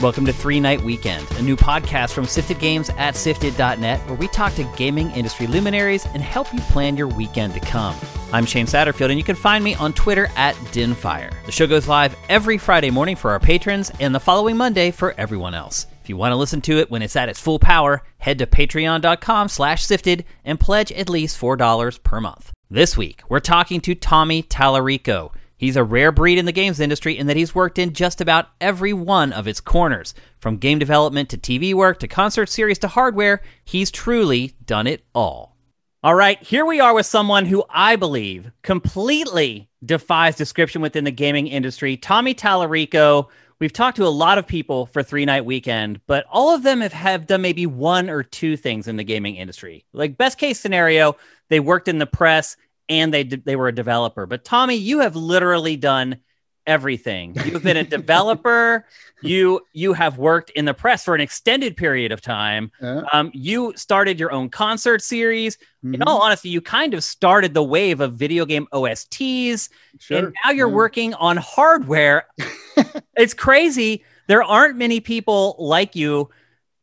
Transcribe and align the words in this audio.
Welcome 0.00 0.24
to 0.24 0.32
Three 0.32 0.60
Night 0.60 0.80
Weekend, 0.80 1.30
a 1.32 1.42
new 1.42 1.56
podcast 1.56 2.12
from 2.12 2.24
Sifted 2.24 2.58
Games 2.58 2.88
at 2.96 3.14
sifted.net, 3.14 4.00
where 4.06 4.16
we 4.16 4.28
talk 4.28 4.54
to 4.54 4.64
gaming 4.74 5.10
industry 5.10 5.46
luminaries 5.46 6.06
and 6.06 6.22
help 6.22 6.50
you 6.54 6.60
plan 6.60 6.96
your 6.96 7.06
weekend 7.06 7.52
to 7.52 7.60
come. 7.60 7.94
I'm 8.32 8.46
Shane 8.46 8.64
Satterfield, 8.64 9.10
and 9.10 9.18
you 9.18 9.24
can 9.24 9.36
find 9.36 9.62
me 9.62 9.74
on 9.74 9.92
Twitter 9.92 10.30
at 10.36 10.54
Dinfire. 10.72 11.34
The 11.44 11.52
show 11.52 11.66
goes 11.66 11.86
live 11.86 12.16
every 12.30 12.56
Friday 12.56 12.90
morning 12.90 13.14
for 13.14 13.30
our 13.30 13.38
patrons 13.38 13.92
and 14.00 14.14
the 14.14 14.20
following 14.20 14.56
Monday 14.56 14.90
for 14.90 15.14
everyone 15.18 15.52
else. 15.52 15.86
If 16.02 16.08
you 16.08 16.16
want 16.16 16.32
to 16.32 16.36
listen 16.36 16.62
to 16.62 16.78
it 16.78 16.90
when 16.90 17.02
it's 17.02 17.16
at 17.16 17.28
its 17.28 17.38
full 17.38 17.58
power, 17.58 18.02
head 18.16 18.38
to 18.38 18.46
patreon.com 18.46 19.48
slash 19.48 19.84
sifted 19.84 20.24
and 20.46 20.58
pledge 20.58 20.90
at 20.92 21.10
least 21.10 21.38
$4 21.38 22.02
per 22.02 22.22
month. 22.22 22.52
This 22.70 22.96
week, 22.96 23.20
we're 23.28 23.40
talking 23.40 23.82
to 23.82 23.94
Tommy 23.94 24.44
Tallarico. 24.44 25.32
He's 25.60 25.76
a 25.76 25.84
rare 25.84 26.10
breed 26.10 26.38
in 26.38 26.46
the 26.46 26.52
games 26.52 26.80
industry 26.80 27.18
in 27.18 27.26
that 27.26 27.36
he's 27.36 27.54
worked 27.54 27.78
in 27.78 27.92
just 27.92 28.22
about 28.22 28.48
every 28.62 28.94
one 28.94 29.30
of 29.30 29.46
its 29.46 29.60
corners. 29.60 30.14
From 30.38 30.56
game 30.56 30.78
development 30.78 31.28
to 31.28 31.36
TV 31.36 31.74
work 31.74 31.98
to 31.98 32.08
concert 32.08 32.48
series 32.48 32.78
to 32.78 32.88
hardware, 32.88 33.42
he's 33.62 33.90
truly 33.90 34.54
done 34.64 34.86
it 34.86 35.04
all. 35.14 35.58
All 36.02 36.14
right, 36.14 36.42
here 36.42 36.64
we 36.64 36.80
are 36.80 36.94
with 36.94 37.04
someone 37.04 37.44
who 37.44 37.62
I 37.68 37.96
believe 37.96 38.50
completely 38.62 39.68
defies 39.84 40.34
description 40.34 40.80
within 40.80 41.04
the 41.04 41.10
gaming 41.10 41.46
industry, 41.46 41.98
Tommy 41.98 42.34
Tallarico. 42.34 43.28
We've 43.58 43.70
talked 43.70 43.98
to 43.98 44.06
a 44.06 44.08
lot 44.08 44.38
of 44.38 44.46
people 44.46 44.86
for 44.86 45.02
Three 45.02 45.26
Night 45.26 45.44
Weekend, 45.44 46.00
but 46.06 46.24
all 46.30 46.54
of 46.54 46.62
them 46.62 46.80
have, 46.80 46.94
have 46.94 47.26
done 47.26 47.42
maybe 47.42 47.66
one 47.66 48.08
or 48.08 48.22
two 48.22 48.56
things 48.56 48.88
in 48.88 48.96
the 48.96 49.04
gaming 49.04 49.36
industry. 49.36 49.84
Like, 49.92 50.16
best 50.16 50.38
case 50.38 50.58
scenario, 50.58 51.16
they 51.50 51.60
worked 51.60 51.86
in 51.86 51.98
the 51.98 52.06
press 52.06 52.56
and 52.90 53.14
they 53.14 53.22
they 53.22 53.56
were 53.56 53.68
a 53.68 53.74
developer. 53.74 54.26
But 54.26 54.44
Tommy, 54.44 54.74
you 54.74 55.00
have 55.00 55.16
literally 55.16 55.76
done 55.76 56.18
everything. 56.66 57.34
You've 57.46 57.62
been 57.62 57.78
a 57.78 57.84
developer. 57.98 58.84
you 59.22 59.60
you 59.72 59.92
have 59.94 60.18
worked 60.18 60.50
in 60.50 60.64
the 60.66 60.74
press 60.74 61.04
for 61.04 61.14
an 61.14 61.20
extended 61.20 61.76
period 61.76 62.12
of 62.12 62.20
time. 62.20 62.70
Yeah. 62.82 63.02
Um, 63.12 63.30
you 63.32 63.72
started 63.76 64.20
your 64.20 64.30
own 64.32 64.50
concert 64.50 65.02
series. 65.02 65.56
In 65.82 65.92
Mhm. 65.94 66.02
all 66.06 66.20
honesty, 66.20 66.50
you 66.50 66.60
kind 66.60 66.92
of 66.92 67.02
started 67.02 67.54
the 67.54 67.62
wave 67.62 68.00
of 68.00 68.14
video 68.14 68.44
game 68.44 68.66
OSTs, 68.72 69.70
Sure. 69.98 70.18
and 70.18 70.34
now 70.44 70.50
you're 70.50 70.68
Yeah. 70.68 70.74
working 70.74 71.14
on 71.14 71.36
hardware. 71.38 72.26
it's 73.16 73.34
crazy. 73.34 74.04
There 74.26 74.42
aren't 74.42 74.76
many 74.76 75.00
people 75.00 75.56
like 75.58 75.96
you. 75.96 76.28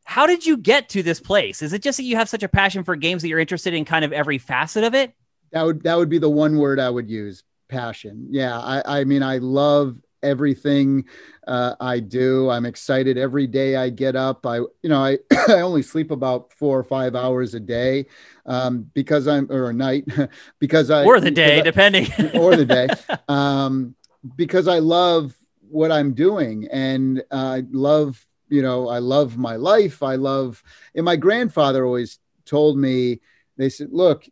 How 0.06 0.26
did 0.26 0.46
you 0.46 0.58
get 0.58 0.90
to 0.90 1.04
this 1.04 1.20
place? 1.20 1.62
Is 1.62 1.74
it 1.74 1.82
just 1.84 1.98
that 1.98 2.04
you 2.04 2.16
have 2.16 2.30
such 2.30 2.44
a 2.44 2.48
passion 2.50 2.84
for 2.84 2.96
games 2.96 3.22
that 3.22 3.28
you're 3.30 3.40
interested 3.40 3.74
in 3.74 3.86
kind 3.86 4.04
of 4.06 4.12
every 4.14 4.38
facet 4.38 4.84
of 4.84 4.96
it? 4.96 5.14
That 5.52 5.64
would 5.64 5.84
that 5.84 5.98
would 5.98 6.10
be 6.10 6.20
the 6.20 6.30
one 6.30 6.58
word 6.58 6.80
I 6.80 6.90
would 6.90 7.10
use. 7.10 7.44
Passion. 7.70 8.28
Yeah. 8.30 8.58
I, 8.58 9.00
I 9.00 9.04
mean, 9.04 9.22
I 9.22 9.40
love 9.40 9.98
everything 10.24 11.06
uh, 11.48 11.76
I 11.80 12.00
do. 12.00 12.50
I'm 12.50 12.66
excited 12.66 13.18
every 13.18 13.48
day 13.48 13.76
I 13.76 13.90
get 13.90 14.16
up. 14.16 14.46
I, 14.46 14.58
you 14.58 14.90
know, 14.90 15.04
I, 15.04 15.20
I 15.48 15.62
only 15.62 15.82
sleep 15.82 16.12
about 16.12 16.52
four 16.54 16.78
or 16.78 16.84
five 16.84 17.16
hours 17.16 17.54
a 17.54 17.60
day 17.60 18.06
um, 18.46 18.90
because 18.94 19.28
I'm, 19.28 19.52
or 19.52 19.70
a 19.70 19.74
night, 19.74 20.06
because 20.60 20.90
I, 20.92 21.06
or 21.06 21.20
the 21.20 21.32
day, 21.32 21.62
because 21.62 21.64
depending. 21.64 22.08
Or 22.40 22.56
the 22.56 22.66
day, 22.66 22.88
um, 23.28 23.96
because 24.36 24.68
I 24.68 24.80
love 24.80 25.38
what 25.70 25.92
I'm 25.92 26.14
doing 26.14 26.68
and 26.72 27.24
I 27.32 27.64
love, 27.72 28.26
you 28.50 28.62
know, 28.62 28.88
I 28.88 29.00
love 29.00 29.38
my 29.38 29.56
life. 29.56 30.02
I 30.04 30.16
love, 30.16 30.64
and 30.96 31.06
my 31.06 31.16
grandfather 31.16 31.86
always 31.86 32.20
told 32.46 32.78
me, 32.78 33.20
they 33.58 33.70
said, 33.70 33.90
look, 33.92 34.26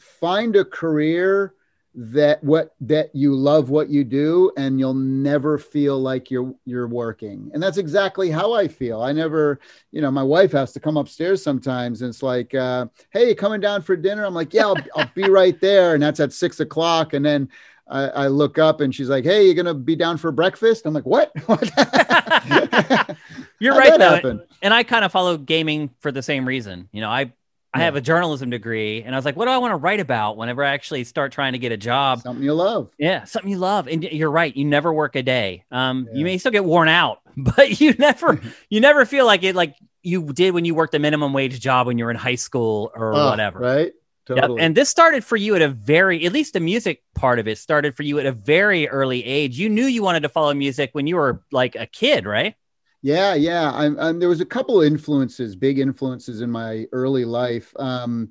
find 0.00 0.56
a 0.56 0.64
career 0.64 1.54
that 1.94 2.42
what 2.44 2.74
that 2.80 3.10
you 3.14 3.34
love 3.34 3.68
what 3.68 3.88
you 3.88 4.04
do 4.04 4.52
and 4.56 4.78
you'll 4.78 4.94
never 4.94 5.58
feel 5.58 5.98
like 5.98 6.30
you're 6.30 6.54
you're 6.64 6.86
working. 6.86 7.50
And 7.52 7.60
that's 7.60 7.78
exactly 7.78 8.30
how 8.30 8.52
i 8.52 8.68
feel. 8.68 9.02
I 9.02 9.12
never 9.12 9.58
you 9.90 10.00
know 10.00 10.10
my 10.10 10.22
wife 10.22 10.52
has 10.52 10.72
to 10.72 10.80
come 10.80 10.96
upstairs 10.96 11.42
sometimes 11.42 12.02
and 12.02 12.10
it's 12.10 12.22
like 12.22 12.54
uh, 12.54 12.86
hey 13.10 13.34
coming 13.34 13.60
down 13.60 13.82
for 13.82 13.96
dinner? 13.96 14.24
I'm 14.24 14.34
like 14.34 14.54
yeah 14.54 14.66
I'll, 14.66 14.76
I'll 14.94 15.10
be 15.14 15.24
right 15.28 15.60
there. 15.60 15.94
And 15.94 16.02
that's 16.02 16.20
at 16.20 16.32
six 16.32 16.60
o'clock. 16.60 17.12
And 17.12 17.24
then 17.24 17.48
I, 17.88 18.02
I 18.04 18.26
look 18.28 18.56
up 18.56 18.80
and 18.80 18.94
she's 18.94 19.08
like 19.08 19.24
hey 19.24 19.44
you're 19.44 19.54
gonna 19.54 19.74
be 19.74 19.96
down 19.96 20.16
for 20.16 20.30
breakfast? 20.30 20.86
I'm 20.86 20.94
like 20.94 21.06
what? 21.06 21.32
You're 23.58 23.74
How'd 23.74 24.00
right 24.00 24.22
though. 24.22 24.40
And 24.62 24.72
I 24.72 24.84
kind 24.84 25.04
of 25.04 25.10
follow 25.10 25.36
gaming 25.36 25.90
for 25.98 26.12
the 26.12 26.22
same 26.22 26.46
reason. 26.46 26.88
You 26.92 27.00
know, 27.00 27.10
I 27.10 27.32
I 27.72 27.80
have 27.80 27.96
a 27.96 28.00
journalism 28.00 28.50
degree 28.50 29.02
and 29.02 29.14
I 29.14 29.18
was 29.18 29.24
like, 29.24 29.36
what 29.36 29.46
do 29.46 29.52
I 29.52 29.58
want 29.58 29.72
to 29.72 29.76
write 29.76 30.00
about 30.00 30.36
whenever 30.36 30.64
I 30.64 30.70
actually 30.70 31.04
start 31.04 31.32
trying 31.32 31.52
to 31.52 31.58
get 31.58 31.72
a 31.72 31.76
job? 31.76 32.20
something 32.22 32.42
you 32.44 32.54
love 32.54 32.90
Yeah, 32.98 33.24
something 33.24 33.50
you 33.50 33.58
love. 33.58 33.86
And 33.88 34.02
you're 34.04 34.30
right, 34.30 34.54
you 34.54 34.64
never 34.64 34.92
work 34.92 35.16
a 35.16 35.22
day. 35.22 35.64
Um 35.70 36.08
you 36.12 36.24
may 36.24 36.38
still 36.38 36.52
get 36.52 36.64
worn 36.64 36.88
out, 36.88 37.20
but 37.36 37.80
you 37.80 37.94
never 37.98 38.40
you 38.70 38.80
never 38.80 39.04
feel 39.06 39.26
like 39.26 39.42
it 39.44 39.54
like 39.54 39.76
you 40.02 40.32
did 40.32 40.52
when 40.54 40.64
you 40.64 40.74
worked 40.74 40.94
a 40.94 40.98
minimum 40.98 41.32
wage 41.32 41.60
job 41.60 41.86
when 41.86 41.98
you 41.98 42.04
were 42.04 42.10
in 42.10 42.16
high 42.16 42.34
school 42.36 42.90
or 42.94 43.12
Oh, 43.14 43.30
whatever. 43.30 43.60
right 43.60 43.92
Yep. 44.28 44.42
totally 44.42 44.60
And 44.62 44.76
this 44.76 44.88
started 44.88 45.24
for 45.24 45.36
you 45.36 45.56
at 45.56 45.62
a 45.62 45.68
very, 45.68 46.24
at 46.24 46.32
least 46.32 46.52
the 46.52 46.60
music 46.60 47.02
part 47.14 47.38
of 47.38 47.48
it 47.48 47.58
started 47.58 47.96
for 47.96 48.04
you 48.04 48.18
at 48.20 48.26
a 48.26 48.32
very 48.32 48.88
early 48.88 49.24
age. 49.24 49.58
You 49.58 49.68
knew 49.68 49.84
you 49.86 50.02
wanted 50.02 50.20
to 50.22 50.28
follow 50.28 50.54
music 50.54 50.90
when 50.92 51.06
you 51.06 51.16
were 51.16 51.42
like 51.50 51.74
a 51.74 51.86
kid, 51.86 52.26
right? 52.26 52.54
Yeah, 53.02 53.34
yeah. 53.34 53.70
I'm, 53.72 53.98
I'm, 53.98 54.18
there 54.18 54.28
was 54.28 54.40
a 54.40 54.46
couple 54.46 54.80
of 54.80 54.86
influences, 54.86 55.56
big 55.56 55.78
influences 55.78 56.42
in 56.42 56.50
my 56.50 56.86
early 56.92 57.24
life. 57.24 57.72
Um, 57.78 58.30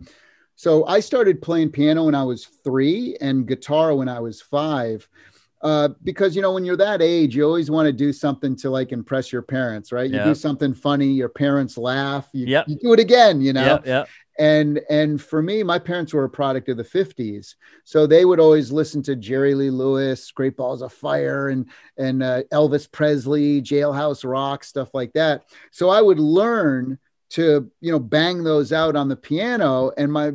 so 0.56 0.86
I 0.86 1.00
started 1.00 1.42
playing 1.42 1.72
piano 1.72 2.06
when 2.06 2.16
I 2.16 2.24
was 2.24 2.46
three 2.46 3.18
and 3.22 3.48
guitar 3.48 3.96
when 3.96 4.10
I 4.10 4.20
was 4.20 4.42
five. 4.42 5.08
Uh, 5.62 5.90
because 6.04 6.36
you 6.36 6.42
know 6.42 6.54
when 6.54 6.64
you're 6.64 6.78
that 6.78 7.02
age, 7.02 7.36
you 7.36 7.44
always 7.44 7.70
want 7.70 7.86
to 7.86 7.92
do 7.94 8.14
something 8.14 8.56
to 8.56 8.70
like 8.70 8.92
impress 8.92 9.32
your 9.32 9.42
parents, 9.42 9.92
right? 9.92 10.10
You 10.10 10.18
Yeah. 10.18 10.24
do 10.26 10.36
something 10.36 10.74
funny, 10.74 11.08
your 11.08 11.30
parents 11.30 11.78
laugh, 11.78 12.30
you, 12.34 12.48
Yep. 12.48 12.68
you 12.70 12.78
do 12.82 12.94
it 12.94 13.00
again, 13.00 13.42
you 13.42 13.52
know 13.54 13.62
Yeah, 13.62 13.80
yeah. 13.86 14.06
and 14.40 14.80
and 14.90 15.22
for 15.22 15.42
me 15.42 15.64
my 15.64 15.78
parents 15.78 16.14
were 16.14 16.24
a 16.24 16.30
product 16.30 16.70
of 16.70 16.78
the 16.78 16.84
50s 16.84 17.56
so 17.84 18.08
they 18.08 18.24
would 18.24 18.40
always 18.40 18.72
listen 18.72 19.04
to 19.04 19.16
jerry 19.18 19.54
lee 19.54 19.70
lewis 19.70 20.32
great 20.32 20.56
balls 20.56 20.82
of 20.82 20.94
fire 20.94 21.50
and 21.50 21.68
and 21.98 22.24
uh, 22.24 22.42
elvis 22.54 22.90
presley 22.90 23.62
jailhouse 23.62 24.24
rock 24.24 24.64
stuff 24.64 24.90
like 24.94 25.12
that 25.14 25.44
so 25.72 25.90
i 25.90 26.02
would 26.02 26.20
learn 26.20 26.98
to 27.32 27.70
you 27.82 27.92
know 27.92 28.00
bang 28.00 28.42
those 28.44 28.72
out 28.72 28.96
on 28.96 29.10
the 29.10 29.16
piano 29.16 29.92
and 29.98 30.12
my 30.12 30.32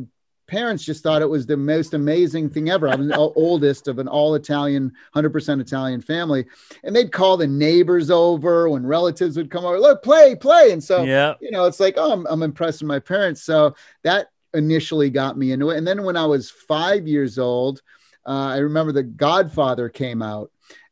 parents 0.47 0.85
just 0.85 1.03
thought 1.03 1.23
it 1.23 1.29
was 1.29 1.47
the 1.47 1.57
most 1.57 1.95
amazing 1.95 2.49
thing 2.49 2.71
ever 2.71 2.89
i'm 2.89 3.09
the 3.09 3.19
oldest 3.37 3.89
of 3.89 3.99
an 3.99 4.09
all 4.09 4.35
italian 4.35 4.93
100% 5.15 5.61
italian 5.61 6.01
family 6.01 6.45
and 6.83 6.95
they'd 6.95 7.13
call 7.13 7.37
the 7.37 7.47
neighbors 7.47 8.11
over 8.11 8.69
when 8.69 8.87
relatives 8.87 9.37
would 9.37 9.51
come 9.51 9.65
over 9.65 9.81
look 9.81 10.03
play 10.03 10.35
play 10.35 10.71
and 10.71 10.85
so 10.85 11.03
yeah. 11.03 11.35
you 11.41 11.51
know, 11.51 11.65
it's 11.65 11.81
like, 11.81 11.95
oh, 11.97 12.13
I'm, 12.13 12.27
I'm 12.27 12.43
impressing 12.43 12.87
my 12.87 12.99
parents. 12.99 13.43
So 13.43 13.75
that 14.03 14.29
initially 14.53 15.11
got 15.11 15.37
me 15.37 15.53
into 15.53 15.71
it. 15.71 15.79
And 15.79 15.87
then 15.87 16.05
when 16.05 16.17
I 16.17 16.27
was 16.27 16.51
five 16.51 17.09
years 17.09 17.39
old, 17.39 17.83
uh, 18.27 18.49
I 18.49 18.59
remember 18.59 18.93
The 18.93 19.03
Godfather 19.03 19.89
came 19.89 20.23
out. 20.23 20.51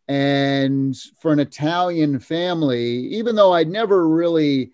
And 0.09 0.97
for 1.21 1.33
an 1.33 1.39
Italian 1.39 2.19
family, 2.19 2.85
even 3.15 3.37
though 3.37 3.53
I'd 3.53 3.69
never 3.69 4.09
really 4.09 4.73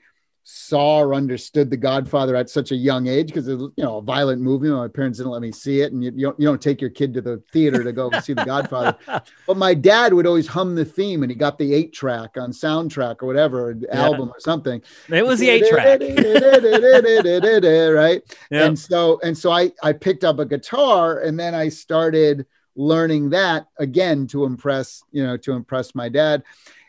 saw 0.50 1.00
or 1.00 1.14
understood 1.14 1.69
The 1.69 1.76
Godfather 1.76 2.34
at 2.34 2.48
such 2.48 2.72
a 2.72 2.75
young 2.75 3.06
age, 3.06 3.26
because 3.26 3.48
it 3.48 3.56
was, 3.56 3.70
you 3.76 3.84
know, 3.84 3.98
a 3.98 4.03
violent 4.03 4.41
movie, 4.41 4.70
my 4.70 4.88
parents 4.88 5.19
didn't 5.19 5.32
let 5.32 5.42
me 5.42 5.53
see 5.53 5.82
it. 5.82 5.92
And 5.92 6.03
you, 6.03 6.10
you, 6.16 6.22
don't, 6.28 6.41
you 6.41 6.47
don't 6.47 6.62
take 6.62 6.81
your 6.81 6.88
kid 6.88 7.12
to 7.14 7.20
the 7.20 7.42
theater 7.53 7.84
to 7.84 7.92
go 7.92 8.10
see 8.22 8.32
The 8.32 8.44
Godfather. 8.44 8.97
But 9.47 9.56
my 9.59 9.75
dad 9.75 10.12
would 10.14 10.26
always 10.26 10.47
hum 10.47 10.75
the 10.75 10.84
theme, 10.84 11.22
and 11.22 11.31
he 11.31 11.36
got 11.36 11.59
the 11.59 11.72
eight 11.75 11.92
track 11.92 12.36
on 12.38 12.50
soundtrack 12.53 13.16
or 13.22 13.26
whatever 13.26 13.76
Yeah. 13.81 14.03
album 14.03 14.31
or 14.31 14.41
something 14.41 14.81
It 15.10 15.25
was 15.26 15.38
the 15.38 15.50
eight 15.50 15.66
track. 15.69 16.00
right 17.94 18.22
Yeah. 18.50 18.65
and 18.66 18.78
so 18.78 19.20
and 19.22 19.36
so 19.36 19.50
i 19.50 19.70
i 19.82 19.92
picked 19.92 20.25
up 20.25 20.38
a 20.38 20.44
guitar 20.47 21.20
and 21.20 21.39
then 21.39 21.54
i 21.54 21.68
started 21.68 22.47
learning 22.77 23.30
that 23.30 23.66
again 23.78 24.27
to 24.28 24.44
impress 24.44 25.03
you 25.12 25.24
know 25.27 25.36
to 25.39 25.53
impress 25.53 25.94
my 25.94 26.09
dad 26.09 26.42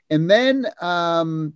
and 0.10 0.30
then 0.30 0.66
um 0.82 1.54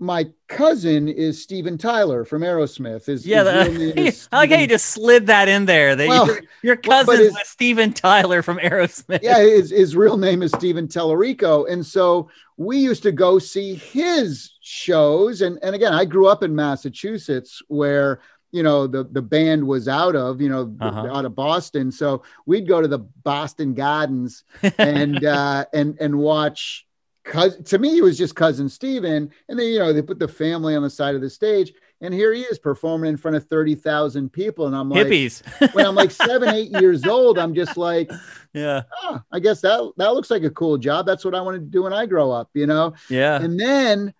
my 0.00 0.26
cousin 0.46 1.08
is 1.08 1.42
Steven 1.42 1.76
Tyler 1.76 2.24
from 2.24 2.42
Aerosmith. 2.42 3.08
Is 3.08 3.26
Yeah, 3.26 3.42
the, 3.42 4.00
is 4.00 4.28
I 4.32 4.36
like 4.38 4.50
how 4.50 4.56
you 4.58 4.66
just 4.66 4.86
slid 4.86 5.26
that 5.26 5.48
in 5.48 5.66
there. 5.66 5.96
That 5.96 6.06
Well, 6.08 6.26
your, 6.26 6.40
your 6.62 6.78
well, 6.86 7.04
but 7.04 7.12
cousin's 7.16 7.28
it's- 7.28 7.34
with 7.42 7.46
Steven 7.48 7.92
Tyler 7.92 8.42
from 8.42 8.58
Aerosmith. 8.58 9.20
yeah, 9.22 9.38
his, 9.40 9.70
his 9.70 9.96
real 9.96 10.16
name 10.16 10.42
is 10.42 10.52
Steven 10.52 10.86
Tallarico. 10.88 11.68
And 11.70 11.84
so 11.84 12.30
we 12.56 12.78
used 12.78 13.02
to 13.04 13.12
go 13.12 13.38
see 13.38 13.74
his 13.74 14.52
shows. 14.60 15.42
And, 15.42 15.58
and 15.62 15.74
again, 15.74 15.92
I 15.92 16.04
grew 16.04 16.26
up 16.28 16.42
in 16.42 16.54
Massachusetts 16.54 17.60
where, 17.68 18.20
you 18.50 18.62
know, 18.62 18.86
the, 18.86 19.04
the 19.04 19.20
band 19.22 19.66
was 19.66 19.88
out 19.88 20.16
of, 20.16 20.40
you 20.40 20.48
know, 20.48 20.74
Uh-huh. 20.80 21.08
out 21.12 21.24
of 21.24 21.34
Boston. 21.34 21.92
So 21.92 22.22
we'd 22.46 22.66
go 22.66 22.80
to 22.80 22.88
the 22.88 23.00
Boston 23.00 23.74
Gardens 23.74 24.44
and, 24.78 25.24
uh, 25.24 25.66
and, 25.74 25.96
and 26.00 26.16
watch, 26.18 26.86
cause 27.28 27.56
to 27.56 27.78
me, 27.78 27.90
he 27.90 28.02
was 28.02 28.18
just 28.18 28.34
cousin 28.34 28.68
Steven. 28.68 29.30
And 29.48 29.58
then, 29.58 29.66
you 29.68 29.78
know, 29.78 29.92
they 29.92 30.02
put 30.02 30.18
the 30.18 30.26
family 30.26 30.74
on 30.74 30.82
the 30.82 30.90
side 30.90 31.14
of 31.14 31.20
the 31.20 31.30
stage 31.30 31.72
and 32.00 32.14
here 32.14 32.32
he 32.32 32.42
is 32.42 32.58
performing 32.58 33.10
in 33.10 33.16
front 33.16 33.36
of 33.36 33.46
30,000 33.46 34.32
people. 34.32 34.66
And 34.66 34.76
I'm 34.76 34.88
like, 34.88 35.06
Hippies. 35.06 35.42
when 35.74 35.84
I'm 35.84 35.94
like 35.94 36.10
seven, 36.10 36.48
eight 36.50 36.70
years 36.70 37.04
old, 37.04 37.38
I'm 37.38 37.54
just 37.54 37.76
like, 37.76 38.10
yeah. 38.52 38.82
oh, 39.02 39.20
I 39.32 39.40
guess 39.40 39.60
that 39.62 39.92
that 39.96 40.14
looks 40.14 40.30
like 40.30 40.44
a 40.44 40.50
cool 40.50 40.78
job. 40.78 41.06
That's 41.06 41.24
what 41.24 41.34
I 41.34 41.40
wanted 41.40 41.60
to 41.60 41.66
do 41.66 41.82
when 41.82 41.92
I 41.92 42.06
grow 42.06 42.30
up, 42.30 42.50
you 42.54 42.66
know. 42.66 42.94
Yeah. 43.10 43.40
And 43.42 43.58
then 43.58 44.14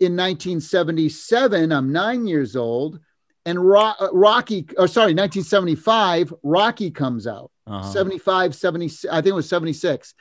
in 0.00 0.16
1977, 0.16 1.70
I'm 1.70 1.92
nine 1.92 2.26
years 2.26 2.56
old, 2.56 2.98
and 3.46 3.64
Ro- 3.64 3.94
uh, 4.00 4.08
Rocky, 4.12 4.66
or 4.76 4.88
sorry, 4.88 5.14
1975, 5.14 6.34
Rocky 6.42 6.90
comes 6.90 7.26
out. 7.26 7.50
Uh-huh. 7.68 7.92
75, 7.92 8.56
70, 8.56 8.86
I 9.10 9.16
think 9.16 9.26
it 9.28 9.34
was 9.34 9.48
76. 9.48 10.14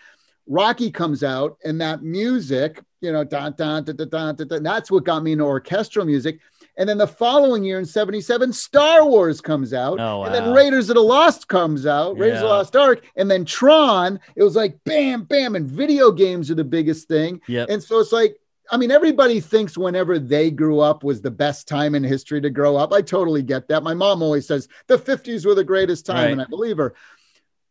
Rocky 0.47 0.91
comes 0.91 1.23
out, 1.23 1.57
and 1.63 1.79
that 1.81 2.03
music, 2.03 2.81
you 2.99 3.11
know, 3.11 3.23
dun, 3.23 3.53
dun, 3.57 3.83
dun, 3.83 3.95
dun, 3.95 4.35
dun, 4.47 4.63
that's 4.63 4.91
what 4.91 5.03
got 5.05 5.23
me 5.23 5.31
into 5.33 5.43
orchestral 5.45 6.05
music. 6.05 6.39
And 6.77 6.88
then 6.88 6.97
the 6.97 7.07
following 7.07 7.63
year 7.63 7.79
in 7.79 7.85
77, 7.85 8.53
Star 8.53 9.05
Wars 9.05 9.41
comes 9.41 9.73
out. 9.73 9.99
Oh, 9.99 10.23
And 10.23 10.33
then. 10.33 10.53
Raiders 10.53 10.89
of 10.89 10.95
the 10.95 11.01
Lost 11.01 11.47
comes 11.47 11.85
out, 11.85 12.17
Raiders 12.17 12.38
of 12.38 12.43
the 12.43 12.47
Lost 12.47 12.75
Ark. 12.75 13.05
And 13.17 13.29
then 13.29 13.43
Tron, 13.45 14.19
it 14.35 14.43
was 14.43 14.55
like 14.55 14.77
bam, 14.85 15.23
bam. 15.23 15.55
And 15.55 15.67
video 15.67 16.11
games 16.11 16.49
are 16.49 16.55
the 16.55 16.63
biggest 16.63 17.07
thing. 17.07 17.41
Yep. 17.47 17.69
And 17.69 17.83
so 17.83 17.99
it's 17.99 18.11
like, 18.13 18.37
I 18.71 18.77
mean, 18.77 18.89
everybody 18.89 19.41
thinks 19.41 19.77
whenever 19.77 20.17
they 20.17 20.49
grew 20.49 20.79
up 20.79 21.03
was 21.03 21.21
the 21.21 21.29
best 21.29 21.67
time 21.67 21.94
in 21.94 22.05
history 22.05 22.39
to 22.39 22.49
grow 22.49 22.77
up. 22.77 22.94
I 22.94 23.01
totally 23.01 23.44
get 23.44 23.67
that. 23.67 23.83
My 23.83 23.94
mom 23.94 24.23
always 24.23 24.47
says 24.47 24.69
the 24.87 24.97
50s 24.97 25.45
were 25.45 25.55
the 25.55 25.63
greatest 25.63 26.05
time, 26.05 26.15
Right. 26.15 26.31
and 26.31 26.41
I 26.41 26.45
believe 26.45 26.77
her. 26.77 26.94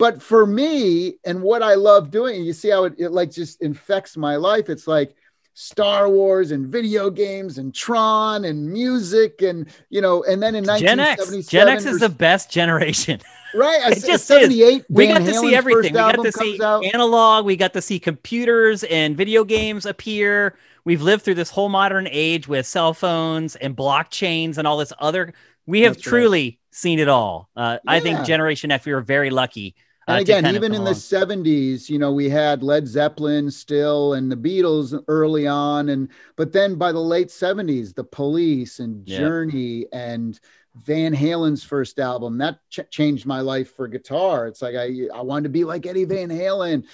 But 0.00 0.22
for 0.22 0.46
me, 0.46 1.18
and 1.26 1.42
what 1.42 1.62
I 1.62 1.74
love 1.74 2.10
doing, 2.10 2.42
you 2.42 2.54
see 2.54 2.70
how 2.70 2.84
it, 2.84 2.94
it 2.96 3.10
like 3.10 3.30
just 3.30 3.60
infects 3.60 4.16
my 4.16 4.36
life. 4.36 4.70
It's 4.70 4.86
like 4.86 5.14
Star 5.52 6.08
Wars 6.08 6.52
and 6.52 6.68
video 6.68 7.10
games 7.10 7.58
and 7.58 7.74
Tron 7.74 8.46
and 8.46 8.66
music 8.72 9.42
and 9.42 9.68
you 9.90 10.00
know, 10.00 10.22
and 10.24 10.42
then 10.42 10.54
in 10.54 10.64
Gen 10.64 11.00
X. 11.00 11.46
Gen 11.46 11.68
X 11.68 11.84
is 11.84 12.00
the 12.00 12.08
best 12.08 12.50
generation. 12.50 13.20
right. 13.54 13.78
I 13.84 13.90
it 13.90 14.02
just 14.02 14.30
is. 14.30 14.48
we 14.88 15.06
got 15.06 15.18
to 15.18 15.34
see 15.34 15.54
everything. 15.54 15.92
We 15.92 15.98
got 15.98 16.12
to 16.12 16.32
see 16.32 16.58
out. 16.62 16.82
analog. 16.86 17.44
We 17.44 17.56
got 17.56 17.74
to 17.74 17.82
see 17.82 17.98
computers 17.98 18.84
and 18.84 19.18
video 19.18 19.44
games 19.44 19.84
appear. 19.84 20.56
We've 20.86 21.02
lived 21.02 21.24
through 21.24 21.34
this 21.34 21.50
whole 21.50 21.68
modern 21.68 22.08
age 22.10 22.48
with 22.48 22.66
cell 22.66 22.94
phones 22.94 23.54
and 23.54 23.76
blockchains 23.76 24.56
and 24.56 24.66
all 24.66 24.78
this 24.78 24.94
other. 24.98 25.34
We 25.66 25.82
have 25.82 25.96
That's 25.96 26.06
right. 26.06 26.10
truly 26.10 26.58
seen 26.70 27.00
it 27.00 27.08
all. 27.08 27.50
Uh, 27.54 27.76
I 27.86 28.00
think 28.00 28.24
Generation 28.24 28.70
X, 28.70 28.86
we 28.86 28.94
were 28.94 29.02
very 29.02 29.28
lucky. 29.28 29.74
And 30.08 30.20
again, 30.20 30.46
even 30.54 30.74
in 30.74 30.84
the 30.84 30.94
70s, 30.94 31.88
you 31.88 31.98
know, 31.98 32.12
we 32.12 32.28
had 32.28 32.62
Led 32.62 32.88
Zeppelin 32.88 33.50
still 33.50 34.14
and 34.14 34.30
the 34.30 34.36
Beatles 34.36 35.00
early 35.08 35.46
on. 35.46 35.88
And 35.90 36.08
but 36.36 36.52
then 36.52 36.76
by 36.76 36.92
the 36.92 37.00
late 37.00 37.28
70s, 37.28 37.94
the 37.94 38.04
police 38.04 38.80
and 38.80 39.06
Yeah. 39.08 39.18
Journey 39.18 39.86
and 39.92 40.38
Van 40.84 41.12
Halen's 41.12 41.64
first 41.64 41.98
album 41.98 42.38
that 42.38 42.60
ch- 42.70 42.88
changed 42.90 43.26
my 43.26 43.40
life 43.40 43.74
for 43.74 43.88
guitar. 43.88 44.46
It's 44.46 44.62
like 44.62 44.76
I 44.76 45.08
I 45.14 45.20
wanted 45.22 45.44
to 45.44 45.48
be 45.50 45.64
like 45.64 45.86
Eddie 45.86 46.04
Van 46.04 46.28
Halen. 46.28 46.84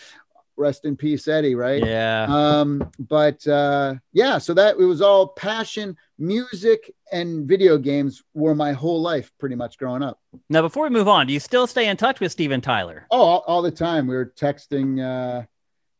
Rest 0.56 0.84
in 0.84 0.96
peace, 0.96 1.28
Eddie, 1.28 1.54
right? 1.54 1.84
Yeah. 1.84 2.26
um 2.28 2.90
but 2.98 3.46
uh 3.46 3.94
yeah 4.12 4.38
so 4.38 4.54
that 4.54 4.76
it 4.78 4.84
was 4.84 5.00
all 5.02 5.28
passion 5.28 5.96
music 6.18 6.92
and 7.12 7.46
video 7.46 7.76
games 7.78 8.22
were 8.34 8.54
my 8.54 8.72
whole 8.72 9.00
life 9.02 9.30
pretty 9.38 9.54
much 9.54 9.76
growing 9.78 10.02
up 10.02 10.18
now, 10.50 10.60
before 10.62 10.84
we 10.84 10.90
move 10.90 11.08
on, 11.08 11.26
do 11.26 11.32
you 11.32 11.40
still 11.40 11.66
stay 11.66 11.88
in 11.88 11.96
touch 11.96 12.20
with 12.20 12.30
Steven 12.32 12.60
Tyler? 12.60 13.06
oh 13.10 13.20
all, 13.20 13.44
all 13.46 13.62
the 13.62 13.70
time 13.70 14.06
we 14.06 14.16
were 14.16 14.32
texting 14.36 15.00
uh 15.02 15.44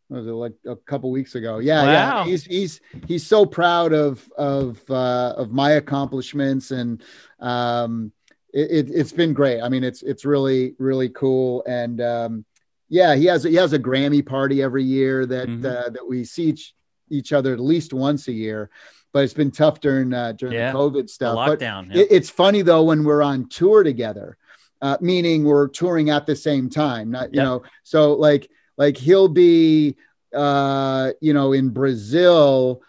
what 0.08 0.18
was 0.18 0.26
it 0.26 0.30
like 0.30 0.54
a 0.66 0.76
couple 0.76 1.10
weeks 1.10 1.34
ago 1.34 1.58
yeah 1.58 1.82
Wow. 1.82 1.92
yeah 1.92 2.24
he's 2.24 2.44
he's 2.44 2.80
he's 3.06 3.26
so 3.26 3.44
proud 3.44 3.92
of 3.92 4.26
of 4.38 4.80
uh 4.90 5.34
of 5.36 5.50
my 5.52 5.72
accomplishments 5.72 6.70
and 6.70 7.02
um 7.40 8.12
it, 8.54 8.88
it, 8.88 8.90
it's 8.94 9.12
been 9.12 9.32
great 9.34 9.60
i 9.60 9.68
mean 9.68 9.82
it's 9.84 10.02
it's 10.02 10.24
really 10.24 10.74
really 10.78 11.08
cool 11.10 11.62
and 11.66 12.00
um 12.00 12.44
yeah 12.88 13.14
he 13.14 13.24
has 13.26 13.42
he 13.44 13.54
has 13.54 13.72
a 13.72 13.78
grammy 13.78 14.24
party 14.24 14.62
every 14.62 14.84
year 14.84 15.26
that 15.26 15.48
Mhm. 15.48 15.64
uh, 15.64 15.88
that 15.90 16.06
we 16.08 16.24
see 16.24 16.44
each 16.44 16.74
each 17.10 17.32
other 17.32 17.52
at 17.52 17.60
least 17.60 17.92
once 17.92 18.28
a 18.28 18.32
year 18.32 18.68
but 19.12 19.24
it's 19.24 19.34
been 19.34 19.50
tough 19.50 19.80
during 19.80 20.12
uh 20.12 20.32
during 20.32 20.54
Yeah. 20.54 20.72
the 20.72 20.78
covid 20.78 21.02
The 21.02 21.08
stuff 21.08 21.36
but 21.36 21.58
lockdown. 21.60 21.94
yeah. 21.94 22.02
it, 22.02 22.08
it's 22.10 22.30
funny 22.30 22.62
though 22.62 22.82
when 22.84 23.04
we're 23.04 23.22
on 23.22 23.48
tour 23.48 23.82
together, 23.82 24.36
uh, 24.82 24.98
meaning 25.00 25.44
we're 25.44 25.68
touring 25.68 26.10
at 26.10 26.26
the 26.26 26.36
same 26.36 26.68
time. 26.68 27.10
Not 27.10 27.32
you 27.32 27.40
Yep. 27.40 27.44
know, 27.44 27.62
so 27.82 28.12
like 28.14 28.50
like 28.76 28.96
he'll 28.98 29.28
be 29.28 29.96
uh, 30.34 31.12
you 31.20 31.32
know 31.32 31.52
in 31.54 31.70
Brazil. 31.70 32.82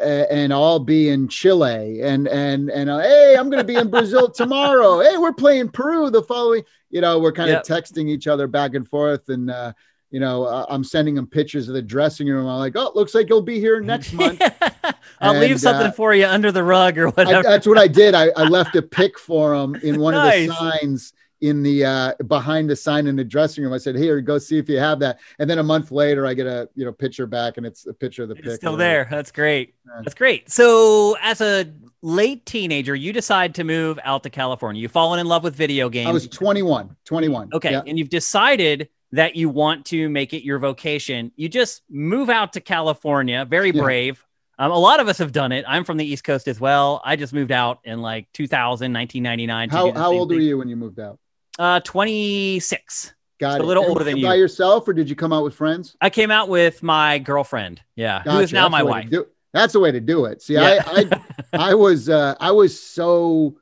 uh, 0.00 0.24
And 0.30 0.52
I'll 0.54 0.78
be 0.78 1.08
in 1.08 1.28
Chile, 1.28 2.00
and 2.02 2.28
and 2.28 2.70
and 2.70 2.88
uh, 2.88 2.98
hey, 3.00 3.34
I'm 3.38 3.50
going 3.50 3.60
to 3.60 3.72
be 3.72 3.74
in 3.74 3.90
Brazil 3.90 4.30
tomorrow. 4.42 5.00
Hey, 5.00 5.18
we're 5.18 5.32
playing 5.34 5.70
Peru 5.70 6.08
the 6.08 6.22
following. 6.22 6.62
You 6.90 7.00
know, 7.00 7.18
we're 7.18 7.32
kind 7.32 7.50
Yep. 7.50 7.62
of 7.62 7.66
texting 7.66 8.08
each 8.08 8.26
other 8.26 8.46
back 8.46 8.74
and 8.74 8.86
forth, 8.88 9.28
and 9.28 9.50
uh, 9.50 9.72
you 10.10 10.20
know, 10.20 10.44
uh, 10.44 10.66
I'm 10.68 10.84
sending 10.84 11.16
him 11.16 11.26
pictures 11.26 11.68
of 11.68 11.74
the 11.74 11.82
dressing 11.82 12.28
room. 12.28 12.46
I'm 12.46 12.58
like, 12.58 12.76
oh, 12.76 12.92
looks 12.94 13.14
like 13.14 13.28
you'll 13.28 13.42
be 13.42 13.58
here 13.58 13.80
next 13.80 14.12
month. 14.12 14.40
I'll 15.20 15.38
leave 15.38 15.60
something 15.60 15.88
uh, 15.88 15.92
for 15.92 16.14
you 16.14 16.26
under 16.26 16.52
the 16.52 16.62
rug 16.62 16.96
or 16.98 17.08
I, 17.08 17.10
whatever. 17.10 17.42
that's 17.42 17.66
what 17.66 17.78
I 17.78 17.88
did. 17.88 18.14
I, 18.14 18.28
I 18.36 18.44
left 18.44 18.76
a 18.76 18.82
pic 18.82 19.18
for 19.18 19.54
him 19.54 19.74
in 19.76 19.98
one 20.00 20.14
of 20.14 20.22
the 20.22 20.46
signs 20.54 21.12
in 21.42 21.62
the 21.62 21.84
uh, 21.84 22.14
behind 22.28 22.70
the 22.70 22.76
sign 22.76 23.06
in 23.06 23.16
the 23.16 23.24
dressing 23.24 23.62
room. 23.64 23.72
I 23.72 23.78
said, 23.78 23.94
"Here, 23.96 24.20
go 24.20 24.38
see 24.38 24.56
if 24.58 24.68
you 24.68 24.78
have 24.78 24.98
that." 25.00 25.18
And 25.38 25.50
then 25.50 25.58
a 25.58 25.62
month 25.62 25.90
later, 25.90 26.26
I 26.26 26.34
get 26.34 26.46
a 26.46 26.68
you 26.74 26.84
know 26.84 26.92
picture 26.92 27.26
back, 27.26 27.56
and 27.56 27.66
it's 27.66 27.86
a 27.86 27.92
picture 27.92 28.22
of 28.22 28.28
the 28.30 28.36
It's 28.36 28.44
pic. 28.46 28.54
still 28.56 28.76
there. 28.76 29.06
That's 29.10 29.32
great. 29.32 29.74
Yeah. 29.86 30.00
That's 30.02 30.14
great. 30.14 30.50
So, 30.50 31.16
as 31.20 31.40
a 31.40 31.66
late 32.06 32.46
teenager, 32.46 32.94
you 32.94 33.12
decide 33.12 33.54
to 33.56 33.64
move 33.64 33.98
out 34.04 34.22
to 34.22 34.30
California. 34.30 34.80
You've 34.80 34.92
fallen 34.92 35.18
in 35.18 35.26
love 35.26 35.42
with 35.42 35.56
video 35.56 35.88
games. 35.88 36.08
I 36.08 36.12
was 36.12 36.28
21. 36.28 36.94
21. 37.04 37.50
okay, 37.52 37.72
Yeah. 37.72 37.82
and 37.86 37.98
you've 37.98 38.08
decided 38.08 38.88
that 39.12 39.34
you 39.36 39.48
want 39.48 39.84
to 39.86 40.08
make 40.08 40.32
it 40.32 40.44
your 40.44 40.58
vocation. 40.58 41.32
You 41.36 41.48
just 41.48 41.82
move 41.90 42.30
out 42.30 42.52
to 42.54 42.60
California. 42.60 43.44
Very 43.44 43.70
Yeah. 43.70 43.82
brave. 43.82 44.24
Um, 44.58 44.70
a 44.70 44.78
lot 44.78 45.00
of 45.00 45.08
us 45.08 45.18
have 45.18 45.32
done 45.32 45.52
it. 45.52 45.64
I'm 45.68 45.84
from 45.84 45.96
the 45.96 46.04
East 46.04 46.24
Coast 46.24 46.48
as 46.48 46.58
well. 46.60 47.02
I 47.04 47.16
just 47.16 47.32
moved 47.34 47.52
out 47.52 47.80
in 47.84 48.00
like 48.00 48.26
2000, 48.32 48.92
1999. 48.92 49.68
How 49.68 49.92
how 49.92 50.12
old 50.12 50.30
were 50.30 50.36
you 50.40 50.58
when 50.58 50.68
you 50.68 50.76
moved 50.76 50.98
out? 51.00 51.18
Uh, 51.58 51.80
26. 51.80 53.12
Got 53.38 53.52
So 53.52 53.56
it. 53.58 53.64
a 53.64 53.66
little 53.66 53.84
older 53.84 54.02
than 54.04 54.20
By 54.22 54.34
you. 54.34 54.40
yourself, 54.42 54.88
or 54.88 54.94
did 54.94 55.10
you 55.10 55.16
come 55.16 55.32
out 55.32 55.44
with 55.44 55.54
friends? 55.54 55.94
I 56.00 56.08
came 56.08 56.30
out 56.30 56.48
with 56.48 56.82
my 56.82 57.18
girlfriend. 57.18 57.82
Yeah, 57.94 58.22
who 58.22 58.38
is 58.38 58.52
now 58.52 58.62
That's 58.68 58.72
my 58.72 58.82
wife. 58.82 59.10
That's 59.56 59.72
the 59.72 59.80
way 59.80 59.90
to 59.90 60.00
do 60.00 60.26
it. 60.26 60.42
See, 60.42 60.54
Yeah. 60.54 60.82
I, 60.86 61.08
I 61.52 61.70
I 61.70 61.74
was 61.74 62.08
uh, 62.08 62.34
I 62.38 62.50
was 62.52 62.80
so 62.80 63.56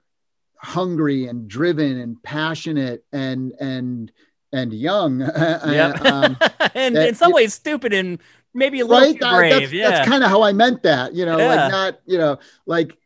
hungry 0.56 1.26
and 1.26 1.46
driven 1.48 1.98
and 1.98 2.22
passionate 2.22 3.04
and 3.12 3.52
and 3.60 4.10
and 4.52 4.72
young. 4.72 5.20
Yep. 5.36 6.04
um, 6.04 6.36
and 6.74 6.96
in 6.96 7.14
some 7.14 7.32
ways, 7.32 7.54
stupid 7.54 7.92
and 7.92 8.18
maybe 8.52 8.80
a 8.80 8.86
little 8.86 9.08
right? 9.08 9.18
brave. 9.18 9.52
that's 9.60 9.72
yeah. 9.72 9.90
that's 9.90 10.08
kind 10.08 10.24
of 10.24 10.30
how 10.30 10.42
I 10.42 10.52
meant 10.52 10.82
that. 10.82 11.14
You 11.14 11.26
know, 11.26 11.38
Yeah. 11.38 11.46
like 11.54 11.70
not 11.70 12.00
you 12.06 12.18
know 12.18 12.38
like 12.66 12.96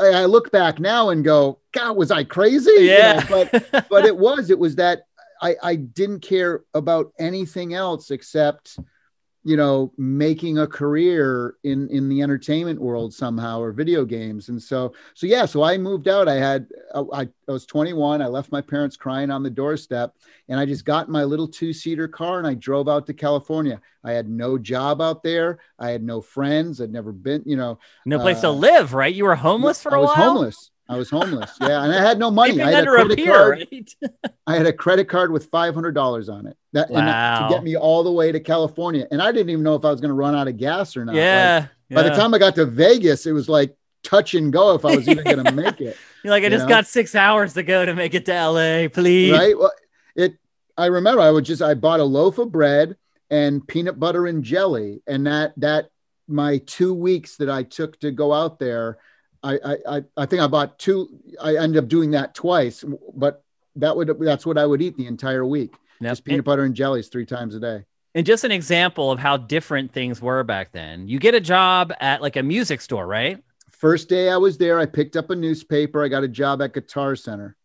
I 0.00 0.26
look 0.26 0.52
back 0.52 0.78
now 0.78 1.10
and 1.10 1.24
go, 1.24 1.58
God, 1.72 1.96
was 1.96 2.10
I 2.10 2.24
crazy? 2.24 2.70
You 2.70 2.86
know, 2.88 2.96
yeah. 2.96 3.26
but 3.28 3.88
but 3.90 4.04
it 4.04 4.16
was 4.16 4.50
it 4.50 4.58
was 4.58 4.76
that 4.76 5.02
I 5.42 5.56
I 5.62 5.74
didn't 5.76 6.20
care 6.20 6.62
about 6.72 7.12
anything 7.18 7.74
else 7.74 8.10
except 8.10 8.78
you 9.48 9.56
know 9.56 9.90
making 9.96 10.58
a 10.58 10.66
career 10.66 11.56
in 11.64 11.88
in 11.88 12.06
the 12.10 12.20
entertainment 12.20 12.78
world 12.78 13.14
somehow 13.14 13.58
or 13.58 13.72
video 13.72 14.04
games. 14.04 14.50
And 14.50 14.62
so 14.62 14.92
so 15.14 15.26
yeah 15.26 15.46
so 15.46 15.62
i 15.62 15.78
moved 15.78 16.06
out. 16.06 16.28
I 16.28 16.34
had 16.34 16.66
i, 16.94 17.22
I 17.22 17.28
was 17.46 17.64
21 17.64 18.20
i 18.20 18.26
left 18.26 18.52
my 18.52 18.60
parents 18.60 18.98
crying 18.98 19.30
on 19.30 19.42
the 19.42 19.48
doorstep 19.48 20.14
and 20.48 20.60
i 20.60 20.66
just 20.66 20.84
got 20.84 21.08
my 21.08 21.24
little 21.24 21.48
two-seater 21.48 22.08
car 22.08 22.38
and 22.38 22.46
i 22.46 22.52
drove 22.52 22.90
out 22.90 23.06
to 23.06 23.14
california. 23.14 23.80
I 24.04 24.12
had 24.12 24.28
no 24.28 24.58
job 24.58 25.00
out 25.00 25.22
there. 25.22 25.58
I 25.78 25.90
had 25.90 26.02
no 26.02 26.20
friends. 26.20 26.80
I'd 26.80 26.92
never 26.92 27.12
been 27.12 27.42
you 27.46 27.56
know 27.56 27.78
no 28.04 28.18
place 28.18 28.42
to 28.42 28.48
uh, 28.48 28.52
live, 28.52 28.92
right? 28.92 29.14
You 29.14 29.24
were 29.24 29.34
homeless 29.34 29.82
for 29.82 29.94
I 29.94 29.98
a 29.98 30.00
was 30.02 30.12
homeless 30.12 30.70
i 30.88 30.96
was 30.96 31.10
homeless 31.10 31.50
yeah 31.60 31.82
and 31.84 31.92
i 31.92 32.00
had 32.00 32.18
no 32.18 32.30
money 32.30 32.60
i 32.60 32.70
had 32.70 32.84
a 32.84 32.90
credit 32.90 33.24
card 33.24 33.66
right? 33.70 33.94
I 34.46 34.56
had 34.56 34.66
a 34.66 34.72
credit 34.72 35.10
card 35.10 35.30
with 35.30 35.46
five 35.50 35.74
hundred 35.74 35.92
dollars 35.92 36.30
on 36.30 36.46
it. 36.46 36.56
That 36.72 36.88
Wow. 36.88 37.48
to 37.48 37.54
get 37.54 37.62
me 37.62 37.76
all 37.76 38.02
the 38.02 38.10
way 38.10 38.32
to 38.32 38.40
California, 38.40 39.06
and 39.10 39.20
I 39.20 39.30
didn't 39.30 39.50
even 39.50 39.62
know 39.62 39.74
if 39.74 39.84
I 39.84 39.90
was 39.90 40.00
going 40.00 40.08
to 40.08 40.14
run 40.14 40.34
out 40.34 40.48
of 40.48 40.56
gas 40.56 40.96
or 40.96 41.04
not. 41.04 41.12
Like, 41.12 41.20
yeah. 41.20 41.66
by 41.90 42.02
the 42.02 42.10
time 42.10 42.32
I 42.32 42.38
got 42.38 42.54
to 42.54 42.64
Vegas, 42.64 43.26
it 43.26 43.32
was 43.32 43.46
like 43.46 43.76
touch 44.02 44.32
and 44.32 44.50
go 44.50 44.74
if 44.74 44.86
I 44.86 44.96
was 44.96 45.06
even 45.06 45.22
going 45.22 45.44
to 45.44 45.52
make 45.52 45.82
it. 45.82 45.98
You're 46.24 46.30
like, 46.30 46.44
I 46.44 46.46
you 46.46 46.50
just 46.50 46.62
know? 46.62 46.68
got 46.70 46.86
six 46.86 47.14
hours 47.14 47.52
to 47.54 47.62
go 47.62 47.84
to 47.84 47.94
make 47.94 48.14
it 48.14 48.24
to 48.24 48.32
LA, 48.32 48.88
please. 48.88 49.32
Right? 49.32 49.58
Well, 49.58 49.72
it. 50.16 50.38
I 50.78 50.86
remember 50.86 51.20
I 51.20 51.30
would 51.30 51.44
just 51.44 51.60
I 51.60 51.74
bought 51.74 52.00
a 52.00 52.04
loaf 52.04 52.38
of 52.38 52.50
bread 52.50 52.96
and 53.28 53.66
peanut 53.68 54.00
butter 54.00 54.26
and 54.26 54.42
jelly, 54.42 55.02
and 55.06 55.26
that 55.26 55.52
that 55.58 55.90
my 56.26 56.56
two 56.64 56.94
weeks 56.94 57.36
that 57.36 57.50
I 57.50 57.64
took 57.64 58.00
to 58.00 58.10
go 58.12 58.32
out 58.32 58.58
there. 58.58 58.96
I, 59.42 59.58
I, 59.64 59.76
I- 59.98 60.04
I 60.16 60.26
think 60.26 60.42
I 60.42 60.46
bought 60.46 60.78
two. 60.78 61.08
I 61.42 61.56
ended 61.56 61.82
up 61.82 61.88
doing 61.88 62.10
that 62.12 62.34
twice, 62.34 62.84
but 63.14 63.44
that 63.76 63.96
would 63.96 64.18
that's 64.20 64.44
what 64.46 64.58
I 64.58 64.66
would 64.66 64.82
eat 64.82 64.96
the 64.96 65.06
entire 65.06 65.44
week. 65.46 65.74
Yep. 66.00 66.10
Just 66.10 66.24
peanut 66.24 66.44
butter 66.44 66.62
and 66.64 66.74
jellies 66.74 67.08
three 67.08 67.26
times 67.26 67.54
a 67.54 67.60
day. 67.60 67.84
And 68.14 68.24
just 68.26 68.42
an 68.44 68.50
example 68.52 69.10
of 69.12 69.18
how 69.18 69.36
different 69.36 69.92
things 69.92 70.20
were 70.20 70.42
back 70.42 70.72
then. 70.72 71.06
You 71.08 71.18
get 71.18 71.34
a 71.34 71.40
job 71.40 71.92
at 72.00 72.22
like 72.22 72.36
a 72.36 72.42
music 72.42 72.80
store, 72.80 73.06
right? 73.06 73.42
First 73.70 74.08
day 74.08 74.28
I 74.30 74.36
was 74.36 74.58
there, 74.58 74.78
I 74.78 74.86
picked 74.86 75.16
up 75.16 75.30
a 75.30 75.36
newspaper. 75.36 76.02
I 76.02 76.08
got 76.08 76.24
a 76.24 76.28
job 76.28 76.62
at 76.62 76.72
Guitar 76.72 77.14
Center. 77.14 77.56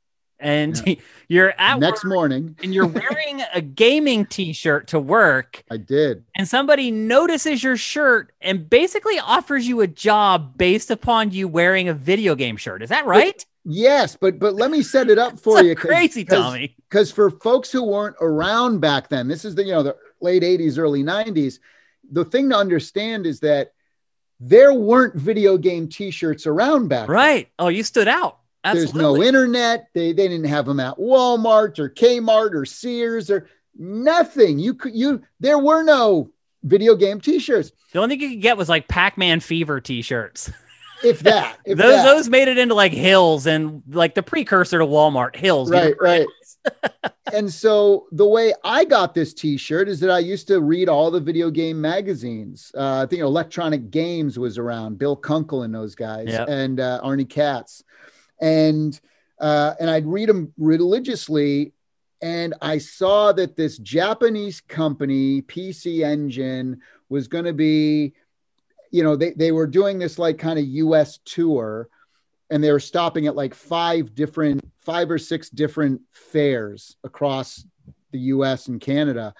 And 0.43 0.97
you're 1.27 1.53
at 1.57 1.79
Next 1.79 2.05
morning, 2.05 2.55
and 2.61 2.73
you're 2.73 2.85
wearing 2.85 3.41
a 3.53 3.61
gaming 3.61 4.25
t-shirt 4.27 4.87
to 4.89 4.99
work 4.99 5.63
I 5.71 5.77
did. 5.77 6.25
and 6.35 6.47
somebody 6.47 6.91
notices 6.91 7.63
your 7.63 7.77
shirt 7.77 8.33
and 8.41 8.69
basically 8.69 9.17
offers 9.17 9.67
you 9.67 9.81
a 9.81 9.87
job 9.87 10.57
based 10.57 10.91
upon 10.91 11.31
you 11.31 11.47
wearing 11.47 11.89
a 11.89 11.93
video 11.93 12.35
game 12.35 12.57
shirt. 12.57 12.83
Is 12.83 12.89
that 12.89 13.05
right? 13.07 13.43
Yes, 13.65 14.17
but 14.19 14.37
but 14.39 14.55
let 14.55 14.69
me 14.69 14.83
set 14.83 15.09
it 15.09 15.17
up 15.17 15.39
for 15.43 15.63
you. 15.63 15.73
crazy, 15.75 16.25
Tommy. 16.25 16.75
Because 16.89 17.11
for 17.11 17.31
folks 17.31 17.71
who 17.71 17.81
weren't 17.83 18.17
around 18.21 18.81
back 18.81 19.07
then, 19.09 19.27
this 19.29 19.45
is 19.45 19.55
the 19.55 19.63
you 19.63 19.71
know 19.71 19.81
the 19.83 19.95
late 20.21 20.43
'80s, 20.43 20.77
early 20.77 21.01
'90s. 21.01 21.59
The 22.11 22.25
thing 22.25 22.49
to 22.49 22.57
understand 22.57 23.25
is 23.25 23.39
that 23.39 23.71
there 24.41 24.73
weren't 24.73 25.15
video 25.15 25.57
game 25.57 25.87
T-shirts 25.87 26.45
around 26.45 26.89
back. 26.89 27.07
then. 27.07 27.15
Right. 27.15 27.49
Oh, 27.57 27.69
you 27.69 27.81
stood 27.83 28.09
out. 28.09 28.39
There's 28.63 28.93
no 28.93 29.21
internet. 29.21 29.89
They 29.93 30.13
they 30.13 30.27
didn't 30.27 30.47
have 30.47 30.65
them 30.65 30.79
at 30.79 30.97
Walmart 30.97 31.79
or 31.79 31.89
Kmart 31.89 32.53
or 32.53 32.65
Sears 32.65 33.29
or 33.29 33.47
nothing. 33.77 34.59
You 34.59 34.73
could 34.73 34.95
you 34.95 35.21
there 35.39 35.59
were 35.59 35.83
no 35.83 36.31
video 36.63 36.95
game 36.95 37.19
T-shirts. 37.19 37.71
The 37.91 37.99
only 37.99 38.15
thing 38.15 38.21
you 38.29 38.35
could 38.37 38.41
get 38.41 38.57
was 38.57 38.69
like 38.69 38.87
Pac-Man 38.87 39.39
Fever 39.41 39.81
t-shirts. 39.81 40.51
If 41.03 41.19
that, 41.19 41.57
if 41.65 41.77
those 41.77 41.91
that. 41.95 42.05
those 42.05 42.29
made 42.29 42.47
it 42.47 42.57
into 42.57 42.75
like 42.75 42.93
Hills 42.93 43.45
and 43.45 43.83
like 43.89 44.15
the 44.15 44.23
precursor 44.23 44.79
to 44.79 44.85
Walmart. 44.85 45.35
Hills. 45.35 45.69
right, 45.69 45.95
right. 45.99 46.25
and 47.33 47.51
so 47.51 48.07
the 48.13 48.25
way 48.25 48.53
I 48.63 48.85
got 48.85 49.13
this 49.13 49.33
T-shirt 49.33 49.89
is 49.89 49.99
that 49.99 50.09
I 50.09 50.19
used 50.19 50.47
to 50.47 50.61
read 50.61 50.87
all 50.87 51.11
the 51.11 51.19
video 51.19 51.49
game 51.49 51.81
magazines. 51.81 52.71
Uh, 52.73 53.01
I 53.03 53.05
think 53.05 53.21
Electronic 53.21 53.91
Games 53.91 54.39
was 54.39 54.57
around, 54.57 54.97
Bill 54.97 55.17
Kunkel 55.17 55.63
and 55.63 55.75
those 55.75 55.93
guys, 55.93 56.29
Yep. 56.29 56.47
and 56.47 56.79
uh, 56.79 57.01
Arnie 57.03 57.29
Katz, 57.29 57.83
and 58.43 58.99
uh, 59.39 59.73
and 59.79 59.89
I'd 59.89 60.05
read 60.05 60.29
them 60.29 60.53
religiously. 60.57 61.73
And 62.21 62.53
I 62.61 62.77
saw 62.77 63.31
that 63.33 63.55
this 63.55 63.77
Japanese 63.77 64.61
company, 64.61 65.41
PC 65.41 66.05
Engine, 66.05 66.81
was 67.09 67.27
going 67.27 67.45
to 67.45 67.53
be, 67.53 68.13
you 68.91 69.03
know, 69.03 69.15
they, 69.15 69.31
they 69.31 69.51
were 69.51 69.67
doing 69.67 69.99
this 69.99 70.19
like 70.19 70.37
kind 70.37 70.59
of 70.59 70.65
US 70.65 71.19
tour 71.25 71.89
and 72.49 72.63
they 72.63 72.71
were 72.71 72.79
stopping 72.79 73.27
at 73.27 73.35
like 73.35 73.53
five 73.53 74.13
different 74.13 74.61
five 74.81 75.09
or 75.09 75.17
six 75.17 75.49
different 75.49 76.01
fairs 76.11 76.95
across 77.03 77.65
the 78.11 78.19
US 78.19 78.67
and 78.67 78.79
Canada. 78.79 79.33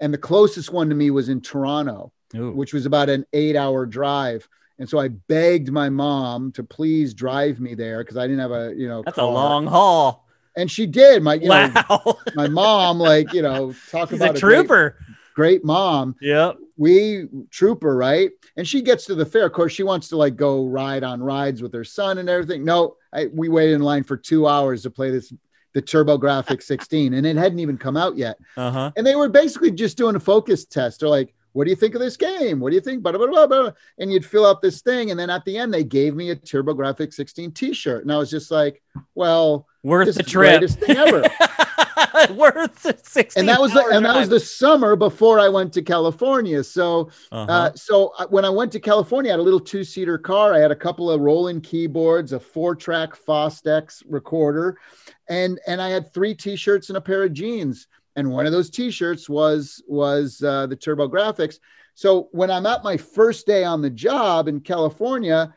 And 0.00 0.12
the 0.12 0.18
closest 0.18 0.72
one 0.72 0.88
to 0.88 0.94
me 0.94 1.10
was 1.10 1.28
in 1.28 1.40
Toronto, 1.40 2.12
Ooh. 2.34 2.52
which 2.52 2.72
was 2.72 2.86
about 2.86 3.08
an 3.08 3.24
eight 3.32 3.56
hour 3.56 3.86
drive. 3.86 4.48
And 4.78 4.88
so 4.88 4.98
I 4.98 5.08
begged 5.08 5.70
my 5.72 5.88
mom 5.88 6.52
to 6.52 6.62
please 6.64 7.14
drive 7.14 7.60
me 7.60 7.74
there 7.74 7.98
because 8.04 8.16
I 8.16 8.26
didn't 8.26 8.40
have 8.40 8.52
a, 8.52 8.74
you 8.76 8.88
know, 8.88 9.02
That's 9.04 9.18
a 9.18 9.24
long 9.24 9.66
haul. 9.66 10.26
And 10.56 10.70
she 10.70 10.86
did. 10.86 11.22
My, 11.22 11.34
you 11.34 11.48
know, 11.48 12.18
my 12.34 12.48
mom, 12.48 12.98
like, 12.98 13.32
you 13.32 13.42
know, 13.42 13.74
talk 13.90 14.10
She's 14.10 14.18
about 14.20 14.36
a 14.36 14.40
great- 14.40 14.56
trooper. 14.66 14.98
great 15.34 15.64
mom 15.64 16.14
Yep. 16.22 16.56
we 16.78 17.26
trooper 17.50 17.94
right 17.94 18.30
and 18.56 18.66
she 18.66 18.80
gets 18.80 19.04
to 19.04 19.14
the 19.14 19.26
fair 19.26 19.44
of 19.44 19.52
course 19.52 19.70
she 19.72 19.82
wants 19.82 20.08
to 20.08 20.16
like 20.16 20.34
go 20.34 20.64
ride 20.66 21.04
on 21.04 21.22
rides 21.22 21.60
with 21.60 21.74
her 21.74 21.84
son 21.84 22.16
and 22.16 22.30
everything 22.30 22.64
no 22.64 22.96
I, 23.12 23.26
we 23.34 23.50
waited 23.50 23.74
in 23.74 23.82
line 23.82 24.02
for 24.02 24.16
two 24.16 24.46
hours 24.48 24.82
to 24.84 24.90
play 24.90 25.10
this 25.10 25.30
the 25.74 25.82
turbografx 25.82 26.62
16 26.62 27.12
and 27.12 27.26
it 27.26 27.36
hadn't 27.36 27.58
even 27.58 27.76
come 27.76 27.98
out 27.98 28.16
yet 28.16 28.38
Uh-huh. 28.56 28.90
and 28.96 29.06
they 29.06 29.14
were 29.14 29.28
basically 29.28 29.70
just 29.70 29.98
doing 29.98 30.16
a 30.16 30.20
focus 30.20 30.64
test 30.64 31.00
they're 31.00 31.08
like 31.10 31.34
what 31.56 31.64
do 31.64 31.70
you 31.70 31.76
think 31.76 31.94
of 31.94 32.00
this 32.02 32.18
game 32.18 32.60
what 32.60 32.68
do 32.68 32.74
you 32.74 32.82
think 32.82 33.02
blah, 33.02 33.12
blah, 33.12 33.26
blah, 33.26 33.46
blah. 33.46 33.70
and 33.98 34.12
you'd 34.12 34.26
fill 34.26 34.44
out 34.44 34.60
this 34.60 34.82
thing 34.82 35.10
and 35.10 35.18
then 35.18 35.30
at 35.30 35.42
the 35.46 35.56
end 35.56 35.72
they 35.72 35.82
gave 35.82 36.14
me 36.14 36.28
a 36.30 36.36
turbografx 36.36 37.14
16 37.14 37.50
t-shirt 37.52 38.02
and 38.02 38.12
i 38.12 38.18
was 38.18 38.30
just 38.30 38.50
like 38.50 38.82
well 39.14 39.66
Worth 39.82 40.06
this 40.06 40.16
the 40.16 40.20
is 40.20 40.26
the 40.26 40.30
trip. 40.30 40.50
greatest 40.60 40.78
thing 40.80 40.96
ever 40.98 41.22
Worth 42.34 42.82
the 42.82 42.98
16 43.02 43.40
and 43.40 43.48
that 43.48 43.58
was 43.60 43.72
the, 43.72 43.86
and 43.92 44.04
that 44.04 44.14
was 44.16 44.28
the 44.28 44.38
summer 44.40 44.96
before 44.96 45.40
i 45.40 45.48
went 45.48 45.72
to 45.72 45.82
california 45.82 46.62
so 46.62 47.08
Uh-huh. 47.32 47.50
Uh, 47.52 47.72
so 47.74 48.12
when 48.28 48.44
I 48.44 48.50
went 48.50 48.70
to 48.72 48.80
California, 48.80 49.30
I 49.30 49.34
had 49.34 49.40
a 49.40 49.42
little 49.42 49.60
two-seater 49.60 50.18
car. 50.18 50.52
I 50.54 50.58
had 50.58 50.70
a 50.70 50.76
couple 50.76 51.10
of 51.10 51.20
Roland 51.20 51.62
keyboards, 51.62 52.32
a 52.32 52.40
four-track 52.40 53.10
Fostex 53.16 54.02
recorder, 54.08 54.78
and 55.28 55.58
and 55.66 55.80
I 55.80 55.88
had 55.88 56.12
three 56.12 56.34
T-shirts 56.34 56.88
and 56.90 56.96
a 56.96 57.00
pair 57.00 57.24
of 57.24 57.32
jeans. 57.32 57.88
And 58.16 58.30
one 58.30 58.46
of 58.46 58.52
those 58.52 58.70
T-shirts 58.70 59.28
was 59.28 59.82
was 59.86 60.42
uh, 60.42 60.66
the 60.66 60.76
TurboGrafx. 60.76 61.58
So 61.94 62.28
when 62.32 62.50
I'm 62.50 62.66
at 62.66 62.82
my 62.82 62.96
first 62.96 63.46
day 63.46 63.64
on 63.64 63.82
the 63.82 63.90
job 63.90 64.48
in 64.48 64.60
California, 64.60 65.54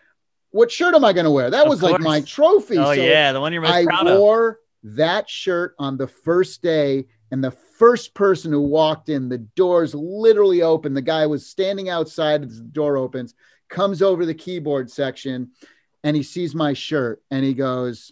what 0.51 0.71
shirt 0.71 0.95
am 0.95 1.05
I 1.05 1.13
going 1.13 1.25
to 1.25 1.31
wear? 1.31 1.49
That 1.49 1.63
Of 1.63 1.69
was 1.69 1.81
like 1.81 1.99
my 2.01 2.21
trophy. 2.21 2.77
oh 2.77 2.93
So 2.93 3.01
yeah, 3.01 3.31
the 3.31 3.41
one 3.41 3.53
you're 3.53 3.61
most 3.61 3.73
I 3.73 3.85
proud 3.85 4.07
of. 4.07 4.13
I 4.13 4.17
wore 4.19 4.59
that 4.83 5.29
shirt 5.29 5.75
on 5.79 5.97
the 5.97 6.07
first 6.07 6.61
day, 6.61 7.07
and 7.31 7.43
the 7.43 7.51
first 7.51 8.13
person 8.13 8.51
who 8.51 8.61
walked 8.61 9.09
in, 9.09 9.29
the 9.29 9.37
doors 9.37 9.93
literally 9.95 10.61
open. 10.61 10.93
The 10.93 11.01
guy 11.01 11.25
was 11.25 11.47
standing 11.47 11.89
outside 11.89 12.43
as 12.43 12.57
the 12.57 12.63
door 12.63 12.97
opens, 12.97 13.33
comes 13.69 14.01
over 14.01 14.25
the 14.25 14.33
keyboard 14.33 14.89
section, 14.89 15.51
and 16.03 16.15
he 16.15 16.23
sees 16.23 16.55
my 16.55 16.73
shirt 16.73 17.21
and 17.29 17.43
he 17.43 17.53
goes, 17.53 18.11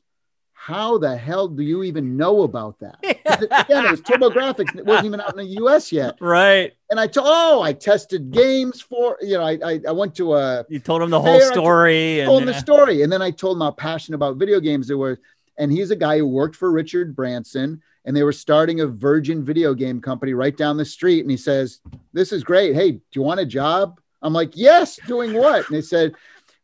How 0.59 0.97
the 0.97 1.15
hell 1.15 1.47
do 1.47 1.63
you 1.63 1.83
even 1.83 2.17
know 2.17 2.41
about 2.41 2.79
that? 2.79 2.97
it- 3.03 3.21
Again, 3.25 3.85
it 3.85 3.91
was 3.91 4.01
TurboGrafx. 4.01 4.75
It 4.77 4.85
wasn't 4.85 5.05
even 5.05 5.21
out 5.21 5.31
in 5.31 5.37
the 5.37 5.61
US 5.63 5.91
yet. 5.91 6.17
Right. 6.19 6.73
And 6.89 6.99
I 6.99 7.07
told, 7.07 7.27
oh, 7.29 7.61
I 7.61 7.73
tested 7.73 8.31
games 8.31 8.81
for, 8.81 9.17
you 9.21 9.37
know, 9.37 9.43
I, 9.43 9.57
I, 9.63 9.79
I 9.87 9.91
went 9.91 10.15
to 10.15 10.33
a, 10.33 10.65
You 10.67 10.79
told 10.79 11.01
him 11.01 11.09
the 11.09 11.21
whole 11.21 11.39
Fair, 11.39 11.49
I 11.49 11.53
story. 11.53 12.19
And, 12.21 12.27
told 12.27 12.41
him 12.41 12.47
yeah. 12.49 12.53
the 12.53 12.59
story. 12.59 13.03
And 13.03 13.11
then 13.11 13.21
I 13.21 13.31
told 13.31 13.57
him 13.57 13.61
how 13.61 13.71
passionate 13.71 14.15
about 14.15 14.37
video 14.37 14.59
games 14.59 14.87
they 14.87 14.95
were. 14.95 15.19
And 15.57 15.71
he's 15.71 15.91
a 15.91 15.95
guy 15.95 16.17
who 16.17 16.27
worked 16.27 16.55
for 16.55 16.71
Richard 16.71 17.15
Branson 17.15 17.81
and 18.05 18.15
they 18.15 18.23
were 18.23 18.33
starting 18.33 18.81
a 18.81 18.87
Virgin 18.87 19.43
video 19.43 19.73
game 19.73 20.01
company 20.01 20.33
right 20.33 20.55
down 20.55 20.77
the 20.77 20.85
street. 20.85 21.21
And 21.21 21.29
he 21.31 21.37
says, 21.37 21.81
This 22.13 22.31
is 22.31 22.43
great. 22.43 22.73
Hey, 22.73 22.91
do 22.91 23.01
you 23.13 23.21
want 23.21 23.39
a 23.39 23.45
job? 23.45 23.99
I'm 24.21 24.33
like, 24.33 24.51
Yes, 24.55 24.97
doing 25.07 25.33
what? 25.33 25.67
And 25.67 25.75
they 25.75 25.81
said, 25.81 26.15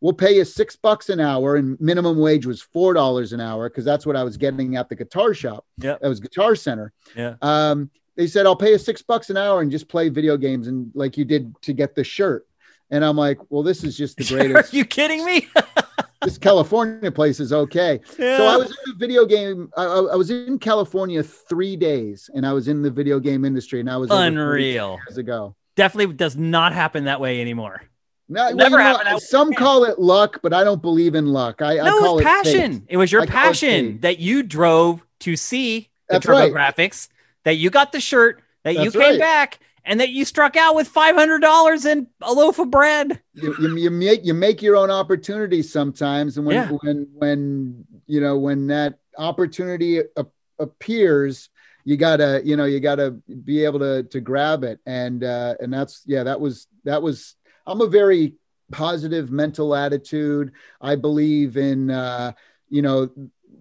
We'll 0.03 0.11
pay 0.11 0.35
you 0.35 0.43
six 0.43 0.75
bucks 0.75 1.07
an 1.07 1.21
hour. 1.21 1.55
And 1.55 1.79
minimum 1.79 2.19
wage 2.19 2.45
was 2.45 2.61
four 2.61 2.93
dollars 2.93 3.31
an 3.31 3.39
hour 3.39 3.69
because 3.69 3.85
that's 3.85 4.05
what 4.05 4.17
I 4.17 4.23
was 4.23 4.35
getting 4.35 4.75
at 4.75 4.89
the 4.89 4.95
guitar 4.95 5.33
shop. 5.33 5.65
yeah 5.77 5.95
That 6.01 6.09
was 6.09 6.19
Guitar 6.19 6.57
Center. 6.57 6.91
Yeah. 7.15 7.35
Um, 7.41 7.89
they 8.17 8.27
said, 8.27 8.45
I'll 8.45 8.57
pay 8.57 8.71
you 8.71 8.77
six 8.77 9.01
bucks 9.01 9.29
an 9.29 9.37
hour 9.37 9.61
and 9.61 9.71
just 9.71 9.87
play 9.87 10.09
video 10.09 10.35
games 10.35 10.67
and 10.67 10.91
like 10.93 11.15
you 11.17 11.23
did 11.23 11.55
to 11.61 11.71
get 11.71 11.95
the 11.95 12.03
shirt. 12.03 12.45
And 12.91 13.05
I'm 13.05 13.15
like, 13.15 13.39
well, 13.49 13.63
this 13.63 13.85
is 13.85 13.97
just 13.97 14.17
the 14.17 14.25
greatest 14.27 14.73
Are 14.73 14.77
you 14.77 14.83
kidding 14.83 15.23
me? 15.23 15.47
this 16.21 16.37
California 16.37 17.09
place 17.09 17.39
is 17.39 17.53
okay. 17.53 18.01
yeah. 18.19 18.35
So 18.35 18.45
I 18.45 18.57
was 18.57 18.71
in 18.71 18.91
the 18.91 18.95
video 18.97 19.25
game. 19.25 19.71
I, 19.77 19.85
I 19.85 19.99
I 20.11 20.15
was 20.17 20.29
in 20.29 20.59
California 20.59 21.23
three 21.23 21.77
days, 21.77 22.29
and 22.35 22.45
I 22.45 22.51
was 22.51 22.67
in 22.67 22.81
the 22.81 22.91
video 22.91 23.21
game 23.21 23.45
industry, 23.45 23.79
and 23.79 23.89
I 23.89 23.95
was 23.95 24.09
unreal. 24.11 24.99
years 25.07 25.17
ago. 25.17 25.55
Definitely 25.77 26.13
does 26.15 26.35
not 26.35 26.73
happen 26.73 27.05
that 27.05 27.21
way 27.21 27.39
anymore. 27.39 27.83
No, 28.29 28.43
well, 28.45 28.55
Never 28.55 28.77
know, 28.77 28.83
happened 28.83 29.13
way. 29.13 29.19
some 29.19 29.53
call 29.53 29.83
it 29.83 29.99
luck, 29.99 30.39
but 30.41 30.53
I 30.53 30.63
don't 30.63 30.81
believe 30.81 31.13
in 31.13 31.27
luck. 31.27 31.61
I, 31.61 31.79
I 31.79 31.89
call 31.89 31.97
it 31.97 32.13
was 32.13 32.21
it 32.21 32.25
passion. 32.25 32.85
It 32.87 32.97
was 32.97 33.11
your 33.11 33.23
I 33.23 33.25
passion 33.25 33.99
that 33.99 34.19
you 34.19 34.43
drove 34.43 35.05
to 35.21 35.35
see 35.35 35.89
the 36.07 36.13
That's 36.15 36.25
right. 36.25 36.51
graphics, 36.51 37.09
that 37.43 37.55
you 37.57 37.69
got 37.69 37.91
the 37.91 37.99
shirt, 37.99 38.41
that 38.63 38.75
you 38.75 38.91
came 38.91 39.01
right. 39.01 39.19
back, 39.19 39.59
and 39.83 39.99
that 39.99 40.09
you 40.09 40.23
struck 40.23 40.55
out 40.55 40.73
with 40.73 40.87
five 40.87 41.15
hundred 41.15 41.39
dollars 41.39 41.83
and 41.85 42.07
a 42.21 42.31
loaf 42.31 42.59
of 42.59 42.71
bread. 42.71 43.21
You, 43.33 43.55
you, 43.59 43.75
you 43.77 43.91
make 43.91 44.25
you 44.25 44.33
make 44.33 44.61
your 44.61 44.77
own 44.77 44.89
opportunities 44.89 45.71
sometimes, 45.71 46.37
and 46.37 46.45
when 46.47 46.55
Yeah. 46.55 46.69
when 46.81 47.07
when 47.13 47.85
you 48.07 48.21
know 48.21 48.37
when 48.37 48.67
that 48.67 48.99
opportunity 49.17 49.99
a- 49.99 50.25
appears, 50.59 51.49
you 51.83 51.97
gotta 51.97 52.41
you 52.45 52.55
know 52.55 52.65
you 52.65 52.79
gotta 52.79 53.11
be 53.11 53.65
able 53.65 53.79
to 53.79 54.03
to 54.03 54.21
grab 54.21 54.63
it, 54.63 54.79
and 54.85 55.23
uh, 55.25 55.55
and 55.59 55.73
that's 55.73 56.03
yeah 56.05 56.23
that 56.23 56.39
was 56.39 56.67
that 56.85 57.01
was 57.01 57.35
I'm 57.65 57.81
a 57.81 57.87
very 57.87 58.33
positive 58.71 59.31
mental 59.31 59.75
attitude. 59.75 60.51
I 60.81 60.95
believe 60.95 61.57
in 61.57 61.89
uh, 61.91 62.33
you 62.69 62.81
know 62.81 63.09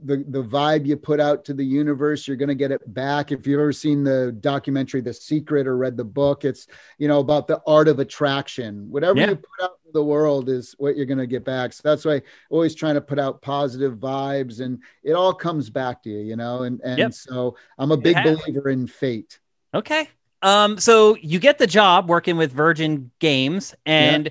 the 0.04 0.25
the 0.28 0.42
vibe 0.42 0.85
you 0.87 0.97
put 0.97 1.21
out 1.21 1.44
to 1.44 1.54
the 1.54 1.64
universe, 1.64 2.26
you're 2.26 2.37
going 2.37 2.49
to 2.49 2.54
get 2.56 2.73
it 2.73 2.80
back. 2.92 3.30
If 3.30 3.47
you've 3.47 3.61
ever 3.61 3.73
seen 3.73 4.02
the 4.02 4.37
documentary 4.40 5.00
The 5.00 5.12
Secret 5.14 5.66
or 5.66 5.76
read 5.76 5.97
the 5.97 6.04
book, 6.04 6.44
it's 6.44 6.66
you 6.99 7.06
know 7.09 7.21
about 7.21 7.47
the 7.47 7.61
art 7.66 7.88
of 7.88 7.99
attraction. 8.00 8.90
Whatever 8.90 9.21
Yeah. 9.21 9.30
you 9.30 9.37
put 9.37 9.64
out 9.64 9.78
the 9.92 10.02
world 10.02 10.49
is 10.49 10.75
what 10.78 10.97
you're 10.97 11.04
going 11.06 11.18
to 11.18 11.26
get 11.26 11.44
back. 11.44 11.73
So 11.75 11.82
that's 11.85 12.04
why 12.06 12.14
I 12.14 12.23
always 12.50 12.75
trying 12.75 12.94
to 12.94 13.00
put 13.02 13.18
out 13.18 13.42
positive 13.42 13.99
vibes, 13.99 14.61
and 14.61 14.78
it 15.04 15.12
all 15.12 15.35
comes 15.35 15.68
back 15.71 16.02
to 16.04 16.11
you, 16.11 16.21
you 16.21 16.37
know. 16.37 16.62
And 16.62 16.80
and 16.82 16.99
Yep. 16.99 17.12
so 17.14 17.56
I'm 17.78 17.92
a 17.92 17.97
big 17.97 18.16
Yeah. 18.16 18.23
believer 18.23 18.71
in 18.71 18.87
fate. 18.87 19.38
Okay. 19.75 20.09
Um, 20.42 20.78
so 20.78 21.16
you 21.16 21.38
get 21.38 21.58
the 21.58 21.66
job 21.66 22.08
working 22.08 22.37
with 22.37 22.52
Virgin 22.52 23.11
Games, 23.20 23.75
and 23.87 24.30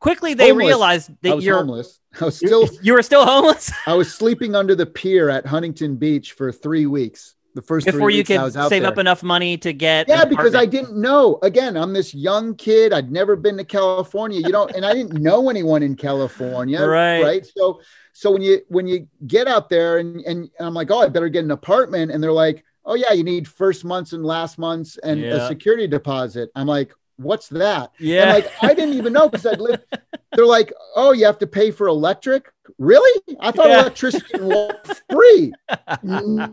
quickly 0.00 0.34
they 0.34 0.48
Homeless. 0.50 0.66
realized 0.66 1.10
that 1.22 1.42
you're 1.42 1.56
homeless. 1.58 2.00
I 2.20 2.24
was 2.26 2.40
you- 2.40 2.48
still 2.48 2.68
you 2.82 2.92
were 2.92 3.02
still 3.02 3.26
homeless. 3.26 3.72
I 3.86 3.94
was 3.94 4.14
sleeping 4.14 4.54
under 4.54 4.74
the 4.74 4.86
pier 4.86 5.30
at 5.30 5.46
Huntington 5.46 5.96
Beach 5.96 6.32
for 6.32 6.52
three 6.52 6.86
weeks. 6.86 7.34
The 7.54 7.62
first 7.62 7.86
before 7.86 8.00
three 8.00 8.14
you 8.14 8.18
weeks 8.20 8.30
I 8.30 8.36
could 8.36 8.42
was 8.42 8.56
out 8.56 8.68
save 8.68 8.82
there. 8.82 8.90
up 8.90 8.98
enough 8.98 9.22
money 9.22 9.56
to 9.58 9.72
get. 9.72 10.08
Yeah, 10.08 10.24
because 10.24 10.56
I 10.56 10.66
didn't 10.66 10.96
know. 10.96 11.38
Again, 11.42 11.76
I'm 11.76 11.92
this 11.92 12.12
young 12.12 12.56
kid. 12.56 12.92
I'd 12.92 13.12
never 13.12 13.36
been 13.36 13.56
to 13.58 13.64
California. 13.64 14.40
You 14.40 14.48
know, 14.50 14.66
and 14.66 14.84
I 14.84 14.92
didn't 14.92 15.20
know 15.20 15.48
anyone 15.50 15.82
in 15.84 15.94
California. 15.94 16.84
Right. 16.84 17.22
Right. 17.22 17.46
So 17.56 17.80
so 18.12 18.32
when 18.32 18.42
you 18.42 18.60
when 18.68 18.88
you 18.88 19.06
get 19.28 19.46
out 19.46 19.68
there 19.68 19.98
and 19.98 20.20
and 20.22 20.50
I'm 20.58 20.74
like, 20.74 20.90
oh, 20.90 20.98
I 21.00 21.08
better 21.08 21.28
get 21.28 21.44
an 21.44 21.52
apartment, 21.52 22.10
and 22.10 22.20
they're 22.20 22.32
like, 22.32 22.64
oh 22.84 22.94
yeah, 22.94 23.12
you 23.12 23.24
need 23.24 23.46
first 23.48 23.84
months 23.84 24.12
and 24.12 24.24
last 24.24 24.58
months 24.58 24.98
and 24.98 25.20
Yeah. 25.20 25.36
a 25.36 25.46
security 25.48 25.86
deposit. 25.86 26.50
I'm 26.54 26.66
like, 26.66 26.92
what's 27.16 27.48
that? 27.48 27.92
Yeah. 27.98 28.22
And 28.22 28.30
like 28.30 28.46
I 28.62 28.74
didn't 28.74 28.94
even 28.94 29.12
know 29.12 29.28
because 29.28 29.46
I'd 29.46 29.60
lived. 29.60 29.84
They're 30.34 30.46
like, 30.46 30.72
oh, 30.96 31.12
you 31.12 31.26
have 31.26 31.38
to 31.38 31.46
pay 31.46 31.70
for 31.70 31.86
electric. 31.86 32.50
Really? 32.78 33.20
I 33.38 33.52
thought 33.52 33.68
Yeah. 33.68 33.80
electricity 33.82 34.40
was 34.40 35.00
free. 35.08 35.52
I 35.68 36.48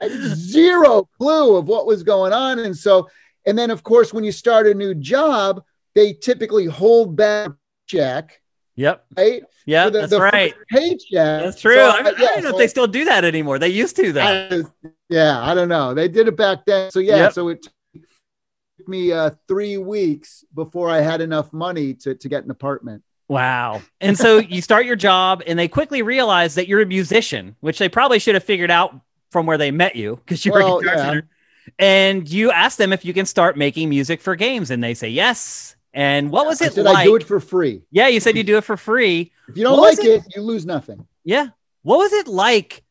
had 0.00 0.12
zero 0.12 1.08
clue 1.18 1.56
of 1.56 1.68
what 1.68 1.86
was 1.86 2.02
going 2.02 2.32
on. 2.32 2.58
And 2.60 2.76
so, 2.76 3.08
and 3.46 3.58
then 3.58 3.70
of 3.70 3.82
course, 3.82 4.14
when 4.14 4.24
you 4.24 4.32
start 4.32 4.66
a 4.66 4.72
new 4.74 4.94
job, 4.94 5.62
they 5.94 6.14
typically 6.14 6.64
hold 6.66 7.16
back 7.16 7.50
check, 7.86 8.40
Yep. 8.76 9.04
right? 9.16 9.42
Yeah. 9.68 9.90
The- 9.90 9.98
that's 10.00 10.10
the 10.10 10.20
right. 10.20 10.54
Paycheck. 10.70 11.02
That's 11.12 11.60
true. 11.60 11.74
So, 11.74 11.80
I, 11.90 11.92
I 11.92 11.96
yeah, 11.96 12.12
don't 12.16 12.42
know 12.44 12.50
so 12.50 12.56
if 12.56 12.56
they 12.56 12.68
still 12.68 12.86
do 12.86 13.04
that 13.04 13.24
anymore. 13.24 13.58
They 13.58 13.68
used 13.68 13.96
to, 13.96 14.12
though. 14.12 14.22
I- 14.22 14.90
yeah, 15.10 15.40
I 15.42 15.54
don't 15.54 15.68
know. 15.68 15.92
They 15.94 16.08
did 16.08 16.26
it 16.28 16.36
back 16.36 16.64
then. 16.66 16.90
So 16.90 17.00
yeah, 17.00 17.16
Yep. 17.16 17.32
so 17.34 17.48
it 17.48 17.62
took 17.62 18.88
me 18.88 19.12
uh, 19.12 19.30
three 19.46 19.76
weeks 19.76 20.44
before 20.54 20.90
I 20.90 21.00
had 21.00 21.20
enough 21.20 21.52
money 21.52 21.94
to 21.94 22.14
to 22.14 22.28
get 22.28 22.44
an 22.44 22.50
apartment. 22.50 23.02
Wow. 23.28 23.82
And 24.00 24.16
so 24.16 24.38
you 24.54 24.62
start 24.62 24.86
your 24.86 24.96
job, 24.96 25.42
and 25.46 25.58
they 25.58 25.68
quickly 25.68 26.00
realize 26.02 26.54
that 26.54 26.66
you're 26.68 26.80
a 26.80 26.86
musician, 26.86 27.56
which 27.60 27.78
they 27.78 27.88
probably 27.88 28.18
should 28.18 28.34
have 28.34 28.44
figured 28.44 28.70
out 28.70 28.98
from 29.30 29.44
where 29.44 29.58
they 29.58 29.70
met 29.70 29.96
you 29.96 30.16
because 30.16 30.46
you 30.46 30.52
were 30.52 30.60
Well, 30.60 30.78
a 30.78 30.82
guitar 30.82 30.96
yeah. 30.96 31.04
center. 31.04 31.28
And 31.78 32.26
you 32.30 32.50
ask 32.50 32.78
them 32.78 32.94
if 32.94 33.04
you 33.04 33.12
can 33.12 33.26
start 33.26 33.58
making 33.58 33.90
music 33.90 34.22
for 34.22 34.34
games, 34.36 34.70
and 34.70 34.82
they 34.82 34.94
say 34.94 35.10
yes. 35.10 35.76
And 35.98 36.30
what 36.30 36.46
was 36.46 36.62
I 36.62 36.66
it 36.66 36.74
said 36.74 36.84
like? 36.84 36.96
I 36.96 37.04
do 37.04 37.16
it 37.16 37.24
for 37.24 37.40
free. 37.40 37.82
yeah, 37.90 38.06
you 38.06 38.20
said 38.20 38.36
you 38.36 38.44
do 38.44 38.56
it 38.56 38.62
for 38.62 38.76
free. 38.76 39.32
If 39.48 39.56
you 39.56 39.64
don't 39.64 39.76
What 39.78 39.98
like 39.98 40.06
it? 40.06 40.24
it, 40.24 40.36
you 40.36 40.42
lose 40.42 40.64
nothing. 40.64 41.08
Yeah. 41.24 41.48
What 41.82 41.98
was 41.98 42.12
it 42.12 42.28
like 42.28 42.84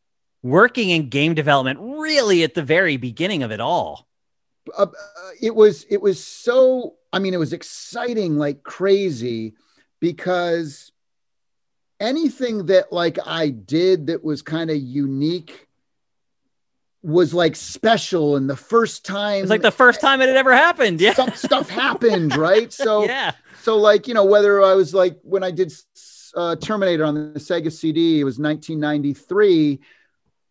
working 0.43 0.89
in 0.89 1.07
game 1.07 1.33
development 1.33 1.79
really 1.81 2.43
at 2.43 2.53
the 2.53 2.63
very 2.63 2.97
beginning 2.97 3.43
of 3.43 3.51
it 3.51 3.61
all? 3.61 4.07
uh, 4.77 4.81
uh, 4.83 4.87
it 5.41 5.55
was 5.55 5.85
it 5.89 6.01
was 6.01 6.21
so 6.21 6.95
i 7.13 7.19
mean 7.19 7.33
it 7.33 7.37
was 7.39 7.53
exciting 7.53 8.37
like 8.37 8.63
crazy 8.63 9.53
because 10.01 10.91
anything 12.01 12.65
that 12.65 12.91
like 12.91 13.17
i 13.25 13.47
did 13.49 14.07
that 14.07 14.21
was 14.21 14.41
kind 14.41 14.69
of 14.69 14.75
unique 14.75 15.66
was 17.07 17.33
like 17.33 17.55
special 17.55 18.35
and 18.35 18.49
the 18.49 18.55
first 18.55 19.05
time 19.05 19.41
It's 19.41 19.49
like 19.49 19.61
the 19.61 19.71
first 19.71 20.01
time 20.01 20.19
it 20.21 20.27
had 20.27 20.35
ever 20.37 20.53
happened. 20.53 20.99
Yeah. 20.99 21.13
some 21.13 21.31
stuff 21.31 21.69
happened 21.69 22.35
right 22.35 22.71
so 22.73 23.03
yeah. 23.15 23.31
so 23.63 23.77
like 23.77 24.07
you 24.09 24.13
know 24.13 24.25
whether 24.25 24.61
i 24.61 24.73
was 24.73 24.93
like 24.93 25.17
when 25.23 25.41
i 25.43 25.49
did 25.51 25.71
uh, 26.35 26.55
terminator 26.57 27.05
on 27.05 27.15
the 27.33 27.39
sega 27.39 27.71
cd 27.71 28.19
it 28.19 28.23
was 28.25 28.37
1993 28.37 29.79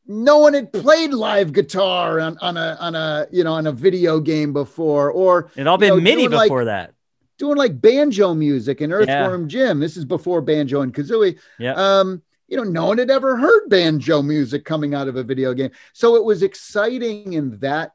no 0.09 0.39
one 0.39 0.55
had 0.55 0.73
played 0.73 1.13
live 1.13 1.53
guitar 1.53 2.21
on, 2.21 2.39
on 2.41 2.57
a 2.57 2.77
on 2.81 2.95
a 2.95 3.27
you 3.31 3.45
know 3.45 3.53
on 3.53 3.67
a 3.67 3.73
video 3.73 4.21
game 4.21 4.53
before 4.53 5.11
or 5.11 5.51
It 5.57 5.67
all 5.67 5.75
you 5.75 5.81
been 5.81 5.89
know, 5.91 5.97
MIDI 6.01 6.23
doing, 6.23 6.31
like, 6.31 6.49
before 6.49 6.65
that. 6.67 6.95
doing 7.39 7.57
like 7.57 7.81
banjo 7.81 8.33
music 8.35 8.81
and 8.81 8.93
earthworm 8.93 9.49
jim 9.49 9.79
this 9.81 9.97
is 9.97 10.05
before 10.05 10.41
banjo 10.41 10.81
and 10.81 10.95
kazooie 10.95 11.39
Yeah. 11.59 11.75
um 11.75 12.23
you 12.49 12.57
know 12.57 12.65
no 12.65 12.87
one 12.87 12.99
had 12.99 13.11
ever 13.11 13.37
heard 13.37 13.69
banjo 13.69 14.23
music 14.23 14.65
coming 14.65 14.95
out 14.95 15.09
of 15.09 15.17
a 15.17 15.23
video 15.23 15.55
game. 15.55 15.71
So 15.93 16.17
it 16.17 16.25
was 16.25 16.43
exciting 16.43 17.33
in 17.33 17.59
that 17.59 17.93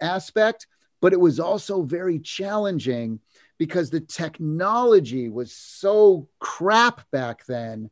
aspect 0.00 0.66
but 1.00 1.12
it 1.12 1.20
was 1.20 1.38
also 1.38 1.82
very 1.82 2.18
challenging 2.18 3.20
because 3.56 3.90
the 3.90 4.00
technology 4.00 5.28
was 5.28 5.52
so 5.52 6.28
crap 6.38 7.08
back 7.10 7.44
then. 7.46 7.90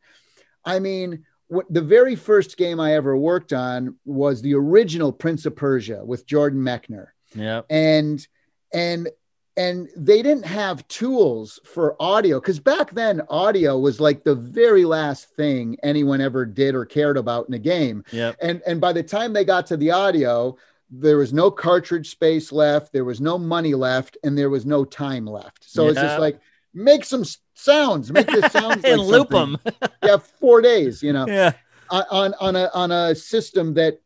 I 0.64 0.78
mean 0.78 1.24
what, 1.48 1.72
the 1.72 1.82
very 1.82 2.16
first 2.16 2.56
game 2.56 2.80
i 2.80 2.94
ever 2.94 3.16
worked 3.16 3.52
on 3.52 3.96
was 4.04 4.42
the 4.42 4.54
original 4.54 5.12
prince 5.12 5.46
of 5.46 5.54
persia 5.54 6.04
with 6.04 6.26
jordan 6.26 6.60
mechner. 6.60 7.08
Yeah. 7.34 7.62
and 7.70 8.26
and 8.72 9.08
and 9.56 9.88
they 9.96 10.22
didn't 10.22 10.44
have 10.44 10.86
tools 10.88 11.58
for 11.64 11.96
audio 12.00 12.38
because 12.40 12.60
back 12.60 12.90
then 12.92 13.22
audio 13.30 13.78
was 13.78 14.00
like 14.00 14.22
the 14.24 14.34
very 14.34 14.84
last 14.84 15.30
thing 15.30 15.76
anyone 15.82 16.20
ever 16.20 16.44
did 16.44 16.74
or 16.74 16.84
cared 16.84 17.16
about 17.16 17.48
in 17.48 17.54
a 17.54 17.58
game 17.58 18.04
Yep. 18.12 18.36
and 18.42 18.62
and 18.66 18.80
by 18.80 18.92
the 18.92 19.02
time 19.02 19.32
they 19.32 19.44
got 19.44 19.66
to 19.68 19.76
the 19.76 19.90
audio 19.90 20.56
there 20.90 21.18
was 21.18 21.32
no 21.32 21.50
cartridge 21.50 22.10
space 22.10 22.52
left 22.52 22.92
there 22.92 23.04
was 23.04 23.20
no 23.20 23.38
money 23.38 23.74
left 23.74 24.16
and 24.22 24.36
there 24.36 24.50
was 24.50 24.66
no 24.66 24.84
time 24.84 25.26
left 25.26 25.68
so 25.68 25.88
it's 25.88 26.00
just 26.00 26.20
like 26.20 26.38
make 26.74 27.04
some 27.04 27.24
sounds 27.54 28.12
make 28.12 28.26
this 28.26 28.52
sound 28.52 28.84
and 28.84 29.00
loop 29.00 29.30
them. 29.30 29.56
yeah 30.02 30.18
four 30.18 30.60
days 30.60 31.02
you 31.02 31.12
know 31.12 31.26
yeah. 31.26 31.52
on 31.90 32.34
on 32.40 32.54
a 32.56 32.70
on 32.74 32.92
a 32.92 33.14
system 33.14 33.74
that 33.74 34.00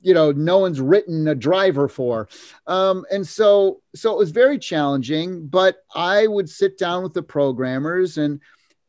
you 0.00 0.12
know 0.14 0.32
no 0.32 0.58
one's 0.58 0.80
written 0.80 1.28
a 1.28 1.34
driver 1.34 1.88
for 1.88 2.28
um 2.66 3.04
and 3.12 3.26
so 3.26 3.80
so 3.94 4.12
it 4.12 4.18
was 4.18 4.30
very 4.30 4.58
challenging 4.58 5.46
but 5.46 5.84
i 5.94 6.26
would 6.26 6.48
sit 6.50 6.76
down 6.78 7.02
with 7.02 7.12
the 7.14 7.22
programmers 7.22 8.18
and 8.18 8.40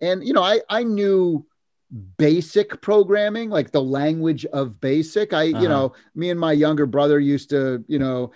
and 0.01 0.25
you 0.25 0.33
know 0.33 0.41
i 0.43 0.59
i 0.69 0.83
knew 0.83 1.45
basic 2.17 2.81
programming 2.81 3.49
like 3.49 3.71
the 3.71 3.81
language 3.81 4.45
of 4.47 4.79
basic 4.79 5.33
i 5.33 5.49
Uh-huh. 5.49 5.61
you 5.61 5.67
know 5.69 5.93
me 6.15 6.29
and 6.29 6.39
my 6.39 6.51
younger 6.51 6.85
brother 6.85 7.19
used 7.19 7.49
to 7.49 7.83
you 7.87 7.99
know 7.99 8.31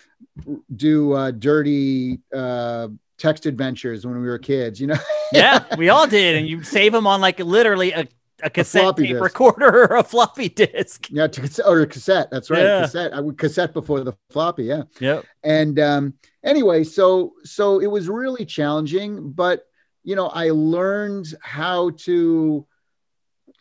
do 0.76 1.14
uh 1.14 1.32
dirty 1.32 2.20
uh 2.36 2.88
text 3.18 3.46
adventures 3.46 4.06
when 4.06 4.20
we 4.22 4.28
were 4.28 4.40
kids 4.40 4.80
you 4.82 4.88
know 4.88 4.98
Yeah. 5.32 5.64
We 5.78 5.90
all 5.90 6.06
did. 6.08 6.36
And 6.36 6.48
you 6.48 6.62
save 6.64 6.92
them 6.92 7.08
on 7.08 7.20
like 7.22 7.40
literally 7.40 7.92
a, 7.92 8.08
a 8.44 8.50
cassette 8.50 8.82
floppy 8.84 9.04
tape 9.04 9.12
disk. 9.14 9.24
recorder 9.24 9.84
or 9.92 9.96
a 9.98 10.04
floppy 10.04 10.50
disk. 10.50 11.08
yeah 11.10 11.28
to 11.28 11.42
cassette 11.42 11.66
or 11.68 11.86
cassette 11.86 12.30
that's 12.32 12.50
right 12.50 12.62
Yeah. 12.64 12.82
cassette 12.82 13.14
i 13.14 13.20
would 13.20 13.38
cassette 13.38 13.74
before 13.74 14.02
the 14.04 14.14
floppy 14.30 14.66
yeah 14.66 14.84
Yep. 15.00 15.26
and 15.44 15.80
um 15.80 16.14
anyway 16.44 16.84
so 16.84 17.34
so 17.44 17.80
it 17.80 17.88
was 17.88 18.10
really 18.10 18.46
challenging 18.46 19.32
but 19.32 19.64
you 20.04 20.16
know 20.16 20.28
i 20.28 20.50
learned 20.50 21.28
how 21.42 21.92
to 21.92 22.66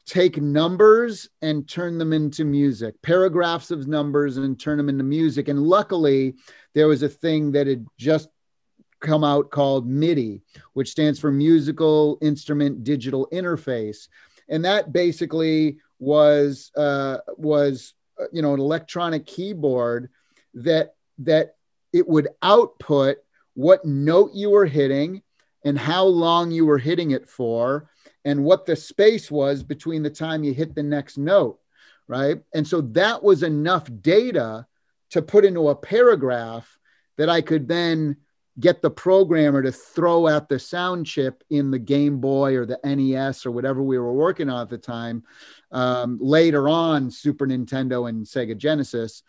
take 0.04 0.40
numbers 0.42 1.28
and 1.42 1.68
turn 1.68 1.96
them 1.96 2.12
into 2.12 2.44
music 2.44 3.00
paragraphs 3.02 3.70
of 3.70 3.86
numbers 3.86 4.36
and 4.36 4.58
turn 4.58 4.76
them 4.76 4.88
into 4.88 5.04
music 5.04 5.46
and 5.48 5.62
luckily 5.62 6.34
there 6.74 6.88
was 6.88 7.02
a 7.04 7.08
thing 7.08 7.52
that 7.52 7.66
had 7.68 7.86
just 7.98 8.28
come 9.00 9.22
out 9.24 9.50
called 9.50 9.86
midi 9.88 10.42
which 10.72 10.90
stands 10.90 11.18
for 11.20 11.30
musical 11.30 12.18
instrument 12.20 12.82
digital 12.82 13.28
interface 13.32 14.08
and 14.48 14.64
that 14.64 14.92
basically 14.92 15.78
was 15.98 16.70
uh, 16.76 17.18
was 17.36 17.94
uh, 18.20 18.24
you 18.32 18.42
know 18.42 18.54
an 18.54 18.60
electronic 18.60 19.26
keyboard 19.26 20.10
that 20.54 20.94
that 21.18 21.56
it 21.92 22.08
would 22.08 22.28
output 22.42 23.18
what 23.54 23.84
note 23.84 24.32
you 24.34 24.50
were 24.50 24.66
hitting 24.66 25.22
and 25.64 25.78
how 25.78 26.04
long 26.04 26.50
you 26.50 26.66
were 26.66 26.78
hitting 26.78 27.10
it 27.10 27.28
for 27.28 27.88
and 28.24 28.42
what 28.42 28.66
the 28.66 28.74
space 28.74 29.30
was 29.30 29.62
between 29.62 30.02
the 30.02 30.10
time 30.10 30.42
you 30.42 30.54
hit 30.54 30.74
the 30.74 30.82
next 30.82 31.18
note 31.18 31.58
right? 32.08 32.42
And 32.52 32.66
so 32.66 32.80
that 32.80 33.22
was 33.22 33.42
enough 33.42 33.88
data 34.02 34.66
to 35.10 35.22
put 35.22 35.44
into 35.44 35.68
a 35.68 35.76
paragraph 35.76 36.78
that 37.18 37.28
i 37.28 37.40
could 37.40 37.68
then 37.68 38.16
get 38.60 38.82
the 38.82 38.90
programmer 38.90 39.62
to 39.62 39.72
throw 39.72 40.28
out 40.28 40.48
the 40.48 40.58
sound 40.58 41.06
chip 41.06 41.42
in 41.50 41.70
the 41.70 41.78
game 41.78 42.18
boy 42.18 42.54
or 42.54 42.66
the 42.66 42.78
nes 42.84 43.46
or 43.46 43.50
whatever 43.50 43.82
we 43.82 43.98
were 43.98 44.12
working 44.12 44.50
on 44.50 44.62
at 44.62 44.68
the 44.68 44.78
time 44.78 45.22
um, 45.70 46.18
later 46.20 46.68
on 46.68 47.10
super 47.10 47.46
nintendo 47.46 48.08
and 48.08 48.26
sega 48.26 48.56
genesis. 48.56 49.22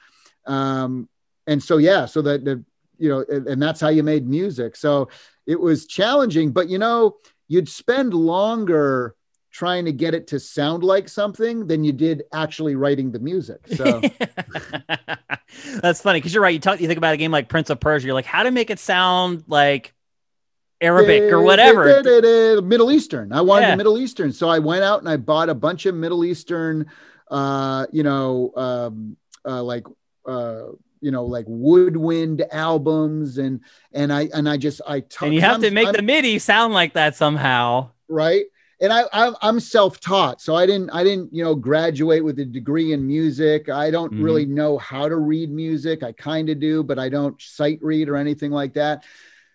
Um, 0.46 1.08
and 1.48 1.64
so 1.64 1.78
yeah 1.78 2.06
so 2.06 2.22
that 2.22 2.44
the 2.44 2.64
you 2.98 3.10
know 3.10 3.26
and, 3.30 3.48
and 3.48 3.62
that's 3.62 3.80
how 3.80 3.90
you 3.90 4.04
made 4.04 4.28
music. 4.28 4.76
So 4.76 5.10
it 5.48 5.60
was 5.60 5.88
challenging 5.88 6.52
but 6.52 6.70
you 6.70 6.78
know 6.78 7.18
you'd 7.48 7.70
spend 7.70 8.14
longer 8.14 9.16
trying 9.54 9.86
to 9.86 9.94
get 9.94 10.14
it 10.14 10.28
to 10.28 10.40
sound 10.40 10.84
like 10.84 11.08
something 11.08 11.66
than 11.68 11.84
you 11.86 11.94
did 11.94 12.24
actually 12.34 12.76
writing 12.76 13.12
the 13.12 13.20
music 13.20 13.62
so 13.76 14.02
That's 15.82 16.02
funny 16.02 16.18
because 16.20 16.34
you're 16.34 16.42
right. 16.44 16.54
You 16.54 16.60
talk, 16.60 16.82
you 16.82 16.88
think 16.88 16.98
about 16.98 17.14
a 17.14 17.18
game 17.18 17.32
like 17.32 17.48
Prince 17.48 17.70
of 17.70 17.80
Persia. 17.80 18.08
You're 18.08 18.16
like, 18.16 18.26
how 18.26 18.44
to 18.44 18.52
make 18.52 18.70
it 18.72 18.80
sound 18.80 19.44
like 19.48 19.94
Arabic 20.82 21.24
or 21.32 21.42
whatever. 21.42 21.86
middle 22.62 22.92
eastern 22.92 23.32
i 23.32 23.40
wanted 23.42 23.68
Yeah. 23.68 23.76
middle 23.76 23.98
eastern 23.98 24.34
so 24.34 24.50
i 24.50 24.60
went 24.60 24.84
out 24.84 25.00
and 25.00 25.08
i 25.08 25.16
bought 25.16 25.48
a 25.50 25.56
bunch 25.56 25.86
of 25.86 25.96
middle 25.96 26.26
eastern 26.26 26.88
uh 27.32 27.86
you 27.94 28.04
know 28.04 28.52
um 28.58 29.16
uh 29.46 29.64
like 29.64 29.86
uh 30.28 30.64
you 31.00 31.12
know 31.12 31.24
like 31.26 31.46
woodwind 31.48 32.44
albums 32.52 33.38
and 33.38 33.62
and 33.94 34.12
i 34.12 34.28
and 34.34 34.50
i 34.50 34.58
just 34.58 34.82
i 34.88 35.00
t- 35.00 35.26
And 35.26 35.34
you 35.34 35.40
have 35.42 35.52
I'm- 35.54 35.62
to 35.62 35.72
make 35.72 35.86
I'm- 35.88 35.96
the 35.96 36.02
MIDI 36.02 36.38
sound 36.40 36.74
like 36.74 36.94
that 36.94 37.16
somehow. 37.16 37.92
right 38.10 38.46
and 38.84 38.94
I, 38.94 39.04
I 39.14 39.34
I'm 39.42 39.60
self-taught, 39.60 40.42
so 40.42 40.56
I 40.56 40.66
didn't 40.68 40.92
I 40.92 41.04
didn't 41.04 41.34
you 41.34 41.44
know 41.44 41.56
graduate 41.56 42.24
with 42.24 42.38
a 42.40 42.46
degree 42.46 42.94
in 42.94 43.08
music. 43.08 43.70
I 43.70 43.90
don't 43.90 44.14
Mhm. 44.14 44.24
really 44.24 44.46
know 44.46 44.78
how 44.78 45.10
to 45.10 45.16
read 45.16 45.50
music. 45.50 46.04
I 46.04 46.12
kind 46.12 46.50
of 46.50 46.60
do, 46.60 46.84
but 46.84 47.00
I 47.00 47.10
don't 47.10 47.42
sight 47.42 47.80
read 47.82 48.10
or 48.10 48.16
anything 48.18 48.52
like 48.52 48.74
that. 48.76 49.04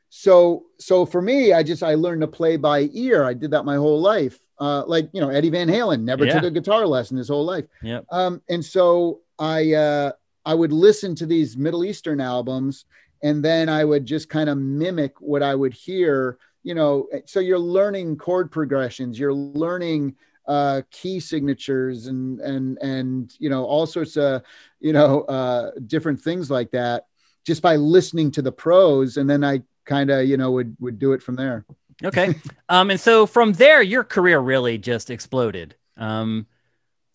So 0.08 0.64
so 0.78 1.04
for 1.04 1.20
me, 1.20 1.52
I 1.52 1.62
just 1.62 1.82
I 1.82 1.94
learned 1.94 2.22
to 2.22 2.26
play 2.28 2.56
by 2.56 2.88
ear. 2.92 3.24
I 3.24 3.34
did 3.34 3.50
that 3.52 3.64
my 3.64 3.76
whole 3.76 4.00
life. 4.00 4.40
Uh, 4.60 4.82
like 4.86 5.08
you 5.12 5.20
know 5.20 5.28
Eddie 5.28 5.50
Van 5.50 5.68
Halen 5.68 6.02
never 6.02 6.24
Yeah. 6.24 6.34
took 6.40 6.44
a 6.44 6.50
guitar 6.50 6.86
lesson 6.86 7.16
his 7.16 7.28
whole 7.28 7.44
life. 7.44 7.66
Yep. 7.82 8.06
Um, 8.10 8.42
and 8.48 8.64
so 8.64 9.20
I 9.38 9.74
uh, 9.74 10.12
I 10.44 10.54
would 10.54 10.72
listen 10.72 11.14
to 11.16 11.26
these 11.26 11.56
Middle 11.56 11.84
Eastern 11.84 12.20
albums, 12.20 12.86
and 13.22 13.44
then 13.44 13.68
I 13.68 13.84
would 13.84 14.06
just 14.06 14.28
kind 14.28 14.48
of 14.48 14.56
mimic 14.58 15.20
what 15.20 15.42
I 15.42 15.54
would 15.54 15.74
hear. 15.74 16.38
You 16.68 16.74
know, 16.74 17.08
so 17.24 17.40
you're 17.40 17.58
learning 17.58 18.18
chord 18.18 18.52
progressions, 18.52 19.18
you're 19.18 19.32
learning 19.32 20.14
uh, 20.46 20.82
key 20.90 21.18
signatures, 21.18 22.08
and 22.08 22.40
and 22.40 22.76
and 22.82 23.34
you 23.38 23.48
know 23.48 23.64
all 23.64 23.86
sorts 23.86 24.18
of 24.18 24.42
you 24.78 24.92
know 24.92 25.22
uh, 25.22 25.70
different 25.86 26.20
things 26.20 26.50
like 26.50 26.70
that, 26.72 27.06
just 27.46 27.62
by 27.62 27.76
listening 27.76 28.30
to 28.32 28.42
the 28.42 28.52
pros, 28.52 29.16
and 29.16 29.30
then 29.30 29.44
I 29.44 29.62
kind 29.86 30.10
of 30.10 30.26
you 30.26 30.36
know 30.36 30.50
would 30.50 30.76
would 30.78 30.98
do 30.98 31.12
it 31.12 31.22
from 31.22 31.36
there. 31.36 31.64
Okay. 32.04 32.34
um, 32.68 32.90
and 32.90 33.00
so 33.00 33.24
from 33.24 33.54
there, 33.54 33.80
your 33.80 34.04
career 34.04 34.38
really 34.38 34.76
just 34.76 35.08
exploded. 35.08 35.74
Um, 35.96 36.46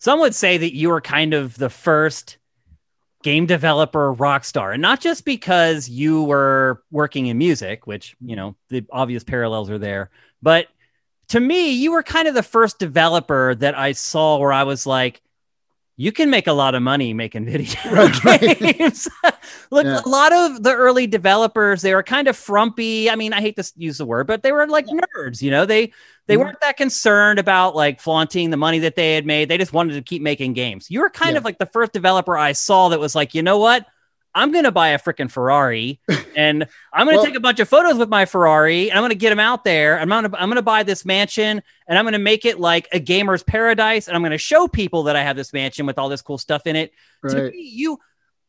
some 0.00 0.18
would 0.18 0.34
say 0.34 0.58
that 0.58 0.74
you 0.74 0.88
were 0.88 1.00
kind 1.00 1.32
of 1.32 1.56
the 1.56 1.70
first 1.70 2.38
game 3.24 3.46
developer 3.46 4.12
rock 4.12 4.44
star, 4.44 4.70
and 4.70 4.82
not 4.82 5.00
just 5.00 5.24
because 5.24 5.88
you 5.88 6.22
were 6.22 6.84
working 6.92 7.26
in 7.26 7.38
music, 7.38 7.88
which 7.88 8.14
you 8.20 8.36
know 8.36 8.54
the 8.68 8.84
obvious 8.92 9.24
parallels 9.24 9.68
are 9.70 9.78
there, 9.78 10.10
but 10.42 10.68
to 11.28 11.40
me, 11.40 11.70
you 11.70 11.90
were 11.90 12.02
kind 12.02 12.28
of 12.28 12.34
the 12.34 12.42
first 12.42 12.78
developer 12.78 13.54
that 13.56 13.76
I 13.76 13.92
saw 13.92 14.36
where 14.36 14.52
I 14.52 14.62
was 14.62 14.86
like, 14.86 15.22
you 15.96 16.10
can 16.12 16.28
make 16.28 16.46
a 16.46 16.52
lot 16.52 16.74
of 16.74 16.82
money 16.82 17.14
making 17.14 17.44
video 17.46 17.78
Right, 17.92 18.24
right. 18.24 18.58
games. 18.58 19.08
Look, 19.70 19.84
Yeah. 19.86 20.00
a 20.04 20.08
lot 20.08 20.32
of 20.32 20.62
the 20.62 20.74
early 20.74 21.06
developers, 21.06 21.82
they 21.82 21.94
were 21.94 22.02
kind 22.02 22.26
of 22.28 22.36
frumpy. 22.36 23.08
I 23.08 23.16
mean, 23.16 23.32
I 23.32 23.40
hate 23.40 23.56
to 23.56 23.72
use 23.76 23.98
the 23.98 24.04
word, 24.06 24.26
but 24.26 24.42
they 24.42 24.52
were 24.52 24.66
like 24.66 24.86
nerds, 24.86 25.40
you 25.40 25.50
know, 25.50 25.64
they, 25.66 25.92
they 26.26 26.34
Mhm. 26.36 26.40
weren't 26.40 26.60
that 26.62 26.76
concerned 26.76 27.38
about 27.38 27.76
like 27.76 28.00
flaunting 28.00 28.50
the 28.50 28.56
money 28.56 28.80
that 28.80 28.96
they 28.96 29.14
had 29.14 29.24
made. 29.26 29.48
They 29.48 29.58
just 29.58 29.72
wanted 29.72 29.94
to 29.94 30.02
keep 30.02 30.20
making 30.22 30.54
games. 30.54 30.90
You 30.90 31.00
were 31.00 31.10
kind 31.10 31.32
Yeah. 31.32 31.38
of 31.38 31.44
like 31.44 31.58
the 31.58 31.66
first 31.66 31.92
developer 31.92 32.36
I 32.36 32.52
saw 32.52 32.88
that 32.88 32.98
was 33.00 33.14
like, 33.14 33.34
you 33.34 33.42
know 33.42 33.58
what? 33.58 33.86
I'm 34.34 34.50
going 34.52 34.64
to 34.64 34.72
buy 34.72 34.88
a 34.88 34.98
freaking 34.98 35.30
Ferrari 35.30 36.00
and 36.36 36.66
I'm 36.92 37.06
going 37.06 37.14
to 37.14 37.18
Well- 37.18 37.24
take 37.26 37.36
a 37.36 37.40
bunch 37.40 37.60
of 37.60 37.68
photos 37.68 37.96
with 37.96 38.08
my 38.08 38.24
Ferrari 38.24 38.90
and 38.90 38.98
I'm 38.98 39.02
going 39.02 39.10
to 39.10 39.14
get 39.16 39.30
them 39.30 39.40
out 39.40 39.64
there. 39.64 39.98
I'm 40.00 40.08
going 40.08 40.30
to, 40.30 40.36
I'm 40.40 40.48
going 40.48 40.56
to 40.56 40.62
buy 40.62 40.82
this 40.82 41.04
mansion 41.04 41.62
and 41.86 41.98
I'm 41.98 42.04
going 42.04 42.12
to 42.14 42.18
make 42.18 42.44
it 42.44 42.58
like 42.58 42.88
a 42.92 42.98
gamer's 42.98 43.42
paradise. 43.42 44.08
And 44.08 44.16
I'm 44.16 44.22
going 44.22 44.32
to 44.32 44.38
show 44.38 44.66
people 44.68 45.04
that 45.04 45.16
I 45.16 45.22
have 45.22 45.36
this 45.36 45.52
mansion 45.52 45.86
with 45.86 45.98
all 45.98 46.08
this 46.08 46.22
cool 46.22 46.38
stuff 46.38 46.66
in 46.66 46.76
it 46.76 46.92
to 47.28 47.50
me, 47.50 47.60
you 47.60 47.98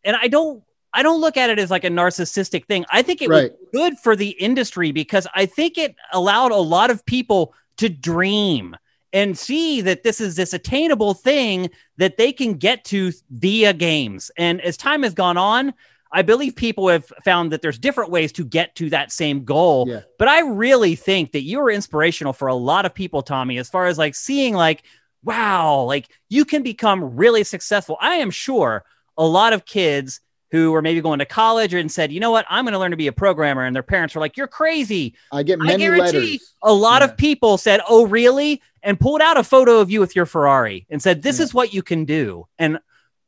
and 0.04 0.16
I 0.16 0.28
don't 0.28 0.64
I 0.94 1.04
don't 1.04 1.20
look 1.20 1.36
at 1.36 1.50
it 1.50 1.60
as 1.60 1.70
like 1.70 1.84
a 1.84 1.90
narcissistic 1.90 2.66
thing. 2.68 2.86
I 2.90 3.02
think 3.02 3.22
it 3.22 3.28
Right. 3.30 3.52
was 3.52 3.70
good 3.74 3.98
for 4.00 4.16
the 4.16 4.30
industry 4.30 4.92
because 4.94 5.28
I 5.36 5.46
think 5.46 5.78
it 5.78 5.94
allowed 6.14 6.52
a 6.52 6.56
lot 6.58 6.90
of 6.90 7.06
people 7.06 7.54
to 7.78 7.90
dream 7.90 8.78
and 9.16 9.38
see 9.38 9.80
that 9.80 10.04
this 10.04 10.20
is 10.20 10.36
this 10.36 10.54
attainable 10.54 11.14
thing 11.14 11.70
that 11.96 12.18
they 12.18 12.34
can 12.34 12.56
get 12.56 12.84
to 12.84 13.14
via 13.32 13.72
games. 13.72 14.30
And 14.38 14.60
as 14.60 14.76
time 14.76 15.04
has 15.04 15.14
gone 15.14 15.38
on, 15.38 15.74
I 16.12 16.22
believe 16.22 16.54
people 16.54 16.90
have 16.90 17.06
found 17.24 17.54
that 17.54 17.62
there's 17.62 17.80
different 17.80 18.12
ways 18.12 18.34
to 18.34 18.44
get 18.44 18.76
to 18.76 18.90
that 18.90 19.14
same 19.14 19.46
goal. 19.46 19.88
Yeah. 19.88 20.02
But 20.20 20.28
I 20.28 20.42
really 20.42 20.96
think 20.96 21.32
that 21.32 21.44
you 21.44 21.62
were 21.62 21.72
inspirational 21.72 22.34
for 22.34 22.50
a 22.50 22.56
lot 22.56 22.86
of 22.86 22.94
people, 22.94 23.22
Tommy, 23.22 23.58
as 23.58 23.70
far 23.70 23.86
as 23.86 23.98
like 23.98 24.16
seeing 24.16 24.54
like, 24.54 24.84
wow, 25.24 25.84
like 25.84 26.10
you 26.28 26.44
can 26.44 26.62
become 26.62 27.16
really 27.16 27.46
successful. 27.46 27.98
I 28.02 28.16
am 28.16 28.32
sure 28.32 28.84
a 29.18 29.26
lot 29.26 29.54
of 29.54 29.64
kids 29.64 30.20
who 30.56 30.72
were 30.72 30.82
maybe 30.82 31.02
going 31.02 31.20
to 31.20 31.26
college 31.26 31.74
and 31.74 31.92
said, 31.92 32.12
you 32.12 32.20
know 32.20 32.32
what, 32.32 32.46
I'm 32.50 32.64
going 32.64 32.72
to 32.74 32.80
learn 32.80 32.92
to 32.92 32.98
be 32.98 33.08
a 33.08 33.12
programmer. 33.12 33.66
And 33.66 33.76
their 33.76 33.84
parents 33.84 34.16
were 34.16 34.22
like, 34.22 34.38
you're 34.38 34.48
crazy. 34.48 35.16
I 35.32 35.44
get 35.44 35.60
I 35.62 35.66
many 35.66 35.80
guarantee 35.84 36.18
letters. 36.18 36.54
a 36.64 36.74
lot 36.74 37.02
Yeah. 37.02 37.10
of 37.10 37.18
people 37.18 37.58
said, 37.58 37.82
oh, 37.90 38.06
really? 38.06 38.62
And 38.82 39.00
pulled 39.00 39.22
out 39.22 39.38
a 39.38 39.44
photo 39.44 39.80
of 39.80 39.92
you 39.92 40.00
with 40.00 40.16
your 40.16 40.26
Ferrari 40.26 40.86
and 40.90 41.02
said, 41.02 41.22
this 41.22 41.40
Yeah. 41.40 41.44
is 41.46 41.54
what 41.54 41.74
you 41.74 41.84
can 41.84 42.06
do. 42.06 42.48
And 42.58 42.80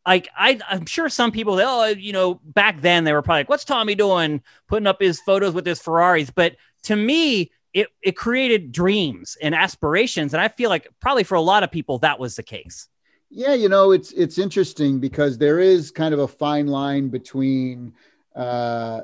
like, 0.05 0.29
I, 0.37 0.57
I'm 0.69 0.85
sure 0.85 1.09
some 1.09 1.31
people, 1.33 1.59
oh, 1.59 1.85
you 1.87 2.13
know, 2.13 2.35
back 2.45 2.79
then 2.81 3.03
they 3.03 3.11
were 3.11 3.21
probably 3.21 3.41
like, 3.41 3.49
what's 3.49 3.65
Tommy 3.65 3.93
doing? 3.93 4.41
Putting 4.69 4.87
up 4.87 5.01
his 5.01 5.19
photos 5.19 5.53
with 5.53 5.65
his 5.65 5.81
Ferraris. 5.81 6.29
But 6.29 6.55
to 6.83 6.95
me, 6.95 7.51
it, 7.73 7.87
it 8.01 8.15
created 8.15 8.71
dreams 8.71 9.35
and 9.41 9.53
aspirations. 9.53 10.33
And 10.33 10.39
I 10.41 10.47
feel 10.47 10.69
like 10.69 10.87
probably 11.01 11.25
for 11.25 11.35
a 11.35 11.41
lot 11.41 11.63
of 11.63 11.71
people, 11.71 11.99
that 11.99 12.19
was 12.19 12.37
the 12.37 12.43
case. 12.43 12.87
Yeah, 13.29 13.53
you 13.53 13.67
know, 13.69 13.91
it's 13.91 14.11
it's 14.13 14.37
interesting 14.37 14.99
because 14.99 15.37
there 15.37 15.59
is 15.59 15.91
kind 15.91 16.13
of 16.13 16.19
a 16.21 16.27
fine 16.27 16.67
line 16.67 17.09
between 17.09 17.93
uh, 18.35 19.01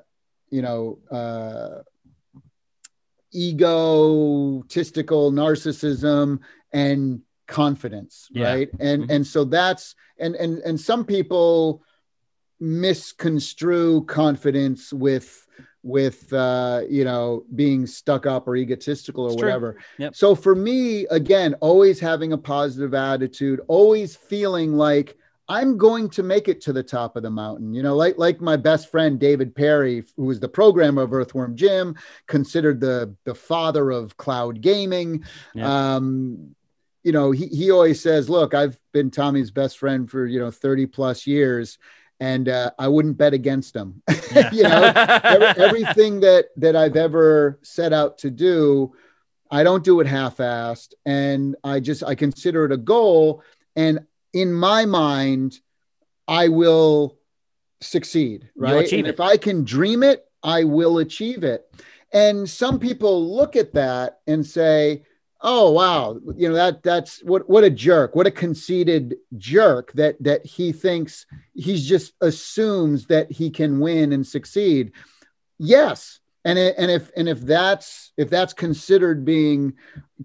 you 0.49 0.61
know, 0.61 0.99
uh 1.11 1.81
egotistical 3.35 5.31
narcissism 5.31 6.39
and 6.71 7.21
confidence, 7.47 8.27
Yeah. 8.31 8.49
right? 8.49 8.69
And 8.79 9.03
Mhm. 9.03 9.09
and 9.15 9.27
so 9.27 9.43
that's 9.43 9.95
and 10.19 10.35
and 10.35 10.59
and 10.59 10.79
some 10.79 11.03
people 11.03 11.83
misconstrue 12.59 14.05
confidence 14.05 14.93
with 14.93 15.42
with 15.83 16.31
uh 16.31 16.81
you 16.89 17.03
know 17.03 17.43
being 17.55 17.85
stuck 17.85 18.25
up 18.25 18.47
or 18.47 18.55
egotistical 18.55 19.25
or 19.25 19.33
It's 19.33 19.35
whatever. 19.41 19.77
Yep. 19.97 20.15
so 20.15 20.33
for 20.33 20.55
me 20.55 21.05
again 21.07 21.55
always 21.55 21.99
having 21.99 22.31
a 22.31 22.37
positive 22.37 22.93
attitude 22.93 23.59
always 23.67 24.15
feeling 24.15 24.73
like 24.77 25.17
i'm 25.49 25.77
going 25.77 26.09
to 26.09 26.23
make 26.23 26.47
it 26.47 26.61
to 26.61 26.71
the 26.71 26.81
top 26.81 27.17
of 27.17 27.23
the 27.23 27.29
mountain. 27.29 27.73
You 27.73 27.83
know 27.83 27.97
like 27.97 28.17
like 28.17 28.39
my 28.39 28.55
best 28.55 28.89
friend 28.91 29.19
david 29.19 29.53
perry 29.53 30.05
who 30.15 30.23
was 30.23 30.39
the 30.39 30.47
programmer 30.47 31.01
of 31.01 31.11
earthworm 31.13 31.57
jim 31.57 31.95
considered 32.27 32.79
the 32.79 33.13
the 33.25 33.35
father 33.35 33.91
of 33.91 34.15
cloud 34.15 34.61
gaming. 34.61 35.25
Um 35.61 36.55
you 37.03 37.11
know 37.11 37.31
he, 37.31 37.47
he 37.47 37.69
always 37.71 37.99
says 37.99 38.29
look 38.29 38.53
i've 38.53 38.79
been 38.93 39.11
tommy's 39.11 39.51
best 39.51 39.77
friend 39.77 40.09
for 40.09 40.25
you 40.25 40.39
know 40.39 40.49
30 40.49 40.85
plus 40.85 41.27
years 41.27 41.77
and 42.19 42.49
uh, 42.49 42.71
i 42.79 42.87
wouldn't 42.87 43.17
bet 43.17 43.33
against 43.33 43.73
them. 43.73 44.01
Yeah. 44.33 44.51
you 44.51 44.63
know 44.63 44.91
every, 45.23 45.63
everything 45.63 46.19
that 46.21 46.45
that 46.57 46.75
I've 46.75 46.95
ever 46.95 47.59
set 47.61 47.93
out 47.93 48.17
to 48.19 48.31
do, 48.31 48.95
I 49.51 49.63
don't 49.63 49.83
do 49.83 49.99
it 49.99 50.07
half-assed, 50.07 50.93
and 51.05 51.55
I 51.63 51.79
just 51.79 52.03
I 52.03 52.15
consider 52.15 52.65
it 52.65 52.71
a 52.71 52.77
goal. 52.77 53.43
And 53.75 54.07
in 54.33 54.51
my 54.51 54.85
mind, 54.85 55.59
I 56.27 56.47
will 56.47 57.19
succeed. 57.81 58.49
Right? 58.55 58.91
If 58.91 59.19
I 59.19 59.37
can 59.37 59.63
dream 59.63 60.01
it, 60.01 60.25
I 60.41 60.63
will 60.63 60.97
achieve 60.97 61.43
it. 61.43 61.69
And 62.11 62.49
some 62.49 62.79
people 62.79 63.35
look 63.35 63.55
at 63.55 63.73
that 63.73 64.19
and 64.27 64.45
say, 64.45 65.03
"Oh 65.43 65.71
wow, 65.71 66.17
you 66.35 66.49
know 66.49 66.55
that 66.55 66.81
that's 66.81 67.21
what 67.23 67.47
what 67.49 67.63
a 67.63 67.69
jerk, 67.69 68.15
what 68.15 68.27
a 68.27 68.31
conceited 68.31 69.15
jerk 69.37 69.91
that 69.93 70.21
that 70.23 70.45
he 70.45 70.71
thinks 70.71 71.25
he's 71.53 71.87
just 71.87 72.13
assumes 72.21 73.07
that 73.07 73.31
he 73.31 73.49
can 73.49 73.79
win 73.79 74.13
and 74.13 74.25
succeed." 74.25 74.93
Yes, 75.59 76.19
and 76.45 76.57
it, 76.57 76.75
and 76.77 76.89
if 76.89 77.11
and 77.15 77.29
if 77.29 77.41
that's 77.41 78.11
if 78.17 78.29
that's 78.29 78.53
considered 78.53 79.25
being 79.25 79.73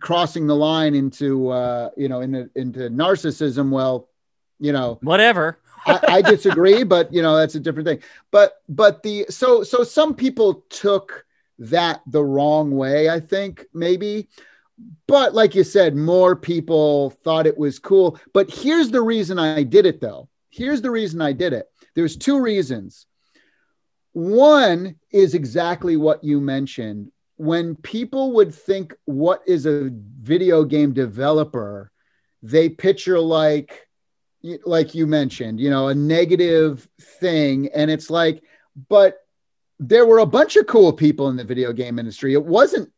crossing 0.01 0.47
the 0.47 0.57
line 0.57 0.95
into 0.95 1.51
uh, 1.51 1.91
you 1.97 2.09
know 2.09 2.21
into 2.21 2.49
into 2.55 2.91
narcissism, 2.91 3.71
well, 3.71 4.09
you 4.59 4.73
know 4.73 4.99
Whatever. 5.03 5.59
I, 5.87 6.01
I 6.09 6.23
disagree, 6.31 6.83
but 6.83 7.13
you 7.13 7.23
know 7.23 7.37
that's 7.37 7.55
a 7.55 7.61
different 7.61 7.87
thing. 7.87 8.01
But 8.31 8.55
but 8.69 9.03
the 9.03 9.27
so 9.29 9.63
so 9.63 9.85
some 9.85 10.15
people 10.15 10.65
took 10.71 11.25
that 11.59 12.03
the 12.07 12.25
wrong 12.25 12.71
way. 12.73 13.09
I 13.09 13.21
think 13.21 13.67
maybe, 13.75 14.29
but 15.07 15.35
like 15.35 15.55
you 15.55 15.65
said, 15.65 15.97
more 15.97 16.37
people 16.37 17.11
thought 17.11 17.47
it 17.47 17.59
was 17.59 17.79
cool. 17.79 18.19
But 18.33 18.51
here's 18.51 18.91
the 18.91 19.03
reason 19.03 19.39
I 19.39 19.63
did 19.63 19.87
it, 19.87 20.01
though. 20.01 20.29
Here's 20.51 20.83
the 20.83 20.91
reason 20.91 21.21
I 21.21 21.33
did 21.33 21.53
it. 21.53 21.67
There's 21.95 22.17
two 22.17 22.41
reasons. 22.41 23.07
One 24.13 24.97
is 25.11 25.35
exactly 25.35 25.97
what 25.97 26.25
you 26.25 26.41
mentioned. 26.41 27.11
When 27.37 27.77
people 27.77 28.33
would 28.33 28.55
think, 28.55 28.95
"What 29.05 29.43
is 29.47 29.67
a 29.67 29.91
video 29.93 30.65
game 30.65 30.93
developer?" 30.93 31.93
they 32.43 32.69
picture 32.69 33.19
like 33.19 33.89
like 34.65 34.95
you 34.95 35.07
mentioned, 35.07 35.59
you 35.59 35.69
know, 35.69 35.89
a 35.89 35.95
negative 35.95 36.89
thing. 37.19 37.69
And 37.75 37.91
it's 37.91 38.09
like, 38.09 38.43
but 38.89 39.19
there 39.81 40.07
were 40.07 40.19
a 40.19 40.27
bunch 40.27 40.57
of 40.57 40.67
cool 40.67 40.93
people 40.93 41.29
in 41.29 41.37
the 41.37 41.45
video 41.45 41.73
game 41.73 41.99
industry. 41.99 42.35
It 42.35 42.45
wasn't 42.45 42.93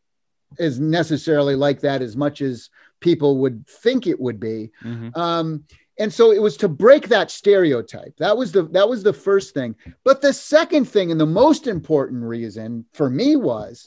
as 0.59 0.81
necessarily 0.81 1.55
like 1.55 1.81
that 1.81 2.03
as 2.03 2.17
much 2.17 2.41
as 2.43 2.71
people 3.01 3.39
would 3.39 3.67
think 3.67 4.07
it 4.07 4.21
would 4.21 4.41
be. 4.41 4.71
Mhm. 4.83 5.17
Um, 5.17 5.65
and 5.99 6.13
so 6.13 6.33
it 6.33 6.41
was 6.41 6.57
to 6.59 6.69
break 6.69 7.09
that 7.09 7.31
stereotype. 7.31 8.17
That 8.19 8.37
was 8.37 8.53
the 8.53 8.63
that 8.65 8.89
was 8.89 9.03
the 9.03 9.13
first 9.13 9.53
thing. 9.53 9.77
But 10.03 10.23
the 10.23 10.33
second 10.33 10.87
thing, 10.87 11.11
and 11.11 11.21
the 11.21 11.27
most 11.27 11.67
important 11.67 12.23
reason 12.23 12.87
for 12.95 13.11
me 13.11 13.37
was, 13.37 13.87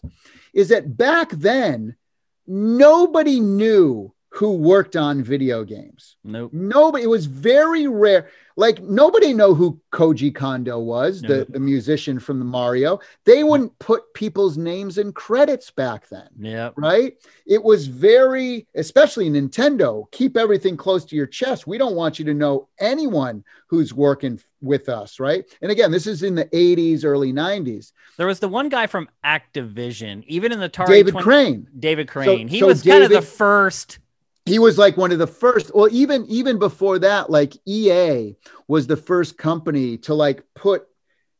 is 0.54 0.70
that 0.70 0.96
back 0.96 1.32
then 1.32 1.96
nobody 2.46 3.40
knew 3.40 4.13
who 4.34 4.54
worked 4.54 4.96
on 4.96 5.22
video 5.22 5.64
games. 5.64 6.16
Nope. 6.24 6.52
Nobody. 6.54 7.04
It 7.04 7.08
was 7.08 7.28
very 7.28 7.86
rare. 7.86 8.30
Like 8.56 8.82
nobody 8.82 9.32
know 9.32 9.54
who 9.54 9.80
Koji 9.92 10.34
Kondo 10.34 10.80
was, 10.80 11.22
the, 11.22 11.46
the 11.50 11.60
musician 11.60 12.20
from 12.20 12.40
the 12.40 12.46
Mario. 12.46 13.00
They 13.26 13.44
wouldn't 13.44 13.78
put 13.78 14.12
people's 14.16 14.58
names 14.58 14.98
in 14.98 15.12
credits 15.12 15.70
back 15.70 16.08
then 16.10 16.30
Yeah. 16.40 16.72
right? 16.76 17.14
It 17.46 17.64
was 17.64 17.86
very, 17.88 18.68
especially 18.76 19.30
Nintendo, 19.30 20.10
keep 20.12 20.36
everything 20.36 20.78
close 20.78 21.06
to 21.06 21.16
your 21.16 21.28
chest. 21.28 21.68
We 21.68 21.78
don't 21.78 21.96
want 21.96 22.18
you 22.18 22.26
to 22.26 22.34
know 22.34 22.70
anyone 22.80 23.44
who's 23.68 23.94
working 23.94 24.40
with 24.62 24.88
us, 24.90 25.20
right? 25.20 25.46
And 25.62 25.72
again, 25.72 25.92
this 25.92 26.08
is 26.08 26.24
in 26.24 26.36
the 26.36 26.46
80s, 26.46 27.04
early 27.06 27.34
90s. 27.34 27.92
There 28.18 28.28
was 28.28 28.40
the 28.40 28.48
one 28.48 28.70
guy 28.70 28.88
from 28.88 29.10
Activision, 29.24 30.24
even 30.26 30.52
in 30.52 30.60
the 30.60 30.70
Atari 30.70 30.88
David 30.88 31.12
20 31.12 31.24
Crane. 31.24 31.68
David 31.78 32.08
Crane. 32.08 32.48
he 32.48 32.60
so 32.60 32.68
was 32.68 32.82
kind 32.84 33.04
of 33.04 33.10
the 33.12 33.22
first. 33.22 34.00
He 34.46 34.60
was 34.60 34.78
like 34.78 34.98
one 34.98 35.12
of 35.12 35.20
the 35.20 35.28
first, 35.28 35.74
well, 35.74 35.88
even 35.92 36.26
even 36.28 36.60
before 36.60 37.00
that, 37.00 37.30
like 37.30 37.54
EA 37.66 38.36
was 38.68 38.88
the 38.88 38.98
first 38.98 39.38
company 39.38 39.98
to 40.00 40.14
like 40.14 40.44
put 40.54 40.86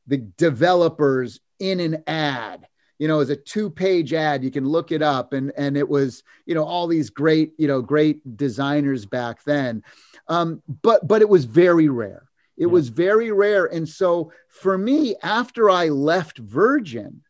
the 0.08 0.18
developers 0.18 1.40
in 1.60 1.80
an 1.80 2.04
ad. 2.08 2.68
You 3.00 3.08
know, 3.10 3.20
as 3.20 3.30
a 3.30 3.36
two-page 3.36 4.14
ad, 4.14 4.44
you 4.44 4.52
can 4.52 4.66
look 4.66 4.92
it 4.94 5.02
up, 5.02 5.34
and 5.34 5.52
and 5.58 5.76
it 5.76 5.90
was 5.90 6.24
you 6.46 6.56
know 6.56 6.64
all 6.64 6.88
these 6.88 7.10
great 7.10 7.54
you 7.58 7.68
know 7.68 7.82
great 7.82 8.38
designers 8.38 9.06
back 9.06 9.44
then, 9.44 9.84
um, 10.30 10.62
but 10.82 11.06
but 11.06 11.22
it 11.22 11.28
was 11.28 11.44
very 11.44 11.90
rare. 11.90 12.30
It 12.56 12.68
Yeah. 12.68 12.72
was 12.72 12.88
very 12.88 13.32
rare, 13.32 13.66
and 13.66 13.90
so 13.90 14.32
for 14.48 14.78
me, 14.78 15.16
after 15.22 15.70
I 15.70 15.90
left 15.90 16.38
Virgin, 16.38 17.22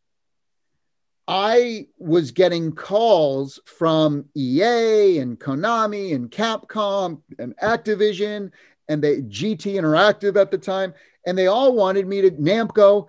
I 1.27 1.87
was 1.97 2.31
getting 2.31 2.73
calls 2.73 3.59
from 3.65 4.25
EA 4.35 5.19
and 5.19 5.39
Konami 5.39 6.13
and 6.13 6.29
Capcom 6.29 7.21
and 7.39 7.55
Activision 7.57 8.51
and 8.89 9.03
they 9.03 9.21
GT 9.21 9.75
Interactive 9.75 10.35
at 10.35 10.51
the 10.51 10.57
time, 10.57 10.93
and 11.25 11.37
they 11.37 11.47
all 11.47 11.73
wanted 11.73 12.07
me 12.07 12.21
to 12.21 12.31
Namco, 12.31 13.07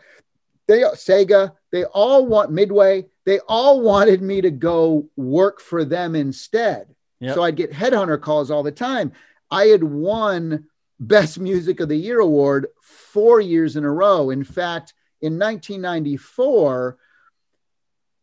they 0.66 0.80
Sega, 0.80 1.52
they 1.72 1.84
all 1.84 2.26
want 2.26 2.52
Midway, 2.52 3.06
they 3.24 3.40
all 3.48 3.80
wanted 3.80 4.22
me 4.22 4.40
to 4.40 4.50
go 4.50 5.08
work 5.16 5.60
for 5.60 5.84
them 5.84 6.14
instead. 6.14 6.86
Yep. 7.20 7.34
So 7.34 7.42
I'd 7.42 7.56
get 7.56 7.72
headhunter 7.72 8.20
calls 8.20 8.50
all 8.50 8.62
the 8.62 8.72
time. 8.72 9.12
I 9.50 9.66
had 9.66 9.82
won 9.82 10.64
Best 11.00 11.38
Music 11.38 11.80
of 11.80 11.88
the 11.88 11.96
Year 11.96 12.20
award 12.20 12.68
four 12.80 13.40
years 13.40 13.76
in 13.76 13.84
a 13.84 13.90
row. 13.90 14.30
In 14.30 14.44
fact, 14.44 14.94
in 15.20 15.38
1994, 15.38 16.98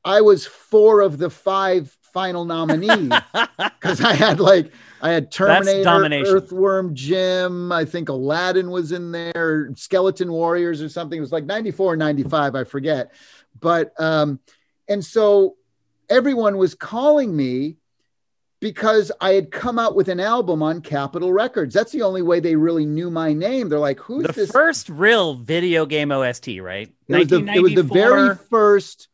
I 0.03 0.21
was 0.21 0.45
four 0.45 1.01
of 1.01 1.17
the 1.17 1.29
five 1.29 1.95
final 2.13 2.45
nominees 2.45 3.11
because 3.57 4.01
I 4.01 4.13
had 4.13 4.39
like 4.39 4.71
I 5.01 5.11
had 5.11 5.31
Terminator. 5.31 6.37
Earthworm 6.37 6.93
Jim, 6.93 7.71
I 7.71 7.85
think 7.85 8.09
Aladdin 8.09 8.69
was 8.69 8.91
in 8.91 9.11
there, 9.11 9.71
Skeleton 9.75 10.31
Warriors 10.31 10.81
or 10.81 10.89
something. 10.89 11.17
It 11.17 11.21
was 11.21 11.31
like 11.31 11.45
94, 11.45 11.95
95, 11.95 12.55
I 12.55 12.63
forget. 12.63 13.13
But 13.59 13.99
um, 13.99 14.39
and 14.87 15.03
so 15.03 15.55
everyone 16.09 16.57
was 16.57 16.75
calling 16.75 17.35
me 17.35 17.77
because 18.59 19.11
I 19.19 19.33
had 19.33 19.49
come 19.51 19.79
out 19.79 19.95
with 19.95 20.07
an 20.07 20.19
album 20.19 20.61
on 20.61 20.81
Capitol 20.81 21.33
Records. 21.33 21.73
That's 21.73 21.91
the 21.91 22.03
only 22.03 22.21
way 22.21 22.39
they 22.39 22.55
really 22.55 22.85
knew 22.85 23.09
my 23.09 23.33
name. 23.33 23.69
They're 23.69 23.79
like, 23.79 23.99
who's 23.99 24.27
the 24.27 24.33
this? 24.33 24.51
first 24.51 24.87
real 24.89 25.33
video 25.33 25.87
game 25.87 26.11
OST, 26.11 26.59
right? 26.61 26.91
It 27.07 27.15
was, 27.15 27.27
the, 27.27 27.45
it 27.47 27.61
was 27.61 27.73
the 27.73 27.83
very 27.83 28.35
first 28.35 29.07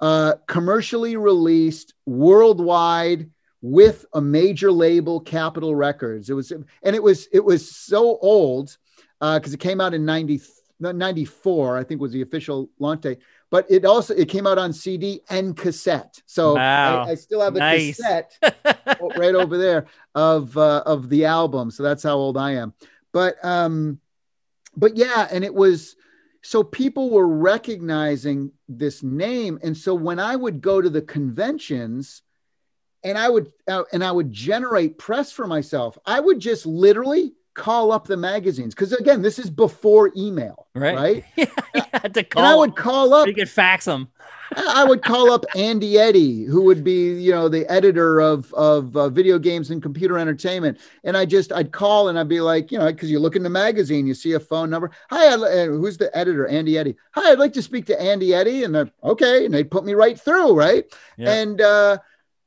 uh, 0.00 0.34
commercially 0.46 1.16
released 1.16 1.94
worldwide 2.06 3.30
with 3.62 4.06
a 4.14 4.20
major 4.20 4.72
label, 4.72 5.20
Capitol 5.20 5.74
Records. 5.74 6.30
It 6.30 6.34
was, 6.34 6.50
and 6.50 6.64
it 6.82 7.02
was, 7.02 7.28
it 7.32 7.44
was 7.44 7.70
so 7.76 8.18
old 8.22 8.76
because 9.20 9.52
it 9.52 9.60
came 9.60 9.80
out 9.80 9.92
in 9.92 10.04
90, 10.06 10.40
94, 10.80 11.76
I 11.76 11.84
think 11.84 12.00
was 12.00 12.12
the 12.12 12.22
official 12.22 12.70
launch 12.78 13.02
date. 13.02 13.18
But 13.50 13.66
it 13.68 13.84
also 13.84 14.14
it 14.14 14.28
came 14.28 14.46
out 14.46 14.58
on 14.58 14.72
CD 14.72 15.22
and 15.28 15.56
cassette, 15.56 16.22
so 16.24 16.54
Wow. 16.54 17.02
I, 17.02 17.10
I 17.10 17.14
still 17.16 17.40
have 17.40 17.56
a 17.56 17.58
Nice. 17.58 17.96
cassette 17.96 18.38
right 19.16 19.34
over 19.34 19.58
there 19.58 19.86
of 20.14 20.56
uh, 20.56 20.84
of 20.86 21.08
the 21.08 21.24
album. 21.24 21.72
So 21.72 21.82
that's 21.82 22.04
how 22.04 22.14
old 22.14 22.36
I 22.36 22.52
am. 22.52 22.74
But 23.12 23.44
um, 23.44 23.98
but 24.76 24.96
yeah, 24.96 25.26
and 25.32 25.42
it 25.44 25.52
was 25.52 25.96
so 26.42 26.62
people 26.62 27.10
were 27.10 27.28
recognizing 27.28 28.52
this 28.68 29.02
name, 29.02 29.58
and 29.62 29.76
so 29.76 29.94
when 29.94 30.18
I 30.18 30.36
would 30.36 30.60
go 30.60 30.80
to 30.80 30.88
the 30.88 31.02
conventions, 31.02 32.22
and 33.02 33.18
I 33.18 33.28
would 33.28 33.52
uh, 33.68 33.84
and 33.92 34.04
I 34.04 34.12
would 34.12 34.30
generate 34.30 34.98
press 34.98 35.32
for 35.32 35.46
myself, 35.46 35.98
I 36.06 36.20
would 36.20 36.38
just 36.38 36.66
literally 36.66 37.32
call 37.54 37.92
up 37.92 38.06
the 38.06 38.16
magazines 38.16 38.74
because 38.74 38.92
again, 38.92 39.22
this 39.22 39.38
is 39.38 39.50
before 39.50 40.10
email, 40.16 40.66
Right. 40.74 40.96
right? 40.96 41.24
you 41.36 41.82
had 41.92 42.14
to 42.14 42.22
call. 42.24 42.42
And 42.42 42.52
I 42.52 42.54
would 42.54 42.76
call 42.76 43.12
up 43.14 43.26
You 43.26 43.34
could 43.34 43.48
fax 43.50 43.84
them. 43.84 44.08
I 44.56 44.82
would 44.82 45.02
call 45.04 45.30
up 45.30 45.44
Andy 45.54 45.96
Eddy, 45.96 46.42
who 46.44 46.62
would 46.64 46.82
be, 46.82 47.12
you 47.12 47.30
know, 47.30 47.48
the 47.48 47.70
editor 47.70 48.18
of 48.20 48.52
of 48.54 48.96
uh, 48.96 49.08
video 49.08 49.38
games 49.38 49.70
and 49.70 49.80
computer 49.80 50.18
entertainment, 50.18 50.78
and 51.04 51.16
I 51.16 51.24
just 51.24 51.52
I'd 51.52 51.70
call 51.70 52.08
and 52.08 52.18
I'd 52.18 52.28
be 52.28 52.40
like, 52.40 52.72
you 52.72 52.78
know, 52.78 52.86
because 52.86 53.12
you 53.12 53.20
look 53.20 53.36
in 53.36 53.44
the 53.44 53.50
magazine, 53.50 54.08
you 54.08 54.14
see 54.14 54.32
a 54.32 54.40
phone 54.40 54.68
number. 54.68 54.90
Hi, 55.10 55.28
I'd, 55.34 55.40
uh, 55.40 55.66
who's 55.66 55.98
the 55.98 56.16
editor? 56.16 56.48
Andy 56.48 56.78
Eddy. 56.78 56.96
Hi, 57.12 57.30
I'd 57.30 57.38
like 57.38 57.52
to 57.52 57.62
speak 57.62 57.86
to 57.86 58.00
Andy 58.00 58.34
Eddy, 58.34 58.64
and 58.64 58.74
they're 58.74 58.90
okay, 59.04 59.44
and 59.44 59.54
they'd 59.54 59.70
put 59.70 59.84
me 59.84 59.94
right 59.94 60.18
through, 60.20 60.54
right? 60.58 60.84
Yeah. 61.16 61.30
And 61.32 61.60
uh, 61.60 61.98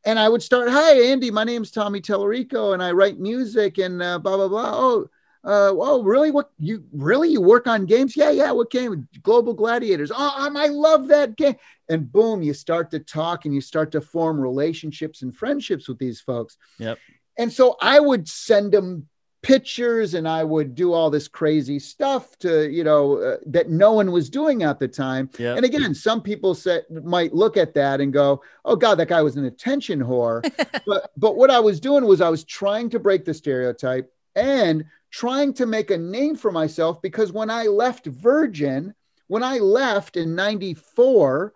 and 0.05 0.19
I 0.19 0.29
would 0.29 0.43
start, 0.43 0.69
hi, 0.69 1.01
Andy, 1.01 1.31
my 1.31 1.43
name's 1.43 1.71
Tommy 1.71 2.01
Tallarico, 2.01 2.73
and 2.73 2.83
I 2.83 2.91
write 2.91 3.19
music 3.19 3.77
and 3.77 4.01
uh, 4.01 4.19
blah 4.19 4.37
blah 4.37 4.47
blah. 4.47 4.71
Oh. 4.73 5.09
Uh, 5.45 5.75
oh, 5.77 6.01
really? 6.03 6.31
What 6.31 6.51
you 6.57 6.85
really 6.93 7.27
you 7.27 7.41
work 7.41 7.67
on 7.67 7.85
games? 7.85 8.15
Yeah, 8.15 8.29
yeah. 8.29 8.51
What 8.51 8.71
game? 8.71 9.09
Global 9.23 9.53
Gladiators. 9.53 10.09
Oh, 10.09 10.33
um, 10.37 10.55
I 10.55 10.67
love 10.67 11.09
that 11.09 11.35
game 11.35 11.57
and 11.89 12.11
boom 12.11 12.41
you 12.41 12.53
start 12.53 12.91
to 12.91 12.99
talk 12.99 13.45
and 13.45 13.53
you 13.53 13.61
start 13.61 13.91
to 13.91 14.01
form 14.01 14.39
relationships 14.39 15.21
and 15.21 15.35
friendships 15.35 15.87
with 15.87 15.99
these 15.99 16.21
folks 16.21 16.57
Yep. 16.79 16.97
and 17.37 17.51
so 17.51 17.75
i 17.81 17.99
would 17.99 18.27
send 18.27 18.71
them 18.71 19.07
pictures 19.43 20.13
and 20.13 20.27
i 20.27 20.43
would 20.43 20.73
do 20.73 20.93
all 20.93 21.09
this 21.09 21.27
crazy 21.27 21.77
stuff 21.77 22.37
to 22.39 22.69
you 22.71 22.83
know 22.83 23.17
uh, 23.17 23.37
that 23.45 23.69
no 23.69 23.91
one 23.91 24.11
was 24.11 24.29
doing 24.29 24.63
at 24.63 24.79
the 24.79 24.87
time 24.87 25.29
Yep. 25.37 25.57
and 25.57 25.65
again 25.65 25.93
some 25.93 26.21
people 26.21 26.55
said 26.55 26.85
might 26.89 27.33
look 27.35 27.57
at 27.57 27.73
that 27.75 28.01
and 28.01 28.11
go 28.13 28.41
oh 28.65 28.75
god 28.77 28.95
that 28.95 29.09
guy 29.09 29.21
was 29.21 29.35
an 29.35 29.45
attention 29.45 29.99
whore 29.99 30.41
but 30.87 31.11
but 31.17 31.35
what 31.35 31.51
i 31.51 31.59
was 31.59 31.79
doing 31.79 32.05
was 32.05 32.21
i 32.21 32.29
was 32.29 32.43
trying 32.45 32.89
to 32.89 32.99
break 32.99 33.25
the 33.25 33.33
stereotype 33.33 34.11
and 34.35 34.85
trying 35.11 35.53
to 35.53 35.65
make 35.65 35.91
a 35.91 35.97
name 35.97 36.35
for 36.35 36.51
myself 36.51 37.01
because 37.01 37.31
when 37.33 37.49
i 37.49 37.63
left 37.63 38.05
virgin 38.05 38.93
when 39.27 39.43
i 39.43 39.57
left 39.57 40.15
in 40.15 40.33
94 40.35 41.53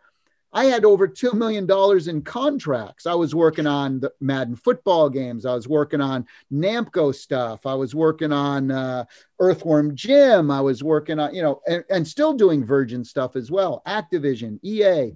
I 0.54 0.66
had 0.66 0.86
over 0.86 1.08
$2 1.08 1.34
million 1.34 1.70
in 2.10 2.22
contracts. 2.22 3.06
I 3.06 3.14
was 3.14 3.36
working 3.36 3.68
on 3.68 4.00
the 4.00 4.14
Madden 4.22 4.56
football 4.56 5.10
games. 5.10 5.46
I 5.46 5.54
was 5.54 5.68
working 5.68 6.02
on 6.02 6.26
Namco 6.52 7.14
stuff. 7.14 7.66
I 7.66 7.74
was 7.74 7.94
working 7.94 8.32
on 8.32 8.72
uh, 8.72 9.06
Earthworm 9.40 9.96
Jim. 9.96 10.50
I 10.50 10.62
was 10.62 10.84
working 10.84 11.20
on, 11.20 11.36
you 11.36 11.42
know, 11.42 11.62
and, 11.68 11.84
and 11.90 12.08
still 12.08 12.34
doing 12.34 12.66
Virgin 12.66 13.04
stuff 13.04 13.36
as 13.36 13.52
well, 13.52 13.82
Activision, 13.86 14.60
EA. 14.64 15.16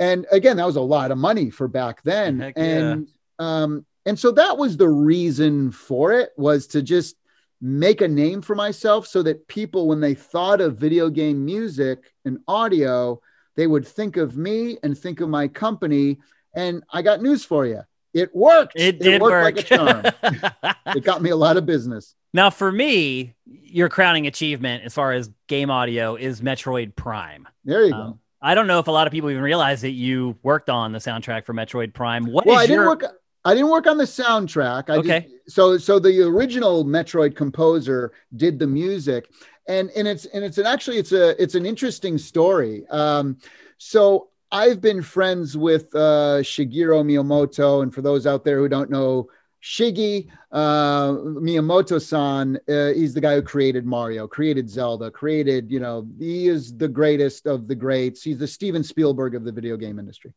And 0.00 0.26
again, 0.32 0.56
that 0.56 0.66
was 0.66 0.76
a 0.76 0.80
lot 0.80 1.10
of 1.10 1.18
money 1.18 1.50
for 1.50 1.68
back 1.68 2.02
then. 2.02 2.40
Heck 2.40 2.56
yeah. 2.56 2.62
and, 2.64 3.08
um, 3.38 3.86
and 4.06 4.18
so 4.18 4.32
that 4.32 4.56
was 4.56 4.76
the 4.76 4.88
reason 4.88 5.70
for 5.70 6.12
it 6.12 6.30
was 6.36 6.66
to 6.68 6.82
just 6.82 7.16
make 7.60 8.00
a 8.00 8.08
name 8.08 8.42
for 8.42 8.56
myself 8.56 9.06
so 9.06 9.22
that 9.22 9.46
people, 9.46 9.86
when 9.86 10.00
they 10.00 10.14
thought 10.14 10.60
of 10.60 10.78
video 10.78 11.08
game 11.08 11.44
music 11.44 12.12
and 12.24 12.38
audio, 12.48 13.20
they 13.56 13.66
would 13.66 13.86
think 13.86 14.16
of 14.16 14.36
me 14.36 14.78
and 14.82 14.96
think 14.96 15.20
of 15.20 15.28
my 15.28 15.48
company. 15.48 16.18
And 16.54 16.82
I 16.92 17.02
got 17.02 17.22
news 17.22 17.44
for 17.44 17.66
you. 17.66 17.80
It 18.14 18.34
worked. 18.34 18.74
It 18.76 19.00
did 19.00 19.22
worked 19.22 19.32
work. 19.32 19.44
like 19.44 19.58
a 19.58 19.62
charm. 19.62 20.74
it 20.96 21.04
got 21.04 21.22
me 21.22 21.30
a 21.30 21.36
lot 21.36 21.56
of 21.56 21.64
business. 21.64 22.14
now, 22.34 22.50
for 22.50 22.70
me, 22.70 23.34
your 23.46 23.88
crowning 23.88 24.26
achievement 24.26 24.84
as 24.84 24.92
far 24.92 25.12
as 25.12 25.30
game 25.46 25.70
audio 25.70 26.16
is 26.16 26.40
Metroid 26.42 26.94
Prime. 26.94 27.48
There 27.64 27.84
you 27.86 27.94
Um, 27.94 28.10
go. 28.12 28.18
I 28.42 28.54
don't 28.54 28.66
know 28.66 28.80
if 28.80 28.88
a 28.88 28.90
lot 28.90 29.06
of 29.06 29.12
people 29.12 29.30
even 29.30 29.42
realize 29.42 29.80
that 29.82 29.92
you 29.92 30.36
worked 30.42 30.68
on 30.68 30.92
the 30.92 30.98
soundtrack 30.98 31.46
for 31.46 31.54
Metroid 31.54 31.94
Prime. 31.94 32.26
What 32.26 32.44
is 32.44 32.50
Well, 32.50 32.58
I 32.58 32.66
didn't 32.66 32.80
your 32.80 32.88
work. 32.88 33.04
I 33.44 33.54
didn't 33.54 33.70
work 33.70 33.86
on 33.86 33.96
the 33.96 34.04
soundtrack. 34.04 34.90
I 34.90 34.96
Okay. 34.96 35.20
Just, 35.44 35.54
so 35.56 35.78
so 35.78 35.98
the 35.98 36.20
original 36.22 36.84
Metroid 36.84 37.34
composer 37.34 38.12
did 38.36 38.58
the 38.58 38.66
music, 38.66 39.30
and 39.68 39.90
and 39.90 40.08
it's 40.08 40.24
and 40.26 40.44
it's 40.44 40.58
an 40.58 40.66
actually 40.66 40.98
it's 40.98 41.12
a 41.12 41.40
it's 41.42 41.54
an 41.54 41.66
interesting 41.66 42.18
story. 42.18 42.86
Um, 42.88 43.38
so 43.78 44.28
I've 44.50 44.80
been 44.80 45.02
friends 45.02 45.56
with 45.56 45.94
uh, 45.94 46.42
Shigeru 46.42 47.02
Miyamoto, 47.04 47.82
and 47.82 47.94
for 47.94 48.02
those 48.02 48.26
out 48.26 48.44
there 48.44 48.58
who 48.58 48.68
don't 48.68 48.90
know. 48.90 49.28
Shiggy 49.64 50.28
uh, 50.50 51.12
Miyamoto-san, 51.12 52.58
uh, 52.68 52.88
he's 52.94 53.14
the 53.14 53.20
guy 53.20 53.36
who 53.36 53.42
created 53.42 53.86
Mario, 53.86 54.26
created 54.26 54.68
Zelda, 54.68 55.08
created, 55.08 55.70
you 55.70 55.78
know, 55.78 56.04
he 56.18 56.48
is 56.48 56.76
the 56.76 56.88
greatest 56.88 57.46
of 57.46 57.68
the 57.68 57.76
greats. 57.76 58.24
He's 58.24 58.38
the 58.38 58.48
Steven 58.48 58.82
Spielberg 58.82 59.36
of 59.36 59.44
the 59.44 59.52
video 59.52 59.76
game 59.76 60.00
industry. 60.00 60.34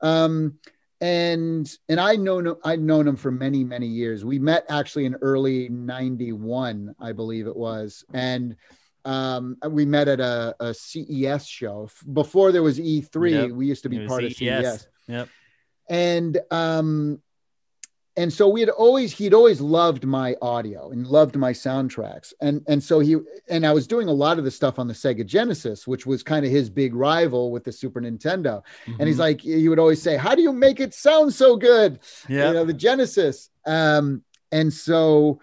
Um, 0.00 0.58
and 1.02 1.68
and 1.88 1.98
I 1.98 2.14
know 2.14 2.56
I'd 2.64 2.80
known 2.80 3.08
him 3.08 3.16
for 3.16 3.32
many 3.32 3.64
many 3.64 3.88
years. 3.88 4.24
We 4.24 4.38
met 4.38 4.64
actually 4.70 5.04
in 5.04 5.16
early 5.16 5.68
'91, 5.68 6.94
I 7.00 7.10
believe 7.12 7.48
it 7.48 7.56
was, 7.56 8.04
and 8.14 8.56
um, 9.04 9.56
we 9.68 9.84
met 9.84 10.06
at 10.06 10.20
a, 10.20 10.54
a, 10.60 10.72
CES 10.72 11.44
show 11.44 11.90
before 12.12 12.52
there 12.52 12.62
was 12.62 12.78
E3. 12.78 13.30
Yep. 13.32 13.50
We 13.50 13.66
used 13.66 13.82
to 13.82 13.88
be 13.88 14.06
part 14.06 14.22
of 14.22 14.32
CES. 14.32 14.86
Yep. 15.08 15.28
And 15.90 16.38
um, 16.52 17.20
and 18.16 18.30
so 18.30 18.46
we 18.46 18.60
had 18.60 18.68
always 18.68 19.12
he'd 19.12 19.32
always 19.32 19.60
loved 19.60 20.04
my 20.04 20.36
audio 20.42 20.90
and 20.90 21.06
loved 21.06 21.36
my 21.36 21.52
soundtracks. 21.52 22.32
And 22.40 22.62
and 22.68 22.82
so 22.82 23.00
he 23.00 23.16
and 23.48 23.66
i 23.66 23.72
was 23.72 23.86
doing 23.86 24.08
a 24.08 24.12
lot 24.12 24.38
of 24.38 24.44
the 24.44 24.50
stuff 24.50 24.78
on 24.78 24.86
the 24.86 24.94
sega 24.94 25.24
genesis 25.24 25.86
which 25.86 26.04
was 26.04 26.22
kind 26.22 26.44
of 26.44 26.50
his 26.50 26.68
big 26.68 26.94
rival 26.94 27.50
with 27.50 27.64
the 27.64 27.72
super 27.72 28.00
nintendo. 28.00 28.62
Mm-hmm. 28.86 28.94
and 28.98 29.08
he's 29.08 29.14
mm-hmm. 29.14 29.20
like 29.20 29.40
he 29.40 29.68
would 29.68 29.78
always 29.78 30.02
say 30.02 30.16
how 30.16 30.34
do 30.34 30.42
you 30.42 30.52
make 30.52 30.80
it 30.80 30.94
sound 30.94 31.32
so 31.32 31.56
good? 31.56 32.00
Yeah. 32.28 32.48
you 32.48 32.54
know 32.54 32.64
the 32.64 32.74
genesis. 32.74 33.48
Um 33.66 34.22
and 34.50 34.72
so 34.72 35.40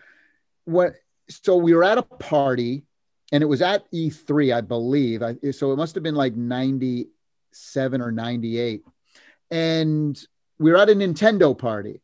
what 0.66 0.94
so 1.30 1.58
we 1.58 1.74
were 1.74 1.84
at 1.84 1.98
a 1.98 2.04
party 2.04 2.84
and 3.32 3.42
it 3.42 3.48
was 3.48 3.62
at 3.62 3.92
e3 3.92 4.54
i 4.54 4.62
believe. 4.62 5.24
I, 5.24 5.36
so 5.52 5.72
it 5.72 5.78
must 5.78 5.96
have 5.96 6.04
been 6.04 6.16
like 6.16 6.36
97 6.36 8.02
or 8.02 8.12
98 8.12 8.84
and 9.50 10.24
we 10.60 10.72
were 10.72 10.78
at 10.78 10.90
a 10.90 10.94
nintendo 10.94 11.58
party 11.58 12.02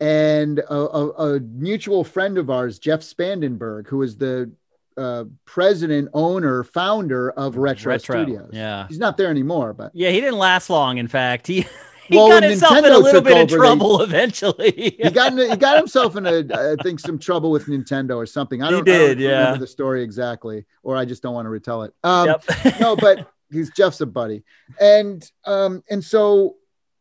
and 0.00 0.58
a, 0.58 0.74
a, 0.74 1.08
a, 1.10 1.40
mutual 1.40 2.04
friend 2.04 2.38
of 2.38 2.50
ours, 2.50 2.78
Jeff 2.78 3.00
Spangenberg, 3.00 3.86
who 3.86 4.02
is 4.02 4.16
the 4.16 4.50
uh, 4.96 5.24
president, 5.44 6.08
owner, 6.14 6.64
founder 6.64 7.30
of 7.32 7.56
Retro, 7.56 7.92
Retro, 7.92 8.22
Studios. 8.22 8.50
Yeah, 8.52 8.86
he's 8.88 8.98
not 8.98 9.16
there 9.16 9.30
anymore, 9.30 9.72
but 9.72 9.92
yeah, 9.94 10.10
he 10.10 10.20
didn't 10.20 10.38
last 10.38 10.70
long. 10.70 10.98
In 10.98 11.08
fact, 11.08 11.46
he. 11.46 11.66
He 12.06 12.16
well, 12.16 12.28
got 12.28 12.42
himself 12.42 12.74
Nintendo 12.74 12.86
in 12.86 12.92
a 12.92 12.98
little 12.98 13.22
bit 13.22 13.42
of 13.42 13.48
trouble 13.48 13.98
they, 13.98 14.04
eventually. 14.16 14.94
he 15.02 15.10
got 15.10 15.32
in, 15.32 15.50
he 15.50 15.56
got 15.56 15.78
himself 15.78 16.16
in 16.16 16.26
a 16.26 16.44
I 16.52 16.76
think 16.82 17.00
some 17.00 17.18
trouble 17.18 17.50
with 17.50 17.64
Nintendo 17.64 18.16
or 18.16 18.26
something. 18.26 18.62
I 18.62 18.70
don't, 18.70 18.86
he 18.86 18.92
did, 18.92 19.02
I 19.02 19.14
don't 19.14 19.22
yeah. 19.22 19.38
remember 19.38 19.60
the 19.60 19.66
story 19.66 20.02
exactly, 20.02 20.66
or 20.82 20.96
I 20.96 21.06
just 21.06 21.22
don't 21.22 21.32
want 21.32 21.46
to 21.46 21.50
retell 21.50 21.82
it. 21.82 21.94
Um, 22.04 22.26
yep. 22.26 22.44
no, 22.80 22.94
but 22.94 23.32
he's 23.50 23.70
Jeff's 23.70 24.02
a 24.02 24.06
buddy, 24.06 24.44
and 24.78 25.30
um, 25.46 25.82
and 25.88 26.04
so 26.04 26.56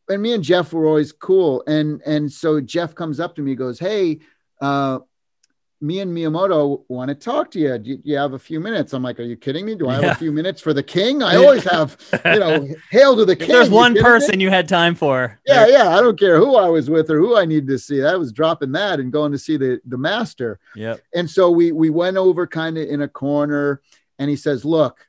and 0.09 0.21
me 0.21 0.33
and 0.33 0.43
Jeff 0.43 0.73
were 0.73 0.85
always 0.85 1.11
cool. 1.11 1.63
And 1.67 2.01
and 2.05 2.31
so 2.31 2.59
Jeff 2.59 2.95
comes 2.95 3.19
up 3.19 3.35
to 3.35 3.41
me, 3.41 3.55
goes, 3.55 3.79
"Hey, 3.79 4.19
uh, 4.61 4.99
me 5.81 5.99
and 5.99 6.15
Miyamoto 6.15 6.83
want 6.87 7.09
to 7.09 7.15
talk 7.15 7.51
to 7.51 7.59
you. 7.59 7.77
Do 7.77 7.89
you, 7.89 7.99
you, 8.03 8.17
have 8.17 8.33
a 8.33 8.39
few 8.39 8.59
minutes?" 8.59 8.93
I'm 8.93 9.03
like, 9.03 9.19
"Are 9.19 9.23
you 9.23 9.37
kidding 9.37 9.65
me? 9.65 9.75
Do 9.75 9.87
I 9.87 9.95
have 9.95 10.03
yeah. 10.03 10.11
a 10.11 10.15
few 10.15 10.31
minutes 10.31 10.61
for 10.61 10.73
the 10.73 10.83
king? 10.83 11.23
I 11.23 11.35
always 11.43 11.63
have, 11.65 11.97
you 12.25 12.39
know, 12.39 12.67
hail 12.91 13.15
to 13.15 13.25
the 13.25 13.35
king." 13.37 13.47
There's 13.47 13.69
one 13.69 13.95
person 13.95 14.37
me? 14.37 14.43
you 14.43 14.49
had 14.49 14.67
time 14.67 14.95
for. 14.95 15.39
Yeah, 15.45 15.67
yeah. 15.67 15.89
I 15.89 16.01
don't 16.01 16.19
care 16.19 16.37
who 16.37 16.55
I 16.55 16.69
was 16.69 16.89
with 16.89 17.09
or 17.09 17.17
who 17.17 17.37
I 17.37 17.45
needed 17.45 17.67
to 17.67 17.79
see. 17.79 18.03
I 18.03 18.15
was 18.15 18.31
dropping 18.31 18.73
that 18.73 18.99
and 18.99 19.11
going 19.11 19.31
to 19.31 19.39
see 19.39 19.57
the 19.57 19.79
the 19.85 19.97
master. 19.97 20.59
Yeah. 20.75 20.97
And 21.13 21.29
so 21.29 21.49
we 21.49 21.71
we 21.71 21.89
went 21.89 22.17
over 22.17 22.45
kind 22.45 22.77
of 22.77 22.87
in 22.87 23.01
a 23.01 23.07
corner, 23.07 23.81
and 24.19 24.29
he 24.29 24.35
says, 24.35 24.65
"Look, 24.65 25.07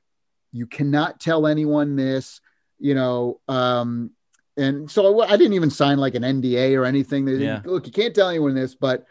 you 0.52 0.66
cannot 0.66 1.20
tell 1.20 1.46
anyone 1.46 1.96
this." 1.96 2.40
You 2.80 2.94
know, 2.94 3.40
um, 3.48 4.10
and 4.56 4.90
so 4.90 5.22
I 5.22 5.36
didn't 5.36 5.54
even 5.54 5.70
sign 5.70 5.98
like 5.98 6.14
an 6.14 6.22
NDA 6.22 6.78
or 6.78 6.84
anything. 6.84 7.26
Yeah. 7.26 7.60
Look, 7.64 7.86
you 7.86 7.92
can't 7.92 8.14
tell 8.14 8.28
anyone 8.28 8.54
this, 8.54 8.74
but 8.74 9.04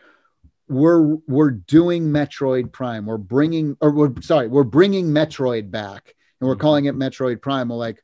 we're 0.67 1.15
we're 1.27 1.51
doing 1.51 2.06
Metroid 2.10 2.71
Prime. 2.71 3.06
We're 3.06 3.17
bringing, 3.17 3.77
or 3.82 3.91
we're 3.91 4.13
sorry, 4.21 4.47
we're 4.47 4.63
bringing 4.63 5.08
Metroid 5.08 5.69
back, 5.69 6.15
and 6.39 6.47
we're 6.47 6.56
mm-hmm. 6.56 6.62
calling 6.62 6.86
it 6.86 6.95
Metroid 6.95 7.41
Prime. 7.41 7.69
We're 7.69 7.75
like, 7.75 8.03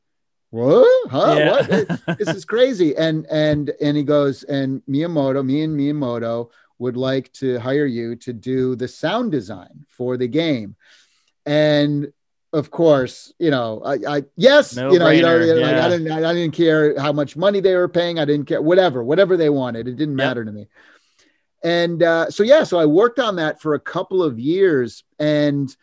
what? 0.50 1.10
Huh? 1.10 1.34
Yeah. 1.38 1.50
What? 1.50 2.18
this 2.18 2.28
is 2.28 2.44
crazy. 2.44 2.96
And 2.96 3.26
and 3.30 3.72
and 3.80 3.96
he 3.96 4.02
goes, 4.02 4.42
and 4.44 4.82
Miyamoto, 4.88 5.44
me 5.44 5.62
and 5.62 5.78
Miyamoto 5.78 6.50
would 6.78 6.96
like 6.96 7.32
to 7.34 7.58
hire 7.58 7.86
you 7.86 8.16
to 8.16 8.32
do 8.32 8.74
the 8.74 8.88
sound 8.88 9.30
design 9.32 9.84
for 9.88 10.16
the 10.16 10.28
game. 10.28 10.76
And 11.46 12.12
of 12.52 12.70
course, 12.70 13.32
you 13.38 13.50
know, 13.50 13.80
I, 13.84 14.16
I 14.16 14.22
yes, 14.36 14.74
no 14.74 14.92
you 14.92 14.98
know, 14.98 15.08
you 15.10 15.22
know, 15.22 15.38
yeah. 15.38 15.54
like 15.54 15.76
I 15.76 15.88
didn't, 15.88 16.12
I 16.12 16.32
didn't 16.32 16.54
care 16.54 16.98
how 16.98 17.12
much 17.12 17.36
money 17.36 17.60
they 17.60 17.74
were 17.76 17.88
paying. 17.88 18.18
I 18.18 18.24
didn't 18.24 18.46
care, 18.46 18.60
whatever, 18.60 19.04
whatever 19.04 19.36
they 19.36 19.50
wanted. 19.50 19.86
It 19.86 19.96
didn't 19.96 20.16
matter 20.16 20.44
to 20.44 20.50
me. 20.50 20.68
And 21.62 22.02
uh, 22.02 22.30
so, 22.30 22.42
yeah, 22.42 22.64
so 22.64 22.78
I 22.78 22.86
worked 22.86 23.18
on 23.18 23.36
that 23.36 23.60
for 23.60 23.74
a 23.74 23.80
couple 23.80 24.22
of 24.22 24.38
years. 24.38 25.04
And 25.18 25.74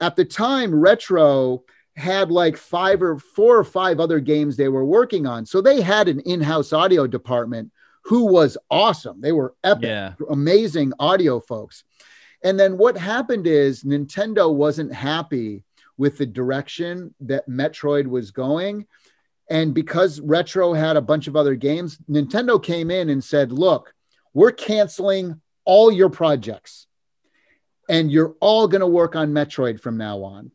at 0.00 0.16
the 0.16 0.24
time, 0.24 0.74
Retro 0.74 1.64
had 1.94 2.30
like 2.30 2.56
five 2.56 3.02
or 3.02 3.18
four 3.18 3.56
or 3.56 3.64
five 3.64 4.00
other 4.00 4.18
games 4.18 4.56
they 4.56 4.68
were 4.68 4.84
working 4.84 5.26
on. 5.26 5.46
So 5.46 5.60
they 5.60 5.80
had 5.80 6.08
an 6.08 6.20
in 6.20 6.40
house 6.40 6.72
audio 6.72 7.06
department 7.06 7.70
who 8.02 8.26
was 8.26 8.56
awesome. 8.70 9.20
They 9.20 9.32
were 9.32 9.54
epic, 9.64 9.84
yeah. 9.84 10.12
amazing 10.30 10.92
audio 10.98 11.40
folks. 11.40 11.84
And 12.42 12.58
then 12.58 12.78
what 12.78 12.96
happened 12.96 13.46
is 13.46 13.82
Nintendo 13.84 14.52
wasn't 14.52 14.92
happy 14.92 15.64
with 15.98 16.18
the 16.18 16.26
direction 16.26 17.14
that 17.20 17.48
Metroid 17.48 18.06
was 18.06 18.30
going. 18.30 18.86
And 19.48 19.74
because 19.74 20.20
Retro 20.20 20.74
had 20.74 20.96
a 20.96 21.02
bunch 21.02 21.28
of 21.28 21.36
other 21.36 21.54
games, 21.54 21.98
Nintendo 22.10 22.62
came 22.62 22.90
in 22.90 23.10
and 23.10 23.22
said, 23.22 23.52
look, 23.52 23.94
we're 24.34 24.52
canceling 24.52 25.40
all 25.64 25.90
your 25.90 26.10
projects 26.10 26.86
and 27.88 28.10
you're 28.10 28.34
all 28.40 28.68
going 28.68 28.80
to 28.80 28.86
work 28.86 29.16
on 29.16 29.32
Metroid 29.32 29.80
from 29.80 29.96
now 29.96 30.22
on. 30.22 30.50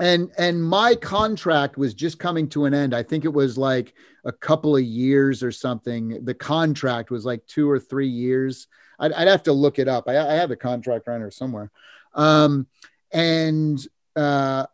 And 0.00 0.32
and 0.36 0.62
my 0.62 0.96
contract 0.96 1.78
was 1.78 1.94
just 1.94 2.18
coming 2.18 2.48
to 2.48 2.64
an 2.64 2.74
end. 2.74 2.94
I 2.94 3.04
think 3.04 3.24
it 3.24 3.32
was 3.32 3.56
like 3.56 3.94
a 4.24 4.32
couple 4.32 4.76
of 4.76 4.82
years 4.82 5.42
or 5.42 5.52
something. 5.52 6.24
The 6.24 6.34
contract 6.34 7.12
was 7.12 7.24
like 7.24 7.46
two 7.46 7.70
or 7.70 7.78
three 7.78 8.08
years. 8.08 8.66
I'd, 8.98 9.12
I'd 9.12 9.28
have 9.28 9.44
to 9.44 9.52
look 9.52 9.78
it 9.78 9.86
up. 9.86 10.08
I, 10.08 10.18
I 10.18 10.34
have 10.34 10.48
the 10.48 10.56
contract 10.56 11.06
here 11.06 11.30
somewhere. 11.30 11.70
Um, 12.12 12.66
and 13.12 13.78
uh, 14.16 14.66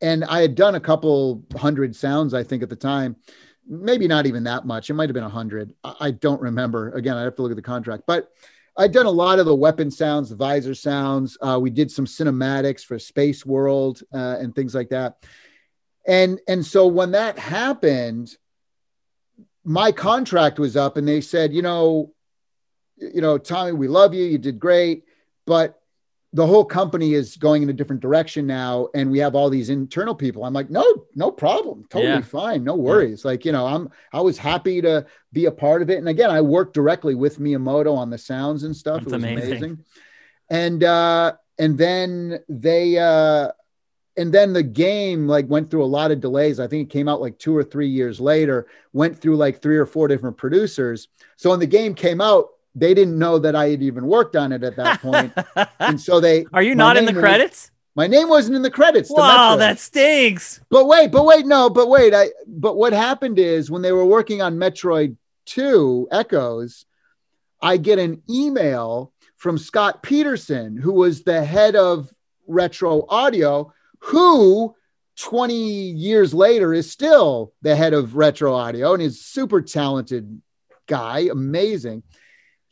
and 0.00 0.24
I 0.24 0.40
had 0.40 0.54
done 0.54 0.74
a 0.74 0.80
couple 0.80 1.44
hundred 1.56 1.94
sounds, 1.94 2.34
I 2.34 2.42
think, 2.42 2.62
at 2.62 2.68
the 2.68 2.76
time. 2.76 3.16
Maybe 3.66 4.08
not 4.08 4.26
even 4.26 4.44
that 4.44 4.66
much. 4.66 4.90
It 4.90 4.94
might 4.94 5.08
have 5.08 5.14
been 5.14 5.22
a 5.22 5.28
hundred. 5.28 5.74
I, 5.84 5.94
I 6.00 6.10
don't 6.10 6.40
remember. 6.40 6.90
Again, 6.92 7.16
I 7.16 7.22
have 7.22 7.36
to 7.36 7.42
look 7.42 7.52
at 7.52 7.56
the 7.56 7.62
contract, 7.62 8.04
but 8.06 8.28
I'd 8.76 8.92
done 8.92 9.06
a 9.06 9.10
lot 9.10 9.38
of 9.38 9.46
the 9.46 9.54
weapon 9.54 9.90
sounds, 9.90 10.30
the 10.30 10.36
visor 10.36 10.74
sounds. 10.74 11.36
Uh, 11.40 11.58
we 11.60 11.70
did 11.70 11.90
some 11.90 12.06
cinematics 12.06 12.84
for 12.84 12.98
Space 12.98 13.44
World 13.44 14.02
uh, 14.14 14.36
and 14.40 14.54
things 14.54 14.74
like 14.74 14.88
that. 14.90 15.18
And 16.06 16.40
and 16.48 16.64
so 16.64 16.86
when 16.86 17.12
that 17.12 17.38
happened, 17.38 18.36
my 19.64 19.92
contract 19.92 20.58
was 20.58 20.76
up, 20.76 20.96
and 20.96 21.06
they 21.06 21.20
said, 21.20 21.52
you 21.52 21.62
know, 21.62 22.12
you 22.96 23.20
know, 23.20 23.38
Tommy, 23.38 23.72
we 23.72 23.88
love 23.88 24.14
you. 24.14 24.24
You 24.24 24.38
did 24.38 24.58
great, 24.58 25.04
but 25.46 25.80
the 26.34 26.46
whole 26.46 26.64
company 26.64 27.12
is 27.12 27.36
going 27.36 27.62
in 27.62 27.68
a 27.68 27.72
different 27.72 28.00
direction 28.00 28.46
now 28.46 28.88
and 28.94 29.10
we 29.10 29.18
have 29.18 29.34
all 29.34 29.50
these 29.50 29.68
internal 29.68 30.14
people. 30.14 30.44
I'm 30.44 30.54
like 30.54 30.70
no 30.70 30.84
no 31.14 31.30
problem. 31.30 31.84
Totally 31.90 32.12
yeah. 32.12 32.20
fine. 32.22 32.64
No 32.64 32.74
worries. 32.74 33.22
Yeah. 33.24 33.30
like 33.32 33.44
you 33.44 33.52
know 33.52 33.66
i'm 33.66 33.90
i 34.12 34.20
was 34.20 34.38
happy 34.38 34.80
to 34.80 35.06
be 35.32 35.46
a 35.46 35.50
part 35.50 35.82
of 35.82 35.90
it. 35.90 35.98
And 35.98 36.08
again 36.08 36.30
i 36.30 36.40
worked 36.40 36.74
directly 36.74 37.14
with 37.14 37.38
miyamoto 37.38 37.96
on 37.96 38.10
the 38.10 38.18
sounds 38.18 38.62
and 38.62 38.74
stuff. 38.74 39.04
That's 39.04 39.12
it 39.12 39.16
was 39.16 39.22
amazing. 39.22 39.50
amazing. 39.50 39.84
And 40.50 40.84
uh 40.84 41.32
and 41.58 41.76
then 41.76 42.40
they 42.48 42.98
uh 42.98 43.50
and 44.16 44.32
then 44.32 44.52
the 44.52 44.62
game 44.62 45.26
like 45.26 45.48
went 45.48 45.70
through 45.70 45.84
a 45.84 45.86
lot 45.86 46.10
of 46.10 46.20
delays. 46.20 46.60
I 46.60 46.66
think 46.66 46.88
it 46.88 46.92
came 46.92 47.08
out 47.08 47.20
like 47.20 47.38
two 47.38 47.56
or 47.56 47.64
three 47.64 47.88
years 47.88 48.20
later 48.20 48.66
went 48.92 49.18
through 49.18 49.36
like 49.36 49.60
three 49.60 49.76
or 49.76 49.86
four 49.86 50.08
different 50.08 50.36
producers. 50.36 51.08
So 51.36 51.50
when 51.50 51.60
the 51.60 51.66
game 51.66 51.94
came 51.94 52.20
out 52.20 52.48
they 52.74 52.94
didn't 52.94 53.18
know 53.18 53.38
that 53.38 53.54
I 53.54 53.68
had 53.68 53.82
even 53.82 54.06
worked 54.06 54.36
on 54.36 54.52
it 54.52 54.62
at 54.64 54.76
that 54.76 55.00
point. 55.00 55.32
and 55.78 56.00
so 56.00 56.20
they 56.20 56.46
Are 56.52 56.62
you 56.62 56.74
not 56.74 56.96
in 56.96 57.04
the 57.04 57.12
credits? 57.12 57.70
my 57.94 58.06
name 58.06 58.28
wasn't 58.28 58.56
in 58.56 58.62
the 58.62 58.70
credits. 58.70 59.10
Wow, 59.10 59.56
that 59.56 59.78
stinks. 59.78 60.60
But 60.70 60.86
wait, 60.86 61.12
but 61.12 61.24
wait, 61.26 61.46
no, 61.46 61.68
but 61.68 61.88
wait. 61.88 62.14
I 62.14 62.30
but 62.46 62.76
what 62.76 62.92
happened 62.92 63.38
is 63.38 63.70
when 63.70 63.82
they 63.82 63.92
were 63.92 64.06
working 64.06 64.40
on 64.40 64.56
Metroid 64.56 65.16
2 65.46 66.08
Echoes, 66.10 66.86
I 67.60 67.76
get 67.76 67.98
an 67.98 68.22
email 68.30 69.12
from 69.36 69.58
Scott 69.58 70.02
Peterson, 70.02 70.76
who 70.76 70.92
was 70.92 71.22
the 71.22 71.44
head 71.44 71.76
of 71.76 72.10
Retro 72.46 73.04
Audio, 73.08 73.72
who 73.98 74.74
20 75.18 75.54
years 75.54 76.32
later 76.32 76.72
is 76.72 76.90
still 76.90 77.52
the 77.60 77.76
head 77.76 77.92
of 77.92 78.16
Retro 78.16 78.54
Audio 78.54 78.94
and 78.94 79.02
is 79.02 79.24
super 79.24 79.60
talented 79.60 80.40
guy, 80.86 81.28
amazing 81.30 82.02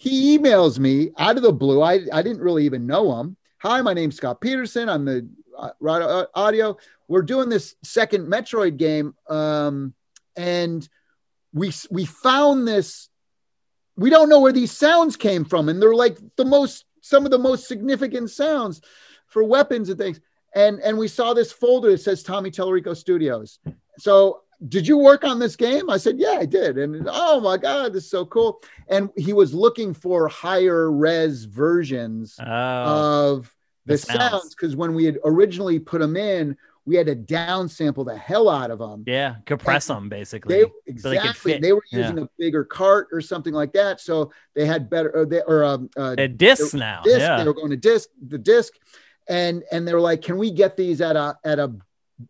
he 0.00 0.38
emails 0.38 0.78
me 0.78 1.10
out 1.18 1.36
of 1.36 1.42
the 1.42 1.52
blue. 1.52 1.82
I, 1.82 2.00
I 2.10 2.22
didn't 2.22 2.40
really 2.40 2.64
even 2.64 2.86
know 2.86 3.20
him. 3.20 3.36
Hi, 3.58 3.82
my 3.82 3.92
name's 3.92 4.16
Scott 4.16 4.40
Peterson. 4.40 4.88
I'm 4.88 5.04
the 5.04 5.28
uh, 5.58 6.24
audio. 6.34 6.78
We're 7.06 7.20
doing 7.20 7.50
this 7.50 7.74
second 7.82 8.26
Metroid 8.26 8.78
game, 8.78 9.14
um, 9.28 9.92
and 10.36 10.88
we 11.52 11.70
we 11.90 12.06
found 12.06 12.66
this. 12.66 13.10
We 13.94 14.08
don't 14.08 14.30
know 14.30 14.40
where 14.40 14.54
these 14.54 14.72
sounds 14.72 15.16
came 15.16 15.44
from, 15.44 15.68
and 15.68 15.82
they're 15.82 15.94
like 15.94 16.16
the 16.36 16.46
most 16.46 16.86
some 17.02 17.26
of 17.26 17.30
the 17.30 17.38
most 17.38 17.68
significant 17.68 18.30
sounds 18.30 18.80
for 19.26 19.44
weapons 19.44 19.90
and 19.90 19.98
things. 19.98 20.18
And 20.54 20.80
and 20.80 20.96
we 20.96 21.08
saw 21.08 21.34
this 21.34 21.52
folder 21.52 21.90
that 21.90 22.00
says 22.00 22.22
Tommy 22.22 22.50
Tallarico 22.50 22.96
Studios. 22.96 23.58
So 23.98 24.44
did 24.68 24.86
you 24.86 24.98
work 24.98 25.24
on 25.24 25.38
this 25.38 25.56
game? 25.56 25.88
I 25.88 25.96
said, 25.96 26.18
yeah, 26.18 26.36
I 26.38 26.44
did. 26.44 26.76
And 26.78 27.06
oh 27.10 27.40
my 27.40 27.56
God, 27.56 27.92
this 27.92 28.04
is 28.04 28.10
so 28.10 28.26
cool. 28.26 28.62
And 28.88 29.08
he 29.16 29.32
was 29.32 29.54
looking 29.54 29.94
for 29.94 30.28
higher 30.28 30.90
res 30.92 31.44
versions 31.44 32.36
Oh, 32.40 32.46
of 32.46 33.54
the, 33.86 33.94
the 33.94 33.98
sounds. 33.98 34.54
because 34.54 34.76
when 34.76 34.94
we 34.94 35.04
had 35.04 35.18
originally 35.24 35.78
put 35.78 36.00
them 36.00 36.16
in, 36.16 36.56
we 36.86 36.96
had 36.96 37.06
to 37.06 37.16
downsample 37.16 38.04
the 38.04 38.16
hell 38.16 38.48
out 38.48 38.70
of 38.70 38.78
them. 38.78 39.04
yeah, 39.06 39.36
compress 39.46 39.86
them 39.86 40.08
basically. 40.08 40.56
They 40.56 40.96
so 40.98 41.08
they 41.10 41.16
exactly 41.16 41.52
fit. 41.52 41.62
they, 41.62 41.72
were 41.72 41.82
Yeah. 41.90 41.98
using 42.00 42.18
a 42.18 42.28
bigger 42.38 42.64
cart 42.64 43.08
or 43.12 43.20
something 43.20 43.52
like 43.54 43.72
that, 43.74 44.00
so 44.00 44.32
they 44.54 44.66
had 44.66 44.90
better 44.90 45.10
or, 45.14 45.26
they, 45.26 45.42
or 45.42 45.62
um, 45.64 45.88
uh, 45.96 46.14
They're 46.16 46.26
discs 46.28 46.74
now. 46.74 47.02
disc. 47.02 47.18
Yeah. 47.20 47.36
They 47.36 47.44
were 47.44 47.54
going 47.54 47.70
to 47.70 47.76
disc 47.76 48.08
the 48.26 48.38
disc, 48.38 48.72
and 49.28 49.62
and 49.70 49.86
they 49.86 49.94
were 49.94 50.00
like, 50.00 50.22
"Can 50.22 50.36
we 50.38 50.50
get 50.50 50.76
these 50.76 51.00
at 51.00 51.16
a 51.16 51.36
at 51.44 51.58
a 51.58 51.70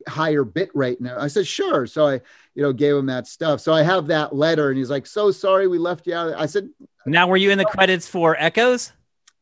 higher 0.08 0.44
bit 0.44 0.70
rate?" 0.74 1.00
now. 1.00 1.16
I 1.18 1.28
said, 1.28 1.46
"Sure." 1.46 1.86
So 1.86 2.06
I 2.08 2.14
you 2.54 2.62
know 2.62 2.72
gave 2.72 2.94
him 2.96 3.06
that 3.06 3.26
stuff. 3.26 3.60
So 3.60 3.72
I 3.72 3.82
have 3.82 4.06
that 4.08 4.34
letter, 4.34 4.68
and 4.68 4.78
he's 4.78 4.90
like, 4.90 5.06
"So 5.06 5.30
sorry, 5.30 5.66
we 5.68 5.78
left 5.78 6.06
you 6.06 6.14
out." 6.14 6.34
I 6.38 6.46
said, 6.46 6.68
Now, 7.06 7.26
were 7.26 7.36
you 7.36 7.50
in 7.50 7.58
the 7.58 7.64
credits 7.64 8.06
for 8.06 8.36
Echoes? 8.38 8.92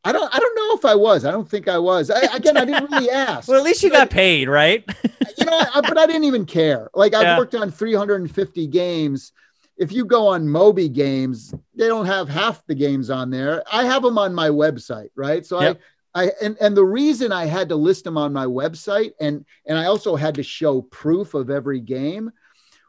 "I 0.03 0.11
don't 0.11 0.33
I 0.33 0.39
don't 0.39 0.55
know 0.55 0.75
if 0.77 0.85
I 0.85 0.95
was. 0.95 1.25
I 1.25 1.31
don't 1.31 1.49
think 1.49 1.67
I 1.67 1.77
was. 1.77 2.09
I, 2.09 2.21
again, 2.35 2.57
I 2.57 2.65
didn't 2.65 2.89
really 2.91 3.09
ask. 3.11 3.47
Well, 3.47 3.57
at 3.57 3.63
least 3.63 3.83
you 3.83 3.89
got 3.89 4.09
paid, 4.09 4.47
right? 4.47 4.85
you 5.37 5.45
know, 5.45 5.65
I, 5.75 5.81
but 5.81 5.97
I 5.97 6.05
didn't 6.05 6.23
even 6.23 6.45
care. 6.45 6.89
Like 6.93 7.13
I've 7.13 7.23
Yeah. 7.23 7.37
worked 7.37 7.55
on 7.55 7.71
350 7.71 8.67
games. 8.67 9.31
If 9.77 9.91
you 9.93 10.03
go 10.03 10.27
on 10.27 10.47
Moby 10.47 10.89
Games, 10.89 11.53
they 11.73 11.87
don't 11.87 12.05
have 12.05 12.27
half 12.27 12.65
the 12.67 12.75
games 12.75 13.09
on 13.09 13.29
there. 13.29 13.63
I 13.71 13.85
have 13.85 14.03
them 14.03 14.17
on 14.17 14.33
my 14.35 14.49
website, 14.49 15.09
right? 15.15 15.45
So 15.45 15.57
Yep. 15.59 15.77
I, 15.77 15.79
I, 16.15 16.31
and 16.41 16.57
and 16.59 16.75
the 16.75 16.83
reason 16.83 17.31
I 17.31 17.45
had 17.45 17.69
to 17.69 17.75
list 17.75 18.03
them 18.03 18.17
on 18.17 18.33
my 18.33 18.45
website, 18.45 19.11
and 19.19 19.45
and 19.65 19.77
I 19.77 19.85
also 19.85 20.15
had 20.15 20.35
to 20.35 20.43
show 20.43 20.81
proof 20.81 21.33
of 21.35 21.49
every 21.49 21.79
game, 21.79 22.31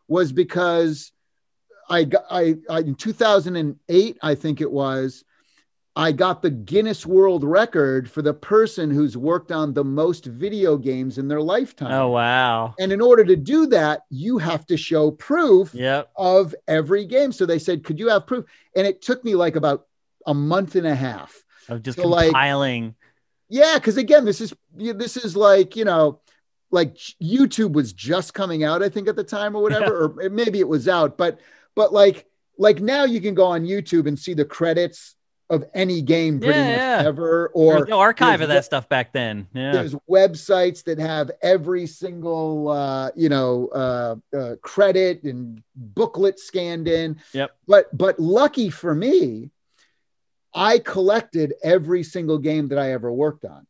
was 0.09 0.33
because 0.33 1.13
I 1.89 2.05
got 2.05 2.25
I, 2.31 2.57
I 2.71 2.79
in 2.81 2.95
2008, 2.95 4.19
I 4.23 4.35
think 4.35 4.61
it 4.61 4.71
was. 4.71 5.25
I 5.97 6.13
got 6.13 6.41
the 6.41 6.51
Guinness 6.51 7.05
World 7.05 7.43
Record 7.43 8.09
for 8.09 8.23
the 8.23 8.33
person 8.33 8.91
who's 8.93 9.17
worked 9.17 9.51
on 9.51 9.75
the 9.75 9.83
most 9.85 10.25
video 10.25 10.77
games 10.79 11.19
in 11.19 11.27
their 11.27 11.43
lifetime. 11.43 11.91
oh, 11.93 12.09
wow. 12.11 12.75
And 12.79 12.93
in 12.93 13.01
order 13.01 13.25
to 13.25 13.35
do 13.35 13.67
that, 13.67 14.03
you 14.09 14.39
have 14.39 14.65
to 14.67 14.77
show 14.77 15.11
proof 15.11 15.75
Yep. 15.75 16.11
of 16.17 16.55
every 16.69 17.05
game. 17.07 17.33
So 17.33 17.45
they 17.45 17.59
said, 17.59 17.83
Could 17.83 17.99
you 17.99 18.09
have 18.09 18.25
proof? 18.27 18.45
And 18.77 18.87
it 18.87 19.03
took 19.03 19.25
me 19.25 19.35
like 19.35 19.57
about 19.57 19.89
a 20.27 20.33
month 20.33 20.77
and 20.77 20.87
a 20.87 20.95
half. 20.95 21.35
Of 21.69 21.83
just 21.83 21.99
So, 21.99 22.07
like- 22.07 22.27
compiling. 22.29 22.95
Yeah, 23.51 23.75
because 23.75 23.97
again, 23.99 24.25
this 24.25 24.41
is 24.41 24.55
this 24.75 25.17
is 25.17 25.37
like, 25.37 25.77
you 25.77 25.85
know, 25.85 26.21
like 26.71 26.97
YouTube 27.23 27.73
was 27.73 27.93
just 27.93 28.33
coming 28.33 28.65
out, 28.65 28.83
I 28.83 28.89
think, 28.89 29.09
at 29.09 29.17
the 29.17 29.25
time 29.25 29.55
or 29.57 29.63
whatever, 29.63 30.05
or 30.17 30.31
maybe 30.31 30.61
it 30.61 30.69
was 30.69 30.89
out, 30.89 31.19
but 31.19 31.41
but 31.75 31.93
like 31.93 32.27
like 32.59 32.81
now 32.81 33.05
you 33.05 33.21
can 33.21 33.35
go 33.35 33.45
on 33.47 33.65
YouTube 33.65 34.07
and 34.07 34.19
see 34.19 34.35
the 34.35 34.45
credits 34.45 35.17
of 35.49 35.65
any 35.75 36.01
game 36.01 36.39
pretty 36.39 36.57
Yeah, 36.61 36.65
much 36.71 36.79
yeah. 37.03 37.09
ever, 37.09 37.49
or 37.55 37.85
no 37.87 37.99
archive 37.99 38.41
of 38.41 38.49
that 38.51 38.65
stuff 38.65 38.89
back 38.89 39.13
then. 39.13 39.49
Yeah. 39.53 39.73
there's 39.73 39.97
websites 40.09 40.85
that 40.85 41.01
have 41.01 41.33
every 41.43 41.89
single 41.89 42.69
uh, 42.69 43.11
you 43.17 43.29
know 43.29 43.67
uh, 43.75 44.15
uh, 44.37 44.55
credit 44.63 45.25
and 45.25 45.61
booklet 45.75 46.39
scanned 46.39 46.87
in 46.87 47.19
Yep. 47.33 47.51
but 47.67 47.99
but 47.99 48.21
lucky 48.21 48.71
for 48.71 48.95
me 48.95 49.51
i 50.55 50.79
collected 50.79 51.55
every 51.63 52.03
single 52.03 52.39
game 52.39 52.69
that 52.69 52.79
i 52.79 52.93
ever 52.93 53.13
worked 53.13 53.45
on. 53.45 53.67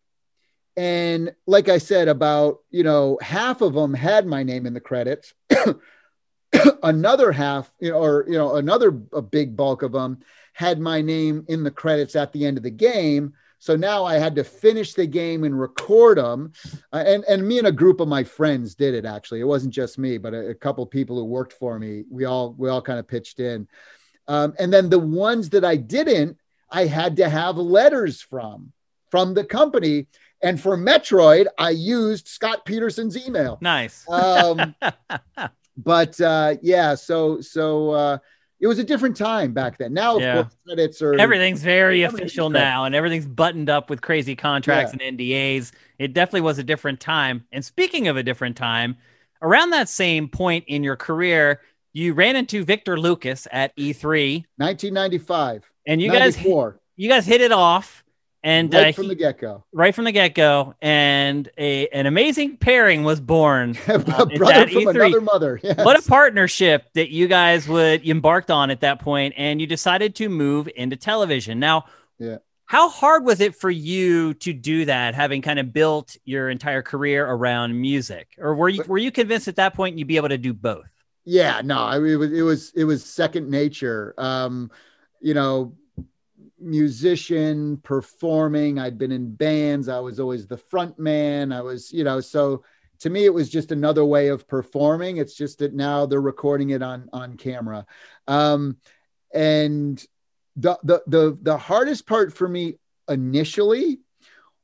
And 0.76 1.34
like 1.46 1.68
i 1.68 1.78
said 1.78 2.08
about 2.08 2.60
you 2.70 2.84
know 2.84 3.18
half 3.20 3.60
of 3.60 3.74
them 3.74 3.92
had 3.94 4.26
my 4.26 4.42
name 4.42 4.66
in 4.66 4.74
the 4.74 4.80
credits. 4.80 5.34
Another 6.82 7.32
half 7.32 7.70
you 7.80 7.90
know, 7.90 8.02
or 8.02 8.24
you 8.26 8.36
know 8.36 8.56
another 8.56 9.00
a 9.12 9.22
big 9.22 9.56
bulk 9.56 9.82
of 9.82 9.92
them 9.92 10.18
had 10.52 10.80
my 10.80 11.00
name 11.00 11.44
in 11.48 11.62
the 11.62 11.70
credits 11.70 12.16
at 12.16 12.32
the 12.32 12.44
end 12.44 12.56
of 12.56 12.62
the 12.62 12.70
game. 12.70 13.34
So 13.58 13.76
now 13.76 14.04
i 14.04 14.14
had 14.14 14.34
to 14.36 14.44
finish 14.44 14.94
the 14.94 15.06
game 15.06 15.44
and 15.44 15.58
record 15.58 16.18
them 16.18 16.52
uh, 16.92 17.04
and 17.06 17.24
and 17.24 17.46
me 17.46 17.58
and 17.58 17.66
a 17.66 17.72
group 17.72 18.00
of 18.00 18.08
my 18.08 18.24
friends 18.24 18.74
did 18.74 18.94
it 18.94 19.04
actually. 19.04 19.40
It 19.40 19.44
wasn't 19.44 19.74
just 19.74 19.98
me 19.98 20.18
but 20.18 20.34
a, 20.34 20.48
a 20.48 20.54
couple 20.54 20.84
people 20.86 21.16
who 21.16 21.24
worked 21.24 21.52
for 21.52 21.78
me. 21.78 22.04
We 22.10 22.24
all 22.24 22.54
we 22.56 22.68
all 22.68 22.82
kind 22.82 22.98
of 22.98 23.06
pitched 23.06 23.38
in. 23.38 23.68
Um, 24.28 24.54
and 24.58 24.72
then 24.72 24.88
the 24.88 24.98
ones 24.98 25.50
that 25.50 25.64
i 25.64 25.76
didn't 25.76 26.39
i 26.70 26.86
had 26.86 27.16
to 27.16 27.28
have 27.28 27.56
letters 27.56 28.20
from 28.20 28.72
from 29.10 29.34
the 29.34 29.44
company 29.44 30.06
and 30.42 30.60
for 30.60 30.76
metroid 30.76 31.46
i 31.58 31.70
used 31.70 32.28
scott 32.28 32.64
peterson's 32.64 33.16
email 33.26 33.58
Nice. 33.60 34.08
um, 34.08 34.74
but 35.76 36.20
uh, 36.20 36.56
yeah, 36.62 36.94
so 36.94 37.40
so 37.40 37.90
uh, 37.90 38.18
it 38.60 38.66
was 38.66 38.78
a 38.78 38.84
different 38.84 39.16
time 39.16 39.52
back 39.54 39.78
then. 39.78 39.94
Now, 39.94 40.16
of 40.16 40.22
Yeah. 40.22 40.42
course, 40.42 40.56
credits 40.66 41.00
are 41.02 41.18
Everything's 41.18 41.62
very 41.62 42.04
Everything's 42.04 42.30
official 42.32 42.50
correct. 42.50 42.62
now, 42.62 42.84
and 42.84 42.94
everything's 42.94 43.26
buttoned 43.26 43.70
up 43.70 43.88
with 43.88 44.02
crazy 44.02 44.36
contracts 44.36 44.92
and 44.92 45.00
NDAs. 45.00 45.72
It 45.98 46.12
definitely 46.12 46.42
was 46.42 46.58
a 46.58 46.64
different 46.64 47.00
time. 47.00 47.46
And 47.52 47.64
speaking 47.64 48.08
of 48.08 48.16
a 48.18 48.22
different 48.22 48.56
time, 48.56 48.96
around 49.40 49.70
that 49.70 49.88
same 49.88 50.28
point 50.28 50.64
in 50.66 50.82
your 50.82 50.96
career, 50.96 51.60
you 51.94 52.12
ran 52.12 52.36
into 52.36 52.62
Victor 52.64 52.98
Lucas 52.98 53.48
at 53.50 53.74
E3, 53.76 54.44
1995, 54.58 55.64
and 55.90 56.00
you 56.00 56.10
guys 56.10 56.36
94, 56.36 56.80
you 56.96 57.08
guys 57.08 57.26
hit 57.26 57.40
it 57.40 57.52
off, 57.52 58.04
and 58.42 58.72
right 58.72 58.88
uh, 58.88 58.92
from 58.92 59.04
he- 59.04 59.08
the 59.10 59.14
get 59.16 59.38
go. 59.38 59.64
right 59.72 59.94
from 59.94 60.04
the 60.04 60.12
get 60.12 60.34
go, 60.34 60.74
and 60.80 61.48
a 61.58 61.88
an 61.88 62.06
amazing 62.06 62.56
pairing 62.56 63.04
was 63.04 63.20
born. 63.20 63.76
a 63.86 63.94
Um, 63.94 64.02
brother 64.02 64.68
from 64.68 64.82
E3. 64.84 64.90
another 64.90 65.20
mother. 65.20 65.60
Yes. 65.62 65.84
What 65.84 65.98
a 65.98 66.02
partnership 66.08 66.86
that 66.94 67.10
you 67.10 67.28
guys 67.28 67.68
would 67.68 68.06
embarked 68.08 68.50
on 68.50 68.70
at 68.70 68.80
that 68.80 69.00
point, 69.00 69.34
and 69.36 69.60
you 69.60 69.66
decided 69.66 70.14
to 70.16 70.28
move 70.28 70.68
into 70.76 70.96
television. 70.96 71.58
Now, 71.58 71.84
Yeah. 72.18 72.38
how 72.66 72.88
hard 72.88 73.24
was 73.24 73.40
it 73.40 73.54
for 73.56 73.70
you 73.70 74.34
to 74.34 74.52
do 74.52 74.84
that, 74.84 75.14
having 75.14 75.42
kind 75.42 75.58
of 75.58 75.72
built 75.72 76.16
your 76.24 76.48
entire 76.50 76.82
career 76.82 77.26
around 77.26 77.78
music, 77.80 78.28
or 78.38 78.54
were 78.54 78.68
you 78.68 78.84
were 78.86 78.98
you 78.98 79.10
convinced 79.10 79.48
at 79.48 79.56
that 79.56 79.74
point 79.74 79.98
you'd 79.98 80.06
be 80.08 80.16
able 80.16 80.28
to 80.30 80.38
do 80.38 80.52
both? 80.54 80.86
yeah 81.26 81.60
no 81.62 81.76
I 81.78 81.98
mean, 81.98 82.12
it 82.12 82.16
was 82.16 82.32
it 82.32 82.42
was 82.42 82.72
it 82.74 82.84
was 82.84 83.04
second 83.04 83.50
nature 83.50 84.14
um 84.16 84.70
you 85.20 85.34
know 85.34 85.74
musician 86.58 87.78
performing. 87.78 88.78
I'd 88.78 88.98
been 88.98 89.12
in 89.12 89.34
bands. 89.34 89.88
I 89.88 89.98
was 90.00 90.20
always 90.20 90.46
the 90.46 90.56
front 90.56 90.98
man. 90.98 91.52
I 91.52 91.60
was 91.62 91.92
you 91.92 92.04
know 92.04 92.20
so 92.20 92.64
to 93.00 93.10
me 93.10 93.24
it 93.24 93.32
was 93.34 93.48
just 93.48 93.72
another 93.72 94.04
way 94.04 94.28
of 94.28 94.46
performing. 94.46 95.16
It's 95.16 95.34
just 95.34 95.58
that 95.58 95.74
now 95.74 96.06
they're 96.06 96.20
recording 96.20 96.70
it 96.70 96.82
on 96.82 97.08
on 97.12 97.36
camera. 97.36 97.86
Um 98.28 98.76
and 99.32 100.04
the 100.56 100.78
the 100.82 101.02
the, 101.06 101.38
the 101.40 101.56
hardest 101.56 102.06
part 102.06 102.32
for 102.32 102.48
me 102.48 102.76
initially 103.08 104.00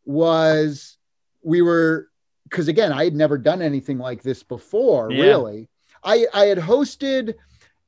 was 0.05 0.97
we 1.43 1.63
were 1.63 2.09
because 2.45 2.69
again 2.69 2.93
i 2.93 3.05
had 3.05 3.15
never 3.15 3.39
done 3.39 3.61
anything 3.63 3.99
like 3.99 4.23
this 4.23 4.43
before 4.43 5.11
Yeah. 5.11 5.23
really. 5.23 5.69
I 6.05 6.27
i 6.33 6.45
had 6.47 6.59
hosted 6.59 7.35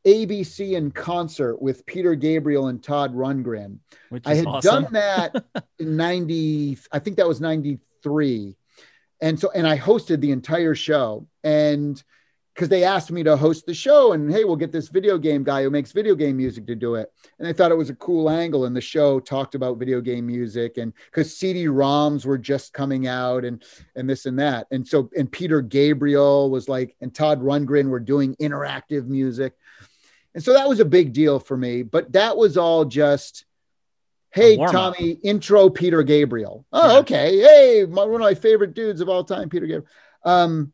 abc 0.08 0.72
in 0.72 0.90
concert 0.90 1.60
with 1.60 1.84
peter 1.86 2.14
gabriel 2.14 2.68
and 2.68 2.82
todd 2.82 3.14
rundgren 3.14 3.78
Which 4.08 4.26
I 4.26 4.34
had 4.34 4.46
awesome. 4.46 4.84
done 4.84 4.92
that 4.94 5.44
in 5.78 5.96
90, 5.96 6.78
I 6.90 6.98
think 6.98 7.16
that 7.16 7.28
was 7.28 7.40
93. 7.40 8.56
And 9.20 9.38
so, 9.38 9.50
and 9.50 9.66
I 9.66 9.76
hosted 9.78 10.20
the 10.20 10.30
entire 10.30 10.74
show. 10.74 11.26
And 11.44 12.02
because 12.54 12.68
they 12.68 12.82
asked 12.84 13.12
me 13.12 13.22
to 13.22 13.36
host 13.36 13.66
the 13.66 13.74
show, 13.74 14.12
and 14.12 14.32
hey, 14.32 14.42
we'll 14.44 14.56
get 14.56 14.72
this 14.72 14.88
video 14.88 15.16
game 15.16 15.44
guy 15.44 15.62
who 15.62 15.70
makes 15.70 15.92
video 15.92 16.16
game 16.16 16.36
music 16.36 16.66
to 16.66 16.74
do 16.74 16.96
it. 16.96 17.12
And 17.38 17.46
I 17.46 17.52
thought 17.52 17.70
it 17.70 17.76
was 17.76 17.90
a 17.90 17.94
cool 17.94 18.28
angle. 18.28 18.64
And 18.64 18.74
the 18.74 18.80
show 18.80 19.20
talked 19.20 19.54
about 19.54 19.78
video 19.78 20.00
game 20.00 20.26
music, 20.26 20.76
and 20.76 20.92
because 21.06 21.36
CD-ROMs 21.36 22.26
were 22.26 22.38
just 22.38 22.72
coming 22.72 23.06
out, 23.06 23.44
and 23.44 23.62
and 23.94 24.10
this 24.10 24.26
and 24.26 24.38
that. 24.40 24.66
And 24.72 24.86
so, 24.86 25.08
and 25.16 25.30
Peter 25.30 25.60
Gabriel 25.60 26.50
was 26.50 26.68
like, 26.68 26.96
and 27.00 27.14
Todd 27.14 27.40
Rundgren 27.40 27.90
were 27.90 28.00
doing 28.00 28.34
interactive 28.40 29.06
music. 29.06 29.52
And 30.38 30.44
so 30.44 30.52
that 30.52 30.68
was 30.68 30.78
a 30.78 30.84
big 30.84 31.12
deal 31.12 31.40
for 31.40 31.56
me. 31.56 31.82
But 31.82 32.12
that 32.12 32.36
was 32.36 32.56
all 32.56 32.84
just 32.84 33.44
Hey. 34.30 34.56
Tommy, 34.56 35.18
intro 35.24 35.68
Peter 35.68 36.04
Gabriel. 36.04 36.64
Oh, 36.72 36.92
Yeah. 36.92 36.98
okay. 37.00 37.38
Hey, 37.40 37.86
my, 37.88 38.04
one 38.04 38.20
of 38.20 38.24
my 38.24 38.34
favorite 38.34 38.72
dudes 38.72 39.00
of 39.00 39.08
all 39.08 39.24
time, 39.24 39.48
Peter 39.48 39.66
Gabriel. 39.66 39.90
Um, 40.24 40.72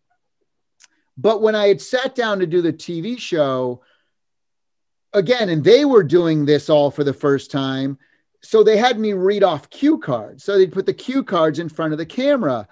but 1.16 1.40
when 1.40 1.54
I 1.54 1.68
had 1.68 1.80
sat 1.80 2.14
down 2.14 2.40
to 2.40 2.46
do 2.46 2.60
the 2.60 2.74
TV 2.74 3.18
show 3.18 3.80
again, 5.14 5.48
and 5.48 5.64
they 5.64 5.86
were 5.86 6.02
doing 6.02 6.44
this 6.44 6.68
all 6.68 6.90
for 6.90 7.02
the 7.02 7.14
first 7.14 7.50
time, 7.50 7.96
so 8.42 8.62
they 8.62 8.76
had 8.76 8.98
me 9.00 9.14
read 9.14 9.42
off 9.42 9.70
cue 9.70 9.96
cards. 9.96 10.44
So 10.44 10.58
they'd 10.58 10.72
put 10.72 10.84
the 10.84 10.92
cue 10.92 11.24
cards 11.24 11.58
in 11.58 11.70
front 11.70 11.92
of 11.92 11.98
the 11.98 12.04
camera, 12.04 12.68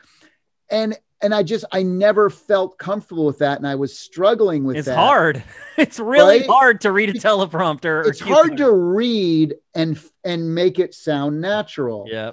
and 0.69 0.99
and 1.23 1.35
I 1.35 1.43
just 1.43 1.65
I 1.73 1.83
never 1.83 2.29
felt 2.31 2.79
comfortable 2.79 3.25
with 3.25 3.39
that, 3.39 3.59
and 3.59 3.67
I 3.67 3.75
was 3.77 3.99
struggling 3.99 4.65
with 4.65 4.77
it's 4.77 4.87
that. 4.87 4.97
hard. 4.97 5.43
It's 5.79 5.99
really 5.99 6.41
Right? 6.41 6.47
hard 6.47 6.81
to 6.83 6.93
read 6.93 7.09
a 7.09 7.15
teleprompter. 7.15 8.07
It's 8.07 8.21
hard 8.21 8.59
to 8.59 8.71
read 8.71 9.55
and 9.75 9.99
and 10.25 10.55
make 10.55 10.79
it 10.79 10.95
sound 10.95 11.41
natural. 11.41 12.07
Yeah. 12.09 12.33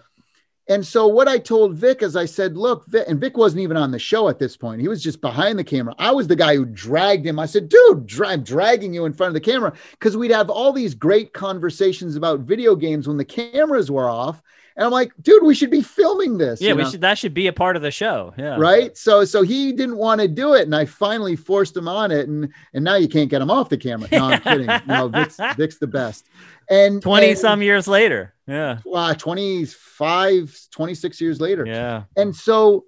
And 0.68 0.86
so 0.86 1.08
what 1.08 1.28
I 1.28 1.40
told 1.40 1.74
Vic 1.74 2.04
is 2.04 2.16
I 2.16 2.26
said, 2.26 2.56
look, 2.56 2.86
Vic, 2.88 3.06
and 3.08 3.20
Vic 3.20 3.36
wasn't 3.38 3.62
even 3.62 3.76
on 3.76 3.90
the 3.90 3.98
show 3.98 4.30
at 4.30 4.38
this 4.38 4.56
point. 4.56 4.82
He 4.82 4.88
was 4.88 5.02
just 5.02 5.20
behind 5.20 5.58
the 5.58 5.64
camera. 5.64 5.96
I 5.98 6.12
was 6.12 6.28
the 6.28 6.36
guy 6.36 6.56
who 6.56 6.66
dragged 6.66 7.26
him. 7.26 7.40
I 7.40 7.48
said, 7.48 7.70
dude, 7.70 8.06
dra- 8.06 8.28
I'm 8.30 8.44
dragging 8.44 8.94
you 8.94 9.06
in 9.06 9.14
front 9.14 9.30
of 9.30 9.34
the 9.34 9.40
camera 9.52 9.74
because 9.94 10.16
we'd 10.16 10.30
have 10.30 10.52
all 10.52 10.72
these 10.72 10.94
great 10.94 11.34
conversations 11.34 12.16
about 12.16 12.42
video 12.42 12.76
games 12.76 13.08
when 13.08 13.18
the 13.18 13.26
cameras 13.26 13.90
were 13.90 14.10
off. 14.10 14.44
And 14.80 14.86
I'm 14.86 14.94
like, 14.94 15.12
dude, 15.22 15.44
we 15.44 15.56
should 15.56 15.72
be 15.72 15.82
filming 15.82 16.38
this. 16.38 16.62
Yeah, 16.62 16.72
we 16.72 16.84
know? 16.84 16.90
should. 16.90 17.02
That 17.02 17.18
should 17.18 17.34
be 17.34 17.48
a 17.48 17.54
part 17.54 17.76
of 17.76 17.82
the 17.82 17.92
show. 17.92 18.34
Yeah. 18.38 18.56
Right. 18.58 18.98
So 18.98 19.26
so 19.26 19.42
he 19.42 19.74
didn't 19.74 19.98
want 19.98 20.22
to 20.22 20.28
do 20.30 20.54
it. 20.54 20.62
And 20.62 20.74
I 20.74 20.86
finally 20.86 21.36
forced 21.36 21.76
him 21.76 21.90
on 21.90 22.12
it. 22.12 22.30
And 22.30 22.54
and 22.74 22.86
now 22.86 22.96
you 22.96 23.10
can't 23.10 23.30
get 23.30 23.42
him 23.42 23.52
off 23.52 23.68
the 23.68 23.76
camera. 23.78 24.08
No, 24.10 24.28
I'm 24.28 24.40
kidding. 24.40 24.70
No, 24.88 25.10
Vic's, 25.10 25.38
Vic's 25.58 25.80
the 25.80 25.88
best. 25.88 26.28
And 26.70 27.02
20 27.02 27.32
and, 27.32 27.38
some 27.38 27.62
years 27.62 27.90
later. 27.90 28.34
Yeah. 28.48 28.80
uh, 28.92 29.14
25, 29.16 30.60
26 30.72 31.22
years 31.22 31.42
later. 31.42 31.66
Yeah. 31.66 32.04
And 32.16 32.34
so, 32.34 32.86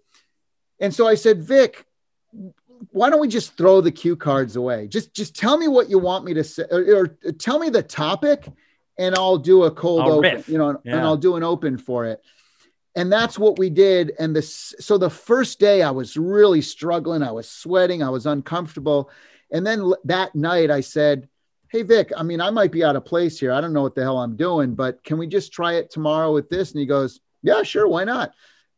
and 0.79 0.93
so 0.93 1.07
I 1.07 1.15
said, 1.15 1.43
Vic, 1.43 1.85
why 2.91 3.09
don't 3.09 3.19
we 3.19 3.27
just 3.27 3.57
throw 3.57 3.81
the 3.81 3.91
cue 3.91 4.15
cards 4.15 4.55
away? 4.55 4.87
Just, 4.87 5.13
just 5.13 5.35
tell 5.35 5.57
me 5.57 5.67
what 5.67 5.89
you 5.89 5.99
want 5.99 6.23
me 6.23 6.33
to 6.35 6.43
say, 6.43 6.63
or, 6.71 7.17
or 7.25 7.31
tell 7.33 7.59
me 7.59 7.69
the 7.69 7.83
topic, 7.83 8.47
and 8.97 9.15
I'll 9.15 9.37
do 9.37 9.63
a 9.63 9.71
cold 9.71 10.01
I'll 10.01 10.11
open, 10.13 10.35
riff. 10.35 10.49
you 10.49 10.57
know, 10.57 10.69
and 10.85 11.01
I'll 11.01 11.17
do 11.17 11.35
an 11.35 11.43
open 11.43 11.77
for 11.77 12.05
it. 12.05 12.21
And 12.95 13.11
that's 13.11 13.39
what 13.39 13.57
we 13.57 13.69
did. 13.69 14.11
And 14.19 14.35
this, 14.35 14.75
so 14.79 14.97
the 14.97 15.09
first 15.09 15.59
day 15.59 15.81
I 15.81 15.91
was 15.91 16.17
really 16.17 16.61
struggling. 16.61 17.23
I 17.23 17.31
was 17.31 17.49
sweating. 17.49 18.03
I 18.03 18.09
was 18.09 18.25
uncomfortable. 18.25 19.09
And 19.51 19.65
then 19.65 19.79
l- 19.79 19.97
that 20.05 20.35
night 20.35 20.69
I 20.69 20.81
said, 20.81 21.29
Hey, 21.69 21.83
Vic, 21.83 22.11
I 22.17 22.23
mean, 22.23 22.41
I 22.41 22.49
might 22.49 22.73
be 22.73 22.83
out 22.83 22.97
of 22.97 23.05
place 23.05 23.39
here. 23.39 23.53
I 23.53 23.61
don't 23.61 23.71
know 23.71 23.81
what 23.81 23.95
the 23.95 24.01
hell 24.01 24.17
I'm 24.17 24.35
doing, 24.35 24.75
but 24.75 25.01
can 25.05 25.17
we 25.17 25.25
just 25.25 25.53
try 25.53 25.75
it 25.75 25.89
tomorrow 25.89 26.33
with 26.33 26.49
this? 26.49 26.71
And 26.71 26.81
he 26.81 26.85
goes, 26.85 27.21
Yeah, 27.43 27.63
sure. 27.63 27.87
Why 27.87 28.03
not? 28.03 28.33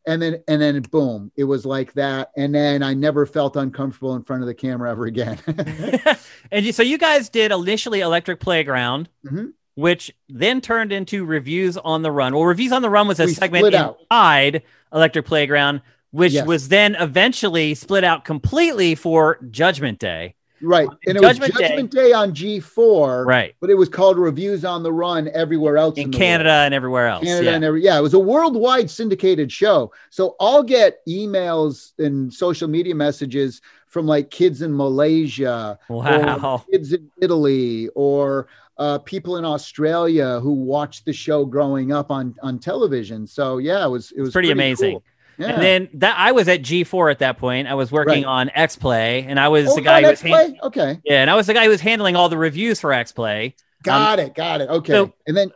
And 0.06 0.22
then, 0.22 0.44
and 0.46 0.62
then 0.62 0.80
boom, 0.82 1.32
it 1.34 1.44
was 1.44 1.66
like 1.66 1.92
that. 1.94 2.30
And 2.36 2.54
then 2.54 2.84
I 2.84 2.94
never 2.94 3.26
felt 3.26 3.56
uncomfortable 3.56 4.14
in 4.14 4.22
front 4.22 4.42
of 4.42 4.46
the 4.46 4.54
camera 4.54 4.90
ever 4.92 5.06
again. 5.06 5.38
and 6.52 6.72
so 6.74 6.84
you 6.84 6.98
guys 6.98 7.30
did 7.30 7.50
initially 7.50 8.00
Electric 8.00 8.38
Playground, 8.38 9.08
Mhm. 9.26 9.54
Which 9.74 10.12
then 10.28 10.60
turned 10.60 10.92
into 10.92 11.24
Reviews 11.24 11.76
on 11.76 12.02
the 12.02 12.10
Run. 12.10 12.34
Well, 12.34 12.44
Reviews 12.44 12.72
on 12.72 12.82
the 12.82 12.90
Run 12.90 13.08
was 13.08 13.20
a 13.20 13.26
We 13.26 13.34
segment 13.34 13.62
split 13.62 13.74
out. 13.74 13.98
inside 14.00 14.62
Electric 14.92 15.26
Playground, 15.26 15.80
which 16.12 16.32
Yes. 16.32 16.46
was 16.46 16.68
then 16.68 16.94
eventually 16.94 17.74
split 17.74 18.04
out 18.04 18.24
completely 18.24 18.94
for 18.94 19.38
Judgment 19.50 19.98
Day. 19.98 20.34
right. 20.62 20.88
And 21.06 21.16
it 21.18 21.20
Judgment 21.20 21.52
was 21.52 21.60
Day. 21.60 21.68
Judgment 21.68 21.90
Day, 21.90 22.12
on 22.12 22.32
G4, 22.32 23.26
Right. 23.26 23.54
but 23.60 23.68
it 23.68 23.74
was 23.74 23.88
called 23.90 24.16
Reviews 24.16 24.64
on 24.64 24.82
the 24.82 24.92
Run 24.92 25.28
everywhere 25.34 25.76
else 25.76 25.96
In 25.98 26.04
in, 26.04 26.10
Canada 26.12 26.48
world. 26.50 26.64
and 26.66 26.74
everywhere 26.74 27.08
else. 27.08 27.24
Canada 27.24 27.44
yeah. 27.50 27.54
and 27.56 27.64
every 27.64 27.82
yeah, 27.82 27.98
it 27.98 28.02
was 28.02 28.14
a 28.14 28.18
worldwide 28.18 28.88
syndicated 28.88 29.50
show. 29.52 29.92
So 30.10 30.36
I'll 30.40 30.62
get 30.62 31.04
emails 31.06 31.92
and 31.98 32.32
social 32.32 32.68
media 32.68 32.94
messages 32.94 33.60
from 33.88 34.06
like 34.06 34.30
kids 34.30 34.62
in 34.62 34.74
Malaysia, 34.74 35.78
wow. 35.88 36.62
or 36.64 36.72
kids 36.72 36.92
in 36.92 37.10
Italy, 37.20 37.88
or 37.94 38.46
uh, 38.78 38.98
people 38.98 39.36
in 39.36 39.44
Australia 39.44 40.40
who 40.40 40.52
watched 40.52 41.04
the 41.04 41.12
show 41.12 41.44
growing 41.44 41.92
up 41.92 42.10
on 42.10 42.34
on 42.42 42.58
television. 42.58 43.26
So 43.26 43.58
yeah, 43.58 43.84
it 43.84 43.88
was 43.90 44.12
it 44.16 44.20
was 44.20 44.32
pretty 44.32 44.50
amazing. 44.50 44.92
cool. 44.94 45.04
Yeah. 45.36 45.48
And 45.54 45.62
then 45.62 45.88
that 45.94 46.16
I 46.16 46.30
was 46.32 46.46
at 46.48 46.62
G4 46.62 47.10
at 47.10 47.18
that 47.18 47.38
point. 47.38 47.66
I 47.66 47.74
was 47.74 47.90
working 47.90 48.22
Right. 48.22 48.24
on 48.24 48.50
X 48.54 48.76
Play, 48.76 49.24
and 49.28 49.38
I 49.40 49.48
was 49.48 49.68
oh, 49.68 49.74
the 49.74 49.80
guy 49.80 50.00
who 50.00 50.08
was 50.08 50.20
that's 50.20 50.22
han- 50.22 50.50
play? 50.52 50.60
okay. 50.62 51.00
yeah, 51.04 51.22
and 51.22 51.30
I 51.30 51.34
was 51.34 51.46
the 51.48 51.54
guy 51.54 51.64
who 51.64 51.70
was 51.70 51.80
handling 51.80 52.14
all 52.14 52.28
the 52.28 52.38
reviews 52.38 52.78
for 52.80 52.92
X 52.92 53.10
Play. 53.10 53.56
Got 53.82 54.18
it, 54.20 54.34
got 54.34 54.60
it. 54.60 54.68
Okay. 54.70 54.92
so- 54.92 55.12
and 55.26 55.36
then 55.36 55.50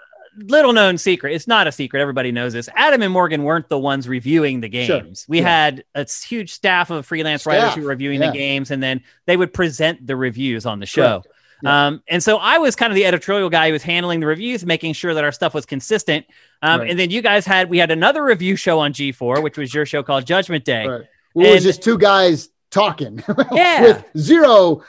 little 0.46 0.72
known 0.72 0.98
secret. 0.98 1.32
It's 1.34 1.46
not 1.48 1.66
a 1.66 1.72
secret. 1.72 2.00
Everybody 2.00 2.30
knows 2.32 2.52
this. 2.52 2.68
Adam 2.76 3.02
and 3.02 3.12
Morgan 3.12 3.42
weren't 3.42 3.68
the 3.68 3.78
ones 3.78 4.06
reviewing 4.08 4.60
the 4.60 4.70
Sure. 4.84 5.00
games. 5.00 5.24
We 5.28 5.38
Yeah. 5.38 5.48
had 5.48 5.84
a 5.96 6.06
huge 6.08 6.52
staff 6.52 6.90
of 6.90 7.06
freelance 7.06 7.44
writers 7.46 7.74
who 7.74 7.82
were 7.82 7.88
reviewing 7.88 8.20
Yeah. 8.20 8.30
the 8.30 8.36
games, 8.36 8.70
and 8.70 8.80
then 8.82 9.00
they 9.26 9.36
would 9.36 9.52
present 9.52 10.06
the 10.06 10.14
reviews 10.16 10.64
on 10.66 10.78
the 10.80 10.86
show. 10.86 11.20
Correct. 11.22 11.28
Yeah. 11.62 11.86
Um, 11.86 12.02
and 12.08 12.22
so 12.22 12.38
I 12.38 12.58
was 12.58 12.76
kind 12.76 12.92
of 12.92 12.94
the 12.94 13.04
editorial 13.04 13.50
guy 13.50 13.66
who 13.66 13.72
was 13.72 13.82
handling 13.82 14.20
the 14.20 14.26
reviews, 14.26 14.64
making 14.64 14.92
sure 14.92 15.14
that 15.14 15.24
our 15.24 15.32
stuff 15.32 15.54
was 15.54 15.66
consistent. 15.66 16.26
Um, 16.62 16.80
Right. 16.80 16.90
And 16.90 16.98
then 16.98 17.10
you 17.10 17.22
guys 17.22 17.46
had 17.46 17.68
we 17.68 17.78
had 17.78 17.90
another 17.90 18.24
review 18.24 18.56
show 18.56 18.78
on 18.78 18.92
G4, 18.92 19.42
which 19.42 19.58
was 19.58 19.74
your 19.74 19.86
show 19.86 20.02
called 20.02 20.26
Judgment 20.26 20.64
Day. 20.64 20.86
right. 20.86 21.04
well, 21.34 21.46
it 21.46 21.54
was 21.54 21.64
just 21.64 21.82
two 21.82 21.98
guys 21.98 22.48
talking 22.70 23.22
Yeah. 23.52 23.82
with 23.82 24.04
zero 24.16 24.82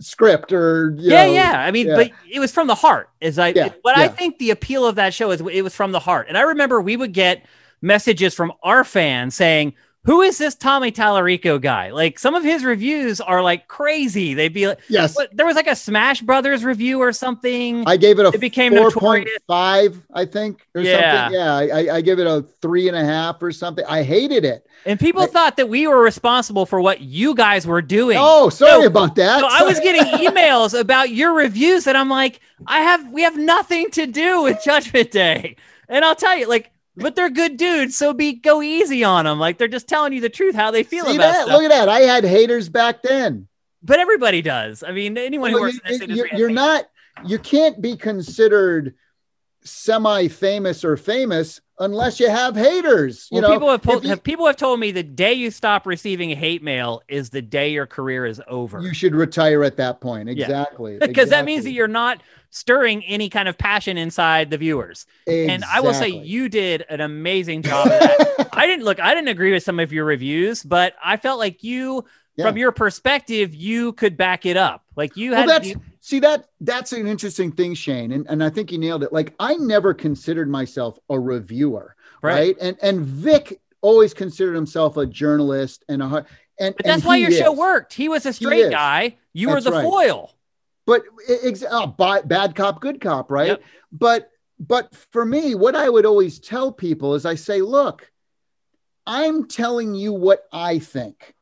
script 0.00 0.52
or 0.52 0.94
you 0.98 1.10
yeah, 1.12 1.26
know, 1.26 1.32
yeah. 1.32 1.52
I 1.60 1.70
mean, 1.70 1.86
yeah. 1.88 1.96
but 1.96 2.10
it 2.30 2.40
was 2.40 2.50
from 2.52 2.66
the 2.66 2.74
heart. 2.74 3.10
Is 3.20 3.38
I 3.38 3.48
Yeah, 3.48 3.70
what 3.82 3.96
I 3.96 4.08
think 4.08 4.38
the 4.38 4.50
appeal 4.50 4.86
of 4.86 4.96
that 4.96 5.14
show 5.14 5.30
is 5.30 5.40
it 5.40 5.62
was 5.62 5.74
from 5.74 5.92
the 5.92 6.00
heart. 6.00 6.26
And 6.28 6.36
I 6.38 6.42
remember 6.42 6.80
we 6.80 6.96
would 6.96 7.12
get 7.12 7.44
messages 7.80 8.34
from 8.34 8.52
our 8.62 8.82
fans 8.82 9.34
saying, 9.34 9.74
"Who 10.04 10.22
is 10.22 10.38
this 10.38 10.54
Tommy 10.54 10.92
Tallarico 10.92 11.60
guy?" 11.60 11.90
Like 11.90 12.18
some 12.18 12.34
of 12.34 12.42
his 12.44 12.64
reviews 12.64 13.20
are 13.20 13.42
like 13.42 13.68
crazy. 13.68 14.34
They'd 14.34 14.52
be 14.52 14.68
like, 14.68 14.78
Yes. 14.88 15.14
what, 15.16 15.36
there 15.36 15.46
was 15.46 15.56
like 15.56 15.66
a 15.66 15.76
Smash 15.76 16.20
Brothers 16.20 16.64
review 16.64 17.00
or 17.00 17.12
something. 17.12 17.84
I 17.86 17.96
gave 17.96 18.18
it 18.18 18.26
a 18.26 18.28
It 18.30 18.40
became 18.40 18.74
four 18.76 18.90
point 18.90 19.28
five, 19.46 20.00
I 20.12 20.24
think, 20.24 20.66
or 20.74 20.80
Yeah. 20.82 21.24
something. 21.24 21.40
Yeah, 21.40 21.54
I, 21.54 21.62
I- 21.90 21.94
I 21.96 22.00
give 22.00 22.18
it 22.18 22.26
a 22.26 22.42
three 22.62 22.88
and 22.88 22.96
a 22.96 23.04
half 23.04 23.42
or 23.42 23.52
something. 23.52 23.84
I 23.88 24.02
hated 24.02 24.44
it. 24.44 24.66
and 24.86 25.00
people 25.00 25.22
I- 25.22 25.26
thought 25.26 25.56
that 25.56 25.68
we 25.68 25.86
were 25.86 26.00
responsible 26.02 26.66
for 26.66 26.80
what 26.80 27.00
you 27.00 27.34
guys 27.34 27.66
were 27.66 27.80
doing. 27.82 28.18
Oh, 28.20 28.48
sorry 28.50 28.82
So- 28.82 28.86
about 28.86 29.14
that. 29.16 29.40
So 29.40 29.48
I 29.50 29.62
was 29.62 29.80
getting 29.80 30.02
emails 30.26 30.78
about 30.78 31.10
your 31.10 31.32
reviews, 31.34 31.86
and 31.86 31.96
I'm 31.96 32.10
like, 32.10 32.40
I 32.66 32.80
have 32.80 33.10
we 33.10 33.22
have 33.22 33.36
nothing 33.36 33.90
to 33.92 34.06
do 34.06 34.42
with 34.42 34.62
Judgment 34.64 35.10
Day. 35.10 35.56
And 35.88 36.04
I'll 36.04 36.14
tell 36.14 36.36
you, 36.36 36.48
like, 36.48 36.70
but 36.96 37.16
they're 37.16 37.30
good 37.30 37.56
dudes, 37.56 37.96
so 37.96 38.12
be 38.14 38.34
go 38.34 38.62
easy 38.62 39.02
on 39.04 39.24
them. 39.24 39.38
Like 39.38 39.58
they're 39.58 39.68
just 39.68 39.88
telling 39.88 40.12
you 40.12 40.20
the 40.20 40.28
truth 40.28 40.54
how 40.54 40.70
they 40.70 40.82
feel 40.82 41.04
See 41.06 41.16
about 41.16 41.32
that? 41.32 41.42
stuff. 41.46 41.52
Look 41.60 41.64
at 41.64 41.70
that. 41.70 41.88
I 41.88 42.00
had 42.00 42.24
haters 42.24 42.68
back 42.68 43.02
then. 43.02 43.48
but 43.82 43.98
everybody 43.98 44.42
does. 44.42 44.82
I 44.82 44.92
mean, 44.92 45.18
anyone 45.18 45.50
who 45.50 45.60
works 45.60 45.74
you, 45.88 45.94
in 45.94 45.98
this 46.08 46.16
you're, 46.16 46.28
you're 46.34 46.50
not. 46.50 46.84
You 47.26 47.38
can't 47.38 47.80
be 47.80 47.96
considered 47.96 48.94
semi-famous 49.62 50.84
or 50.84 50.96
famous 50.96 51.60
unless 51.78 52.20
you 52.20 52.28
have 52.28 52.54
haters. 52.54 53.28
You 53.30 53.40
Well, 53.40 53.50
know, 53.50 53.54
people 53.56 53.70
have, 53.70 53.82
po- 53.82 54.00
you- 54.00 54.08
have 54.10 54.22
people 54.22 54.46
have 54.46 54.56
told 54.56 54.78
me 54.80 54.90
the 54.92 55.02
day 55.02 55.32
you 55.32 55.50
stop 55.50 55.86
receiving 55.86 56.30
hate 56.30 56.62
mail 56.62 57.02
is 57.08 57.30
the 57.30 57.42
day 57.42 57.70
your 57.72 57.86
career 57.86 58.26
is 58.26 58.40
over. 58.46 58.80
you 58.80 58.94
should 58.94 59.14
retire 59.14 59.64
at 59.64 59.76
that 59.78 60.00
point. 60.00 60.28
Yeah. 60.28 60.44
Exactly. 60.44 60.98
because 61.00 61.30
that 61.30 61.44
means 61.44 61.64
that 61.64 61.72
you're 61.72 61.88
not 61.88 62.22
stirring 62.54 63.04
any 63.06 63.28
kind 63.28 63.48
of 63.48 63.58
passion 63.58 63.98
inside 63.98 64.48
the 64.48 64.56
viewers. 64.56 65.06
And 65.26 65.64
I 65.64 65.80
will 65.80 65.92
say 65.92 66.06
you 66.08 66.48
did 66.48 66.84
an 66.88 67.00
amazing 67.00 67.62
job 67.62 67.86
of 67.88 67.98
that. 67.98 68.48
I 68.52 68.68
didn't 68.68 68.84
look, 68.84 69.00
I 69.00 69.12
didn't 69.12 69.26
agree 69.26 69.52
with 69.52 69.64
some 69.64 69.80
of 69.80 69.92
your 69.92 70.04
reviews, 70.04 70.62
but 70.62 70.94
I 71.04 71.16
felt 71.16 71.40
like 71.40 71.64
you, 71.64 72.04
Yeah. 72.36 72.46
from 72.46 72.56
your 72.56 72.70
perspective, 72.70 73.56
you 73.56 73.92
could 73.94 74.16
back 74.16 74.46
it 74.46 74.56
up. 74.56 74.84
Like 74.94 75.16
you 75.16 75.32
well, 75.32 75.40
had, 75.40 75.48
that's 75.48 75.68
you- 75.68 75.80
see 75.98 76.20
that 76.20 76.46
that's 76.60 76.92
an 76.92 77.08
interesting 77.08 77.50
thing, 77.50 77.74
Shane, 77.74 78.12
and, 78.12 78.24
and 78.28 78.42
I 78.44 78.50
think 78.50 78.70
you 78.70 78.78
nailed 78.78 79.02
it. 79.02 79.12
Like 79.12 79.34
I 79.40 79.54
never 79.56 79.92
considered 79.92 80.48
myself 80.48 80.96
a 81.10 81.18
reviewer, 81.18 81.96
Right. 82.22 82.34
right? 82.34 82.56
And 82.60 82.76
and 82.82 83.00
Vic 83.00 83.60
always 83.80 84.14
considered 84.14 84.54
himself 84.54 84.96
a 84.96 85.06
journalist 85.06 85.84
and 85.88 86.00
a 86.04 86.24
and 86.60 86.76
but 86.76 86.86
that's 86.86 87.02
and 87.02 87.04
why 87.04 87.16
your 87.16 87.32
show 87.32 87.52
worked. 87.52 87.94
He 87.94 88.08
was 88.08 88.26
a 88.26 88.32
straight 88.32 88.70
guy. 88.70 89.16
You 89.32 89.50
were 89.50 89.60
the 89.60 89.72
right. 89.72 89.82
foil. 89.82 90.33
But 90.86 91.02
ex- 91.28 91.64
oh, 91.68 91.86
bad 91.86 92.54
cop, 92.54 92.80
good 92.80 93.00
cop, 93.00 93.30
right? 93.30 93.48
Yep. 93.48 93.62
But 93.92 94.30
but 94.58 94.94
for 95.10 95.24
me, 95.24 95.54
what 95.54 95.74
I 95.74 95.88
would 95.88 96.06
always 96.06 96.38
tell 96.38 96.70
people 96.70 97.14
is 97.14 97.26
I 97.26 97.34
say, 97.34 97.60
look, 97.60 98.10
I'm 99.06 99.46
telling 99.46 99.94
you 99.94 100.12
what 100.12 100.44
I 100.52 100.78
think. 100.78 101.34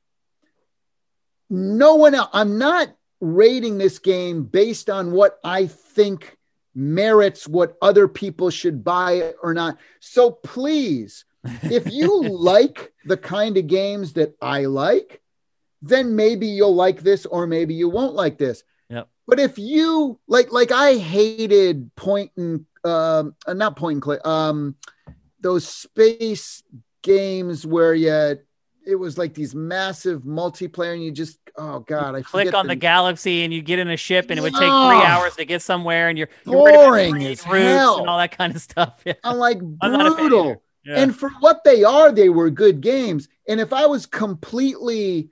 No 1.50 1.96
one 1.96 2.14
else, 2.14 2.30
I'm 2.32 2.58
not 2.58 2.88
rating 3.20 3.78
this 3.78 3.98
game 3.98 4.44
based 4.44 4.88
on 4.88 5.12
what 5.12 5.38
I 5.44 5.66
think 5.66 6.36
merits 6.74 7.46
what 7.46 7.76
other 7.82 8.08
people 8.08 8.50
should 8.50 8.82
buy 8.82 9.34
or 9.42 9.52
not. 9.54 9.78
So 10.00 10.30
please, 10.30 11.24
if 11.62 11.90
you 11.90 12.22
like 12.28 12.92
the 13.04 13.16
kind 13.16 13.56
of 13.56 13.66
games 13.66 14.14
that 14.14 14.34
I 14.40 14.64
like, 14.64 15.20
then 15.82 16.16
maybe 16.16 16.46
you'll 16.46 16.74
like 16.74 17.02
this 17.02 17.26
or 17.26 17.46
maybe 17.46 17.74
you 17.74 17.88
won't 17.88 18.14
like 18.14 18.38
this. 18.38 18.64
But 19.26 19.38
if 19.40 19.58
you 19.58 20.18
like, 20.26 20.52
like 20.52 20.72
I 20.72 20.96
hated 20.96 21.94
point 21.96 22.32
and 22.36 22.66
um, 22.84 23.34
uh, 23.46 23.52
not 23.54 23.76
point 23.76 23.94
and 23.96 24.02
click, 24.02 24.26
um, 24.26 24.74
those 25.40 25.66
space 25.66 26.62
games 27.02 27.66
where 27.66 27.94
you 27.94 28.38
it 28.84 28.96
was 28.96 29.18
like 29.18 29.34
these 29.34 29.54
massive 29.54 30.22
multiplayer 30.22 30.94
and 30.94 31.04
you 31.04 31.10
just 31.10 31.38
oh 31.56 31.80
god 31.80 32.14
I 32.14 32.22
Click 32.22 32.54
on 32.54 32.66
the 32.66 32.76
galaxy 32.76 33.44
and 33.44 33.52
you 33.52 33.62
get 33.62 33.78
in 33.78 33.88
a 33.88 33.96
ship 33.96 34.30
and 34.30 34.38
it 34.38 34.42
would 34.42 34.52
take 34.54 34.60
three 34.60 34.68
hours 34.68 35.36
to 35.36 35.44
get 35.44 35.62
somewhere 35.62 36.08
and 36.08 36.18
you're, 36.18 36.28
you're 36.44 36.54
Boring 36.54 37.24
as 37.24 37.42
hell. 37.42 37.98
and 37.98 38.08
all 38.08 38.18
that 38.18 38.36
kind 38.36 38.54
of 38.54 38.60
stuff. 38.60 39.00
Yeah. 39.04 39.14
I'm 39.24 39.36
like 39.38 39.58
I'm 39.80 39.92
not 39.92 40.06
a 40.06 40.10
fan 40.10 40.28
brutal. 40.28 40.62
Yeah. 40.84 41.00
And 41.00 41.16
for 41.16 41.30
what 41.40 41.62
they 41.64 41.84
are, 41.84 42.10
they 42.10 42.28
were 42.28 42.50
good 42.50 42.80
games. 42.80 43.28
And 43.48 43.60
if 43.60 43.72
I 43.72 43.86
was 43.86 44.06
completely 44.06 45.28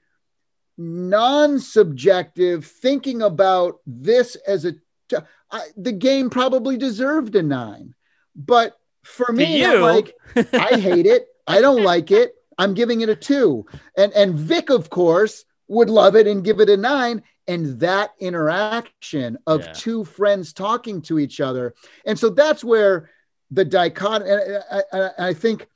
non-subjective, 0.81 2.65
thinking 2.65 3.23
about 3.23 3.79
this 3.87 4.37
as 4.47 4.65
a, 4.65 4.73
t- 5.09 5.17
I, 5.51 5.61
the 5.77 5.93
game 5.93 6.31
probably 6.31 6.77
deserved 6.77 7.35
a 7.37 7.43
nine. 7.43 7.95
But 8.35 8.77
For 9.03 9.33
me, 9.33 9.65
I'm 9.65 9.81
like, 9.83 10.15
I 10.53 10.79
hate 10.81 11.07
it. 11.07 11.27
I 11.47 11.61
don't 11.61 11.83
like 11.83 12.11
it. 12.11 12.35
I'm 12.59 12.75
giving 12.75 13.01
it 13.01 13.09
a 13.09 13.17
two. 13.17 13.67
And 13.97 14.13
and 14.13 14.35
Vic, 14.35 14.71
of 14.71 14.91
course, 14.91 15.45
would 15.69 15.91
love 15.91 16.15
it 16.17 16.27
and 16.27 16.45
give 16.45 16.61
it 16.61 16.69
a 16.69 16.77
nine. 16.77 17.23
And 17.49 17.81
that 17.81 18.11
interaction 18.21 19.39
of 19.47 19.63
Yeah. 19.63 19.73
two 19.75 20.05
friends 20.05 20.53
talking 20.53 21.03
to 21.03 21.19
each 21.19 21.41
other. 21.41 21.75
And 22.05 22.19
so 22.19 22.29
that's 22.31 22.63
where 22.63 23.11
the 23.51 23.65
dichotomy, 23.65 24.31
and 24.31 24.63
I, 24.71 24.83
I, 24.93 25.29
I 25.29 25.35
think 25.35 25.67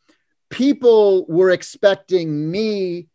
people 0.51 1.27
were 1.27 1.51
expecting 1.51 2.51
me 2.51 3.09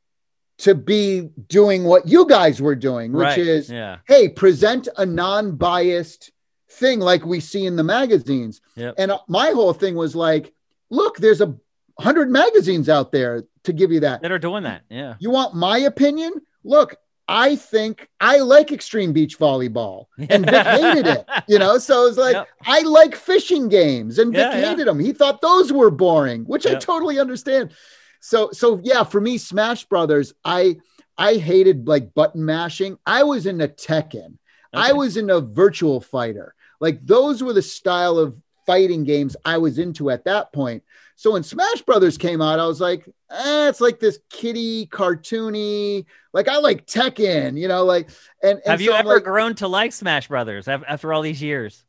to 0.60 0.76
be 0.76 1.30
doing 1.47 1.86
what 1.86 2.07
you 2.07 2.28
guys 2.28 2.62
were 2.62 2.76
doing, 2.76 3.14
which 3.14 3.24
right. 3.24 3.38
is 3.38 3.70
yeah. 3.70 3.97
hey, 4.07 4.28
present 4.30 4.88
a 4.97 5.05
non-biased 5.05 6.32
thing 6.70 6.99
like 6.99 7.26
we 7.26 7.39
see 7.39 7.66
in 7.66 7.76
the 7.76 7.84
magazines. 7.84 8.62
Yep. 8.76 8.95
And 8.97 9.12
uh, 9.12 9.20
my 9.28 9.51
whole 9.51 9.74
thing 9.74 9.95
was 9.95 10.16
like, 10.16 10.53
look, 10.89 11.18
there's 11.18 11.41
a 11.41 11.55
hundred 11.97 12.30
magazines 12.30 12.89
out 12.89 13.12
there 13.12 13.43
to 13.64 13.74
give 13.74 13.91
you 13.91 14.01
that. 14.01 14.22
That 14.22 14.32
are 14.32 14.39
doing 14.39 14.64
that. 14.64 14.84
Yeah. 14.89 15.16
You 15.20 15.30
want 15.30 15.55
my 15.55 15.80
opinion? 15.80 16.34
Look, 16.64 16.95
I 17.30 17.55
think 17.55 18.10
I 18.20 18.39
like 18.39 18.72
extreme 18.72 19.14
beach 19.14 19.38
volleyball, 19.38 20.07
and 20.30 20.45
Vic 20.45 20.66
hated 20.66 21.07
it. 21.07 21.26
You 21.47 21.60
know, 21.60 21.78
so 21.78 22.07
it's 22.07 22.18
like 22.18 22.34
Yep. 22.34 22.47
I 22.66 22.82
like 22.82 23.16
fishing 23.16 23.70
games, 23.70 24.18
and 24.20 24.34
Vic 24.34 24.39
Yeah, 24.39 24.57
yeah. 24.57 24.70
hated 24.70 24.88
them. 24.88 24.99
He 24.99 25.14
thought 25.14 25.39
those 25.39 25.72
were 25.72 25.91
boring, 25.91 26.43
which 26.45 26.66
I 26.66 26.76
totally 26.76 27.20
understand. 27.20 27.72
So, 28.20 28.51
so 28.51 28.80
yeah, 28.84 29.03
for 29.03 29.22
me, 29.22 29.38
Smash 29.38 29.86
Brothers, 29.86 30.34
I 30.43 30.78
I 31.17 31.36
hated 31.36 31.88
like 31.88 32.13
button 32.13 32.45
mashing. 32.45 32.97
I 33.05 33.24
was 33.24 33.45
in 33.45 33.61
a 33.61 33.67
Tekken. 33.67 34.38
I 34.74 34.93
was 34.93 35.17
in 35.17 35.30
a 35.30 35.41
Virtual 35.41 35.99
Fighter. 35.99 36.53
Like 36.80 37.05
those 37.05 37.43
were 37.43 37.53
the 37.53 37.61
style 37.61 38.17
of 38.17 38.36
fighting 38.65 39.03
games 39.03 39.36
I 39.43 39.57
was 39.57 39.80
into 39.80 40.11
at 40.11 40.26
that 40.26 40.53
point. 40.53 40.84
So 41.15 41.32
when 41.34 41.43
Smash 41.43 41.82
Brothers 41.82 42.17
came 42.17 42.41
out, 42.41 42.59
I 42.59 42.65
was 42.65 42.80
like, 42.80 43.05
eh, 43.32 43.67
it's 43.67 43.82
like 43.82 43.99
this 43.99 44.20
kitty 44.30 44.86
cartoony. 44.88 46.05
Like 46.34 46.47
I 46.47 46.59
like 46.59 46.86
Tekken, 46.86 47.59
you 47.59 47.67
know, 47.67 47.84
like 47.84 48.09
and, 48.41 48.59
and 48.59 48.67
Have 48.67 48.80
you 48.80 48.91
so 48.91 48.97
ever 48.97 49.15
like, 49.15 49.24
grown 49.24 49.55
to 49.55 49.67
like 49.67 49.91
Smash 49.91 50.28
Brothers 50.28 50.67
after 50.67 51.11
all 51.11 51.22
these 51.22 51.41
years? 51.41 51.84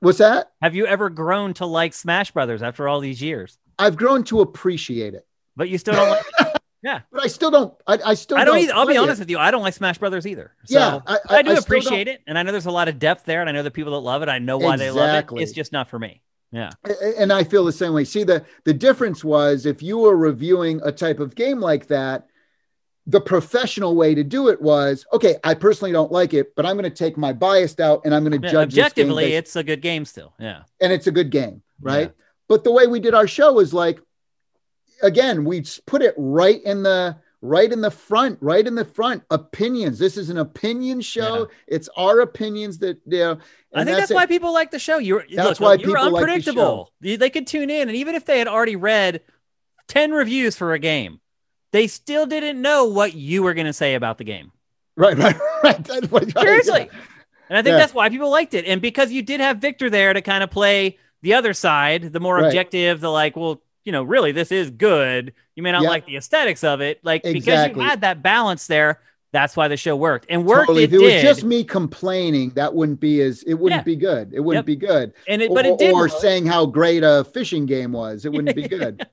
what's 0.00 0.18
that? 0.18 0.52
Have 0.60 0.74
you 0.74 0.86
ever 0.86 1.08
grown 1.08 1.54
to 1.54 1.66
like 1.66 1.94
Smash 1.94 2.30
Brothers 2.30 2.62
after 2.62 2.86
all 2.86 3.00
these 3.00 3.22
years? 3.22 3.58
I've 3.78 3.96
grown 3.96 4.24
to 4.24 4.40
appreciate 4.40 5.14
it, 5.14 5.26
But 5.56 5.68
you 5.68 5.78
still 5.78 5.94
don't 5.94 6.10
like 6.10 6.24
Yeah. 6.82 7.00
but 7.10 7.24
I 7.24 7.28
still 7.28 7.50
don't. 7.50 7.74
I, 7.86 7.98
I 8.04 8.14
still. 8.14 8.36
I 8.36 8.44
don't 8.44 8.58
either. 8.58 8.74
I'll 8.74 8.86
be 8.86 8.98
honest 8.98 9.18
it. 9.18 9.22
with 9.22 9.30
you. 9.30 9.38
I 9.38 9.50
don't 9.50 9.62
like 9.62 9.72
Smash 9.72 9.96
Brothers 9.96 10.26
either. 10.26 10.52
So 10.66 10.78
Yeah, 10.78 11.00
I, 11.06 11.18
I, 11.30 11.42
do 11.42 11.50
still 11.50 11.62
appreciate 11.62 12.08
it. 12.08 12.20
And 12.26 12.38
I 12.38 12.42
know 12.42 12.52
there's 12.52 12.66
a 12.66 12.70
lot 12.70 12.88
of 12.88 12.98
depth 12.98 13.24
there. 13.24 13.40
And 13.40 13.48
I 13.48 13.52
know 13.52 13.62
the 13.62 13.70
people 13.70 13.92
that 13.92 14.00
love 14.00 14.22
it. 14.22 14.28
I 14.28 14.38
know 14.38 14.58
why 14.58 14.76
they 14.76 14.90
love 14.90 15.24
it. 15.32 15.40
It's 15.40 15.52
just 15.52 15.72
not 15.72 15.88
for 15.88 15.98
me. 15.98 16.20
Yeah. 16.52 16.70
And 17.18 17.32
I 17.32 17.42
feel 17.42 17.64
the 17.64 17.72
same 17.72 17.94
way. 17.94 18.04
See, 18.04 18.22
the 18.22 18.44
the 18.64 18.74
difference 18.74 19.24
was 19.24 19.66
if 19.66 19.82
you 19.82 19.98
were 19.98 20.16
reviewing 20.16 20.80
a 20.84 20.92
type 20.92 21.18
of 21.20 21.34
game 21.34 21.58
like 21.58 21.88
that, 21.88 22.28
the 23.06 23.20
professional 23.20 23.96
way 23.96 24.14
to 24.14 24.22
do 24.22 24.48
it 24.48 24.60
was 24.62 25.04
okay. 25.12 25.36
I 25.42 25.54
personally 25.54 25.92
don't 25.92 26.12
like 26.12 26.32
it, 26.32 26.54
but 26.54 26.64
I'm 26.64 26.76
going 26.76 26.84
to 26.84 26.90
take 26.90 27.16
my 27.16 27.32
bias 27.32 27.80
out 27.80 28.02
and 28.04 28.14
I'm 28.14 28.24
going 28.24 28.40
to 28.40 28.46
Yeah, 28.46 28.52
judge 28.52 28.68
objectively, 28.68 29.24
based- 29.24 29.38
it's 29.38 29.56
a 29.56 29.64
good 29.64 29.82
game 29.82 30.04
still. 30.04 30.34
Yeah. 30.38 30.62
and 30.80 30.92
it's 30.92 31.06
a 31.06 31.12
good 31.12 31.30
game, 31.30 31.62
right? 31.80 32.08
Yeah. 32.08 32.24
But 32.46 32.62
the 32.62 32.72
way 32.72 32.86
we 32.86 33.00
did 33.00 33.14
our 33.14 33.26
show 33.26 33.58
is 33.58 33.74
like, 33.74 34.00
again, 35.02 35.44
we 35.44 35.64
put 35.86 36.02
it 36.02 36.14
right 36.16 36.62
in 36.62 36.82
the 36.82 37.16
right 37.42 37.70
in 37.70 37.80
the 37.82 37.90
front, 37.90 38.38
right 38.40 38.66
in 38.66 38.74
the 38.74 38.84
front. 38.84 39.22
Opinions. 39.30 39.98
This 39.98 40.16
is 40.16 40.30
an 40.30 40.38
opinion 40.38 41.00
show. 41.00 41.40
Yeah. 41.40 41.44
It's 41.76 41.88
our 41.96 42.20
opinions 42.20 42.78
that 42.78 43.00
you 43.06 43.18
know. 43.18 43.38
I 43.74 43.84
think 43.84 43.96
that's, 43.98 44.10
it. 44.10 44.14
why 44.14 44.26
people 44.26 44.52
like 44.52 44.70
the 44.70 44.78
show. 44.78 44.98
You're 44.98 45.24
That's 45.34 45.60
look, 45.60 45.60
why 45.60 45.74
you're 45.74 45.88
people 45.88 46.10
like 46.10 46.10
the 46.12 46.16
unpredictable. 46.16 46.92
They 47.00 47.30
could 47.30 47.46
tune 47.46 47.70
in, 47.70 47.88
and 47.88 47.96
even 47.96 48.14
if 48.14 48.24
they 48.24 48.38
had 48.38 48.48
already 48.48 48.76
read 48.76 49.20
ten 49.88 50.12
reviews 50.12 50.56
for 50.56 50.72
a 50.72 50.78
game, 50.78 51.20
they 51.72 51.86
still 51.86 52.26
didn't 52.26 52.62
know 52.62 52.84
what 52.86 53.14
you 53.14 53.42
were 53.42 53.54
going 53.54 53.66
to 53.66 53.72
say 53.72 53.94
about 53.94 54.18
the 54.18 54.24
game. 54.24 54.52
Right, 54.96 55.18
right, 55.18 55.36
right. 55.62 55.84
That's 55.84 56.10
what- 56.10 56.30
Seriously. 56.38 56.88
And 57.50 57.58
I 57.58 57.62
think 57.62 57.72
Yeah. 57.74 57.78
that's 57.78 57.92
why 57.92 58.08
people 58.08 58.30
liked 58.30 58.54
it. 58.54 58.64
And 58.64 58.80
because 58.80 59.12
you 59.12 59.22
did 59.22 59.40
have 59.40 59.58
Victor 59.58 59.90
there 59.90 60.12
to 60.14 60.22
kind 60.22 60.42
of 60.42 60.50
play 60.50 60.98
the 61.22 61.34
other 61.34 61.52
side, 61.52 62.12
the 62.12 62.20
more 62.20 62.36
Right. 62.36 62.46
objective, 62.46 63.00
the 63.00 63.10
like, 63.10 63.36
well, 63.36 63.60
you 63.84 63.92
know, 63.92 64.02
really, 64.02 64.32
this 64.32 64.50
is 64.50 64.70
good. 64.70 65.32
You 65.54 65.62
may 65.62 65.72
not 65.72 65.82
Yeah. 65.82 65.88
like 65.90 66.06
the 66.06 66.16
aesthetics 66.16 66.64
of 66.64 66.80
it. 66.80 67.00
Like, 67.02 67.22
because 67.22 67.68
you 67.76 67.80
had 67.82 68.00
that 68.02 68.22
balance 68.22 68.66
there, 68.66 69.00
that's 69.32 69.56
why 69.56 69.66
the 69.66 69.76
show 69.76 69.96
worked. 69.96 70.26
And 70.28 70.46
worked 70.46 70.68
Totally. 70.68 70.84
If 70.84 70.92
it 70.92 70.98
was 71.00 71.20
just 71.22 71.42
me 71.42 71.64
complaining, 71.64 72.50
that 72.50 72.72
wouldn't 72.72 73.00
be 73.00 73.20
as 73.20 73.42
it 73.42 73.54
wouldn't 73.54 73.80
Yeah. 73.80 73.82
be 73.82 73.96
good. 73.96 74.32
It 74.32 74.38
wouldn't 74.40 74.60
Yep. 74.60 74.66
be 74.66 74.76
good. 74.76 75.12
and 75.26 75.42
it, 75.42 75.50
Or, 75.50 75.54
but 75.56 75.66
it 75.66 75.76
did 75.76 75.92
or 75.92 76.02
work. 76.02 76.12
saying 76.12 76.46
how 76.46 76.66
great 76.66 77.02
a 77.02 77.24
fishing 77.24 77.66
game 77.66 77.90
was. 77.92 78.24
It 78.24 78.30
wouldn't 78.32 78.54
be 78.54 78.68
good. 78.68 79.04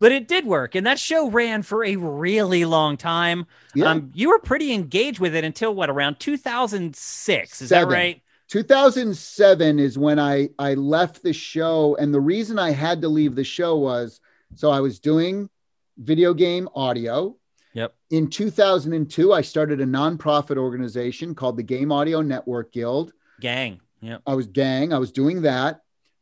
but 0.00 0.12
it 0.12 0.28
did 0.28 0.44
work. 0.44 0.74
And 0.74 0.86
that 0.86 0.98
show 0.98 1.30
ran 1.30 1.62
for 1.62 1.82
a 1.82 1.96
really 1.96 2.66
long 2.66 2.98
time. 2.98 3.46
Yeah. 3.74 3.86
Um, 3.90 4.10
you 4.14 4.28
were 4.28 4.38
pretty 4.38 4.72
engaged 4.74 5.18
with 5.18 5.34
it 5.34 5.44
until 5.44 5.74
what, 5.74 5.88
around 5.88 6.20
2006? 6.20 7.62
Is 7.62 7.68
Seven. 7.70 7.88
that 7.88 7.94
right? 7.94 8.20
2007 8.54 9.80
is 9.80 9.98
when 9.98 10.20
I 10.20 10.48
I 10.60 10.74
left 10.74 11.24
the 11.24 11.32
show, 11.32 11.96
and 11.96 12.14
the 12.14 12.20
reason 12.20 12.56
I 12.56 12.70
had 12.70 13.02
to 13.02 13.08
leave 13.08 13.34
the 13.34 13.42
show 13.42 13.76
was 13.76 14.20
so 14.54 14.70
I 14.70 14.78
was 14.78 15.00
doing 15.00 15.50
video 15.98 16.32
game 16.32 16.68
audio. 16.76 17.36
Yep. 17.72 17.96
In 18.10 18.30
2002, 18.30 19.32
I 19.32 19.40
started 19.40 19.80
a 19.80 19.84
nonprofit 19.84 20.56
organization 20.56 21.34
called 21.34 21.56
the 21.56 21.64
Game 21.64 21.90
Audio 21.90 22.22
Network 22.22 22.70
Guild. 22.72 23.12
Gang. 23.40 23.80
Yep. 24.02 24.22
I 24.24 24.34
was 24.34 24.46
gang. 24.46 24.92
I 24.92 24.98
was 24.98 25.10
doing 25.10 25.42
that. 25.42 25.80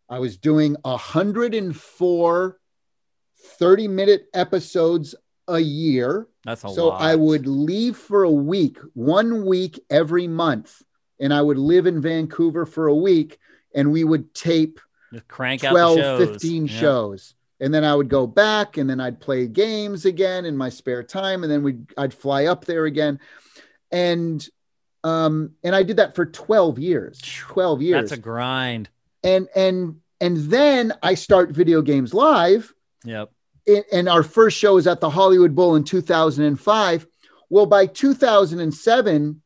I 0.08 0.18
was 0.18 0.38
doing 0.38 0.74
104 0.86 2.58
30 3.58 3.88
minute 3.88 4.28
episodes 4.32 5.14
a 5.48 5.58
year. 5.58 6.28
That's 6.46 6.62
a 6.62 6.68
lot. 6.68 6.76
so 6.76 6.88
lot. 6.88 7.02
I 7.02 7.14
would 7.14 7.46
leave 7.46 7.98
for 7.98 8.22
a 8.22 8.30
week, 8.30 8.78
one 8.94 9.44
week 9.44 9.84
every 9.90 10.28
month. 10.28 10.82
And 11.22 11.32
I 11.32 11.40
would 11.40 11.56
live 11.56 11.86
in 11.86 12.02
Vancouver 12.02 12.66
for 12.66 12.88
a 12.88 12.94
week 12.94 13.38
and 13.74 13.90
we 13.92 14.04
would 14.04 14.34
tape 14.34 14.78
Just 15.12 15.26
crank 15.28 15.64
out 15.64 15.70
12, 15.70 15.96
the 15.96 16.02
shows. 16.02 16.28
15 16.32 16.66
Yeah. 16.66 16.72
shows. 16.80 17.34
And 17.60 17.72
then 17.72 17.84
I 17.84 17.94
would 17.94 18.08
go 18.08 18.26
back 18.26 18.76
and 18.76 18.90
then 18.90 19.00
I'd 19.00 19.20
play 19.20 19.46
games 19.46 20.04
again 20.04 20.44
in 20.44 20.56
my 20.56 20.68
spare 20.68 21.02
time. 21.04 21.44
And 21.44 21.50
then 21.52 21.62
we'd, 21.62 21.86
I'd 21.96 22.12
fly 22.12 22.46
up 22.46 22.64
there 22.64 22.84
again. 22.86 23.20
And, 23.92 24.46
um, 25.04 25.52
and 25.62 25.74
I 25.74 25.82
did 25.84 25.96
that 25.98 26.14
for 26.16 26.26
12 26.26 26.78
years, 26.80 27.20
12 27.22 27.82
years 27.82 28.10
That's 28.10 28.18
a 28.18 28.22
grind. 28.22 28.88
and 29.24 29.48
and 29.54 29.96
and 30.20 30.36
then 30.36 30.92
I 31.02 31.14
start 31.14 31.50
video 31.50 31.82
games 31.82 32.14
live, 32.14 32.72
Yep. 33.04 33.30
and, 33.66 33.84
and 33.92 34.08
our 34.08 34.22
first 34.22 34.56
show 34.56 34.76
is 34.76 34.86
at 34.86 35.00
the 35.00 35.10
Hollywood 35.10 35.54
Bowl 35.56 35.74
in 35.74 35.82
2005. 35.82 37.06
Well, 37.50 37.66
by 37.66 37.86
2007, 37.86 39.41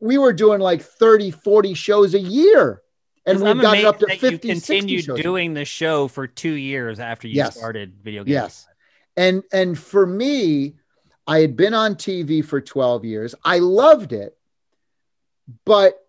we 0.00 0.18
were 0.18 0.32
doing 0.32 0.60
like 0.60 0.82
30, 0.82 1.30
40 1.30 1.74
shows 1.74 2.14
a 2.14 2.18
year, 2.20 2.82
and 3.24 3.40
we 3.40 3.50
I'm 3.50 3.60
got 3.60 3.82
up 3.84 3.98
to 4.00 4.06
that 4.06 4.18
50, 4.20 4.48
you 4.48 4.54
60 4.54 4.68
continued 4.68 5.22
doing 5.22 5.54
the 5.54 5.64
show 5.64 6.08
for 6.08 6.26
two 6.26 6.52
years 6.52 7.00
after 7.00 7.28
you 7.28 7.36
Yes. 7.36 7.56
started 7.56 7.94
video 8.02 8.24
games. 8.24 8.32
Yes. 8.34 8.68
and 9.16 9.42
and 9.52 9.78
for 9.78 10.06
me, 10.06 10.74
I 11.26 11.40
had 11.40 11.56
been 11.56 11.74
on 11.74 11.94
TV 11.96 12.44
for 12.44 12.60
12 12.60 13.04
years. 13.04 13.34
I 13.44 13.58
loved 13.58 14.12
it, 14.12 14.36
but 15.64 16.06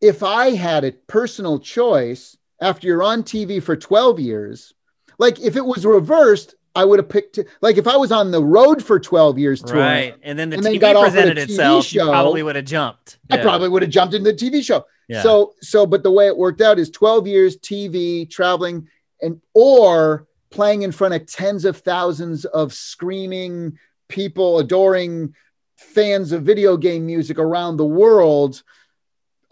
if 0.00 0.22
I 0.22 0.50
had 0.50 0.84
a 0.84 0.92
personal 0.92 1.58
choice 1.58 2.36
after 2.60 2.86
you're 2.86 3.02
on 3.02 3.22
TV 3.22 3.62
for 3.62 3.76
12 3.76 4.20
years, 4.20 4.74
like 5.18 5.40
if 5.40 5.56
it 5.56 5.64
was 5.64 5.86
reversed, 5.86 6.54
I 6.74 6.84
would 6.84 6.98
have 6.98 7.08
picked 7.08 7.38
like 7.60 7.76
if 7.76 7.86
I 7.88 7.96
was 7.96 8.12
on 8.12 8.30
the 8.30 8.42
road 8.42 8.84
for 8.84 9.00
12 9.00 9.38
years 9.38 9.62
touring, 9.62 9.82
Right. 9.82 10.14
And 10.22 10.38
then 10.38 10.50
the 10.50 10.56
And 10.56 10.64
then 10.64 10.74
TV 10.74 10.90
a 10.96 11.02
presented 11.02 11.36
TV 11.38 11.42
itself. 11.42 11.92
You 11.92 12.00
show, 12.00 12.08
probably 12.08 12.42
would 12.42 12.56
have 12.56 12.64
jumped. 12.66 13.18
I 13.30 13.38
probably 13.38 13.68
would 13.68 13.82
have 13.82 13.90
jumped 13.90 14.14
into 14.14 14.32
the 14.32 14.36
TV 14.38 14.62
show. 14.62 14.84
Yeah. 15.08 15.22
So 15.22 15.54
so 15.60 15.86
but 15.86 16.02
the 16.02 16.10
way 16.10 16.26
it 16.26 16.36
worked 16.36 16.60
out 16.60 16.78
is 16.78 16.90
12 16.90 17.26
years 17.26 17.56
TV, 17.58 18.28
traveling 18.30 18.88
and 19.22 19.40
or 19.54 20.26
playing 20.50 20.82
in 20.82 20.92
front 20.92 21.14
of 21.14 21.26
tens 21.26 21.64
of 21.64 21.78
thousands 21.78 22.44
of 22.44 22.72
screaming 22.72 23.78
people 24.08 24.58
adoring 24.58 25.34
fans 25.76 26.32
of 26.32 26.42
video 26.42 26.76
game 26.76 27.06
music 27.06 27.38
around 27.38 27.76
the 27.76 27.84
world. 27.86 28.62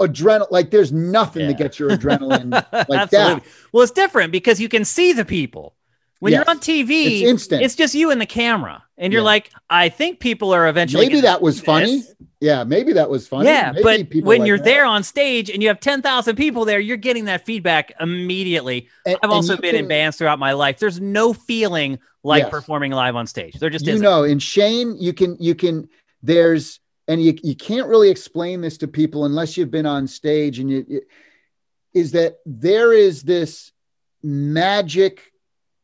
Adrenaline 0.00 0.48
like 0.50 0.70
there's 0.70 0.92
nothing 0.92 1.42
Yeah. 1.42 1.48
that 1.48 1.58
gets 1.58 1.78
your 1.78 1.90
adrenaline 1.90 2.50
like 2.88 3.10
that. 3.10 3.42
Well, 3.72 3.82
it's 3.82 3.92
different 3.92 4.30
because 4.32 4.60
you 4.60 4.68
can 4.68 4.84
see 4.84 5.12
the 5.14 5.24
people. 5.24 5.74
When 6.20 6.32
Yes. 6.32 6.44
you're 6.46 6.50
on 6.50 6.60
TV, 6.60 7.20
It's 7.22 7.30
instant. 7.30 7.62
it's 7.62 7.74
just 7.74 7.94
you 7.94 8.10
and 8.10 8.20
the 8.20 8.26
camera. 8.26 8.82
And 8.96 9.12
you're 9.12 9.20
Yeah. 9.20 9.26
like, 9.26 9.50
I 9.68 9.90
think 9.90 10.18
people 10.20 10.54
are 10.54 10.66
eventually 10.68 11.06
Maybe 11.06 11.20
that 11.20 11.42
was 11.42 11.60
funny. 11.60 11.98
this. 11.98 12.14
Yeah, 12.40 12.64
maybe 12.64 12.94
that 12.94 13.10
was 13.10 13.28
funny. 13.28 13.48
Yeah, 13.48 13.72
Maybe 13.74 14.02
but 14.04 14.24
when 14.24 14.40
like 14.40 14.48
you're 14.48 14.56
that. 14.56 14.64
there 14.64 14.84
on 14.86 15.02
stage 15.02 15.50
and 15.50 15.62
you 15.62 15.68
have 15.68 15.80
10,000 15.80 16.36
people 16.36 16.64
there, 16.64 16.80
you're 16.80 16.96
getting 16.96 17.26
that 17.26 17.44
feedback 17.44 17.92
immediately. 18.00 18.88
And- 19.04 19.18
I've 19.22 19.30
also 19.30 19.56
been 19.58 19.74
in 19.74 19.86
bands 19.88 20.16
throughout 20.16 20.38
my 20.38 20.52
life. 20.52 20.78
There's 20.78 21.00
no 21.00 21.32
feeling 21.34 21.98
like 22.24 22.44
Yes. 22.44 22.50
performing 22.50 22.92
live 22.92 23.14
on 23.16 23.26
stage. 23.26 23.54
There 23.54 23.68
just 23.70 23.84
you 23.86 23.94
isn't. 23.94 24.02
know 24.04 24.24
in 24.24 24.38
shane 24.38 24.96
you 24.98 25.12
can 25.12 25.36
you 25.38 25.54
can 25.54 25.88
there's 26.22 26.80
and 27.08 27.22
you, 27.22 27.36
you 27.42 27.54
can't 27.54 27.86
really 27.88 28.08
explain 28.10 28.60
this 28.62 28.78
to 28.78 28.88
people 28.88 29.26
unless 29.26 29.56
you've 29.56 29.70
been 29.70 29.86
on 29.86 30.06
stage 30.08 30.58
and 30.58 30.68
you, 30.70 30.84
you 30.88 31.02
is 31.94 32.12
that 32.12 32.38
there 32.46 32.92
is 32.92 33.22
this 33.22 33.70
magic 34.22 35.32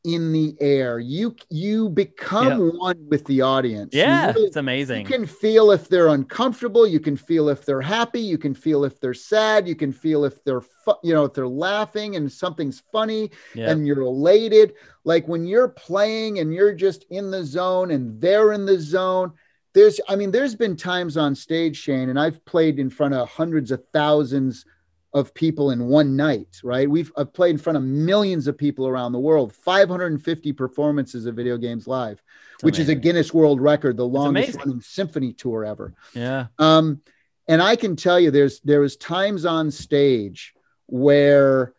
in 0.04 0.32
the 0.32 0.56
air. 0.60 0.98
You 0.98 1.36
you 1.48 1.88
become 1.88 2.72
one 2.78 3.06
with 3.08 3.24
the 3.26 3.42
audience. 3.42 3.94
Yeah, 3.94 4.32
really- 4.32 4.46
it's 4.46 4.56
amazing. 4.56 5.00
You 5.00 5.06
can 5.06 5.26
feel 5.26 5.70
if 5.70 5.88
they're 5.88 6.08
uncomfortable. 6.08 6.86
You 6.86 7.00
can 7.00 7.16
feel 7.16 7.48
if 7.48 7.64
they're 7.64 7.80
happy. 7.80 8.20
You 8.20 8.38
can 8.38 8.54
feel 8.54 8.84
if 8.84 9.00
they're 9.00 9.14
sad. 9.14 9.68
You 9.68 9.76
can 9.76 9.92
feel 9.92 10.24
if 10.24 10.42
they're, 10.44 10.60
fu- 10.60 10.98
you 11.02 11.14
know, 11.14 11.24
if 11.24 11.34
they're 11.34 11.46
laughing 11.46 12.16
and 12.16 12.30
something's 12.30 12.82
funny 12.92 13.30
yeah. 13.54 13.70
and 13.70 13.86
you're 13.86 14.02
elated. 14.02 14.74
Like 15.04 15.26
when 15.28 15.46
you're 15.46 15.68
playing 15.68 16.40
and 16.40 16.52
you're 16.52 16.74
just 16.74 17.04
in 17.10 17.30
the 17.30 17.44
zone 17.44 17.90
and 17.90 18.20
they're 18.20 18.52
in 18.52 18.66
the 18.66 18.80
zone. 18.80 19.32
There's, 19.74 19.98
I 20.06 20.16
mean, 20.16 20.30
there's 20.30 20.54
been 20.54 20.76
times 20.76 21.16
on 21.16 21.34
stage, 21.34 21.78
Shane, 21.78 22.10
and 22.10 22.20
I've 22.20 22.44
played 22.44 22.78
in 22.78 22.90
front 22.90 23.14
of 23.14 23.26
hundreds 23.30 23.70
of 23.70 23.82
thousands 23.94 24.66
of 25.14 25.34
people 25.34 25.70
in 25.70 25.86
one 25.86 26.16
night, 26.16 26.60
right? 26.64 26.88
We've 26.88 27.12
I've 27.16 27.32
played 27.32 27.50
in 27.50 27.58
front 27.58 27.76
of 27.76 27.82
millions 27.82 28.46
of 28.46 28.56
people 28.56 28.86
around 28.88 29.12
the 29.12 29.18
world, 29.18 29.52
550 29.52 30.52
performances 30.52 31.26
of 31.26 31.34
video 31.34 31.58
games 31.58 31.86
live, 31.86 32.22
It's 32.54 32.64
which 32.64 32.78
is 32.78 32.88
a. 32.88 32.94
Guinness 32.94 33.34
World 33.34 33.60
Record, 33.60 33.96
the 33.96 34.06
longest 34.06 34.56
running 34.58 34.80
symphony 34.80 35.32
tour 35.32 35.64
ever. 35.64 35.94
yeah. 36.14 36.46
Um, 36.58 37.00
and 37.48 37.60
I 37.60 37.76
can 37.76 37.96
tell 37.96 38.20
you, 38.20 38.30
there's 38.30 38.60
there 38.60 38.80
was 38.80 38.96
times 38.96 39.44
on 39.44 39.70
stage 39.70 40.54
where 40.86 41.74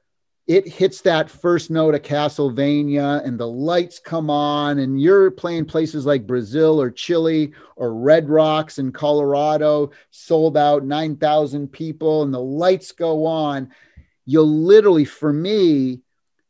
it 0.46 0.68
hits 0.68 1.02
that 1.02 1.30
first 1.30 1.72
note 1.72 1.96
of 1.96 2.02
Castlevania, 2.02 3.26
and 3.26 3.40
the 3.40 3.48
lights 3.48 4.00
come 4.00 4.30
on, 4.30 4.80
and 4.80 5.02
you're 5.02 5.32
playing 5.32 5.66
places 5.66 6.06
like 6.06 6.28
Brazil 6.28 6.82
or 6.82 6.92
Chile 6.92 7.54
or 7.76 7.96
Red 7.96 8.30
Rocks 8.30 8.78
in 8.78 8.92
Colorado, 8.92 9.92
sold 10.12 10.58
out, 10.58 10.84
nine 10.84 11.16
thousand 11.16 11.70
people, 11.70 12.24
and 12.24 12.34
the 12.34 12.42
lights 12.42 12.92
go 12.92 13.26
on. 13.26 13.70
You'll 14.26 14.46
literally, 14.48 15.06
for 15.06 15.34
me, 15.34 16.03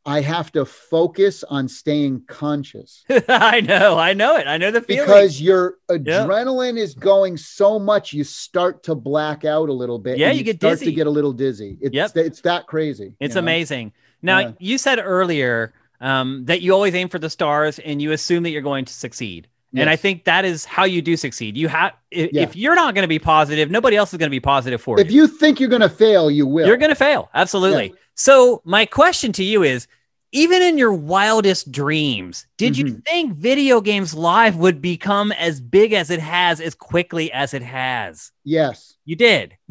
I 0.06 0.20
have 0.20 0.52
to 0.52 0.64
focus 0.66 1.44
on 1.44 1.66
staying 1.66 2.24
conscious 2.26 3.04
I 3.28 3.60
know. 3.62 3.98
I 3.98 4.12
know 4.12 4.36
it. 4.36 4.46
I 4.46 4.58
know 4.58 4.70
the 4.70 4.82
feeling. 4.82 5.06
because 5.06 5.40
your 5.40 5.78
adrenaline 5.88 6.78
is 6.78 6.94
going 6.94 7.36
so 7.36 7.78
much 7.78 8.12
you 8.12 8.24
start 8.24 8.82
to 8.84 8.94
black 8.94 9.44
out 9.44 9.68
a 9.68 9.72
little 9.72 9.98
bit 9.98 10.18
Yeah, 10.18 10.28
and 10.28 10.38
you 10.38 10.44
get 10.44 10.56
start 10.56 10.72
dizzy. 10.80 10.86
to 10.86 10.92
get 10.92 11.06
a 11.06 11.10
little 11.10 11.32
dizzy 11.32 11.78
it's 11.80 11.94
Yep. 11.94 12.16
it's 12.16 12.40
that 12.42 12.66
crazy 12.66 13.14
It's 13.20 13.34
you 13.34 13.40
know? 13.40 13.44
amazing. 13.44 13.92
Now, 14.22 14.38
Yeah. 14.40 14.52
you 14.58 14.78
said 14.78 14.98
earlier 15.02 15.72
um, 16.00 16.44
that 16.46 16.60
you 16.60 16.72
always 16.74 16.94
aim 16.94 17.08
for 17.08 17.18
the 17.18 17.30
stars 17.30 17.78
and 17.78 18.00
you 18.02 18.12
assume 18.12 18.42
that 18.42 18.50
you're 18.50 18.62
going 18.62 18.84
to 18.84 18.92
succeed. 18.92 19.48
And 19.76 19.90
I 19.90 19.96
think 19.96 20.22
that 20.26 20.44
is 20.44 20.64
how 20.64 20.84
you 20.84 21.02
do 21.02 21.16
succeed. 21.16 21.56
You 21.56 21.66
have 21.66 21.94
if, 22.12 22.32
Yeah. 22.32 22.42
if 22.42 22.54
you're 22.54 22.76
not 22.76 22.94
going 22.94 23.02
to 23.02 23.08
be 23.08 23.18
positive, 23.18 23.72
nobody 23.72 23.96
else 23.96 24.12
is 24.14 24.18
going 24.18 24.28
to 24.28 24.30
be 24.30 24.38
positive 24.38 24.80
for 24.80 24.98
you. 24.98 25.04
if 25.04 25.10
you 25.10 25.26
think 25.26 25.58
you're 25.58 25.68
going 25.68 25.82
to 25.82 25.88
fail 25.88 26.30
you 26.30 26.46
will 26.46 26.66
You're 26.68 26.76
going 26.76 26.90
to 26.90 26.94
fail. 26.94 27.28
Absolutely. 27.34 27.92
So, 28.14 28.62
my 28.64 28.86
question 28.86 29.32
to 29.32 29.44
you 29.44 29.62
is 29.62 29.86
even 30.32 30.62
in 30.62 30.78
your 30.78 30.92
wildest 30.92 31.70
dreams, 31.70 32.46
did 32.58 32.76
you 32.76 32.86
Mhm. 32.86 33.04
think 33.04 33.34
video 33.36 33.80
games 33.80 34.14
live 34.14 34.56
would 34.56 34.82
become 34.82 35.30
as 35.32 35.60
big 35.60 35.92
as 35.92 36.10
it 36.10 36.18
has 36.20 36.60
as 36.60 36.74
quickly 36.74 37.30
as 37.32 37.54
it 37.54 37.62
has? 37.62 38.32
yes 38.44 38.94
You 39.04 39.16
did. 39.16 39.56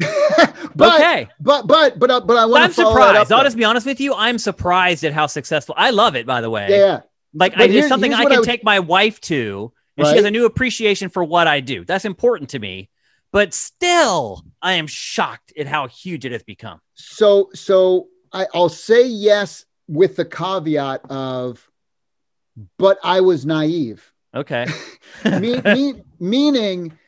but, 0.74 0.94
okay. 1.00 1.28
but 1.40 1.66
but 1.66 1.98
but 1.98 2.10
uh, 2.10 2.20
but 2.20 2.36
i 2.36 2.46
want 2.46 2.64
I'm 2.64 2.72
surprised. 2.72 3.30
up, 3.32 3.38
I'll 3.38 3.44
just 3.44 3.56
be 3.56 3.64
honest 3.64 3.86
with 3.86 4.00
you. 4.00 4.14
I'm 4.14 4.38
surprised 4.38 5.04
at 5.04 5.12
how 5.12 5.26
successful. 5.26 5.74
I 5.78 5.90
love 5.90 6.14
it, 6.16 6.26
by 6.26 6.40
the 6.40 6.50
way. 6.50 6.68
yeah, 6.70 7.00
Like 7.34 7.54
I, 7.54 7.58
But 7.66 7.70
it's 7.70 7.88
something 7.88 8.14
I 8.14 8.22
can 8.22 8.32
I 8.32 8.38
would- 8.38 8.44
take 8.46 8.64
my 8.64 8.80
wife 8.80 9.20
to, 9.22 9.72
and 9.96 10.06
she 10.06 10.16
has 10.16 10.24
a 10.24 10.30
new 10.30 10.44
appreciation 10.46 11.08
for 11.08 11.22
what 11.24 11.46
I 11.46 11.60
do. 11.60 11.84
That's 11.84 12.04
important 12.04 12.50
to 12.50 12.58
me. 12.58 12.88
But 13.32 13.52
still, 13.52 14.44
I 14.62 14.74
am 14.74 14.86
shocked 14.86 15.52
at 15.58 15.66
how 15.66 15.88
huge 15.88 16.24
it 16.24 16.32
has 16.32 16.42
become. 16.44 16.80
so 16.94 17.50
so 17.54 18.06
I, 18.34 18.46
i'll 18.52 18.68
say 18.68 19.06
yes 19.06 19.64
with 19.88 20.16
the 20.16 20.24
caveat 20.24 21.10
of 21.10 21.70
but 22.78 22.98
i 23.02 23.20
was 23.20 23.46
naive 23.46 24.12
Okay. 24.34 24.66
me, 25.24 25.60
me, 25.62 25.94
meaning 26.18 26.98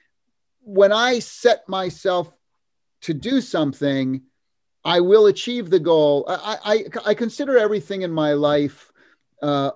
when 0.63 0.93
I 0.93 1.19
set 1.19 1.69
myself 1.69 2.33
to 3.03 3.15
do 3.15 3.41
something, 3.41 4.23
I 4.85 5.01
will 5.01 5.27
achieve 5.27 5.69
the 5.69 5.81
goal. 5.81 6.25
I, 6.29 6.59
I, 6.65 6.85
I 7.11 7.15
consider 7.15 7.59
everything 7.59 8.03
in 8.03 8.13
my 8.13 8.35
life 8.35 8.93
uh, 9.43 9.73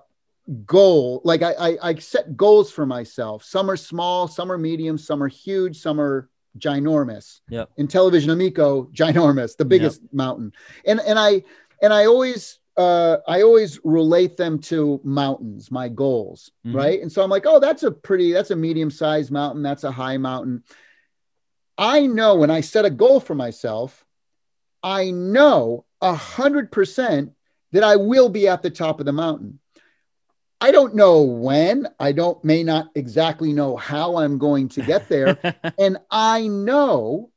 goal. 0.65 1.21
Like 1.25 1.41
I, 1.41 1.53
I, 1.53 1.77
I 1.89 1.95
set 1.95 2.37
goals 2.37 2.71
for 2.71 2.85
myself. 2.85 3.43
Some 3.43 3.69
are 3.69 3.77
small, 3.77 4.27
some 4.27 4.51
are 4.51 4.57
medium, 4.57 4.97
some 4.97 5.21
are 5.21 5.27
huge, 5.27 5.77
some 5.77 5.99
are 5.99 6.29
ginormous. 6.57 7.41
Yep. 7.49 7.69
Intellivision, 7.79 8.31
Amico, 8.31 8.85
ginormous, 8.93 9.55
the 9.57 9.65
biggest 9.65 10.01
mountain. 10.13 10.51
And 10.85 10.99
and 11.01 11.17
I 11.19 11.43
and 11.81 11.93
I 11.93 12.05
always 12.05 12.59
uh, 12.77 13.17
I 13.27 13.41
always 13.41 13.79
relate 13.83 14.37
them 14.37 14.57
to 14.57 15.01
mountains, 15.03 15.69
my 15.71 15.89
goals, 15.89 16.51
Mhm. 16.65 16.73
right? 16.73 17.01
And 17.01 17.11
so 17.11 17.21
I'm 17.21 17.29
like, 17.29 17.45
oh, 17.45 17.59
that's 17.59 17.83
a 17.83 17.91
pretty, 17.91 18.31
that's 18.31 18.51
a 18.51 18.55
medium 18.55 18.89
sized 18.89 19.29
mountain, 19.29 19.61
that's 19.61 19.83
a 19.83 19.91
high 19.91 20.15
mountain. 20.17 20.63
I 21.77 22.07
know 22.07 22.35
when 22.35 22.49
I 22.49 22.61
set 22.61 22.85
a 22.85 22.89
goal 22.89 23.19
for 23.19 23.35
myself, 23.35 24.05
I 24.83 25.11
know 25.11 25.85
a 26.01 26.13
hundred 26.13 26.71
percent 26.71 27.33
that 27.71 27.83
I 27.83 27.97
will 27.97 28.29
be 28.29 28.47
at 28.47 28.61
the 28.61 28.69
top 28.71 28.99
of 28.99 29.05
the 29.05 29.13
mountain. 29.13 29.59
I 30.61 30.71
don't 30.71 30.93
know 30.95 31.21
when, 31.23 31.87
I 31.99 32.11
don't 32.11 32.41
may 32.43 32.63
not 32.63 32.89
exactly 32.95 33.51
know 33.51 33.75
how 33.75 34.17
I'm 34.17 34.37
going 34.37 34.69
to 34.69 34.81
get 34.83 35.09
there. 35.09 35.37
and 35.79 35.97
I 36.11 36.47
know 36.47 37.31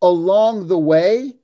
along 0.00 0.68
the 0.68 0.78
way, 0.78 1.34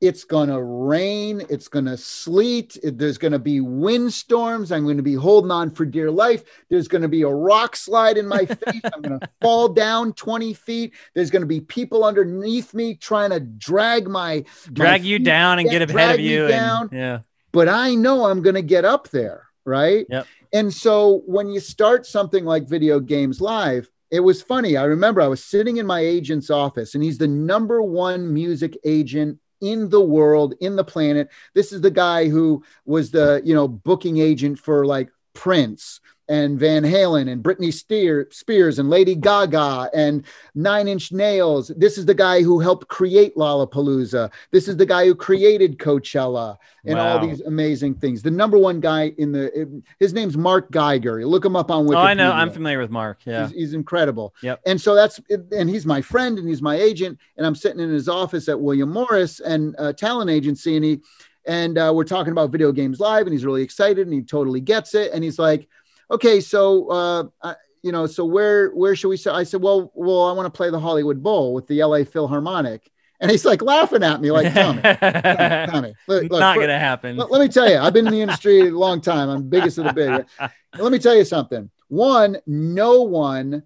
it's 0.00 0.24
going 0.24 0.50
to 0.50 0.62
rain, 0.62 1.42
it's 1.48 1.68
going 1.68 1.86
to 1.86 1.96
sleet, 1.96 2.76
it- 2.82 2.98
there's 2.98 3.16
going 3.16 3.32
to 3.32 3.38
be 3.38 3.60
windstorms. 3.60 4.70
I'm 4.70 4.84
going 4.84 4.98
to 4.98 5.02
be 5.02 5.14
holding 5.14 5.50
on 5.50 5.70
for 5.70 5.86
dear 5.86 6.10
life. 6.10 6.44
There's 6.68 6.86
going 6.86 7.00
to 7.02 7.08
be 7.08 7.22
a 7.22 7.28
rock 7.28 7.74
slide 7.76 8.18
in 8.18 8.28
my 8.28 8.44
face. 8.46 8.80
I'm 8.92 9.00
going 9.00 9.20
to 9.20 9.28
fall 9.40 9.68
down 9.70 10.12
20 10.12 10.52
feet. 10.52 10.92
There's 11.14 11.30
going 11.30 11.40
to 11.40 11.46
be 11.46 11.60
people 11.60 12.04
underneath 12.04 12.74
me 12.74 12.94
trying 12.94 13.30
to 13.30 13.40
drag 13.40 14.06
my, 14.06 14.44
Drag 14.70 15.00
my 15.02 15.06
you 15.08 15.18
down 15.18 15.60
and 15.60 15.70
get 15.70 15.80
ahead 15.82 16.16
of 16.16 16.20
you. 16.20 16.42
and- 16.42 16.50
down. 16.50 16.88
yeah. 16.92 17.20
but 17.52 17.68
I 17.68 17.94
know 17.94 18.26
I'm 18.26 18.42
going 18.42 18.56
to 18.56 18.62
get 18.62 18.84
up 18.84 19.08
there, 19.08 19.45
right? 19.66 20.06
Yep. 20.08 20.26
And 20.52 20.72
so 20.72 21.22
when 21.26 21.48
you 21.48 21.60
start 21.60 22.06
something 22.06 22.44
like 22.44 22.68
video 22.68 23.00
games 23.00 23.40
live, 23.40 23.90
it 24.10 24.20
was 24.20 24.40
funny. 24.40 24.76
I 24.76 24.84
remember 24.84 25.20
I 25.20 25.26
was 25.26 25.42
sitting 25.42 25.78
in 25.78 25.86
my 25.86 26.00
agent's 26.00 26.50
office, 26.50 26.94
and 26.94 27.02
he's 27.02 27.18
the 27.18 27.26
number 27.26 27.82
one 27.82 28.32
music 28.32 28.78
agent 28.84 29.38
in 29.60 29.88
the 29.88 30.00
world, 30.00 30.54
in 30.60 30.76
the 30.76 30.84
planet. 30.84 31.28
This 31.54 31.72
is 31.72 31.80
the 31.80 31.90
guy 31.90 32.28
who 32.28 32.62
was 32.84 33.10
the 33.10 33.42
you 33.44 33.54
know 33.54 33.66
booking 33.66 34.18
agent 34.18 34.58
for 34.58 34.86
like 34.86 35.10
Prince 35.34 36.00
and 36.28 36.58
Van 36.58 36.82
Halen 36.82 37.30
and 37.30 37.42
Britney 37.42 37.72
Spears 37.72 38.78
and 38.78 38.90
Lady 38.90 39.14
Gaga 39.14 39.90
and 39.94 40.24
Nine 40.54 40.88
Inch 40.88 41.12
Nails. 41.12 41.70
This 41.76 41.98
is 41.98 42.06
the 42.06 42.14
guy 42.14 42.42
who 42.42 42.58
helped 42.58 42.88
create 42.88 43.36
Lollapalooza. 43.36 44.32
This 44.50 44.68
is 44.68 44.76
the 44.76 44.86
guy 44.86 45.06
who 45.06 45.14
created 45.14 45.78
Coachella 45.78 46.56
and 46.84 46.98
all 46.98 47.18
these 47.18 47.40
amazing 47.42 47.94
things. 47.94 48.22
The 48.22 48.30
number 48.30 48.58
one 48.58 48.80
guy 48.80 49.12
in 49.18 49.32
the 49.32 49.82
his 49.98 50.12
name's 50.12 50.36
Mark 50.36 50.70
Geiger. 50.70 51.20
You 51.20 51.28
look 51.28 51.44
him 51.44 51.56
up 51.56 51.70
on 51.70 51.86
Wikipedia. 51.86 51.96
Oh, 51.96 51.98
I 51.98 52.14
know. 52.14 52.32
I'm 52.32 52.50
familiar 52.50 52.78
with 52.78 52.90
Mark. 52.90 53.20
Yeah. 53.24 53.46
He's, 53.46 53.56
he's 53.56 53.74
incredible. 53.74 54.34
Yep. 54.42 54.60
And 54.66 54.80
so 54.80 54.94
that's 54.94 55.20
and 55.52 55.68
he's 55.68 55.86
my 55.86 56.00
friend 56.00 56.38
and 56.38 56.48
he's 56.48 56.62
my 56.62 56.76
agent. 56.76 57.18
And 57.36 57.46
I'm 57.46 57.54
sitting 57.54 57.80
in 57.80 57.90
his 57.90 58.08
office 58.08 58.48
at 58.48 58.60
William 58.60 58.92
Morris 58.92 59.40
and 59.40 59.74
uh, 59.78 59.92
talent 59.92 60.30
agency, 60.30 60.76
and 60.76 60.84
he 60.84 61.00
and 61.46 61.78
uh, 61.78 61.92
we're 61.94 62.04
talking 62.04 62.32
about 62.32 62.50
video 62.50 62.72
games 62.72 63.00
live, 63.00 63.26
and 63.26 63.32
he's 63.32 63.44
really 63.44 63.62
excited 63.62 64.06
and 64.06 64.12
he 64.12 64.22
totally 64.22 64.60
gets 64.60 64.94
it. 64.94 65.12
And 65.12 65.22
he's 65.22 65.38
like, 65.38 65.68
"Okay, 66.10 66.40
so 66.40 66.88
uh, 66.90 67.24
I, 67.42 67.54
you 67.82 67.92
know, 67.92 68.06
so 68.06 68.24
where 68.24 68.70
where 68.70 68.96
should 68.96 69.08
we?" 69.08 69.16
Start? 69.16 69.36
I 69.36 69.44
said, 69.44 69.62
"Well, 69.62 69.92
well, 69.94 70.24
I 70.24 70.32
want 70.32 70.46
to 70.46 70.56
play 70.56 70.70
the 70.70 70.80
Hollywood 70.80 71.22
Bowl 71.22 71.54
with 71.54 71.66
the 71.66 71.80
L.A. 71.80 72.04
Philharmonic." 72.04 72.90
And 73.18 73.30
he's 73.30 73.46
like 73.46 73.62
laughing 73.62 74.02
at 74.02 74.20
me, 74.20 74.30
like, 74.30 74.52
"Tommy, 74.52 74.82
Tommy, 74.82 75.66
Tommy, 75.72 75.94
look, 76.06 76.24
look, 76.30 76.40
Not 76.40 76.56
going 76.56 76.68
to 76.68 76.78
happen. 76.78 77.16
let, 77.16 77.30
let 77.30 77.40
me 77.40 77.48
tell 77.48 77.68
you, 77.68 77.78
I've 77.78 77.94
been 77.94 78.06
in 78.06 78.12
the 78.12 78.20
industry 78.20 78.60
a 78.60 78.70
long 78.70 79.00
time. 79.00 79.30
I'm 79.30 79.48
biggest 79.48 79.78
of 79.78 79.84
the 79.84 79.92
big. 79.92 80.26
Let 80.78 80.92
me 80.92 80.98
tell 80.98 81.16
you 81.16 81.24
something. 81.24 81.70
One, 81.88 82.36
no 82.46 83.00
one 83.00 83.62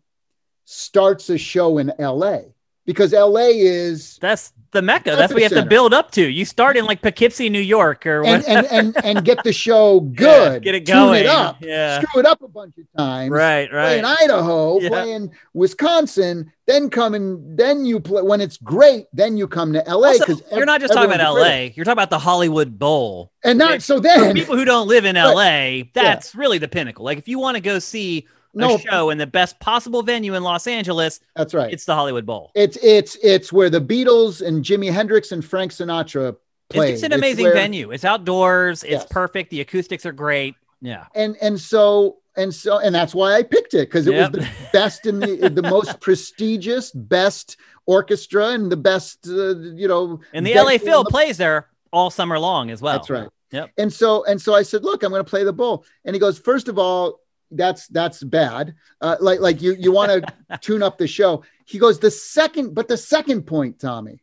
starts 0.65 1.29
a 1.31 1.37
show 1.39 1.79
in 1.79 1.93
LA 1.99 2.39
because 2.87 3.13
LA 3.13 3.49
is 3.55 4.19
That's 4.21 4.53
the 4.73 4.83
mecca. 4.83 5.17
That's 5.17 5.33
what 5.33 5.43
you 5.43 5.49
have 5.49 5.63
to 5.63 5.69
build 5.69 5.93
up 5.93 6.11
to. 6.13 6.27
You 6.27 6.45
start 6.45 6.77
in 6.77 6.85
like 6.85 7.03
Poughkeepsie, 7.03 7.49
New 7.51 7.61
York, 7.61 8.07
or 8.07 8.25
and 8.25 8.45
and 8.47 8.67
and, 8.67 8.97
and 9.05 9.25
get 9.25 9.43
the 9.45 9.53
show 9.65 10.01
Yeah, 10.03 10.11
good. 10.17 10.63
get 10.63 10.75
it 10.75 10.87
tune 10.87 10.95
going. 10.97 11.21
it 11.21 11.27
up. 11.27 11.57
Yeah. 11.61 12.01
Screw 12.01 12.21
it 12.21 12.27
up 12.27 12.41
a 12.43 12.49
bunch 12.49 12.75
of 12.79 12.85
times. 12.97 13.31
Right. 13.31 13.69
Play 13.71 13.99
in 13.99 14.05
Idaho, 14.05 14.79
Yeah. 14.81 14.89
play 14.89 15.13
in 15.13 15.31
Wisconsin, 15.55 16.53
then 16.67 16.91
come 16.91 17.15
and 17.15 17.57
then 17.59 17.85
you 17.85 18.01
play 18.01 18.23
when 18.23 18.41
it's 18.41 18.57
great. 18.59 19.07
Then 19.13 19.37
you 19.37 19.49
come 19.49 19.73
to 19.73 19.83
LA 19.87 20.13
because 20.19 20.43
you're 20.53 20.67
not 20.67 20.81
just 20.81 20.93
talking 20.93 21.13
about 21.13 21.35
LA. 21.35 21.71
You're 21.75 21.85
talking 21.85 21.93
about 21.93 22.11
the 22.11 22.19
Hollywood 22.19 22.79
Bowl. 22.79 23.33
and 23.45 23.59
not 23.59 23.73
Yeah. 23.73 23.79
so 23.79 23.97
For 23.97 24.03
then 24.03 24.35
people 24.35 24.57
who 24.57 24.65
don't 24.65 24.89
live 24.89 25.05
in 25.05 25.17
LA, 25.17 25.83
that's 25.95 26.35
really 26.35 26.59
the 26.59 26.69
pinnacle. 26.69 27.05
Like 27.05 27.19
if 27.19 27.29
you 27.29 27.39
want 27.39 27.57
to 27.57 27.61
go 27.61 27.79
see 27.79 28.27
a 28.55 28.59
no, 28.59 28.79
show 28.79 29.11
in 29.11 29.19
the 29.19 29.27
best 29.27 29.59
possible 29.61 30.03
venue 30.03 30.35
in 30.35 30.43
Los 30.43 30.67
Angeles, 30.67 31.21
that's 31.37 31.55
right. 31.55 31.73
it's 31.73 31.85
the 31.85 31.95
Hollywood 31.95 32.27
Bowl. 32.27 32.51
It's 32.55 32.77
it's 32.83 33.17
it's 33.23 33.53
where 33.53 33.71
the 33.71 33.81
Beatles 33.81 34.45
and 34.47 34.65
Jimi 34.65 34.93
Hendrix 34.93 35.33
and 35.33 35.45
Frank 35.45 35.73
Sinatra 35.73 36.37
playing. 36.69 36.95
It's 36.95 37.03
an 37.03 37.13
amazing 37.13 37.45
where- 37.45 37.55
venue. 37.55 37.91
It's 37.93 38.05
outdoors. 38.05 38.83
It's 38.83 38.91
Yes. 38.93 39.07
perfect. 39.11 39.51
The 39.51 39.61
acoustics 39.61 40.05
are 40.07 40.13
great. 40.13 40.55
Yeah. 40.83 41.05
and 41.15 41.37
and 41.43 41.61
so 41.61 42.17
and 42.37 42.55
so 42.55 42.79
and 42.79 42.95
that's 42.95 43.15
why 43.15 43.35
I 43.35 43.43
picked 43.43 43.75
it 43.75 43.89
because 43.89 44.07
it 44.07 44.15
Yep. 44.15 44.33
was 44.33 44.45
the 44.45 44.49
best 44.73 45.07
in 45.07 45.21
the 45.21 45.49
the 45.49 45.63
most 45.63 46.01
prestigious, 46.35 46.91
best 46.91 47.57
orchestra 47.87 48.49
and 48.49 48.71
the 48.71 48.77
best 48.77 49.27
uh, 49.29 49.57
you 49.59 49.87
know. 49.89 50.21
And 50.33 50.47
the 50.47 50.55
LA 50.55 50.79
Phil 50.79 51.05
the- 51.05 51.11
plays 51.11 51.37
there 51.37 51.69
all 51.93 52.11
summer 52.11 52.39
long 52.39 52.71
as 52.71 52.81
well. 52.81 52.95
That's 52.95 53.11
right. 53.11 53.29
Yep. 53.53 53.71
And 53.79 53.93
so 53.93 54.25
and 54.25 54.41
so 54.41 54.55
I 54.55 54.63
said, 54.63 54.85
look, 54.85 55.03
I'm 55.03 55.11
going 55.11 55.25
to 55.25 55.29
play 55.29 55.43
the 55.45 55.53
bowl. 55.53 55.85
And 56.05 56.15
he 56.15 56.21
goes, 56.21 56.39
first 56.39 56.69
of 56.69 56.79
all, 56.79 57.20
that's 57.51 57.87
that's 57.89 58.23
bad. 58.23 58.75
Uh, 59.01 59.17
like 59.21 59.41
like 59.41 59.63
you 59.63 59.75
you 59.79 59.93
want 59.93 60.11
to 60.11 60.59
tune 60.61 60.83
up 60.83 60.99
the 60.99 61.07
show. 61.07 61.45
He 61.65 61.79
goes, 61.79 61.99
the 61.99 62.11
second, 62.11 62.75
but 62.75 62.89
the 62.89 62.97
second 62.97 63.43
point, 63.43 63.79
Tommy, 63.79 64.23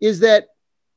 is 0.00 0.20
that 0.20 0.48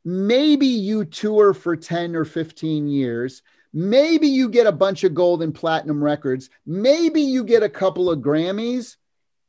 maybe 0.06 0.68
you 0.68 1.04
tour 1.06 1.54
for 1.54 1.76
10 1.76 2.16
or 2.16 2.24
15 2.26 2.88
years. 2.88 3.42
Maybe 3.74 4.28
you 4.28 4.48
get 4.48 4.68
a 4.68 4.72
bunch 4.72 5.04
of 5.04 5.14
gold 5.14 5.42
and 5.44 5.54
platinum 5.54 6.02
records. 6.02 6.50
Maybe 6.66 7.22
you 7.22 7.44
get 7.44 7.62
a 7.64 7.68
couple 7.70 8.10
of 8.10 8.20
Grammys. 8.20 8.96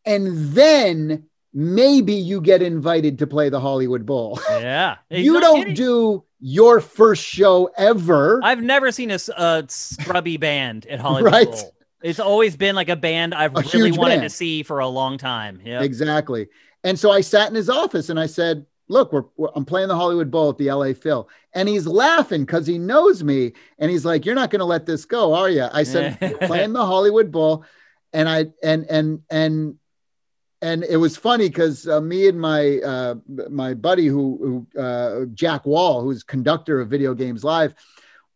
And 0.04 0.52
then 0.52 1.24
maybe 1.54 2.14
you 2.14 2.40
get 2.40 2.60
invited 2.62 3.18
to 3.20 3.26
play 3.28 3.48
the 3.50 3.60
Hollywood 3.60 4.04
Bowl. 4.04 4.40
Yeah. 4.50 4.96
You 5.10 5.38
don't 5.40 5.58
kidding. 5.60 5.74
do 5.74 6.24
your 6.40 6.80
first 6.80 7.22
show 7.24 7.70
ever. 7.76 8.40
I've 8.42 8.62
never 8.62 8.90
seen 8.90 9.10
a 9.12 9.64
scrubby 9.68 10.38
band 10.38 10.86
at 10.86 10.98
Hollywood 10.98 11.32
Right. 11.32 11.50
Bowl. 11.50 11.75
It's 12.06 12.20
always 12.20 12.56
been 12.56 12.74
like 12.76 12.88
a 12.88 12.96
band 12.96 13.34
I've 13.34 13.54
A 13.56 13.62
really 13.74 13.92
wanted 13.92 14.16
band. 14.20 14.22
to 14.22 14.30
see 14.30 14.62
for 14.62 14.78
a 14.78 14.88
long 14.88 15.18
time. 15.18 15.60
Yeah. 15.64 15.82
Exactly. 15.82 16.46
And 16.84 16.98
so 16.98 17.10
I 17.10 17.20
sat 17.20 17.48
in 17.48 17.54
his 17.54 17.68
office 17.68 18.08
and 18.10 18.18
I 18.20 18.26
said, 18.26 18.64
Look, 18.88 19.12
we're, 19.12 19.24
we're- 19.36 19.52
I'm 19.56 19.64
playing 19.64 19.88
the 19.88 19.96
Hollywood 19.96 20.30
Bowl 20.30 20.48
at 20.50 20.58
the 20.58 20.70
LA 20.70 20.92
Phil. 20.92 21.28
And 21.54 21.68
he's 21.68 21.88
laughing 21.88 22.44
because 22.44 22.68
he 22.68 22.78
knows 22.78 23.24
me. 23.24 23.52
And 23.80 23.90
he's 23.90 24.04
like, 24.04 24.24
You're 24.24 24.36
not 24.36 24.50
going 24.50 24.60
to 24.60 24.64
let 24.66 24.86
this 24.86 25.04
go, 25.04 25.34
are 25.34 25.50
you? 25.50 25.66
I 25.72 25.82
said, 25.82 26.18
playing 26.42 26.72
the 26.72 26.86
Hollywood 26.86 27.32
Bowl. 27.32 27.64
And 28.12 28.28
I, 28.28 28.46
and, 28.62 28.86
and, 28.88 29.22
and, 29.28 29.74
and 30.62 30.84
it 30.84 30.96
was 30.96 31.16
funny 31.16 31.48
because 31.48 31.86
uh, 31.88 32.00
me 32.00 32.28
and 32.28 32.40
my 32.40 32.78
uh, 32.78 33.14
my 33.50 33.74
buddy 33.74 34.06
who, 34.06 34.66
who 34.74 34.80
uh, 34.80 35.24
Jack 35.34 35.66
Wall, 35.66 36.02
who's 36.02 36.22
conductor 36.22 36.80
of 36.80 36.88
Video 36.88 37.12
Games 37.14 37.44
Live, 37.44 37.74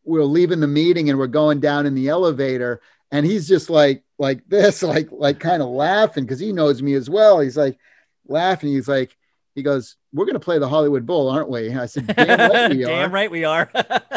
we're 0.04 0.24
leaving 0.24 0.60
the 0.60 0.66
meeting 0.66 1.08
and 1.08 1.18
we're 1.18 1.26
going 1.28 1.60
down 1.60 1.86
in 1.86 1.94
the 1.94 2.08
elevator, 2.08 2.82
and 3.10 3.26
he's 3.26 3.48
just 3.48 3.70
like 3.70 4.02
like 4.18 4.46
this, 4.48 4.82
like 4.84 5.08
like 5.10 5.40
kind 5.40 5.62
of 5.62 5.68
laughing 5.68 6.24
because 6.24 6.40
he 6.40 6.52
knows 6.52 6.82
me 6.82 6.94
as 6.94 7.10
well. 7.10 7.40
He's 7.40 7.56
like 7.56 7.78
laughing. 8.26 8.70
He's 8.70 8.88
like 8.88 9.16
he 9.54 9.62
goes, 9.62 9.96
"We're 10.12 10.26
gonna 10.26 10.40
play 10.40 10.58
the 10.58 10.68
Hollywood 10.68 11.06
Bowl, 11.06 11.28
aren't 11.28 11.50
we?" 11.50 11.68
And 11.68 11.80
I 11.80 11.86
said, 11.86 12.06
"Damn 12.06 12.50
right 12.50 12.70
we 12.76 12.84
are." 12.84 12.88
Damn 12.88 13.12
right 13.12 13.30
we 13.30 13.44
are. 13.44 13.70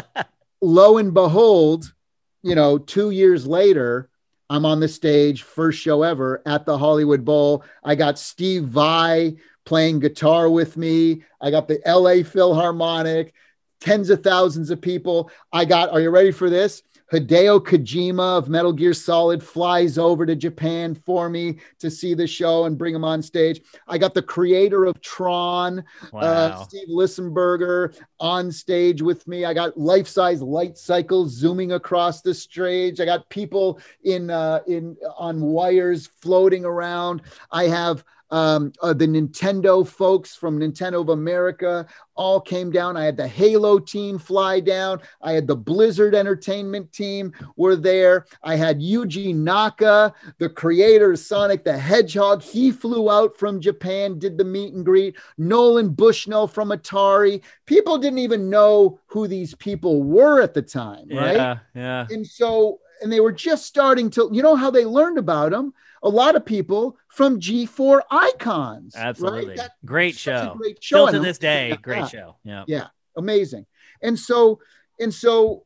lo 0.62 0.98
and 0.98 1.14
behold, 1.14 1.94
you 2.41 2.56
know, 2.56 2.78
two 2.78 3.10
years 3.10 3.46
later, 3.48 4.10
I'm 4.50 4.66
on 4.66 4.80
the 4.80 4.88
stage, 4.88 5.44
first 5.44 5.80
show 5.80 6.04
ever 6.04 6.41
at 6.46 6.66
the 6.66 6.78
Hollywood 6.78 7.26
Bowl. 7.26 7.64
I 7.84 7.96
got 7.96 8.20
Steve 8.20 8.66
Vai 8.66 9.38
playing 9.66 10.00
guitar 10.00 10.50
with 10.50 10.78
me. 10.78 11.24
I 11.41 11.52
got 11.52 11.68
the 11.68 11.82
LA 11.86 12.24
Philharmonic, 12.24 13.34
tens 13.80 14.10
of 14.10 14.24
thousands 14.24 14.70
of 14.70 14.82
people. 14.82 15.32
I 15.52 15.66
got, 15.66 15.89
are 15.89 16.02
you 16.02 16.10
ready 16.10 16.32
for 16.32 16.50
this? 16.50 16.84
Hideo 17.14 17.59
Kojima 17.59 18.39
of 18.39 18.49
Metal 18.49 18.74
Gear 18.74 18.91
Solid 18.91 19.43
flies 19.43 19.99
over 19.99 20.26
to 20.26 20.36
Japan 20.36 20.95
for 20.95 21.30
me 21.30 21.59
to 21.78 21.91
see 21.91 22.16
the 22.16 22.26
show 22.26 22.66
and 22.66 22.76
bring 22.76 22.95
him 22.95 23.03
on 23.03 23.22
stage. 23.22 23.61
I 23.88 23.99
got 23.99 24.16
the 24.16 24.24
creator 24.24 24.86
of 24.86 24.99
Tron, 24.99 25.84
wow. 26.11 26.20
uh, 26.20 26.64
Steve 26.64 26.88
Lisberger 26.89 27.95
on 28.20 28.51
stage 28.51 29.03
with 29.03 29.28
me. 29.28 29.45
I 29.45 29.53
got 29.53 29.78
life 29.78 30.07
size 30.07 30.41
light 30.41 30.76
cycles 30.76 31.34
zooming 31.34 31.74
across 31.74 32.22
the 32.22 32.34
stage. 32.34 32.99
I 32.99 33.05
got 33.05 33.30
people 33.30 33.80
in 34.03 34.32
uh, 34.32 34.61
in 34.66 34.97
on 35.16 35.39
wires 35.39 36.07
floating 36.07 36.66
around. 36.66 37.22
I 37.51 37.66
have 37.66 38.03
um, 38.34 38.73
uh, 38.81 38.93
the 38.93 39.05
Nintendo 39.05 39.88
folks 39.88 40.36
from 40.36 40.59
Nintendo 40.59 41.01
of 41.01 41.09
America 41.09 41.86
all 42.15 42.41
came 42.41 42.71
down. 42.71 42.97
I 42.97 43.05
had 43.05 43.15
the 43.15 43.27
Halo 43.27 43.77
team 43.77 44.17
fly 44.17 44.59
down. 44.59 45.01
I 45.21 45.34
had 45.34 45.45
the 45.45 45.55
Blizzard 45.55 46.15
Entertainment 46.15 46.91
team 46.91 47.31
were 47.57 47.75
there. 47.75 48.25
I 48.41 48.55
had 48.55 48.81
Yuji 48.81 49.36
Naka, 49.36 50.11
the 50.39 50.49
creator 50.49 51.11
of 51.11 51.19
Sonic 51.19 51.63
the 51.63 51.77
Hedgehog. 51.77 52.41
He 52.41 52.71
flew 52.71 53.11
out 53.11 53.38
from 53.38 53.61
Japan, 53.61 54.17
did 54.17 54.39
the 54.39 54.45
meet 54.45 54.73
and 54.73 54.84
greet. 54.84 55.15
Nolan 55.38 55.89
Bushnell 55.89 56.47
from 56.47 56.69
Atari. 56.69 57.43
People 57.67 57.99
didn't 57.99 58.17
even 58.17 58.49
know 58.49 58.99
who 59.05 59.27
these 59.27 59.53
people 59.53 60.01
were 60.01 60.41
at 60.41 60.55
the 60.55 60.63
time, 60.63 61.07
right? 61.11 61.36
Yeah. 61.36 61.57
Yeah. 61.75 62.07
And 62.09 62.25
so, 62.25 62.79
and 63.03 63.13
they 63.13 63.19
were 63.19 63.31
just 63.31 63.67
starting 63.67 64.09
to, 64.11 64.27
you 64.34 64.41
know 64.41 64.55
how 64.55 64.71
they 64.71 64.86
learned 64.86 65.19
about 65.19 65.51
them? 65.51 65.71
A 66.04 66.10
lot 66.10 66.36
of 66.36 66.45
people 66.45 66.97
from 67.08 67.39
G4 67.39 68.01
Icons. 68.12 68.93
right? 68.95 69.06
Absolutely. 69.06 69.56
That- 69.56 69.72
great 69.86 70.16
show. 70.16 70.56
great 70.58 70.84
show. 70.84 71.08
Still 71.08 71.20
to 71.20 71.26
this 71.26 71.38
day, 71.38 71.78
great 71.82 72.01
that. 72.01 72.12
show. 72.12 72.36
Yeah. 72.43 72.66
Yeah, 72.68 72.88
amazing. 73.18 73.66
And 74.01 74.20
so, 74.20 74.60
and 74.99 75.14
so, 75.14 75.66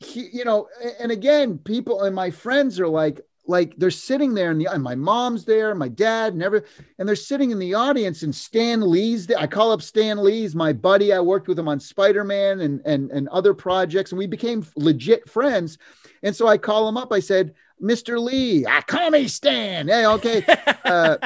he, 0.00 0.28
you 0.32 0.44
know, 0.44 0.68
and 0.98 1.12
again, 1.12 1.58
people 1.58 2.02
and 2.02 2.14
my 2.14 2.30
friends 2.30 2.80
are 2.80 2.88
like, 2.88 3.20
like 3.46 3.74
they're 3.76 3.90
sitting 3.90 4.32
there, 4.32 4.50
and 4.50 4.58
the 4.60 4.66
and 4.66 4.82
my 4.82 4.94
mom's 4.94 5.44
there, 5.44 5.74
my 5.74 5.88
dad, 5.88 6.32
and 6.32 6.42
every, 6.42 6.62
and 6.98 7.06
they're 7.06 7.14
sitting 7.14 7.50
in 7.50 7.58
the 7.58 7.74
audience, 7.74 8.22
and 8.22 8.34
Stan 8.34 8.80
Lee's 8.80 9.26
there. 9.26 9.38
I 9.38 9.46
call 9.46 9.70
up 9.70 9.82
Stan 9.82 10.16
Lee's 10.16 10.54
my 10.54 10.72
buddy. 10.72 11.12
I 11.12 11.20
worked 11.20 11.46
with 11.46 11.58
him 11.58 11.68
on 11.68 11.78
Spider 11.78 12.24
Man 12.24 12.60
and 12.60 12.80
and 12.86 13.10
and 13.10 13.28
other 13.28 13.52
projects, 13.52 14.12
and 14.12 14.18
we 14.18 14.26
became 14.26 14.66
legit 14.76 15.28
friends. 15.28 15.76
And 16.22 16.34
so 16.34 16.46
I 16.46 16.56
call 16.56 16.88
him 16.88 16.96
up. 16.96 17.12
I 17.12 17.20
said, 17.20 17.54
Mr. 17.82 18.18
Lee, 18.18 18.64
ah, 18.64 18.80
call 18.86 19.10
me 19.10 19.28
Stan. 19.28 19.88
Hey, 19.88 20.06
okay. 20.06 20.44
Uh, 20.84 21.16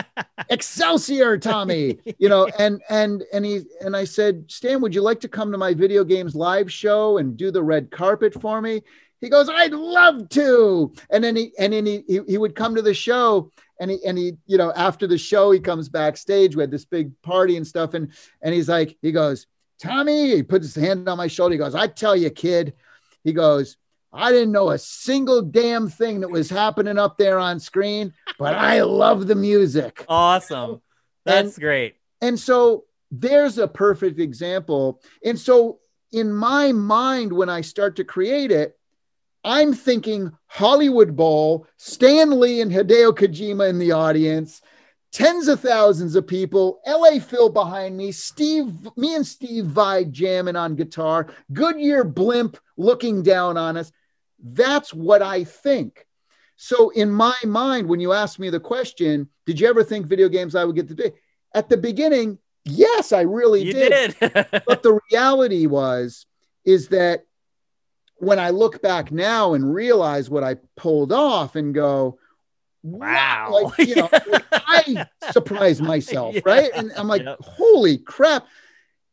Excelsior, 0.51 1.37
Tommy. 1.37 1.99
You 2.19 2.29
know, 2.29 2.47
and 2.61 2.81
and 2.89 3.25
and 3.33 3.45
he 3.45 3.63
and 3.81 3.97
I 3.97 4.05
said, 4.05 4.45
Stan, 4.47 4.81
would 4.81 4.95
you 4.95 5.03
like 5.03 5.19
to 5.21 5.29
come 5.29 5.51
to 5.51 5.59
my 5.59 5.75
video 5.75 6.05
games 6.05 6.37
live 6.37 6.73
show 6.73 7.19
and 7.19 7.37
do 7.37 7.51
the 7.51 7.63
red 7.63 7.91
carpet 7.91 8.41
for 8.41 8.63
me? 8.63 8.83
He 9.21 9.29
goes, 9.29 9.49
I'd 9.49 9.73
love 9.73 10.29
to. 10.29 10.93
And 11.11 11.25
then 11.25 11.35
he 11.35 11.53
and 11.59 11.73
then 11.73 11.87
he 11.87 12.05
he, 12.07 12.21
he 12.29 12.39
would 12.39 12.55
come 12.55 12.77
to 12.77 12.83
the 12.83 12.95
show 12.95 13.51
and 13.81 13.91
he 13.91 13.99
and 14.07 14.17
he, 14.17 14.35
you 14.47 14.59
know, 14.59 14.73
after 14.77 15.09
the 15.09 15.19
show, 15.19 15.51
he 15.51 15.59
comes 15.59 15.89
backstage. 15.89 16.55
We 16.55 16.63
had 16.63 16.71
this 16.71 16.85
big 16.85 17.21
party 17.23 17.57
and 17.57 17.67
stuff. 17.67 17.95
And 17.95 18.13
and 18.41 18.55
he's 18.55 18.69
like, 18.69 18.97
he 19.03 19.11
goes, 19.11 19.47
Tommy, 19.81 20.37
he 20.37 20.43
puts 20.45 20.73
his 20.73 20.83
hand 20.83 21.09
on 21.09 21.17
my 21.17 21.27
shoulder. 21.27 21.55
He 21.55 21.59
goes, 21.59 21.75
I 21.75 21.89
tell 21.89 22.17
you, 22.17 22.31
kid, 22.31 22.75
he 23.25 23.33
goes, 23.33 23.77
I 24.13 24.33
didn't 24.33 24.53
know 24.53 24.71
a 24.71 24.79
single 24.79 25.43
damn 25.43 25.89
thing 25.89 26.21
that 26.21 26.31
was 26.31 26.49
happening 26.49 26.99
up 26.99 27.19
there 27.19 27.39
on 27.39 27.61
screen, 27.61 28.15
but 28.39 28.55
I 28.55 28.83
love 28.83 29.27
the 29.27 29.35
music. 29.35 30.05
Awesome. 30.09 30.81
That's 31.25 31.59
great. 31.59 31.97
And 32.21 32.39
so 32.39 32.85
there's 33.11 33.59
a 33.59 33.69
perfect 33.69 34.19
example. 34.19 35.03
And 35.25 35.39
so 35.39 35.81
in 36.13 36.33
my 36.33 36.73
mind, 36.73 37.33
when 37.33 37.49
I 37.49 37.61
start 37.61 37.97
to 37.97 38.05
create 38.05 38.51
it, 38.51 38.79
I'm 39.45 39.73
thinking 39.73 40.33
Hollywood 40.47 41.15
Bowl, 41.15 41.67
Stan 41.77 42.41
Lee 42.41 42.61
and 42.61 42.73
Hideo 42.73 43.13
Kojima 43.13 43.69
in 43.69 43.79
the 43.79 43.93
audience, 43.93 44.61
tens 45.13 45.49
of 45.49 45.61
thousands 45.61 46.17
of 46.17 46.27
people, 46.27 46.81
LA 46.87 47.19
Phil 47.19 47.49
behind 47.49 47.97
me, 47.97 48.13
Steve, 48.13 48.73
me 48.97 49.15
and 49.15 49.27
Steve 49.27 49.67
Vai 49.67 50.05
jamming 50.05 50.57
on 50.57 50.75
guitar, 50.75 51.29
Goodyear 51.53 52.05
blimp 52.05 52.59
looking 52.77 53.23
down 53.23 53.57
on 53.57 53.77
us. 53.77 53.93
That's 54.43 54.93
what 54.95 55.23
I 55.23 55.45
think. 55.45 56.07
So 56.57 56.91
in 56.91 57.11
my 57.11 57.35
mind, 57.45 57.89
when 57.89 58.01
you 58.01 58.13
ask 58.13 58.39
me 58.39 58.51
the 58.51 58.61
question, 58.61 59.29
did 59.47 59.61
you 59.61 59.69
ever 59.69 59.85
think 59.85 60.07
video 60.07 60.29
games 60.29 60.55
I 60.55 60.65
would 60.65 60.77
get 60.77 60.89
to 60.89 60.95
be? 60.95 61.13
At 61.55 61.69
the 61.69 61.77
beginning, 61.77 62.39
yes, 62.65 63.13
I 63.13 63.23
really 63.23 63.65
You 63.65 63.73
did. 63.73 64.17
did. 64.21 64.35
But 64.67 64.83
the 64.83 64.99
reality 65.13 65.67
was, 65.67 66.27
is 66.65 66.89
that 66.89 67.25
when 68.17 68.39
I 68.41 68.51
look 68.51 68.83
back 68.83 69.13
now 69.13 69.55
and 69.55 69.73
realize 69.73 70.29
what 70.29 70.43
I 70.43 70.57
pulled 70.77 71.13
off 71.13 71.55
and 71.57 71.73
go, 71.75 72.19
Wow. 72.83 73.49
like, 73.77 73.89
you 73.89 73.97
know, 73.97 74.11
like, 74.33 74.45
I 74.53 75.07
surprised 75.31 75.83
myself, 75.83 76.35
Yeah. 76.35 76.43
right? 76.45 76.71
And 76.75 76.93
I'm 76.97 77.09
like, 77.09 77.23
Yep. 77.25 77.39
holy 77.41 77.99
crap. 77.99 78.47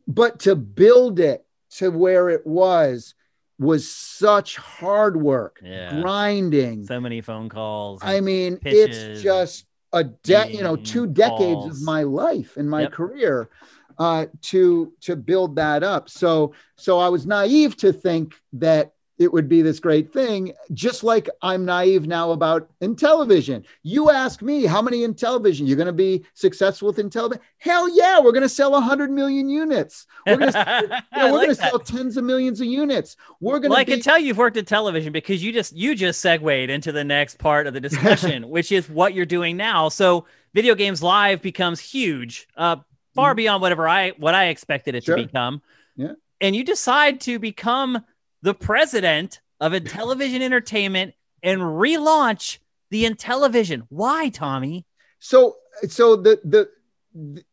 But 0.08 0.40
to 0.42 0.56
build 0.56 1.20
it 1.20 1.46
to 1.78 1.90
where 1.90 2.30
it 2.30 2.46
was, 2.46 3.16
was 3.58 3.90
such 3.90 4.58
hard 4.58 5.16
work, 5.22 5.62
Yeah. 5.64 6.02
grinding. 6.02 6.86
so 6.86 7.00
many 7.00 7.22
phone 7.22 7.50
calls. 7.50 8.02
I 8.04 8.20
mean, 8.20 8.60
it's 8.64 9.22
just 9.22 9.66
a 9.94 10.04
de- 10.04 10.52
you 10.52 10.62
know 10.64 10.76
two 10.76 11.08
decades 11.08 11.62
calls. 11.64 11.78
of 11.78 11.82
my 11.84 12.04
life 12.04 12.58
and 12.58 12.70
my 12.70 12.82
Yep. 12.82 12.92
career 12.92 13.50
uh, 13.98 14.26
to 14.42 14.92
to 15.02 15.16
build 15.16 15.56
that 15.56 15.84
up. 15.84 16.10
So 16.10 16.54
so 16.76 17.00
I 17.00 17.08
was 17.08 17.26
naive 17.26 17.78
to 17.78 17.94
think 17.94 18.34
that 18.54 18.92
it 19.18 19.32
would 19.32 19.48
be 19.48 19.62
this 19.62 19.80
great 19.80 20.12
thing, 20.12 20.52
just 20.74 21.04
like 21.04 21.30
I'm 21.42 21.64
naive 21.64 22.06
now 22.06 22.32
about 22.32 22.70
Intellivision. 22.82 23.64
You 23.84 24.10
ask 24.10 24.42
me 24.42 24.66
how 24.66 24.82
many 24.82 25.08
Intellivision 25.08 25.68
you're 25.68 25.78
going 25.78 25.88
to 25.88 25.94
be 25.94 26.26
successful 26.34 26.88
with 26.88 26.98
Intellivision. 26.98 27.40
Hell 27.58 27.88
yeah, 27.96 28.20
we're 28.20 28.34
going 28.34 28.44
to 28.44 28.50
sell 28.50 28.72
100 28.72 29.12
million 29.12 29.48
units. 29.50 30.06
We're 30.28 30.38
going 30.38 30.52
to 30.52 31.02
you 31.14 31.20
know, 31.22 31.32
we're 31.32 31.38
like 31.38 31.48
going 31.48 31.56
to 31.56 31.56
sell 31.56 31.80
tens 31.80 32.18
of 32.18 32.26
millions 32.26 32.60
of 32.60 32.68
units. 32.68 33.16
We're 33.40 33.60
going 33.60 33.64
to. 33.64 33.70
Well, 33.70 33.86
be- 33.86 33.94
I 33.94 33.96
can 33.96 34.04
tell 34.04 34.20
you've 34.20 34.38
worked 34.38 34.58
in 34.58 34.66
television 34.66 35.14
because 35.14 35.42
you 35.42 35.54
just 35.54 35.74
you 35.74 35.96
just 35.96 36.20
segued 36.20 36.70
into 36.70 36.92
the 36.92 37.04
next 37.04 37.40
part 37.40 37.68
of 37.68 37.74
the 37.74 37.82
discussion, 37.82 38.50
which 38.50 38.72
is 38.72 38.90
what 38.90 39.14
you're 39.14 39.26
doing 39.26 39.56
now. 39.56 39.88
So, 39.90 40.26
video 40.54 40.76
games 40.76 41.02
live 41.02 41.42
becomes 41.42 41.80
huge, 41.80 42.48
uh, 42.58 42.78
far 43.14 43.32
mm-hmm. 43.32 43.38
beyond 43.38 43.62
whatever 43.62 43.88
I 43.88 44.10
what 44.12 44.36
I 44.36 44.48
expected 44.48 44.96
it 44.96 45.06
sure. 45.06 45.16
to 45.16 45.24
become. 45.24 45.62
Yeah, 45.96 46.14
and 46.42 46.54
you 46.54 46.66
decide 46.66 47.22
to 47.22 47.40
become 47.40 48.04
the 48.46 48.54
president 48.54 49.42
of 49.60 49.72
Intellivision 49.72 50.42
Entertainment 50.42 51.16
and 51.42 51.60
relaunch 51.60 52.60
the 52.92 53.04
Intellivision. 53.04 53.88
Why, 53.90 54.30
Tommy? 54.30 54.86
So, 55.18 55.56
so 55.90 56.16
the, 56.16 56.40
the, 56.44 56.70
the 57.16 57.44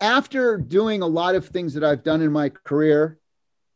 after 0.00 0.56
doing 0.56 1.02
a 1.02 1.06
lot 1.06 1.34
of 1.34 1.48
things 1.48 1.74
that 1.74 1.82
I've 1.82 2.04
done 2.04 2.22
in 2.22 2.30
my 2.30 2.50
career, 2.50 3.18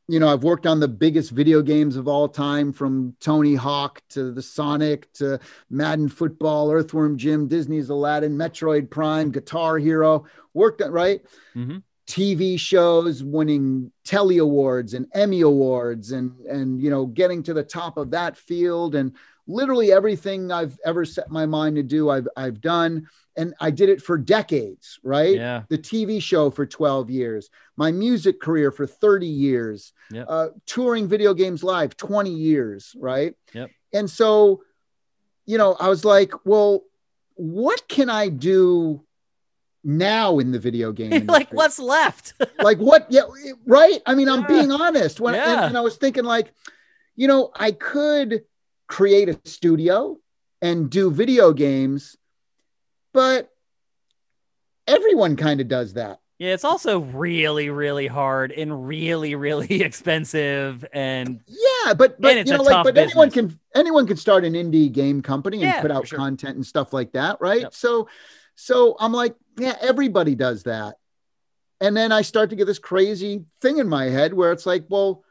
you 0.07 0.21
know, 0.21 0.33
I've 0.33 0.45
worked 0.45 0.65
on 0.65 0.79
the 0.79 0.87
biggest 0.87 1.33
video 1.33 1.61
games 1.61 1.97
of 1.97 2.07
all 2.07 2.29
time 2.29 2.73
from 2.73 3.17
Tony 3.19 3.57
Hawk 3.57 4.01
to 4.11 4.31
the 4.31 4.43
Sonic 4.43 5.13
to 5.15 5.41
Madden 5.71 6.09
Football, 6.09 6.71
Earthworm 6.71 7.19
Jim, 7.19 7.49
Disney's 7.49 7.91
Aladdin, 7.91 8.37
Metroid 8.37 8.91
Prime, 8.91 9.33
Guitar 9.33 9.77
Hero, 9.79 10.25
worked 10.55 10.83
on, 10.83 10.93
right? 10.93 11.21
Mm-hmm. 11.57 11.79
TV 12.11 12.59
shows, 12.59 13.23
winning 13.23 13.93
Telly 14.05 14.39
Awards 14.39 14.95
and 14.95 15.07
Emmy 15.15 15.43
Awards, 15.43 16.11
and 16.11 16.39
and 16.41 16.83
you 16.83 16.91
know 16.91 17.07
getting 17.07 17.41
to 17.45 17.55
the 17.55 17.63
top 17.63 17.97
of 17.97 18.11
that 18.11 18.37
field, 18.37 18.97
and 18.97 19.15
literally 19.47 19.93
everything 19.93 20.51
I've 20.51 20.77
ever 20.85 21.05
set 21.05 21.31
my 21.31 21.47
mind 21.47 21.77
to 21.77 21.85
do, 21.85 22.11
I've 22.11 22.27
I've 22.37 22.61
done, 22.61 23.07
and 23.37 23.55
I 23.61 23.71
did 23.71 23.91
it 23.91 24.03
for 24.03 24.19
decades. 24.19 24.99
Right? 25.05 25.37
Yeah. 25.37 25.63
The 25.69 25.79
TV 25.79 26.21
show 26.21 26.51
for 26.51 26.67
twelve 26.67 27.11
years, 27.11 27.49
my 27.77 27.93
music 27.93 28.41
career 28.41 28.73
for 28.73 28.89
thirty 28.89 29.29
years, 29.29 29.93
yep. 30.11 30.27
uh, 30.29 30.49
touring 30.67 31.07
video 31.07 31.33
games 31.33 31.63
live 31.63 31.97
twenty 31.97 32.35
years. 32.35 32.93
Right? 32.99 33.37
Yep. 33.55 33.71
And 33.93 34.11
so, 34.11 34.63
you 35.47 35.59
know, 35.59 35.77
I 35.79 35.89
was 35.89 36.05
like, 36.05 36.33
well, 36.45 36.83
what 37.35 37.87
can 37.87 38.11
I 38.11 38.31
do? 38.31 39.05
Now 39.83 40.39
in 40.39 40.53
the 40.53 40.59
video 40.59 40.93
game 40.93 41.27
like 41.27 41.51
what's 41.53 41.79
left 41.79 42.35
like 42.63 42.79
what 42.79 43.07
yeah 43.09 43.23
right 43.67 44.01
i 44.07 44.15
mean 44.15 44.29
i'm 44.29 44.47
being 44.47 44.71
honest 44.71 45.21
when 45.21 45.35
yeah. 45.35 45.53
and, 45.53 45.65
and 45.67 45.79
i 45.79 45.81
was 45.81 45.97
thinking 45.97 46.25
like 46.25 46.53
you 47.17 47.27
know 47.27 47.51
i 47.57 47.71
could 47.71 48.45
create 48.89 49.29
a 49.29 49.41
studio 49.45 50.19
and 50.61 50.91
do 50.91 51.11
video 51.11 51.53
games 51.53 52.17
but 53.15 53.51
everyone 54.87 55.37
kind 55.37 55.61
of 55.61 55.69
does 55.69 55.95
that 55.95 56.21
yeah, 56.41 56.55
it's 56.55 56.65
also 56.65 57.01
really, 57.01 57.69
really 57.69 58.07
hard 58.07 58.51
and 58.51 58.89
really, 58.89 59.35
really 59.35 59.83
expensive. 59.83 60.87
And 60.91 61.41
yeah, 61.47 61.93
but 61.93 62.19
but 62.19 62.35
you 62.35 62.45
know, 62.45 62.63
like, 62.63 62.83
but 62.83 62.95
business. 62.95 63.13
anyone 63.13 63.31
can 63.31 63.61
anyone 63.75 64.07
can 64.07 64.17
start 64.17 64.47
an 64.47 64.55
indie 64.55 64.91
game 64.91 65.21
company 65.21 65.59
and 65.59 65.65
yeah, 65.65 65.83
put 65.83 65.91
out 65.91 66.09
sure. 66.09 66.19
content 66.19 66.57
and 66.57 66.65
stuff 66.65 66.95
like 66.95 67.13
that, 67.13 67.43
right? 67.43 67.61
Yep. 67.61 67.75
So, 67.75 68.09
so 68.57 68.97
I'm 68.99 69.13
like, 69.13 69.35
yeah, 69.59 69.77
everybody 69.81 70.35
does 70.35 70.65
that. 70.65 70.97
And 71.81 71.97
then 71.97 72.13
I 72.13 72.23
start 72.23 72.51
to 72.51 72.57
get 72.57 72.67
this 72.67 72.79
crazy 72.79 73.45
thing 73.61 73.79
in 73.79 73.89
my 73.89 74.05
head 74.05 74.35
where 74.35 74.53
it's 74.53 74.67
like, 74.67 74.85
well, 74.89 75.25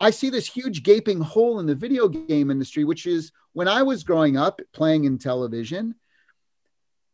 I 0.00 0.10
see 0.10 0.30
this 0.30 0.46
huge 0.46 0.82
gaping 0.82 1.20
hole 1.20 1.58
in 1.60 1.66
the 1.66 1.74
video 1.74 2.08
game 2.08 2.50
industry, 2.50 2.84
which 2.84 3.06
is 3.06 3.32
when 3.52 3.68
I 3.68 3.82
was 3.82 4.04
growing 4.04 4.36
up 4.36 4.60
playing 4.72 5.02
Intellivision, 5.02 5.94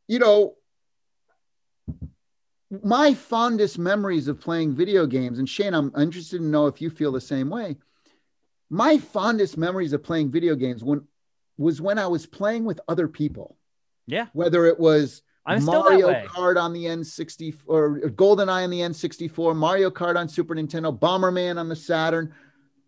you 0.07 0.19
know, 0.19 0.55
my 2.83 3.15
fondest 3.15 3.79
memories 3.79 4.29
of 4.29 4.41
playing 4.41 4.75
video 4.75 5.07
games, 5.07 5.39
and 5.39 5.49
Shane, 5.49 5.75
I'm 5.75 5.93
interested 5.99 6.39
to 6.39 6.45
know 6.45 6.67
if 6.67 6.81
you 6.81 6.91
feel 6.91 7.13
the 7.13 7.21
same 7.21 7.49
way. 7.49 7.77
My 8.69 8.99
fondest 8.99 9.57
memories 9.57 9.93
of 9.93 10.03
playing 10.03 10.31
video 10.31 10.55
games 10.55 10.83
when 10.83 11.07
was 11.57 11.81
when 11.81 11.99
I 11.99 12.09
was 12.09 12.27
playing 12.27 12.65
with 12.65 12.81
other 12.89 13.07
people. 13.07 13.57
Yeah. 14.07 14.27
Whether 14.33 14.67
it 14.67 14.79
was 14.79 15.23
I'm 15.47 15.65
Mario 15.65 16.13
Kart 16.25 16.61
on 16.61 16.73
the 16.73 16.85
N64 16.85 17.55
or 17.67 18.01
GoldenEye 18.01 18.65
on 18.65 18.71
the 18.71 18.81
N64, 18.81 19.55
Mario 19.55 19.91
Kart 19.91 20.17
on 20.17 20.29
Super 20.29 20.55
Nintendo, 20.55 20.97
Bomberman 20.97 21.59
on 21.59 21.69
the 21.69 21.77
Saturn, 21.77 22.35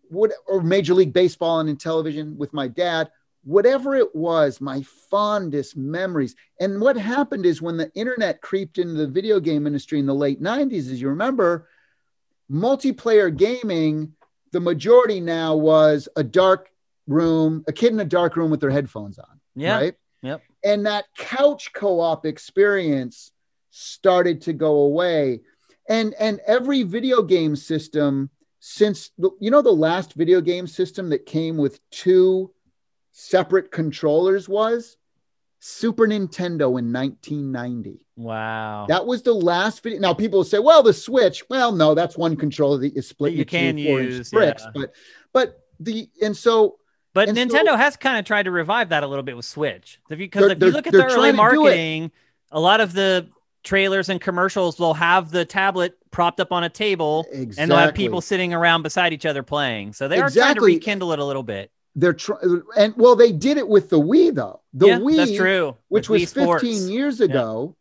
what, 0.09 0.31
or 0.47 0.61
Major 0.61 0.93
League 0.93 1.13
Baseball 1.13 1.57
on 1.57 1.67
Intellivision 1.67 2.35
with 2.35 2.53
my 2.53 2.67
dad. 2.67 3.09
Whatever 3.43 3.95
it 3.95 4.13
was, 4.13 4.59
my 4.59 4.81
fondest 5.09 5.77
memories. 5.77 6.35
And 6.59 6.81
what 6.81 6.97
happened 6.97 7.45
is 7.45 7.61
when 7.61 7.77
the 7.77 7.91
internet 7.93 8.41
creeped 8.41 8.77
into 8.77 8.95
the 8.95 9.07
video 9.07 9.39
game 9.39 9.65
industry 9.67 9.99
in 9.99 10.05
the 10.05 10.15
late 10.15 10.41
90s, 10.41 10.91
as 10.91 10.99
you 10.99 11.09
remember, 11.09 11.69
multiplayer 12.51 13.35
gaming, 13.35 14.13
the 14.51 14.59
majority 14.59 15.21
now 15.21 15.55
was 15.55 16.09
a 16.15 16.23
dark 16.23 16.69
room, 17.07 17.63
a 17.67 17.71
kid 17.71 17.93
in 17.93 17.99
a 17.99 18.05
dark 18.05 18.35
room 18.35 18.51
with 18.51 18.59
their 18.59 18.71
headphones 18.71 19.17
on. 19.19 19.39
Yeah. 19.55 19.77
Right. 19.77 19.95
Yep. 20.23 20.41
And 20.67 20.85
that 20.85 21.05
couch 21.17 21.71
co-op 21.73 22.25
experience 22.25 23.31
started 23.69 24.41
to 24.41 24.53
go 24.53 24.79
away. 24.79 25.41
And 25.87 26.13
and 26.19 26.41
every 26.45 26.83
video 26.83 27.21
game 27.23 27.55
system 27.55 28.29
since 28.59 29.11
you 29.39 29.49
know 29.49 29.61
the 29.61 29.71
last 29.71 30.13
video 30.13 30.41
game 30.41 30.67
system 30.67 31.09
that 31.11 31.25
came 31.25 31.55
with 31.55 31.79
two 31.89 32.51
separate 33.13 33.71
controllers 33.71 34.49
was 34.49 34.97
Super 35.59 36.05
Nintendo 36.05 36.77
in 36.77 36.91
1990. 36.91 38.05
Wow. 38.17 38.85
That 38.89 39.05
was 39.05 39.21
the 39.21 39.33
last 39.33 39.81
video. 39.81 39.99
Now 39.99 40.13
people 40.13 40.43
say, 40.43 40.59
well, 40.59 40.83
the 40.83 40.93
Switch. 40.93 41.43
Well, 41.49 41.71
no, 41.71 41.95
that's 41.95 42.17
one 42.17 42.35
controller 42.35 42.77
that 42.79 42.93
you 42.93 43.01
split 43.01 43.33
you 43.33 43.45
can 43.45 43.77
use 43.77 44.31
bricks. 44.31 44.63
Yeah. 44.65 44.71
But 44.73 44.95
but 45.31 45.63
the 45.79 46.09
and 46.21 46.35
so 46.35 46.77
but 47.13 47.29
and 47.29 47.37
Nintendo 47.37 47.67
so, 47.67 47.75
has 47.77 47.97
kind 47.97 48.17
of 48.17 48.25
tried 48.25 48.43
to 48.43 48.51
revive 48.51 48.89
that 48.89 49.03
a 49.03 49.07
little 49.07 49.23
bit 49.23 49.35
with 49.35 49.45
Switch. 49.45 49.99
Because 50.09 50.51
if 50.51 50.61
you 50.61 50.71
look 50.71 50.87
at 50.87 50.93
the 50.93 51.05
early 51.05 51.31
marketing, 51.31 52.11
a 52.51 52.59
lot 52.59 52.79
of 52.79 52.93
the 52.93 53.27
trailers 53.63 54.09
and 54.09 54.21
commercials 54.21 54.79
will 54.79 54.93
have 54.93 55.31
the 55.31 55.43
tablet 55.43 55.97
propped 56.11 56.39
up 56.39 56.51
on 56.51 56.63
a 56.63 56.69
table 56.69 57.25
exactly. 57.31 57.61
and 57.61 57.71
they'll 57.71 57.77
have 57.77 57.93
people 57.93 58.21
sitting 58.21 58.53
around 58.53 58.81
beside 58.81 59.13
each 59.13 59.25
other 59.25 59.43
playing. 59.43 59.93
So 59.93 60.07
they 60.07 60.19
exactly. 60.19 60.41
are 60.41 60.43
trying 60.45 60.55
to 60.55 60.61
rekindle 60.61 61.11
it 61.13 61.19
a 61.19 61.25
little 61.25 61.43
bit. 61.43 61.71
They're 61.95 62.13
trying, 62.13 62.61
and 62.77 62.93
well, 62.95 63.15
they 63.15 63.31
did 63.31 63.57
it 63.57 63.67
with 63.67 63.89
the 63.89 63.99
Wii 63.99 64.35
though. 64.35 64.61
The 64.73 64.87
yeah, 64.87 64.99
Wii, 64.99 65.15
that's 65.17 65.35
true. 65.35 65.75
Which 65.89 66.09
with 66.09 66.21
was 66.21 66.33
Wii 66.33 66.61
15 66.61 66.89
years 66.89 67.19
ago. 67.19 67.75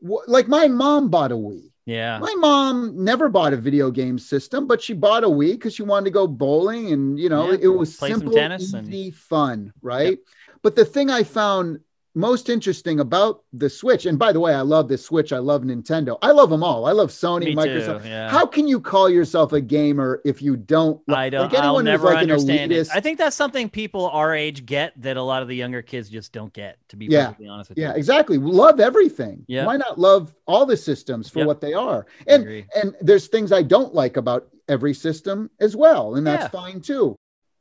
Yeah. 0.00 0.16
Like 0.26 0.48
my 0.48 0.68
mom 0.68 1.08
bought 1.08 1.30
a 1.30 1.36
Wii. 1.36 1.69
Yeah. 1.86 2.18
My 2.18 2.34
mom 2.38 3.04
never 3.04 3.28
bought 3.28 3.52
a 3.52 3.56
video 3.56 3.90
game 3.90 4.18
system, 4.18 4.66
but 4.66 4.82
she 4.82 4.92
bought 4.92 5.24
a 5.24 5.28
Wii 5.28 5.52
because 5.52 5.74
she 5.74 5.82
wanted 5.82 6.04
to 6.04 6.10
go 6.10 6.26
bowling 6.26 6.92
and, 6.92 7.18
you 7.18 7.28
know, 7.28 7.50
yeah, 7.50 7.58
it 7.62 7.68
was 7.68 7.96
simple, 7.96 8.38
easy, 8.38 9.06
and... 9.08 9.14
fun, 9.14 9.72
right? 9.82 10.10
Yep. 10.10 10.18
But 10.62 10.76
the 10.76 10.84
thing 10.84 11.10
I 11.10 11.22
found 11.22 11.80
most 12.14 12.48
interesting 12.48 13.00
about 13.00 13.44
the 13.52 13.70
Switch, 13.70 14.06
and 14.06 14.18
by 14.18 14.32
the 14.32 14.40
way, 14.40 14.52
I 14.54 14.62
love 14.62 14.88
the 14.88 14.98
Switch. 14.98 15.32
I 15.32 15.38
love 15.38 15.62
Nintendo. 15.62 16.18
I 16.22 16.32
love 16.32 16.50
them 16.50 16.64
all. 16.64 16.86
I 16.86 16.92
love 16.92 17.10
Sony, 17.10 17.44
Me 17.46 17.54
Microsoft. 17.54 18.02
Too, 18.02 18.08
yeah. 18.08 18.28
How 18.28 18.46
can 18.46 18.66
you 18.66 18.80
call 18.80 19.08
yourself 19.08 19.52
a 19.52 19.60
gamer 19.60 20.20
if 20.24 20.42
you 20.42 20.56
don't? 20.56 21.00
I 21.08 21.30
don't. 21.30 21.52
Like 21.52 21.62
I'll 21.62 21.80
never 21.82 22.06
like 22.06 22.18
understand 22.18 22.72
it. 22.72 22.88
I 22.92 23.00
think 23.00 23.18
that's 23.18 23.36
something 23.36 23.68
people 23.68 24.08
our 24.10 24.34
age 24.34 24.66
get 24.66 25.00
that 25.02 25.16
a 25.16 25.22
lot 25.22 25.42
of 25.42 25.48
the 25.48 25.54
younger 25.54 25.82
kids 25.82 26.08
just 26.08 26.32
don't 26.32 26.52
get. 26.52 26.78
To 26.88 26.96
be 26.96 27.06
yeah. 27.06 27.26
perfectly 27.26 27.48
honest 27.48 27.70
with 27.70 27.78
yeah, 27.78 27.88
you. 27.88 27.92
Yeah, 27.92 27.98
exactly. 27.98 28.38
Love 28.38 28.80
everything. 28.80 29.44
Yeah. 29.46 29.66
Why 29.66 29.76
not 29.76 29.98
love 29.98 30.34
all 30.46 30.66
the 30.66 30.76
systems 30.76 31.28
for 31.28 31.40
yep. 31.40 31.46
what 31.46 31.60
they 31.60 31.74
are? 31.74 32.06
And 32.26 32.64
and 32.74 32.96
there's 33.00 33.28
things 33.28 33.52
I 33.52 33.62
don't 33.62 33.94
like 33.94 34.16
about 34.16 34.48
every 34.68 34.94
system 34.94 35.50
as 35.60 35.76
well, 35.76 36.16
and 36.16 36.26
that's 36.26 36.44
yeah. 36.44 36.48
fine 36.48 36.80
too. 36.80 37.16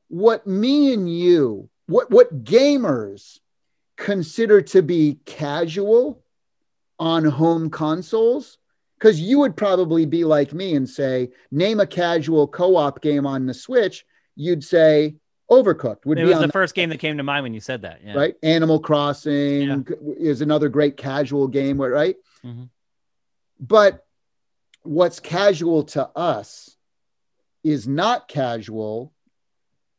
What 0.08 0.48
me 0.48 0.94
and 0.94 1.12
you, 1.12 1.70
what 1.86 2.10
what 2.10 2.44
gamers 2.44 3.40
consider 4.00 4.62
to 4.62 4.82
be 4.82 5.20
casual 5.26 6.24
on 6.98 7.26
home 7.26 7.70
consoles? 7.70 8.58
Because 8.98 9.22
you 9.22 9.40
would 9.40 9.56
probably 9.56 10.06
be 10.06 10.26
like 10.26 10.54
me 10.54 10.76
and 10.76 10.90
say, 10.90 11.30
name 11.52 11.80
a 11.80 11.88
casual 11.88 12.48
co 12.48 12.76
op 12.76 13.02
game 13.02 13.26
on 13.26 13.46
the 13.46 13.54
Switch. 13.54 14.06
You'd 14.36 14.64
say 14.64 15.16
Overcooked 15.50 16.06
would 16.06 16.20
it 16.20 16.26
be 16.26 16.30
was 16.30 16.40
the 16.40 16.50
first 16.50 16.76
game 16.76 16.90
that 16.90 17.00
came 17.00 17.18
to 17.18 17.24
mind 17.24 17.44
when 17.44 17.54
you 17.54 17.60
said 17.60 17.82
that. 17.82 18.02
Yeah. 18.04 18.14
Right. 18.14 18.36
Animal 18.44 18.80
Crossing 18.80 19.62
yeah. 19.68 19.80
is 20.18 20.42
another 20.42 20.70
great 20.70 20.96
casual 20.96 21.48
game, 21.48 21.82
right? 21.82 22.16
Mm-hmm. 22.46 22.66
But 23.60 24.06
what's 24.84 25.20
casual 25.20 25.84
to 25.84 26.08
us 26.16 26.76
is 27.64 27.88
not 27.88 28.28
casual 28.28 29.12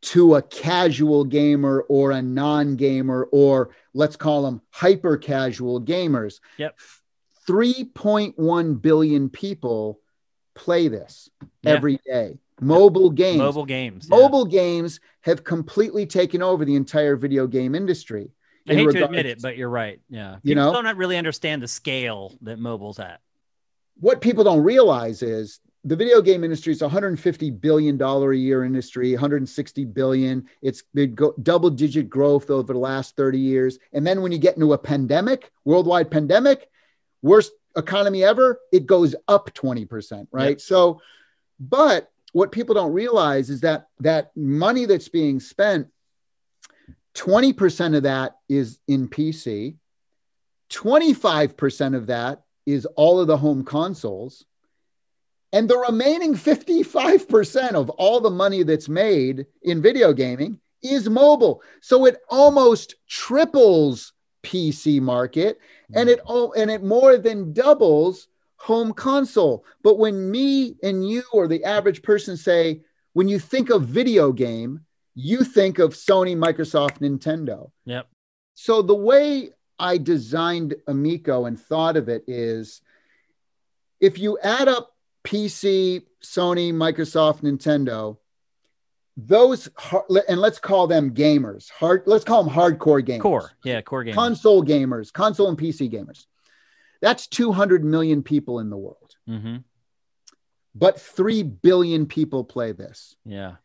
to 0.03 0.37
a 0.37 0.43
casual 0.43 1.25
gamer 1.25 1.85
or 1.89 2.13
a 2.13 2.23
non 2.23 2.77
gamer, 2.77 3.25
or 3.33 3.71
let's 3.95 4.17
call 4.17 4.43
them 4.43 4.63
hyper 4.71 5.17
casual 5.17 5.81
gamers. 5.81 6.41
Yep. 6.57 6.79
3.1 7.49 8.83
billion 8.83 9.29
people 9.29 10.01
play 10.55 10.89
this 10.89 11.29
yeah. 11.63 11.73
every 11.73 11.99
day. 12.07 12.39
mobile 12.61 13.11
games. 13.11 13.39
Mobile 13.39 13.67
games. 13.67 14.09
yeah. 14.11 14.17
Mobile 14.17 14.45
games 14.45 15.01
have 15.23 15.45
completely 15.45 16.07
taken 16.07 16.43
over 16.43 16.65
the 16.65 16.77
entire 16.77 17.17
video 17.17 17.47
game 17.47 17.75
industry. 17.75 18.31
I 18.69 18.75
hate 18.75 18.91
to 18.91 19.05
admit 19.05 19.27
it, 19.27 19.43
but 19.43 19.57
you're 19.57 19.71
right. 19.71 20.01
Yeah. 20.09 20.37
You 20.43 20.55
know? 20.55 20.73
don't 20.73 20.97
really 20.97 21.17
understand 21.17 21.63
the 21.63 21.69
scale 21.69 22.37
that 22.43 22.59
mobile's 22.59 22.99
at. 23.01 23.21
what 23.99 24.21
people 24.21 24.45
don't 24.45 24.63
realize 24.63 25.23
is 25.23 25.61
the 25.85 25.97
video 25.97 26.21
game 26.21 26.45
industry 26.45 26.73
is 26.73 26.83
150 26.83 27.51
billion 27.53 27.97
dollar 27.97 28.33
a 28.33 28.37
year 28.37 28.65
industry 28.65 29.13
160 29.13 29.85
billion 29.87 30.47
it's 30.63 30.83
been 30.95 31.15
go- 31.15 31.35
double 31.43 31.71
digit 31.71 32.11
growth 32.11 32.51
over 32.51 32.73
the 32.73 32.79
last 32.79 33.17
30 33.17 33.39
years 33.39 33.79
and 33.93 34.07
then 34.07 34.21
when 34.21 34.31
you 34.33 34.39
get 34.39 34.57
into 34.57 34.73
a 34.75 34.79
pandemic 34.79 35.51
worldwide 35.65 36.11
pandemic 36.11 36.69
worst 37.23 37.53
economy 37.77 38.23
ever 38.25 38.61
it 38.73 38.87
goes 38.87 39.15
up 39.29 39.53
20% 39.55 40.27
right 40.33 40.51
Yep. 40.51 40.61
so 40.61 41.01
but 41.59 42.11
what 42.33 42.53
people 42.53 42.75
don't 42.75 42.93
realize 42.93 43.49
is 43.51 43.61
that 43.63 43.89
that 44.01 44.37
money 44.37 44.85
that's 44.85 45.09
being 45.09 45.41
spent 45.41 45.89
20% 47.15 47.97
of 47.97 48.03
that 48.05 48.37
is 48.49 48.79
in 48.87 49.09
pc 49.09 49.77
25% 50.71 51.97
of 51.97 52.07
that 52.07 52.43
is 52.67 52.87
all 52.87 53.19
of 53.21 53.27
the 53.27 53.37
home 53.37 53.65
consoles. 53.65 54.45
And 55.53 55.69
the 55.69 55.79
remaining 55.79 56.35
55% 56.35 57.73
of 57.73 57.91
all 57.91 58.21
the 58.21 58.31
money 58.31 58.63
that's 58.63 58.89
made 58.89 59.47
in 59.63 59.83
video 59.83 60.13
gaming 60.13 60.61
is 60.83 61.11
mobile. 61.11 61.63
So 61.81 62.07
it 62.07 62.19
almost 62.29 62.95
triples 63.09 64.13
PC 64.43 65.01
market 65.01 65.59
and 65.93 66.09
it 66.09 66.21
oh, 66.27 66.53
and 66.57 66.71
it 66.71 66.83
more 66.83 67.19
than 67.19 67.53
doubles 67.53 68.29
home 68.57 68.93
console. 68.93 69.65
But 69.83 69.99
when 69.99 70.31
me 70.31 70.77
and 70.83 71.09
you 71.09 71.23
or 71.33 71.49
the 71.49 71.65
average 71.65 72.03
person 72.03 72.37
say 72.37 72.83
when 73.13 73.29
you 73.29 73.39
think 73.39 73.71
of 73.71 73.83
video 73.83 74.33
game, 74.33 74.81
you 75.15 75.43
think 75.45 75.79
of 75.79 75.95
Sony, 75.95 76.37
Microsoft, 76.37 76.99
Nintendo. 76.99 77.71
Yep. 77.85 78.07
So 78.55 78.83
the 78.83 78.95
way 78.95 79.51
I 79.79 79.99
designed 79.99 80.77
Amico 80.87 81.47
and 81.47 81.59
thought 81.59 81.97
of 81.97 82.09
it 82.09 82.25
is 82.27 82.83
if 83.99 84.19
you 84.19 84.39
add 84.43 84.69
up 84.69 84.95
PC, 85.25 86.03
Sony, 86.23 86.73
Microsoft, 86.73 87.43
Nintendo, 87.43 88.17
those 89.17 89.69
and 90.29 90.41
let's 90.41 90.59
call 90.59 90.87
them 90.87 91.13
gamers. 91.13 91.71
Hard 91.71 92.05
let's 92.07 92.25
call 92.25 92.43
them 92.45 92.53
hardcore 92.55 93.05
gamers. 93.05 93.21
Core. 93.21 93.51
Yeah. 93.65 93.83
Core 93.83 94.05
game. 94.05 94.15
Console 94.15 94.65
gamers, 94.65 95.13
console 95.13 95.49
and 95.49 95.59
PC 95.59 95.93
gamers. 95.93 96.27
That's 97.03 97.27
200 97.27 97.85
million 97.85 98.23
people 98.23 98.61
in 98.61 98.71
the 98.71 98.77
world. 98.77 99.15
hmm 99.27 99.57
But 100.75 101.01
3 101.01 101.43
billion 101.43 102.07
people 102.07 102.45
play 102.45 102.73
this. 102.73 103.17
Yeah. 103.25 103.57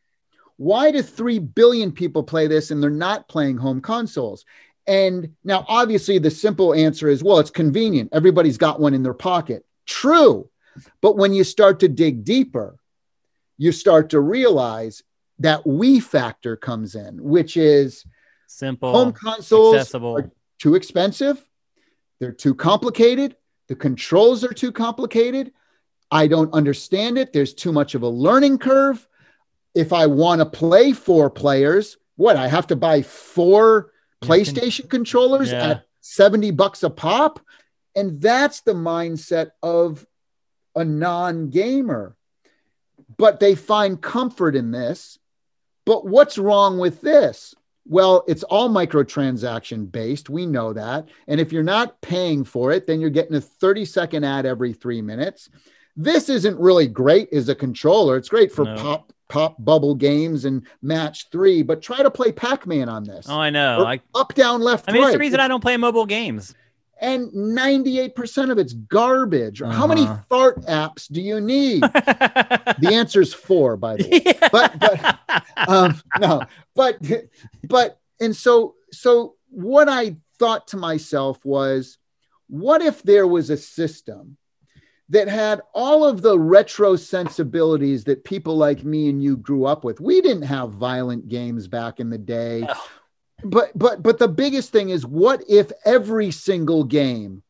why 0.58 0.92
do 0.92 1.02
3 1.02 1.40
billion 1.40 1.92
people 1.92 2.24
play 2.24 2.48
this 2.48 2.72
and 2.72 2.82
they're 2.82 2.90
not 2.90 3.28
playing 3.28 3.58
home 3.58 3.82
consoles 3.82 4.46
and 4.88 5.34
now 5.44 5.66
obviously 5.68 6.18
the 6.20 6.32
simple 6.32 6.74
answer 6.74 7.08
is 7.10 7.24
well 7.24 7.40
it's 7.40 7.50
convenient 7.52 8.10
everybody's 8.14 8.58
got 8.58 8.80
one 8.80 8.94
in 8.94 9.04
their 9.04 9.14
pocket 9.14 9.66
true 9.86 10.50
but 11.02 11.18
when 11.18 11.34
you 11.34 11.44
start 11.44 11.80
to 11.80 11.88
dig 11.88 12.24
deeper 12.24 12.78
you 13.58 13.72
start 13.72 14.10
to 14.10 14.20
realize 14.20 15.04
that 15.40 15.66
we 15.66 16.00
factor 16.00 16.56
comes 16.56 16.96
in 16.96 17.22
which 17.24 17.58
is 17.58 18.06
Simple. 18.48 18.92
home 18.92 19.12
consoles 19.12 19.76
accessible. 19.76 20.18
are 20.18 20.32
too 20.60 20.76
expensive 20.76 21.44
they're 22.20 22.32
too 22.32 22.56
complicated 22.56 23.36
the 23.68 23.76
controls 23.76 24.44
are 24.44 24.54
too 24.54 24.72
complicated 24.72 25.52
i 26.12 26.28
don't 26.28 26.54
understand 26.54 27.18
it 27.18 27.34
there's 27.34 27.54
too 27.54 27.72
much 27.72 27.96
of 27.96 28.04
a 28.04 28.08
learning 28.10 28.58
curve 28.58 29.08
if 29.74 29.92
i 29.92 30.06
want 30.06 30.40
to 30.40 30.46
play 30.46 30.92
four 30.94 31.30
players 31.30 31.98
what 32.16 32.36
i 32.38 32.48
have 32.48 32.68
to 32.68 32.76
buy 32.76 33.02
four 33.02 33.92
You 34.22 34.28
can- 34.28 34.30
playstation 34.30 34.90
controllers 34.90 35.52
Yeah. 35.52 35.68
at 35.70 35.86
70 36.02 36.52
bucks 36.52 36.84
a 36.84 36.90
pop 36.90 37.40
and 37.96 38.22
that's 38.22 38.62
the 38.62 38.74
mindset 38.74 39.52
of 39.64 40.06
a 40.76 40.84
non-gamer 40.84 42.16
but 43.18 43.40
they 43.40 43.56
find 43.56 44.02
comfort 44.02 44.56
in 44.56 44.72
this 44.72 45.20
but 45.86 46.06
what's 46.06 46.38
wrong 46.38 46.78
with 46.78 47.02
this 47.02 47.56
well, 47.88 48.24
it's 48.28 48.44
all 48.44 48.70
microtransaction 48.70 49.92
based. 49.92 50.30
We 50.30 50.46
know 50.46 50.74
that. 50.74 51.08
And 51.28 51.40
if 51.40 51.54
you're 51.54 51.64
not 51.64 52.02
paying 52.02 52.44
for 52.44 52.72
it, 52.72 52.88
then 52.88 53.00
you're 53.00 53.12
getting 53.12 53.36
a 53.36 53.42
30 53.42 53.86
second 53.86 54.24
ad 54.24 54.46
every 54.46 54.74
three 54.74 55.02
minutes. 55.02 55.50
This 55.96 56.28
isn't 56.28 56.60
really 56.60 56.88
great 56.88 57.32
as 57.32 57.48
a 57.48 57.56
controller. 57.56 58.18
It's 58.18 58.30
great 58.30 58.52
for 58.52 58.66
No. 58.66 58.76
pop 58.76 59.14
pop 59.28 59.56
bubble 59.64 59.96
games 59.96 60.46
and 60.46 60.68
match 60.82 61.30
three, 61.32 61.64
but 61.64 61.82
try 61.82 62.04
to 62.04 62.12
play 62.12 62.32
Pac-Man 62.32 62.90
on 62.90 63.04
this. 63.04 63.26
Oh, 63.28 63.40
I 63.40 63.50
know. 63.50 63.82
Or 63.82 63.88
I, 63.88 64.00
up, 64.14 64.36
down, 64.36 64.62
left, 64.62 64.86
I 64.88 64.92
mean, 64.92 65.02
right. 65.02 65.08
it's 65.08 65.16
the 65.16 65.20
reason 65.20 65.40
I 65.40 65.48
don't 65.48 65.62
play 65.62 65.78
mobile 65.78 66.06
games. 66.06 66.54
And 67.02 67.30
98% 67.32 68.52
of 68.52 68.58
it's 68.58 68.74
garbage. 68.74 69.62
How 69.62 69.86
many 69.88 70.04
Uh-huh. 70.04 70.18
fart 70.30 70.62
apps 70.66 71.12
do 71.12 71.22
you 71.22 71.42
need? 71.42 71.82
the 71.82 72.90
answer 72.92 73.22
is 73.22 73.34
four, 73.34 73.76
by 73.78 73.98
the 73.98 74.10
way. 74.10 74.22
Yeah. 74.26 74.50
But- 74.52 74.80
but- 74.80 75.20
um, 75.68 76.02
no, 76.20 76.44
but 76.76 76.98
but 77.68 78.00
and 78.22 78.36
so 78.36 78.76
so 78.92 79.36
what 79.50 79.90
I 79.90 80.16
thought 80.40 80.68
to 80.70 80.78
myself 80.78 81.44
was, 81.46 81.98
what 82.48 82.82
if 82.82 83.04
there 83.04 83.28
was 83.28 83.50
a 83.50 83.58
system 83.58 84.38
that 85.10 85.28
had 85.28 85.62
all 85.74 86.04
of 86.06 86.22
the 86.22 86.38
retro 86.40 86.96
sensibilities 86.96 88.04
that 88.06 88.24
people 88.24 88.56
like 88.58 88.84
me 88.84 89.10
and 89.10 89.22
you 89.24 89.36
grew 89.38 89.66
up 89.66 89.84
with? 89.84 90.00
We 90.00 90.22
didn't 90.22 90.44
have 90.44 90.72
violent 90.72 91.28
games 91.28 91.68
back 91.68 92.00
in 92.00 92.10
the 92.10 92.18
day. 92.18 92.62
No. 92.62 92.74
But 93.46 93.78
but 93.78 94.02
but 94.02 94.18
the 94.18 94.28
biggest 94.28 94.72
thing 94.72 94.90
is 94.90 95.06
what 95.06 95.44
if 95.48 95.72
every 95.86 96.32
single 96.32 96.84
game 96.84 97.44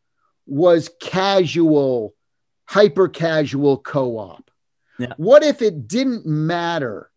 was 0.46 0.90
casual, 1.00 2.14
hyper 2.66 3.08
casual 3.08 3.78
co-op? 3.78 4.52
Yeah. 5.00 5.14
What 5.18 5.44
if 5.44 5.62
it 5.62 5.88
didn't 5.88 6.26
matter 6.26 7.10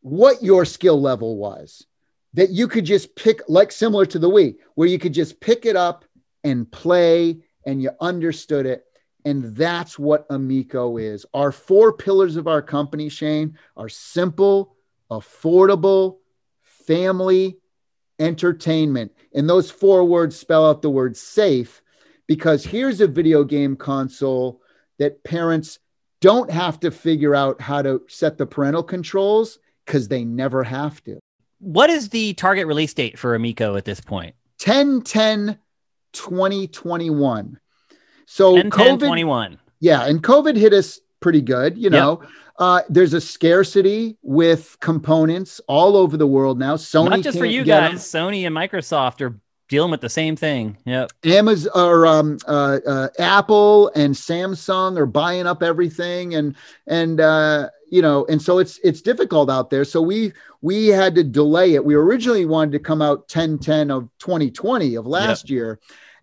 what 0.00 0.42
your 0.42 0.64
skill 0.64 1.00
level 1.00 1.36
was? 1.36 1.86
That 2.34 2.50
you 2.50 2.68
could 2.68 2.84
just 2.84 3.14
pick, 3.16 3.40
like 3.48 3.72
similar 3.72 4.04
to 4.06 4.18
the 4.18 4.28
Wii, 4.28 4.56
where 4.74 4.88
you 4.88 4.98
could 4.98 5.14
just 5.14 5.40
pick 5.40 5.64
it 5.64 5.76
up 5.76 6.04
and 6.44 6.70
play 6.70 7.38
and 7.64 7.80
you 7.80 7.90
understood 8.00 8.66
it. 8.66 8.84
And 9.24 9.56
that's 9.56 9.98
what 9.98 10.26
Amico 10.30 10.98
is. 10.98 11.24
Our 11.32 11.50
four 11.50 11.92
pillars 11.92 12.36
of 12.36 12.46
our 12.46 12.60
company, 12.60 13.08
Shane, 13.08 13.56
are 13.76 13.88
simple, 13.88 14.76
affordable, 15.10 16.18
family, 16.86 17.58
entertainment. 18.18 19.12
And 19.34 19.48
those 19.48 19.70
four 19.70 20.04
words 20.04 20.38
spell 20.38 20.68
out 20.68 20.82
the 20.82 20.90
word 20.90 21.16
safe 21.16 21.82
because 22.26 22.64
here's 22.64 23.00
a 23.00 23.06
video 23.06 23.44
game 23.44 23.76
console 23.76 24.60
that 24.98 25.22
parents 25.24 25.78
don't 26.20 26.50
have 26.50 26.80
to 26.80 26.90
figure 26.90 27.34
out 27.34 27.60
how 27.60 27.82
to 27.82 28.02
set 28.08 28.38
the 28.38 28.46
parental 28.46 28.82
controls 28.82 29.58
because 29.84 30.08
they 30.08 30.24
never 30.24 30.64
have 30.64 31.02
to. 31.04 31.18
what 31.58 31.90
is 31.90 32.08
the 32.10 32.34
target 32.34 32.66
release 32.66 32.92
date 32.94 33.18
for 33.18 33.34
Amico 33.34 33.76
at 33.76 33.84
this 33.84 34.00
point? 34.00 34.34
10 34.58 35.02
10 35.02 35.58
2021. 36.12 37.58
So 38.26 38.56
10, 38.56 38.70
10, 38.70 38.98
COVID, 38.98 39.06
21. 39.06 39.58
yeah, 39.80 40.06
and 40.06 40.22
COVID 40.22 40.56
hit 40.56 40.72
us 40.72 41.00
pretty 41.20 41.40
good. 41.40 41.76
You 41.78 41.90
know, 41.90 42.22
uh, 42.58 42.82
there's 42.88 43.14
a 43.14 43.20
scarcity 43.20 44.16
with 44.22 44.76
components 44.80 45.60
all 45.68 45.96
over 45.96 46.16
the 46.16 46.26
world 46.26 46.58
now. 46.58 46.76
Sony 46.76 47.10
Not 47.10 47.20
just 47.20 47.38
for 47.38 47.44
you 47.44 47.64
guys. 47.64 48.02
Sony 48.02 48.46
and 48.46 48.56
Microsoft 48.56 49.20
are 49.20 49.38
dealing 49.68 49.90
with 49.90 50.00
the 50.00 50.08
same 50.08 50.36
thing. 50.36 50.78
Yep. 50.84 51.12
Amazon 51.24 51.72
or 51.74 52.06
um, 52.06 52.38
uh, 52.46 52.78
uh, 52.86 53.08
Apple 53.18 53.90
and 53.94 54.14
Samsung 54.14 54.96
are 54.98 55.06
buying 55.06 55.46
up 55.46 55.62
everything, 55.62 56.34
and 56.34 56.56
and 56.86 57.20
uh, 57.20 57.68
you 57.90 58.02
know, 58.02 58.24
and 58.26 58.40
so 58.40 58.58
it's 58.58 58.78
it's 58.82 59.00
difficult 59.00 59.50
out 59.50 59.70
there. 59.70 59.84
So 59.84 60.00
we 60.00 60.32
we 60.62 60.88
had 60.88 61.14
to 61.16 61.24
delay 61.24 61.74
it. 61.74 61.84
We 61.84 61.94
originally 61.94 62.46
wanted 62.46 62.72
to 62.72 62.78
come 62.78 63.02
out 63.02 63.28
10 63.28 63.58
10 63.58 63.90
of 63.90 64.08
2020 64.18 64.94
of 64.94 65.06
last 65.06 65.50
year. 65.50 65.78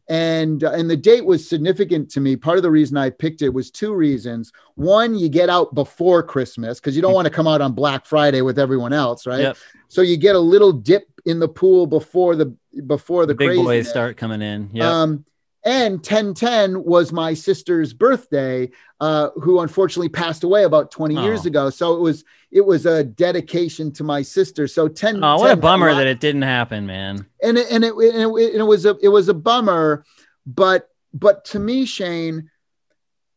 And 0.09 0.63
uh, 0.63 0.71
and 0.71 0.89
the 0.89 0.97
date 0.97 1.25
was 1.25 1.47
significant 1.47 2.11
to 2.11 2.19
me. 2.19 2.35
Part 2.35 2.57
of 2.57 2.63
the 2.63 2.71
reason 2.71 2.97
I 2.97 3.09
picked 3.09 3.41
it 3.41 3.49
was 3.49 3.71
two 3.71 3.93
reasons. 3.93 4.51
One, 4.75 5.15
you 5.15 5.29
get 5.29 5.49
out 5.49 5.73
before 5.73 6.21
Christmas 6.23 6.79
because 6.79 6.95
you 6.95 7.01
don't 7.01 7.13
want 7.13 7.25
to 7.25 7.31
come 7.33 7.47
out 7.47 7.61
on 7.61 7.71
Black 7.73 8.05
Friday 8.05 8.41
with 8.41 8.59
everyone 8.59 8.91
else, 8.91 9.25
right? 9.25 9.39
Yep. 9.39 9.57
So 9.87 10.01
you 10.01 10.17
get 10.17 10.35
a 10.35 10.39
little 10.39 10.73
dip 10.73 11.07
in 11.25 11.39
the 11.39 11.47
pool 11.47 11.87
before 11.87 12.35
the 12.35 12.53
before 12.85 13.25
the, 13.25 13.33
The 13.33 13.37
big 13.37 13.55
boys 13.55 13.89
start 13.89 14.17
coming 14.17 14.41
in. 14.41 14.69
yeah 14.73 14.89
Um, 15.03 15.23
and 15.65 15.93
1010 15.95 16.83
was 16.83 17.11
my 17.13 17.33
sister's 17.33 17.93
birthday, 17.93 18.69
uh, 18.99 19.29
who 19.41 19.59
unfortunately 19.61 20.09
passed 20.09 20.43
away 20.43 20.63
about 20.63 20.91
20 20.91 21.15
years 21.23 21.45
Oh. 21.45 21.47
ago. 21.47 21.69
So 21.69 21.95
it 21.95 21.99
was 22.01 22.23
it 22.51 22.65
was 22.65 22.85
a 22.85 23.03
dedication 23.03 23.91
to 23.93 24.03
my 24.03 24.21
sister. 24.21 24.67
So 24.67 24.87
10. 24.87 25.23
oh, 25.23 25.37
what 25.39 25.51
a 25.51 25.55
bummer 25.55 25.93
that 25.95 26.05
it 26.07 26.19
didn't 26.19 26.43
happen, 26.43 26.85
man. 26.85 27.25
and 27.41 27.57
it, 27.57 27.67
and 27.71 27.83
it, 27.83 27.93
and 27.95 28.37
it, 28.37 28.51
and 28.51 28.59
it 28.61 28.67
was 28.67 28.85
a 28.85 28.95
it 29.01 29.09
was 29.09 29.29
a 29.29 29.33
bummer, 29.33 30.05
but 30.45 30.89
but 31.13 31.45
to 31.45 31.59
me, 31.59 31.85
Shane, 31.85 32.49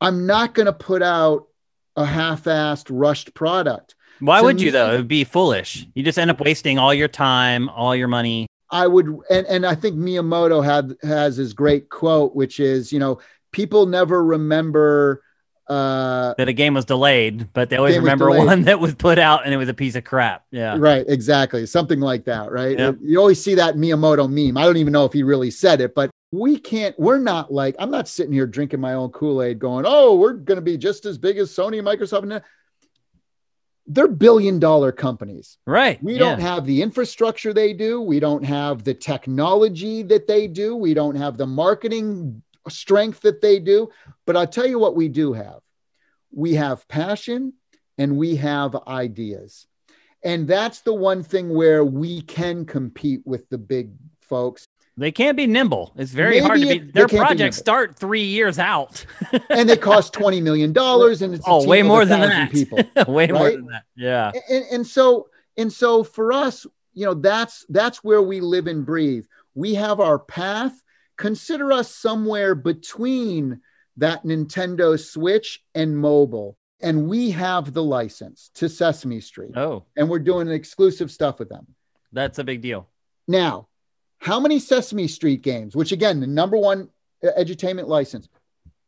I'm 0.01 0.27
not 0.27 0.55
going 0.55 0.67
to 0.67 0.73
put 0.73 1.03
out 1.03 1.47
a 1.97 2.05
half-assed 2.05 2.87
rushed 2.91 3.33
product. 3.35 3.95
Why 4.21 4.39
To 4.41 4.45
would 4.45 4.61
you 4.61 4.71
though? 4.71 4.93
It 4.93 4.97
would 4.99 5.09
be 5.09 5.25
foolish. 5.25 5.87
You 5.95 6.03
just 6.03 6.19
end 6.19 6.31
up 6.31 6.41
wasting 6.41 6.79
all 6.79 6.93
your 6.95 7.09
time, 7.09 7.69
all 7.71 7.95
your 7.97 8.09
money. 8.09 8.47
I 8.71 8.87
would, 8.87 9.07
and, 9.31 9.47
and 9.47 9.67
I 9.67 9.75
think 9.75 9.97
Miyamoto 9.97 10.65
had 10.65 10.97
has 11.03 11.37
his 11.37 11.53
great 11.53 11.89
quote, 11.89 12.35
which 12.35 12.59
is, 12.61 12.93
you 12.93 12.99
know, 12.99 13.21
people 13.53 13.87
never 13.87 14.25
remember. 14.25 15.23
Uh, 15.69 16.35
That 16.39 16.49
a 16.49 16.53
game 16.53 16.75
was 16.75 16.85
delayed, 16.85 17.53
but 17.53 17.71
they 17.71 17.77
always 17.77 17.97
remember 17.97 18.31
one 18.31 18.63
that 18.65 18.79
was 18.79 18.95
put 18.95 19.19
out 19.19 19.45
and 19.45 19.53
it 19.53 19.57
was 19.57 19.69
a 19.69 19.75
piece 19.75 19.97
of 19.97 20.05
crap. 20.05 20.45
Yeah. 20.53 20.77
Right, 20.79 21.05
exactly, 21.09 21.67
something 21.67 22.01
like 22.01 22.25
that, 22.27 22.53
right? 22.53 22.79
Yep. 22.79 22.99
You 23.03 23.19
always 23.19 23.43
see 23.43 23.55
that 23.57 23.75
Miyamoto 23.75 24.31
meme. 24.31 24.57
I 24.57 24.63
don't 24.65 24.77
even 24.77 24.93
know 24.93 25.05
if 25.05 25.13
he 25.13 25.23
really 25.25 25.51
said 25.51 25.81
it, 25.81 25.95
but 25.95 26.11
we 26.33 26.59
can't. 26.59 26.99
We're 26.99 27.19
not 27.19 27.53
like 27.53 27.77
I'm 27.79 27.91
not 27.91 28.09
sitting 28.09 28.33
here 28.33 28.47
drinking 28.47 28.81
my 28.81 28.95
own 28.95 29.11
Kool 29.11 29.43
Aid, 29.43 29.59
going, 29.59 29.85
"Oh, 29.87 30.17
we're 30.17 30.35
going 30.35 30.57
to 30.57 30.63
be 30.63 30.77
just 30.77 31.07
as 31.07 31.19
big 31.19 31.39
as 31.39 31.51
Sony, 31.51 31.81
Microsoft." 31.83 32.23
And 32.23 32.33
that." 32.33 32.45
They're 33.87 34.09
billion 34.09 34.59
dollar 34.59 34.93
companies. 34.93 35.59
Right. 35.67 36.03
We 36.03 36.15
yeah. 36.15 36.19
don't 36.19 36.41
have 36.41 36.67
the 36.67 36.83
infrastructure 36.83 37.53
they 37.53 37.73
do. 37.73 38.01
We 38.01 38.21
don't 38.21 38.45
have 38.45 38.85
the 38.85 38.95
technology 38.95 40.03
that 40.05 40.27
they 40.27 40.49
do. 40.49 40.75
We 40.75 40.95
don't 40.95 41.17
have 41.17 41.37
the 41.37 41.47
marketing 41.47 42.43
strength 42.69 43.21
that 43.21 43.41
they 43.41 43.61
do. 43.61 43.91
But 44.27 44.37
I'll 44.37 44.47
tell 44.47 44.67
you 44.67 44.79
what 44.79 44.97
we 44.97 45.09
do 45.09 45.33
have 45.33 45.61
we 46.33 46.55
have 46.55 46.87
passion 46.87 47.55
and 47.99 48.17
we 48.17 48.37
have 48.37 48.77
ideas. 48.87 49.67
And 50.23 50.47
that's 50.47 50.81
the 50.83 50.95
one 50.95 51.23
thing 51.23 51.49
where 51.55 51.85
we 51.85 52.21
can 52.21 52.65
compete 52.67 53.21
with 53.25 53.49
the 53.49 53.59
big 53.59 53.91
folks. 54.21 54.67
They 54.99 55.13
can't 55.13 55.37
be 55.37 55.47
nimble. 55.47 55.93
It's 55.97 56.13
very 56.13 56.39
hard 56.39 56.61
to 56.61 56.67
be. 56.67 56.77
it- 56.77 56.95
Their 56.95 57.07
can't 57.07 57.13
be 57.23 57.27
projects 57.27 57.57
start 57.59 57.97
three 57.97 58.25
years 58.25 58.59
out. 58.59 59.05
And 59.51 59.69
they 59.69 59.77
cost 59.77 60.13
$20 60.15 60.43
million 60.43 60.71
and 60.77 61.35
it's 61.35 61.45
oh, 61.47 61.67
way 61.69 61.83
more 61.83 62.05
than 62.05 62.21
that. 62.21 62.51
people. 62.53 62.79
way 63.07 63.27
more 63.29 63.51
than 63.51 63.67
that. 63.67 63.85
Yeah. 63.97 64.33
and, 64.51 64.65
and 64.73 64.87
so 64.87 65.29
and 65.59 65.73
so 65.73 66.03
for 66.05 66.33
us 66.33 66.67
you 66.95 67.05
know 67.07 67.15
that's 67.15 67.65
that's 67.69 68.03
where 68.05 68.23
we 68.23 68.41
live 68.41 68.67
and 68.67 68.85
breathe 68.87 69.25
we 69.55 69.75
have 69.75 70.01
our 70.01 70.19
path 70.19 70.73
consider 71.17 71.73
us 71.73 71.95
somewhere 71.95 72.55
between 72.55 73.61
that 73.99 74.25
nintendo 74.25 74.99
switch 74.99 75.63
and 75.75 75.97
mobile 75.97 76.57
and 76.81 77.09
we 77.09 77.31
have 77.31 77.73
the 77.73 77.83
license 77.83 78.51
to 78.55 78.69
sesame 78.69 79.21
street 79.21 79.57
Oh, 79.57 79.85
and 79.97 80.09
we're 80.09 80.19
doing 80.19 80.49
exclusive 80.49 81.11
stuff 81.11 81.39
with 81.39 81.49
them 81.49 81.67
that's 82.13 82.39
a 82.39 82.45
big 82.45 82.61
deal. 82.63 82.89
now 83.29 83.69
how 84.19 84.41
many 84.41 84.59
sesame 84.59 85.07
street 85.09 85.43
games 85.43 85.77
which 85.77 85.93
again 85.93 86.21
the 86.21 86.27
number 86.27 86.57
one 86.57 86.89
uh, 87.25 87.29
edutainment 87.39 87.89
license 87.89 88.29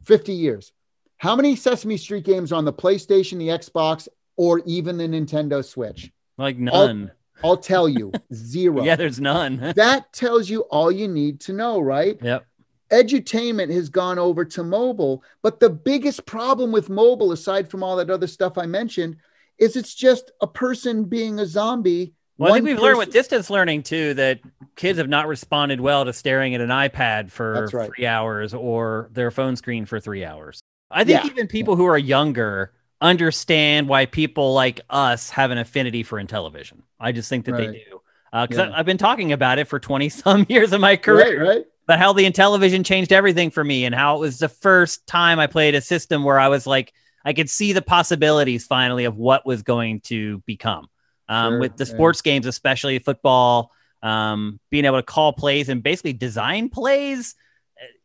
50 0.05 0.33
years 0.33 0.73
how 1.19 1.35
many 1.35 1.57
sesame 1.57 1.97
street 1.97 2.25
games 2.25 2.53
are 2.53 2.57
on 2.57 2.65
the 2.65 2.73
playstation 2.73 3.39
the 3.39 3.49
xbox 3.49 4.09
or 4.37 4.61
even 4.67 4.97
the 4.97 5.09
nintendo 5.09 5.65
switch 5.65 6.11
Like 6.39 6.57
none. 6.57 7.11
I'll 7.45 7.57
tell 7.57 7.89
you, 7.89 8.13
zero. 8.35 8.83
Yeah, 8.83 8.97
there's 8.97 9.21
none. 9.21 9.73
That 9.77 10.13
tells 10.13 10.49
you 10.49 10.63
all 10.63 10.91
you 10.91 11.09
need 11.09 11.41
to 11.43 11.53
know, 11.53 11.81
right? 11.81 12.19
yep. 12.23 12.47
Edutainment 12.91 13.71
has 13.73 13.91
gone 13.91 14.19
over 14.19 14.45
to 14.47 14.65
mobile, 14.65 15.23
but 15.43 15.61
the 15.61 15.69
biggest 15.69 16.25
problem 16.25 16.73
with 16.73 16.89
mobile, 16.89 17.33
aside 17.33 17.71
from 17.71 17.83
all 17.83 17.97
that 17.97 18.09
other 18.09 18.27
stuff 18.27 18.57
I 18.57 18.65
mentioned, 18.65 19.17
is 19.59 19.77
it's 19.77 19.95
just 19.95 20.31
a 20.41 20.47
person 20.47 21.05
being 21.05 21.39
a 21.39 21.47
zombie. 21.47 22.15
Well, 22.39 22.53
I 22.53 22.57
think 22.57 22.67
we've 22.67 22.79
learned 22.81 22.99
with 22.99 23.13
distance 23.13 23.51
learning 23.51 23.83
too 23.83 24.15
that 24.15 24.41
kids 24.77 24.99
have 24.99 25.09
not 25.09 25.27
responded 25.27 25.81
well 25.81 26.05
to 26.05 26.13
staring 26.13 26.55
at 26.55 26.61
an 26.61 26.69
iPad 26.71 27.31
for 27.31 27.69
right. 27.73 27.91
three 27.95 28.07
hours 28.07 28.55
or 28.55 29.11
their 29.13 29.31
phone 29.33 29.57
screen 29.57 29.85
for 29.87 29.99
three 29.99 30.25
hours. 30.25 30.61
I 30.91 31.05
think 31.05 31.25
Yeah. 31.25 31.31
even 31.31 31.49
people 31.49 31.75
who 31.77 31.85
are 31.85 31.99
younger 31.99 32.73
understand 33.01 33.89
why 33.89 34.07
people 34.07 34.55
like 34.55 34.81
us 34.89 35.31
have 35.31 35.51
an 35.51 35.59
affinity 35.59 36.03
for 36.03 36.23
Intellivision. 36.23 36.83
I 37.01 37.13
just 37.13 37.29
think 37.29 37.45
that 37.47 37.57
they 37.57 37.67
do. 37.67 38.01
Uh, 38.33 38.47
because 38.47 38.69
Yeah. 38.69 38.73
I've 38.75 38.87
been 38.87 38.99
talking 38.99 39.33
about 39.33 39.59
it 39.59 39.67
for 39.67 39.79
20 39.81 40.09
some 40.09 40.47
years 40.49 40.73
of 40.73 40.81
my 40.81 40.97
career, 40.97 41.41
Right, 41.43 41.57
right. 41.57 41.65
but 41.87 41.99
how 41.99 42.13
the 42.13 42.25
Intellivision 42.25 42.85
changed 42.85 43.13
everything 43.13 43.51
for 43.51 43.65
me 43.65 43.85
and 43.85 43.95
how 43.95 44.17
it 44.17 44.21
was 44.21 44.39
the 44.39 44.49
first 44.49 45.07
time 45.07 45.39
I 45.41 45.47
played 45.49 45.75
a 45.75 45.81
system 45.81 46.23
where 46.23 46.39
I 46.39 46.49
was 46.49 46.67
like, 46.67 46.93
I 47.25 47.33
could 47.33 47.51
see 47.51 47.73
the 47.73 47.83
possibilities 47.83 48.65
finally 48.67 49.05
of 49.05 49.17
what 49.17 49.45
was 49.45 49.63
going 49.63 50.01
to 50.03 50.39
become. 50.47 50.89
Um, 51.29 51.53
Sure, 51.53 51.61
with 51.61 51.77
the 51.77 51.85
yeah. 51.85 51.91
sports 51.91 52.23
games, 52.23 52.47
especially 52.47 52.99
football, 52.99 53.71
um, 54.03 54.59
being 54.71 54.85
able 54.85 54.99
to 54.99 55.03
call 55.03 55.33
plays 55.33 55.69
and 55.69 55.83
basically 55.83 56.13
design 56.15 56.69
plays, 56.71 57.35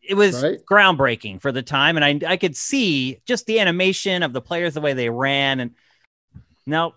it 0.07 0.15
was 0.15 0.41
Right. 0.43 0.59
groundbreaking 0.69 1.41
for 1.41 1.51
the 1.51 1.61
time. 1.61 1.97
And 1.97 2.03
I, 2.25 2.31
I 2.33 2.37
could 2.37 2.55
see 2.55 3.19
just 3.25 3.45
the 3.45 3.59
animation 3.59 4.23
of 4.23 4.33
the 4.33 4.41
players, 4.41 4.73
the 4.73 4.81
way 4.81 4.93
they 4.93 5.09
ran. 5.09 5.59
And 5.59 5.71
now, 6.65 6.95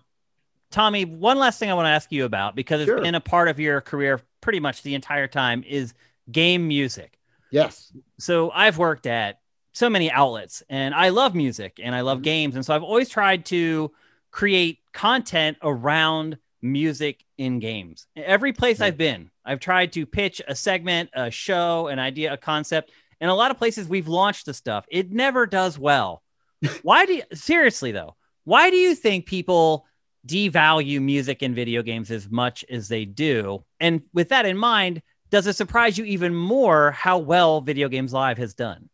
Tommy, 0.71 1.05
one 1.05 1.39
last 1.39 1.59
thing 1.59 1.71
I 1.71 1.73
want 1.73 1.85
to 1.85 1.91
ask 1.91 2.11
you 2.11 2.25
about 2.25 2.55
because 2.55 2.81
it's 2.81 3.01
been 3.01 3.15
a 3.15 3.21
part 3.21 3.47
of 3.47 3.59
your 3.59 3.79
career 3.81 4.19
pretty 4.41 4.59
much 4.59 4.81
the 4.83 4.95
entire 4.95 5.27
time 5.27 5.63
is 5.65 5.93
game 6.31 6.67
music 6.67 7.17
Yes. 7.51 7.93
so 8.19 8.51
I've 8.51 8.77
worked 8.77 9.05
at 9.07 9.39
so 9.73 9.89
many 9.89 10.11
outlets 10.11 10.61
and 10.69 10.93
I 10.93 11.09
love 11.09 11.35
music 11.35 11.79
and 11.81 11.95
I 11.95 12.01
love 12.01 12.19
Mhm. 12.19 12.23
games. 12.23 12.55
And 12.55 12.65
so 12.65 12.75
I've 12.75 12.83
always 12.83 13.09
tried 13.09 13.45
to 13.45 13.91
create 14.31 14.79
content 14.93 15.57
around 15.61 16.37
music 16.61 17.23
in 17.37 17.59
games. 17.59 18.07
Every 18.15 18.53
place 18.53 18.79
Right. 18.79 18.87
I've 18.87 18.97
been, 18.97 19.29
I've 19.45 19.59
tried 19.59 19.93
to 19.93 20.05
pitch 20.05 20.41
a 20.47 20.55
segment, 20.55 21.09
a 21.13 21.31
show, 21.31 21.87
an 21.87 21.99
idea, 21.99 22.33
a 22.33 22.37
concept. 22.37 22.91
And 23.19 23.31
a 23.31 23.33
lot 23.33 23.51
of 23.51 23.57
places 23.57 23.87
we've 23.87 24.07
launched 24.07 24.45
the 24.45 24.53
stuff. 24.53 24.85
It 24.89 25.11
never 25.11 25.45
does 25.45 25.79
well. 25.79 26.21
why 26.81 27.05
do 27.05 27.13
you, 27.15 27.23
seriously 27.33 27.91
though, 27.91 28.15
why 28.43 28.69
do 28.69 28.77
you 28.77 28.95
think 28.95 29.25
people 29.25 29.85
devalue 30.25 31.01
music 31.01 31.41
in 31.43 31.53
video 31.53 31.81
games 31.81 32.11
as 32.11 32.29
much 32.29 32.65
as 32.69 32.87
they 32.87 33.05
do? 33.05 33.63
And 33.79 34.01
with 34.13 34.29
that 34.29 34.45
in 34.45 34.57
mind, 34.57 35.01
does 35.29 35.47
it 35.47 35.55
surprise 35.55 35.97
you 35.97 36.05
even 36.05 36.33
more 36.33 36.91
how 36.91 37.17
well 37.17 37.61
Video 37.61 37.89
Games 37.89 38.13
Live 38.13 38.37
has 38.37 38.53
done? 38.53 38.89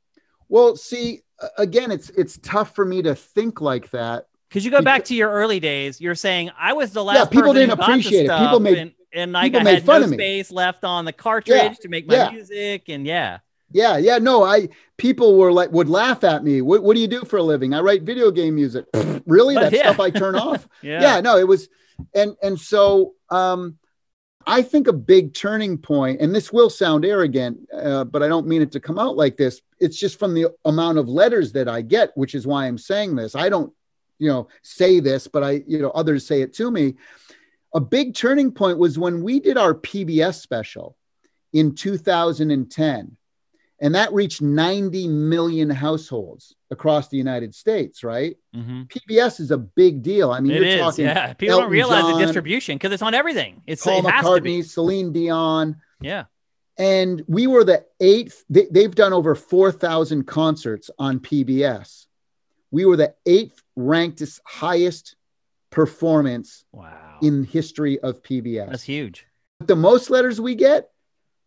Well, 0.50 0.76
see, 0.76 1.22
again, 1.58 1.92
it's 1.92 2.10
it's 2.12 2.40
tough 2.40 2.76
for 2.76 2.86
me 2.86 3.02
to 3.04 3.16
think 3.16 3.62
like 3.62 3.90
that. 3.92 4.26
Because 4.54 4.66
you 4.66 4.70
go 4.70 4.84
back 4.84 5.06
to 5.06 5.16
your 5.16 5.32
early 5.32 5.60
days, 5.60 6.00
you're 6.00 6.14
saying 6.14 6.52
I 6.60 6.74
was 6.74 6.92
the 6.92 7.04
last. 7.04 7.18
Yeah, 7.18 7.26
people 7.26 7.54
person 7.54 7.70
didn't 7.70 7.80
appreciate 7.80 8.26
it. 8.28 8.38
People 8.38 8.60
made- 8.60 8.78
and, 8.78 8.92
and 9.12 9.36
I 9.36 9.46
people 9.46 9.62
got 9.62 9.64
made 9.64 9.74
had 9.74 9.84
fun 9.84 10.02
no 10.02 10.06
of 10.06 10.12
me. 10.12 10.18
space 10.18 10.52
left 10.52 10.84
on 10.84 11.06
the 11.06 11.12
cartridge 11.12 11.58
Yeah, 11.58 11.74
to 11.82 11.88
make 11.90 12.06
my 12.06 12.14
yeah. 12.14 12.30
music, 12.30 12.88
and 12.88 13.04
yeah, 13.08 13.40
Yeah, 13.72 13.98
yeah, 13.98 14.20
no, 14.20 14.44
I 14.44 14.70
people 14.98 15.40
were 15.40 15.52
like 15.52 15.72
would 15.72 15.90
laugh 15.90 16.24
at 16.24 16.44
me. 16.44 16.62
What, 16.62 16.84
what 16.84 16.94
do 16.94 17.02
you 17.02 17.08
do 17.08 17.22
for 17.22 17.38
a 17.38 17.44
living? 17.44 17.74
I 17.74 17.80
write 17.80 18.04
video 18.04 18.30
game 18.30 18.54
music. 18.54 18.86
really? 19.26 19.56
But 19.56 19.72
That 19.72 19.74
yeah. 19.78 19.82
stuff 19.92 20.00
I 20.00 20.12
turn 20.12 20.36
off? 20.36 20.68
yeah, 20.84 21.02
yeah. 21.02 21.20
no 21.22 21.38
it 21.40 21.48
was 21.48 21.68
and 22.14 22.36
and 22.44 22.60
so 22.60 23.14
um 23.32 23.78
i 24.48 24.62
think 24.64 24.88
a 24.88 24.94
big 24.94 25.34
turning 25.34 25.78
point 25.78 26.20
and 26.22 26.34
this 26.36 26.52
will 26.52 26.70
sound 26.70 27.06
arrogant 27.06 27.58
uh, 27.72 28.04
but 28.04 28.22
i 28.24 28.28
don't 28.28 28.48
mean 28.48 28.62
it 28.64 28.72
to 28.72 28.80
come 28.80 28.98
out 28.98 29.16
like 29.16 29.38
this 29.38 29.62
it's 29.80 29.98
just 29.98 30.18
from 30.20 30.34
the 30.34 30.48
amount 30.66 30.98
of 30.98 31.08
letters 31.08 31.52
that 31.52 31.70
i 31.70 31.82
get 31.82 32.10
which 32.18 32.34
is 32.36 32.48
why 32.48 32.66
i'm 32.66 32.80
saying 32.80 33.16
this 33.16 33.36
i 33.36 33.48
don't 33.48 33.72
you 34.24 34.30
know 34.30 34.48
say 34.62 35.00
this 35.02 35.28
but 35.28 35.44
i 35.44 35.52
you 35.68 35.80
know 35.80 35.90
others 35.92 36.26
say 36.26 36.42
it 36.42 36.54
to 36.54 36.72
me 36.72 36.96
a 37.76 37.80
big 37.82 38.16
turning 38.16 38.52
point 38.52 38.78
was 38.78 38.98
when 38.98 39.22
we 39.22 39.40
did 39.40 39.58
our 39.58 39.74
pbs 39.76 40.36
special 40.42 40.96
in 41.52 41.76
2010 41.76 43.18
and 43.82 43.96
that 43.96 44.14
reached 44.14 44.42
90 44.42 45.08
million 45.10 45.70
households 45.70 46.56
across 46.72 47.10
the 47.10 47.18
united 47.18 47.54
states 47.54 48.04
right 48.04 48.38
Mhm. 48.56 48.88
PBS 48.88 49.40
is 49.40 49.50
a 49.50 49.58
big 49.58 50.04
deal. 50.04 50.30
I 50.32 50.40
mean, 50.40 50.52
it 50.52 50.58
you're 50.62 50.66
is. 50.66 50.80
talking 50.80 51.06
Yeah, 51.06 51.34
people 51.34 51.54
Elton 51.54 51.64
don't 51.66 51.72
realize 51.72 52.04
John, 52.04 52.20
the 52.20 52.26
distribution 52.26 52.76
because 52.78 52.92
it's 52.92 53.02
on 53.02 53.16
everything. 53.16 53.64
It's 53.66 53.84
Paul 53.84 54.06
it 54.06 54.12
has 54.12 54.24
to 54.26 54.42
be. 54.42 54.60
McCartney, 54.60 54.66
Celine 54.70 55.12
Dion, 55.12 55.78
Yeah, 56.02 56.26
and 56.78 57.24
we 57.28 57.48
were 57.48 57.64
the 57.64 57.84
eighth. 58.00 58.44
They, 58.50 58.68
they've 58.70 58.94
done 58.94 59.12
over 59.12 59.34
four 59.34 59.72
thousand 59.72 60.28
concerts 60.28 60.92
on 61.00 61.20
PBS. 61.20 62.06
We 62.74 62.86
were 62.86 62.98
the 62.98 63.14
eighth 63.28 63.62
ranked 63.76 64.24
highest 64.46 65.16
performance 65.70 66.66
wow, 66.72 67.20
in 67.22 67.44
history 67.44 68.00
of 68.00 68.24
PBS. 68.24 68.70
that's 68.72 68.84
huge. 68.84 69.28
the 69.60 69.76
most 69.76 70.10
letters 70.10 70.42
we 70.42 70.56
get 70.56 70.90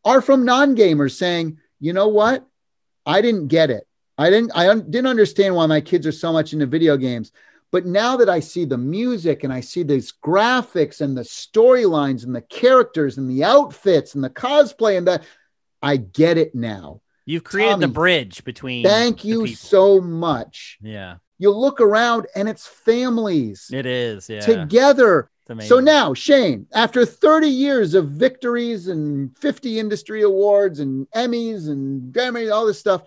are 0.05 0.23
from 0.23 0.45
non-gamers 0.45 1.17
saying, 1.17 1.59
"You 1.81 1.93
know 1.93 2.07
what? 2.07 2.47
I 3.05 3.23
didn't 3.23 3.49
get 3.49 3.71
it. 3.71 3.89
I 4.17 4.31
didn't 4.31 4.53
I 4.55 4.69
un- 4.69 4.89
didn't 4.89 5.09
understand 5.09 5.57
why 5.57 5.67
my 5.67 5.81
kids 5.81 6.07
are 6.07 6.13
so 6.13 6.33
much 6.33 6.53
into 6.53 6.67
video 6.67 6.97
games. 6.97 7.33
But 7.73 7.87
now 7.87 8.17
that 8.19 8.29
I 8.29 8.39
see 8.39 8.65
the 8.65 8.79
music 8.79 9.43
and 9.43 9.53
I 9.53 9.61
see 9.61 9.83
these 9.83 10.13
graphics 10.25 11.01
and 11.01 11.17
the 11.17 11.23
storylines 11.23 12.25
and 12.25 12.35
the 12.35 12.41
characters 12.43 13.19
and 13.19 13.29
the 13.29 13.43
outfits 13.43 14.15
and 14.15 14.23
the 14.23 14.31
cosplay 14.31 14.97
and 14.97 15.09
that 15.09 15.25
I 15.83 15.97
get 15.97 16.39
it 16.39 16.55
now. 16.55 17.01
You've 17.27 17.45
created 17.45 17.81
the 17.81 17.87
um, 17.87 17.93
bridge 17.93 18.45
between. 18.45 18.85
Thank 18.85 19.25
you 19.25 19.47
so 19.49 20.01
much. 20.01 20.79
Yeah, 20.81 21.17
You 21.39 21.51
look 21.51 21.81
around 21.81 22.27
and 22.35 22.49
it's 22.49 22.67
families 22.67 23.69
it 23.73 23.85
is. 23.85 24.31
Yeah, 24.31 24.41
together 24.41 25.31
so 25.61 25.79
now, 25.79 26.13
Shane, 26.13 26.67
after 26.75 27.07
30 27.07 27.47
years 27.49 27.95
of 27.95 28.09
victories 28.09 28.89
and 28.89 29.37
50 29.39 29.79
industry 29.79 30.23
awards 30.23 30.81
and 30.81 31.09
Emmys 31.13 31.69
and 31.69 32.13
Grammys, 32.13 32.53
all 32.53 32.67
this 32.67 32.81
stuff, 32.81 33.03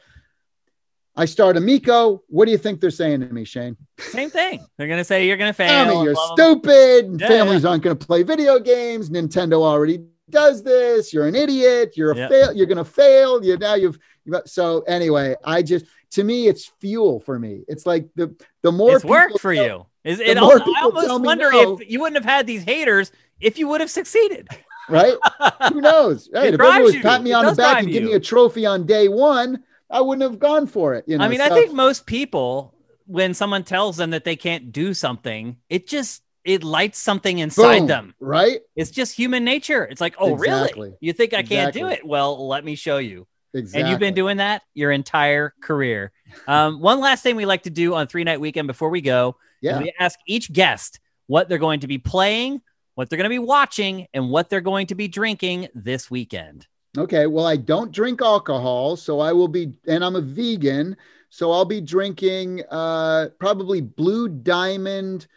I 1.18 1.26
start 1.26 1.58
Amico. 1.58 2.24
What 2.30 2.46
do 2.46 2.52
you 2.52 2.58
think 2.58 2.80
they're 2.80 2.92
saying 2.92 3.20
to 3.22 3.34
me, 3.34 3.44
Shane? 3.44 3.76
Same 3.98 4.30
thing. 4.30 4.66
They're 4.78 4.88
gonna 4.88 5.04
say 5.04 5.28
you're 5.28 5.36
gonna 5.36 5.52
fail. 5.52 5.68
Tommy, 5.68 6.06
you're 6.06 6.14
blah, 6.14 6.34
blah, 6.34 6.56
blah. 6.56 6.62
stupid. 6.62 7.20
Yeah, 7.20 7.28
Families 7.28 7.66
aren't 7.66 7.84
going 7.84 7.98
to 7.98 8.06
play 8.06 8.24
video 8.24 8.58
games. 8.58 9.10
Nintendo 9.10 9.56
already 9.56 10.06
does 10.32 10.64
this. 10.64 11.14
You're 11.14 11.28
an 11.28 11.36
idiot. 11.36 11.94
You're 11.96 12.12
a 12.12 12.16
Yep. 12.18 12.30
fail. 12.30 12.54
You're 12.54 12.68
to 12.68 12.86
fail. 12.86 13.44
You 13.44 13.58
now 13.58 13.76
you've, 13.76 13.98
you've 14.26 14.42
so 14.46 14.82
anyway. 14.82 15.36
I 15.44 15.62
just 15.62 15.86
to 16.12 16.24
me 16.24 16.48
it's 16.48 16.66
fuel 16.80 17.20
for 17.20 17.38
me. 17.40 17.64
It's 17.68 17.86
like 17.86 18.08
the 18.16 18.36
the 18.62 18.72
more 18.72 18.96
It's 18.96 19.06
worked 19.06 19.40
for 19.40 19.54
you. 19.54 19.86
Is 20.04 20.20
it? 20.20 20.38
I 20.38 20.42
almost 20.42 21.22
wonder 21.24 21.52
no- 21.52 21.78
if 21.80 21.90
you 21.90 22.00
wouldn't 22.00 22.24
have 22.24 22.32
had 22.32 22.48
these 22.48 22.64
haters 22.64 23.12
if 23.40 23.58
you 23.60 23.68
would 23.68 23.82
have 23.82 23.92
succeeded. 23.92 24.48
right? 24.90 25.14
Who 25.74 25.82
knows? 25.82 26.30
Right? 26.34 26.48
It 26.48 26.54
if 26.56 26.60
everyone 26.62 26.84
was 26.84 26.96
you. 26.96 27.02
pat 27.02 27.22
me 27.22 27.32
It 27.32 27.36
on 27.36 27.46
the 27.46 27.56
back 27.56 27.84
and 27.84 27.92
give 27.92 28.04
you. 28.04 28.10
me 28.10 28.16
a 28.16 28.20
trophy 28.20 28.66
on 28.66 28.86
day 28.86 29.08
one, 29.08 29.64
I 29.90 30.02
wouldn't 30.02 30.24
have 30.30 30.40
gone 30.40 30.68
for 30.68 30.96
it. 30.96 31.06
You 31.08 31.18
know. 31.18 31.24
I 31.26 31.28
mean, 31.28 31.42
I 31.42 31.50
think 31.50 31.74
most 31.74 32.06
people, 32.06 32.74
when 33.06 33.34
someone 33.34 33.64
tells 33.64 33.98
them 33.98 34.12
that 34.12 34.24
they 34.24 34.36
can't 34.36 34.72
do 34.72 34.94
something, 34.94 35.58
it 35.70 35.88
just 35.88 36.24
it 36.46 36.64
lights 36.64 37.00
something 37.00 37.40
inside 37.40 37.80
boom, 37.80 37.88
them. 37.88 38.16
right? 38.20 38.60
It's 38.76 38.92
just 38.92 39.14
human 39.14 39.44
nature. 39.44 39.84
It's 39.84 40.02
like, 40.02 40.16
oh, 40.20 40.36
Exactly. 40.36 40.82
really? 40.82 40.98
You 41.02 41.14
think 41.14 41.34
I 41.34 41.44
can't 41.44 41.74
do 41.74 41.88
it? 41.88 42.06
Well, 42.06 42.48
let 42.48 42.64
me 42.64 42.76
show 42.76 42.98
you. 42.98 43.28
Exactly. 43.54 43.82
And 43.82 43.90
you've 43.90 44.00
been 44.00 44.14
doing 44.14 44.38
that 44.38 44.62
your 44.74 44.92
entire 44.92 45.54
career. 45.62 46.12
Um, 46.48 46.80
one 46.82 47.00
last 47.00 47.24
thing 47.24 47.36
we 47.36 47.46
like 47.46 47.64
to 47.64 47.70
do 47.70 47.96
on 47.96 48.08
three 48.08 48.24
night 48.24 48.40
weekend 48.40 48.68
before 48.68 48.90
we 48.90 49.02
go 49.02 49.36
yeah. 49.62 49.80
we 49.80 49.94
ask 50.00 50.20
each 50.28 50.52
guest 50.52 51.00
what 51.28 51.50
they're 51.50 51.58
going 51.58 51.82
to 51.82 51.88
be 51.88 51.98
playing, 51.98 52.62
what 52.96 53.10
they're 53.10 53.18
going 53.18 53.26
to 53.26 53.30
be 53.30 53.40
watching, 53.40 54.08
and 54.14 54.30
what 54.30 54.50
they're 54.50 54.62
going 54.62 54.88
to 54.88 54.96
be 54.96 55.08
drinking 55.08 55.68
this 55.76 56.10
weekend. 56.10 56.68
Okay. 56.98 57.28
Well, 57.28 57.46
I 57.46 57.56
don't 57.56 57.92
drink 57.92 58.22
alcohol, 58.22 58.96
so 58.96 59.20
I 59.20 59.32
will 59.32 59.48
be, 59.48 59.74
and 59.88 60.04
I'm 60.04 60.16
a 60.16 60.22
vegan, 60.22 60.98
so 61.30 61.52
I'll 61.52 61.66
be 61.66 61.82
drinking 61.82 62.64
uh, 62.72 63.28
probably 63.40 63.82
Blue 63.82 64.28
Diamond 64.28 65.28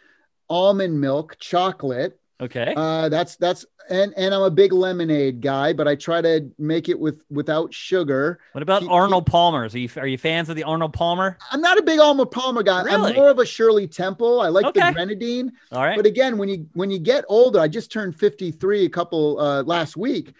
almond 0.49 0.99
milk 0.99 1.37
chocolate. 1.39 2.19
Okay. 2.41 2.73
Uh, 2.75 3.07
that's 3.09 3.35
that's 3.37 3.65
and 3.89 4.13
and 4.17 4.33
I'm 4.33 4.41
a 4.41 4.49
big 4.51 4.73
lemonade 4.73 5.39
guy, 5.39 5.71
but 5.71 5.87
I 5.87 5.95
try 5.95 6.21
to 6.21 6.49
make 6.57 6.89
it 6.89 6.99
with 6.99 7.23
without 7.29 7.73
sugar. 7.73 8.39
what 8.51 8.61
about 8.61 8.81
keep- 8.81 8.91
Arnold 8.91 9.25
Palmer's? 9.27 9.75
Are 9.75 9.79
you 9.79 9.89
are 9.97 10.07
you 10.07 10.17
fans 10.17 10.49
of 10.49 10.55
the 10.55 10.63
Arnold 10.63 10.93
Palmer? 10.93 11.37
I'm 11.51 11.61
not 11.61 11.77
a 11.77 11.83
big 11.83 11.99
Arnold 11.99 12.31
Palmer 12.31 12.63
guy. 12.63 12.83
Really? 12.83 13.11
I'm 13.11 13.15
more 13.15 13.29
of 13.29 13.39
a 13.39 13.45
Shirley 13.45 13.87
Temple. 13.87 14.41
I 14.41 14.47
like 14.49 14.65
Okay. 14.65 14.87
the 14.87 14.93
grenadine. 14.93 15.53
All 15.71 15.83
right. 15.83 15.95
But 15.95 16.05
again, 16.05 16.37
when 16.37 16.49
you 16.49 16.67
when 16.73 16.89
you 16.91 16.99
get 16.99 17.23
older, 17.29 17.59
I 17.59 17.67
just 17.67 17.91
turned 17.91 18.15
53 18.15 18.85
a 18.85 18.89
couple 18.89 19.39
uh, 19.39 19.63
last 19.63 19.95
week, 19.95 20.33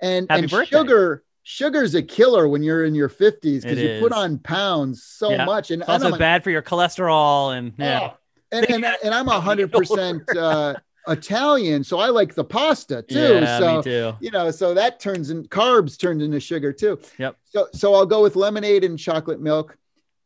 and 0.00 0.26
Happy 0.30 0.42
and 0.42 0.50
birthday. 0.50 0.76
sugar 0.78 1.24
sugar's 1.42 1.94
a 1.94 2.02
killer 2.02 2.48
when 2.48 2.62
you're 2.62 2.84
in 2.84 2.94
your 2.94 3.08
50s 3.08 3.62
because 3.62 3.78
you 3.78 3.98
put 4.00 4.12
on 4.12 4.38
pounds 4.38 5.02
so 5.02 5.30
Yeah. 5.30 5.44
much, 5.46 5.70
and 5.72 5.82
It's 5.82 5.88
also 5.90 6.08
and 6.08 6.18
bad 6.18 6.44
for 6.44 6.50
your 6.50 6.62
cholesterol 6.62 7.56
and 7.56 7.72
yeah. 7.76 8.10
oh, 8.12 8.16
and, 8.52 8.68
and, 8.70 8.84
and 8.84 9.14
I'm 9.14 9.28
a 9.28 9.40
hundred 9.40 9.72
percent 9.72 10.22
uh, 10.36 10.74
Italian, 11.08 11.84
so 11.84 11.98
I 11.98 12.08
like 12.08 12.34
the 12.34 12.44
pasta 12.44 13.02
too. 13.02 13.40
Yeah, 13.40 13.58
so 13.58 13.76
me 13.76 13.82
too. 13.82 14.12
you 14.20 14.30
know, 14.30 14.50
so 14.50 14.74
that 14.74 15.00
turns 15.00 15.30
in 15.30 15.44
carbs 15.44 15.98
turns 15.98 16.22
into 16.22 16.40
sugar 16.40 16.72
too. 16.72 16.98
Yep. 17.18 17.36
So 17.44 17.68
so 17.72 17.94
I'll 17.94 18.06
go 18.06 18.22
with 18.22 18.36
lemonade 18.36 18.84
and 18.84 18.98
chocolate 18.98 19.40
milk. 19.40 19.76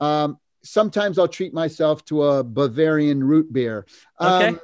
Um, 0.00 0.38
sometimes 0.62 1.18
I'll 1.18 1.28
treat 1.28 1.54
myself 1.54 2.04
to 2.06 2.24
a 2.24 2.44
Bavarian 2.44 3.22
root 3.22 3.52
beer. 3.52 3.86
Okay. 4.20 4.48
Um, 4.48 4.60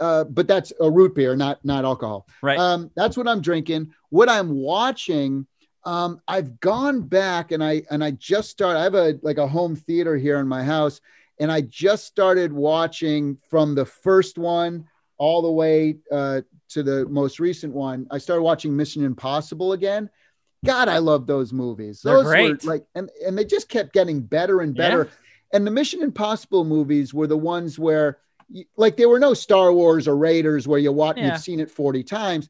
uh, 0.00 0.24
but 0.24 0.46
that's 0.46 0.72
a 0.80 0.88
root 0.88 1.14
beer, 1.14 1.34
not 1.34 1.64
not 1.64 1.84
alcohol. 1.84 2.26
Right. 2.42 2.58
Um, 2.58 2.90
that's 2.94 3.16
what 3.16 3.26
I'm 3.26 3.40
drinking. 3.40 3.92
What 4.10 4.28
I'm 4.28 4.54
watching, 4.54 5.46
um, 5.84 6.20
I've 6.28 6.60
gone 6.60 7.02
back 7.02 7.50
and 7.50 7.64
I 7.64 7.82
and 7.90 8.04
I 8.04 8.12
just 8.12 8.50
started. 8.50 8.78
I 8.78 8.84
have 8.84 8.94
a 8.94 9.18
like 9.22 9.38
a 9.38 9.46
home 9.48 9.74
theater 9.74 10.16
here 10.16 10.38
in 10.38 10.46
my 10.46 10.62
house, 10.62 11.00
and 11.40 11.50
I 11.52 11.60
just 11.62 12.06
started 12.06 12.52
watching 12.52 13.38
from 13.48 13.74
the 13.74 13.84
first 13.84 14.38
one 14.38 14.86
all 15.18 15.42
the 15.42 15.50
way 15.50 15.96
uh, 16.12 16.40
to 16.70 16.82
the 16.82 17.06
most 17.06 17.40
recent 17.40 17.72
one. 17.74 18.06
I 18.10 18.18
started 18.18 18.42
watching 18.42 18.76
Mission 18.76 19.04
Impossible 19.04 19.72
again. 19.72 20.10
God, 20.64 20.88
I 20.88 20.98
love 20.98 21.26
those 21.26 21.52
movies. 21.52 22.00
They're 22.02 22.14
Those 22.16 22.26
great. 22.26 22.64
were 22.64 22.70
like, 22.72 22.84
and 22.94 23.10
and 23.26 23.38
they 23.38 23.44
just 23.44 23.68
kept 23.68 23.92
getting 23.92 24.20
better 24.20 24.60
and 24.60 24.74
better. 24.74 25.08
And 25.52 25.66
the 25.66 25.70
Mission 25.70 26.02
Impossible 26.02 26.64
movies 26.64 27.14
were 27.14 27.26
the 27.26 27.36
ones 27.38 27.78
where, 27.78 28.18
like, 28.76 28.96
there 28.96 29.08
were 29.08 29.20
no 29.20 29.34
Star 29.34 29.72
Wars 29.72 30.06
or 30.08 30.16
Raiders 30.16 30.66
where 30.68 30.78
you 30.80 30.92
watch, 30.92 31.16
Yeah. 31.16 31.32
you've 31.32 31.40
seen 31.40 31.60
it 31.60 31.70
40 31.70 32.02
times. 32.02 32.48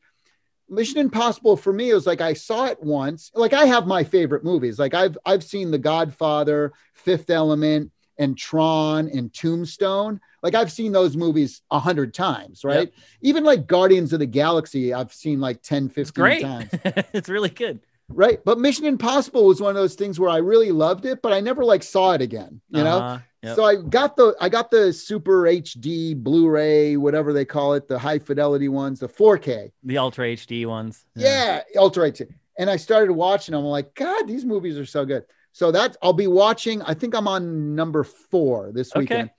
Mission 0.71 0.99
Impossible 0.99 1.57
for 1.57 1.73
me, 1.73 1.91
it 1.91 1.95
was 1.95 2.07
like 2.07 2.21
I 2.21 2.33
saw 2.35 2.67
it 2.67 2.83
once. 2.83 3.31
Like 3.35 3.53
I 3.55 3.65
have 3.67 3.87
my 3.87 4.05
favorite 4.05 4.45
movies. 4.45 4.79
Like 4.79 4.95
I've 4.95 5.17
I've 5.25 5.43
seen 5.45 5.71
The 5.71 5.79
Godfather, 5.79 6.73
Fifth 6.95 7.31
Element, 7.31 7.91
and 8.19 8.37
Tron 8.37 9.09
and 9.09 9.33
Tombstone. 9.33 10.21
Like 10.43 10.55
I've 10.55 10.73
seen 10.73 10.93
those 10.93 11.17
movies 11.17 11.63
a 11.71 11.79
hundred 11.79 12.15
times, 12.15 12.65
right? 12.65 12.93
Even 13.21 13.45
like 13.45 13.67
Guardians 13.67 14.13
of 14.13 14.19
the 14.21 14.27
Galaxy, 14.27 14.95
I've 14.95 15.13
seen 15.13 15.41
like 15.41 15.63
10, 15.63 15.89
15 15.89 16.03
It's 16.03 16.11
great. 16.11 16.43
times. 16.43 16.69
it's 17.13 17.29
really 17.29 17.51
good. 17.51 17.81
Right. 18.09 18.43
But 18.45 18.59
Mission 18.59 18.87
Impossible 18.87 19.45
was 19.45 19.61
one 19.61 19.71
of 19.71 19.77
those 19.77 19.95
things 19.95 20.19
where 20.19 20.31
I 20.31 20.39
really 20.39 20.73
loved 20.73 21.05
it, 21.05 21.21
but 21.21 21.33
I 21.33 21.41
never 21.41 21.63
like 21.65 21.83
saw 21.83 22.13
it 22.13 22.23
again. 22.23 22.61
You 22.71 22.85
know? 22.85 22.99
Uh-huh. 22.99 23.19
Yep. 23.43 23.57
So 23.57 23.65
I 23.65 23.77
got 23.77 24.17
the 24.17 24.35
I 24.41 24.49
got 24.49 24.71
the 24.71 24.93
super 24.93 25.43
HD 25.43 26.17
Blu-ray, 26.17 26.97
whatever 26.97 27.33
they 27.33 27.45
call 27.45 27.75
it, 27.75 27.87
the 27.87 27.99
high 27.99 28.19
fidelity 28.19 28.69
ones, 28.69 28.99
the 28.99 29.09
4K. 29.09 29.71
the 29.85 29.99
Ultra 29.99 30.27
HD 30.29 30.67
ones. 30.67 31.05
Yeah, 31.15 31.63
Ultra 31.77 32.11
HD. 32.11 32.29
And 32.59 32.69
I 32.69 32.77
started 32.77 33.13
watching 33.13 33.53
them. 33.53 33.63
I'm 33.63 33.71
like, 33.71 33.95
God, 33.95 34.27
these 34.27 34.45
movies 34.45 34.77
are 34.77 34.87
so 34.87 35.05
good. 35.05 35.25
So 35.53 35.71
that's 35.73 35.97
I'll 36.03 36.13
be 36.13 36.27
watching. 36.27 36.83
I 36.83 36.95
think 36.95 37.15
I'm 37.15 37.29
on 37.29 37.75
number 37.75 38.05
four 38.05 38.71
this 38.73 38.95
Okay. 38.95 39.01
weekend. 39.01 39.31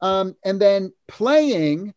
Um, 0.00 0.36
and 0.44 0.60
then 0.60 0.92
playing, 1.06 1.94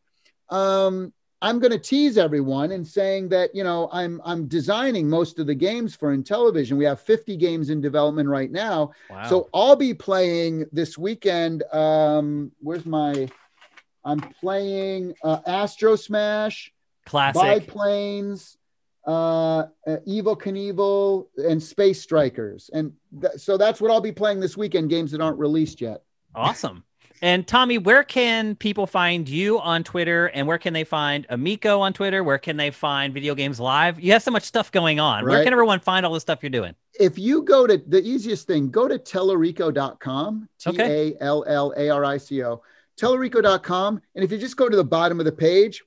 um, 0.49 1.13
I'm 1.41 1.59
going 1.59 1.71
to 1.71 1.79
tease 1.79 2.17
everyone 2.17 2.71
and 2.71 2.87
saying 2.87 3.29
that 3.29 3.55
you 3.55 3.63
know 3.63 3.89
I'm 3.91 4.21
I'm 4.23 4.47
designing 4.47 5.09
most 5.09 5.39
of 5.39 5.47
the 5.47 5.55
games 5.55 5.95
for 5.95 6.15
Intellivision. 6.15 6.77
We 6.77 6.85
have 6.85 7.01
50 7.01 7.35
games 7.37 7.69
in 7.69 7.81
development 7.81 8.29
right 8.29 8.51
now. 8.51 8.91
Wow. 9.09 9.23
So 9.23 9.49
I'll 9.53 9.75
be 9.75 9.93
playing 9.93 10.65
this 10.71 10.97
weekend. 10.97 11.63
Um, 11.73 12.51
where's 12.59 12.85
my? 12.85 13.27
I'm 14.03 14.19
playing 14.19 15.13
uh, 15.23 15.39
Astro 15.45 15.95
Smash, 15.95 16.71
classic. 17.05 17.41
Biplanes, 17.67 18.57
uh, 19.07 19.65
uh, 19.87 19.97
Evil 20.05 20.35
Knievel, 20.35 21.27
and 21.37 21.61
Space 21.61 22.01
Strikers, 22.01 22.69
and 22.73 22.93
th- 23.19 23.33
so 23.37 23.57
that's 23.57 23.81
what 23.81 23.91
I'll 23.91 24.01
be 24.01 24.11
playing 24.11 24.39
this 24.39 24.57
weekend. 24.57 24.89
Games 24.89 25.11
that 25.11 25.21
aren't 25.21 25.39
released 25.39 25.81
yet. 25.81 26.03
Awesome. 26.35 26.83
And 27.23 27.45
Tommy, 27.47 27.77
where 27.77 28.03
can 28.03 28.55
people 28.55 28.87
find 28.87 29.29
you 29.29 29.59
on 29.59 29.83
Twitter 29.83 30.27
and 30.27 30.47
where 30.47 30.57
can 30.57 30.73
they 30.73 30.83
find 30.83 31.27
Amico 31.29 31.79
on 31.79 31.93
Twitter? 31.93 32.23
Where 32.23 32.39
can 32.39 32.57
they 32.57 32.71
find 32.71 33.13
Video 33.13 33.35
Games 33.35 33.59
Live? 33.59 33.99
You 33.99 34.13
have 34.13 34.23
so 34.23 34.31
much 34.31 34.43
stuff 34.43 34.71
going 34.71 34.99
on. 34.99 35.23
Where 35.25 35.43
can 35.43 35.53
everyone 35.53 35.79
find 35.79 36.03
all 36.03 36.13
the 36.13 36.19
stuff 36.19 36.39
you're 36.41 36.49
doing? 36.49 36.73
If 36.99 37.19
you 37.19 37.43
go 37.43 37.67
to 37.67 37.77
the 37.77 38.01
easiest 38.01 38.47
thing, 38.47 38.71
go 38.71 38.87
to 38.87 38.97
tallarico.com, 38.97 40.49
T. 40.57 40.75
A 40.79 41.15
L 41.21 41.45
L 41.47 41.73
A 41.77 41.89
R 41.89 42.05
I 42.05 42.17
C 42.17 42.43
O, 42.43 42.63
tallarico.com. 42.99 44.01
And 44.15 44.23
if 44.23 44.31
you 44.31 44.39
just 44.39 44.57
go 44.57 44.67
to 44.67 44.75
the 44.75 44.83
bottom 44.83 45.19
of 45.19 45.25
the 45.25 45.31
page, 45.31 45.83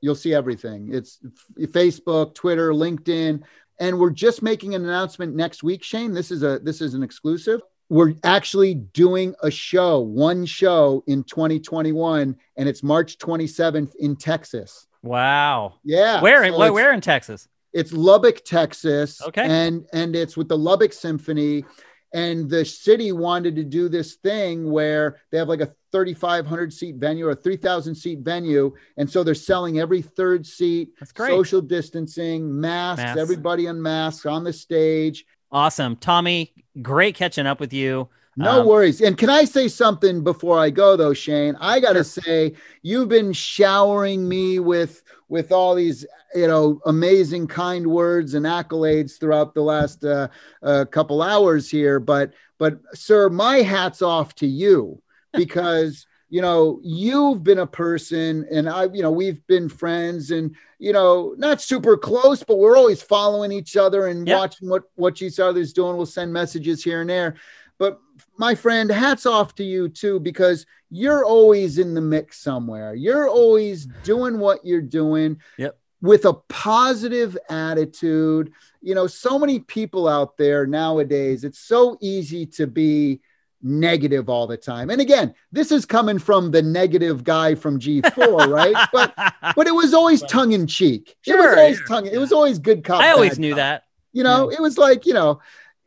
you'll 0.00 0.14
see 0.14 0.34
everything. 0.34 0.90
It's 0.92 1.18
Facebook, 1.58 2.34
Twitter, 2.34 2.72
LinkedIn. 2.72 3.42
And 3.78 3.98
we're 3.98 4.10
just 4.10 4.42
making 4.42 4.74
an 4.74 4.84
announcement 4.84 5.34
next 5.34 5.62
week, 5.62 5.82
Shane. 5.82 6.12
This 6.12 6.30
is 6.30 6.42
a 6.42 6.58
this 6.58 6.80
is 6.80 6.94
an 6.94 7.02
exclusive. 7.02 7.62
We're 7.88 8.14
actually 8.22 8.74
doing 8.74 9.34
a 9.42 9.50
show, 9.50 9.98
one 10.00 10.46
show 10.46 11.02
in 11.08 11.24
2021, 11.24 12.36
and 12.56 12.68
it's 12.68 12.82
March 12.84 13.18
27th 13.18 13.96
in 13.96 14.14
Texas. 14.14 14.86
Wow. 15.02 15.74
Yeah. 15.82 16.20
Where 16.20 16.44
in 16.44 16.52
so 16.52 16.58
where, 16.58 16.72
where 16.72 16.92
in 16.92 17.00
Texas? 17.00 17.48
it's 17.72 17.92
Lubbock, 17.92 18.44
Texas. 18.44 19.22
Okay. 19.22 19.42
And 19.42 19.86
and 19.92 20.16
it's 20.16 20.36
with 20.36 20.48
the 20.48 20.58
Lubbock 20.58 20.92
Symphony. 20.92 21.64
And 22.12 22.50
the 22.50 22.64
city 22.64 23.12
wanted 23.12 23.54
to 23.56 23.64
do 23.64 23.88
this 23.88 24.14
thing 24.14 24.70
where 24.70 25.20
they 25.30 25.38
have 25.38 25.48
like 25.48 25.60
a 25.60 25.72
3,500 25.92 26.72
seat 26.72 26.96
venue 26.96 27.26
or 27.26 27.30
a 27.30 27.36
3,000 27.36 27.94
seat 27.94 28.20
venue. 28.20 28.74
And 28.96 29.08
so 29.08 29.22
they're 29.22 29.34
selling 29.34 29.78
every 29.78 30.02
third 30.02 30.44
seat, 30.46 30.90
That's 30.98 31.12
great. 31.12 31.28
social 31.30 31.60
distancing, 31.60 32.60
masks, 32.60 33.02
Masks. 33.02 33.20
everybody 33.20 33.68
on 33.68 33.80
masks 33.80 34.26
on 34.26 34.42
the 34.44 34.52
stage. 34.52 35.24
Awesome. 35.52 35.96
Tommy, 35.96 36.52
great 36.82 37.14
catching 37.14 37.46
up 37.46 37.60
with 37.60 37.72
you. 37.72 38.08
No 38.36 38.60
Um, 38.60 38.66
worries. 38.66 39.00
And 39.00 39.18
can 39.18 39.28
I 39.28 39.44
say 39.44 39.68
something 39.68 40.22
before 40.22 40.58
I 40.58 40.70
go 40.70 40.96
though, 40.96 41.12
Shane? 41.12 41.56
I 41.60 41.80
got 41.80 41.94
to 41.94 42.04
say 42.04 42.54
you've 42.82 43.08
been 43.08 43.32
showering 43.32 44.28
me 44.28 44.58
with 44.60 45.02
with 45.28 45.52
all 45.52 45.74
these, 45.74 46.04
you 46.34 46.46
know, 46.48 46.80
amazing 46.86 47.46
kind 47.46 47.86
words 47.86 48.34
and 48.34 48.46
accolades 48.46 49.18
throughout 49.18 49.54
the 49.54 49.62
last 49.62 50.04
uh, 50.04 50.28
uh, 50.62 50.84
couple 50.90 51.22
hours 51.22 51.70
here, 51.70 52.00
but 52.00 52.32
but 52.58 52.80
sir, 52.94 53.28
my 53.28 53.58
hats 53.58 54.02
off 54.02 54.34
to 54.36 54.46
you 54.46 55.00
because 55.34 56.06
you 56.28 56.40
know 56.40 56.78
you've 56.84 57.42
been 57.42 57.58
a 57.58 57.66
person 57.66 58.46
and 58.52 58.68
i 58.68 58.84
you 58.92 59.02
know 59.02 59.10
we've 59.10 59.44
been 59.48 59.68
friends 59.68 60.30
and 60.30 60.54
you 60.78 60.92
know 60.92 61.34
not 61.38 61.60
super 61.60 61.96
close 61.96 62.44
but 62.44 62.56
we're 62.58 62.76
always 62.76 63.02
following 63.02 63.50
each 63.50 63.76
other 63.76 64.06
and 64.06 64.28
Yep. 64.28 64.36
watching 64.38 64.68
what 64.68 64.84
what 64.94 65.20
each 65.22 65.40
other's 65.40 65.72
doing 65.72 65.96
we'll 65.96 66.06
send 66.06 66.32
messages 66.32 66.84
here 66.84 67.00
and 67.00 67.10
there 67.10 67.34
but 67.78 67.98
my 68.40 68.54
friend, 68.54 68.90
hats 68.90 69.26
off 69.26 69.54
to 69.56 69.62
you 69.62 69.86
too, 69.86 70.18
because 70.18 70.64
you're 70.88 71.26
always 71.26 71.78
in 71.78 71.92
the 71.92 72.00
mix 72.00 72.38
somewhere. 72.38 72.94
You're 72.94 73.28
always 73.28 73.86
doing 74.02 74.38
what 74.38 74.64
you're 74.64 74.80
doing. 74.80 75.40
Yep. 75.58 75.78
With 76.00 76.24
a 76.24 76.32
positive 76.32 77.36
attitude. 77.50 78.54
You 78.80 78.94
know, 78.94 79.06
so 79.06 79.38
many 79.38 79.58
people 79.58 80.08
out 80.08 80.38
there 80.38 80.66
nowadays, 80.66 81.44
it's 81.44 81.58
so 81.58 81.98
easy 82.00 82.46
to 82.46 82.66
be 82.66 83.20
negative 83.62 84.30
all 84.30 84.46
the 84.46 84.56
time. 84.56 84.88
And 84.88 85.02
again, 85.02 85.34
this 85.52 85.70
is 85.70 85.84
coming 85.84 86.18
from 86.18 86.50
the 86.50 86.62
negative 86.62 87.22
guy 87.22 87.54
from 87.54 87.78
G4, 87.78 88.48
right? 88.50 88.88
But 88.90 89.12
but 89.54 89.66
it 89.66 89.74
was 89.74 89.92
always 89.92 90.22
tongue 90.22 90.52
in 90.52 90.66
cheek. 90.66 91.14
Sure, 91.20 91.36
it 91.36 91.46
was 91.46 91.58
always 91.58 91.80
yeah. 91.80 91.86
tongue. 91.86 92.06
It 92.06 92.18
was 92.18 92.32
always 92.32 92.58
good 92.58 92.82
cop. 92.84 93.02
I 93.02 93.10
always 93.10 93.38
knew 93.38 93.50
cop. 93.50 93.58
that. 93.58 93.84
You 94.14 94.24
know, 94.24 94.50
it 94.50 94.60
was 94.60 94.78
like, 94.78 95.04
you 95.04 95.12
know, 95.12 95.40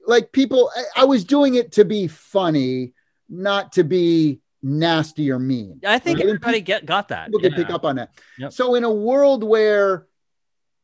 like 0.06 0.32
people 0.32 0.70
I, 0.76 1.02
I 1.02 1.06
was 1.06 1.24
doing 1.24 1.56
it 1.56 1.72
to 1.74 1.86
be 1.86 2.08
funny, 2.08 2.94
not 3.30 3.72
to 3.74 3.84
be 3.84 4.40
nasty 4.62 5.32
or 5.32 5.40
mean. 5.40 5.80
I 5.86 6.00
think 6.00 6.20
Right? 6.20 6.26
everybody 6.28 6.62
get 6.62 6.86
got 6.86 7.10
that. 7.10 7.28
People 7.28 7.42
can 7.42 7.52
Yeah. 7.52 7.58
pick 7.58 7.70
up 7.74 7.86
on 7.86 7.96
that. 7.98 8.12
Yep. 8.38 8.54
So 8.54 8.76
in 8.76 8.84
a 8.84 8.92
world 8.92 9.44
where 9.44 10.08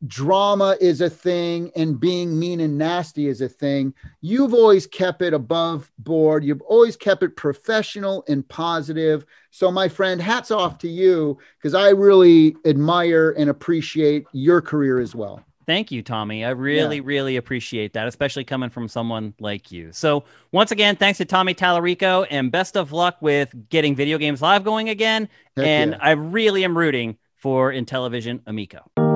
drama 0.07 0.77
is 0.79 1.01
a 1.01 1.09
thing 1.09 1.71
and 1.75 1.99
being 1.99 2.39
mean 2.39 2.61
and 2.61 2.77
nasty 2.77 3.27
is 3.27 3.41
a 3.41 3.49
thing, 3.49 3.93
you've 4.21 4.53
always 4.53 4.87
kept 4.87 5.21
it 5.21 5.33
above 5.33 5.91
board. 5.97 6.43
You've 6.45 6.61
always 6.61 6.95
kept 6.95 7.21
it 7.21 7.35
professional 7.35 8.23
and 8.29 8.47
positive. 8.47 9.25
So 9.51 9.69
my 9.71 9.89
friend, 9.89 10.21
hats 10.21 10.51
off 10.51 10.77
to 10.79 10.87
you 10.89 11.37
because 11.57 11.73
I 11.73 11.89
really 11.89 12.55
admire 12.65 13.31
and 13.37 13.49
appreciate 13.49 14.25
your 14.31 14.61
career 14.61 14.99
as 14.99 15.13
well. 15.15 15.43
Thank 15.69 15.91
you, 15.91 16.01
Tommy. 16.01 16.43
I 16.43 16.49
really, 16.49 16.99
really 16.99 17.35
appreciate 17.35 17.93
that, 17.93 18.07
especially 18.07 18.43
coming 18.43 18.71
from 18.71 18.87
someone 18.87 19.35
like 19.39 19.71
you. 19.71 19.91
So, 19.91 20.23
once 20.51 20.71
again, 20.71 20.95
thanks 20.95 21.19
to 21.19 21.25
Tommy 21.25 21.53
Tallarico, 21.53 22.25
and 22.31 22.51
best 22.51 22.75
of 22.75 22.91
luck 22.91 23.17
with 23.21 23.53
getting 23.69 23.95
Video 23.95 24.17
Games 24.17 24.41
Live 24.41 24.63
going 24.63 24.89
again. 24.89 25.29
Heck 25.55 25.67
and 25.67 25.91
yeah. 25.91 25.97
I 26.01 26.11
really 26.13 26.63
am 26.63 26.75
rooting 26.75 27.19
for 27.35 27.71
Intellivision 27.71 28.41
Amico. 28.47 29.08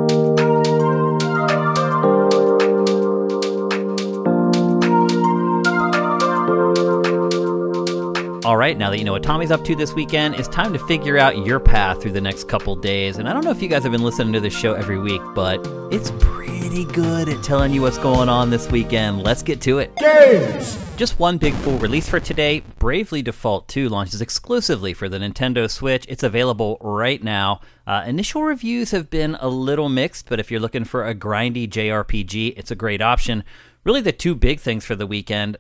All 8.54 8.58
right, 8.58 8.78
now 8.78 8.92
that 8.92 9.00
you 9.00 9.04
know 9.04 9.14
what 9.14 9.24
Tommy's 9.24 9.50
up 9.50 9.64
to 9.64 9.76
this 9.76 9.94
weekend, 9.94 10.36
it's 10.36 10.48
time 10.48 10.74
to 10.74 10.80
figure 10.86 11.18
out 11.18 11.44
your 11.44 11.60
path 11.60 12.00
through 12.00 12.12
the 12.12 12.22
next 12.22 12.48
couple 12.48 12.76
days. 12.76 13.18
And 13.18 13.28
I 13.28 13.34
don't 13.34 13.44
know 13.44 13.50
if 13.50 13.64
you 13.64 13.68
guys 13.68 13.82
have 13.82 13.92
been 13.92 14.04
listening 14.04 14.32
to 14.34 14.40
this 14.40 14.56
show 14.56 14.76
every 14.76 15.00
week, 15.00 15.24
but 15.34 15.60
it's 15.92 16.12
pretty 16.20 16.86
good 16.86 17.30
at 17.30 17.44
telling 17.44 17.74
you 17.74 17.82
what's 17.82 17.98
going 17.98 18.30
on 18.30 18.52
this 18.52 18.70
weekend. 18.70 19.24
Let's 19.24 19.42
get 19.42 19.60
to 19.62 19.80
it. 19.80 19.96
Games! 19.96 20.78
Just 20.98 21.18
one 21.18 21.40
big 21.40 21.56
full 21.56 21.80
release 21.80 22.08
for 22.08 22.20
today. 22.20 22.62
Bravely 22.78 23.24
Default 23.24 23.68
2 23.70 23.90
launches 23.90 24.22
exclusively 24.22 24.94
for 24.94 25.10
the 25.10 25.18
Nintendo 25.18 25.68
Switch. 25.68 26.06
It's 26.08 26.22
available 26.22 26.78
right 26.80 27.24
now. 27.24 27.60
Uh, 27.88 28.04
initial 28.06 28.44
reviews 28.44 28.92
have 28.92 29.10
been 29.10 29.34
a 29.40 29.48
little 29.48 29.90
mixed, 29.90 30.30
but 30.30 30.40
if 30.40 30.52
you're 30.52 30.60
looking 30.60 30.84
for 30.84 31.08
a 31.08 31.16
grindy 31.16 31.68
JRPG, 31.68 32.54
it's 32.56 32.70
a 32.70 32.76
great 32.76 33.02
option. 33.02 33.44
Really, 33.84 34.02
the 34.02 34.12
two 34.12 34.36
big 34.36 34.60
things 34.60 34.86
for 34.86 34.96
the 34.96 35.08
weekend 35.08 35.58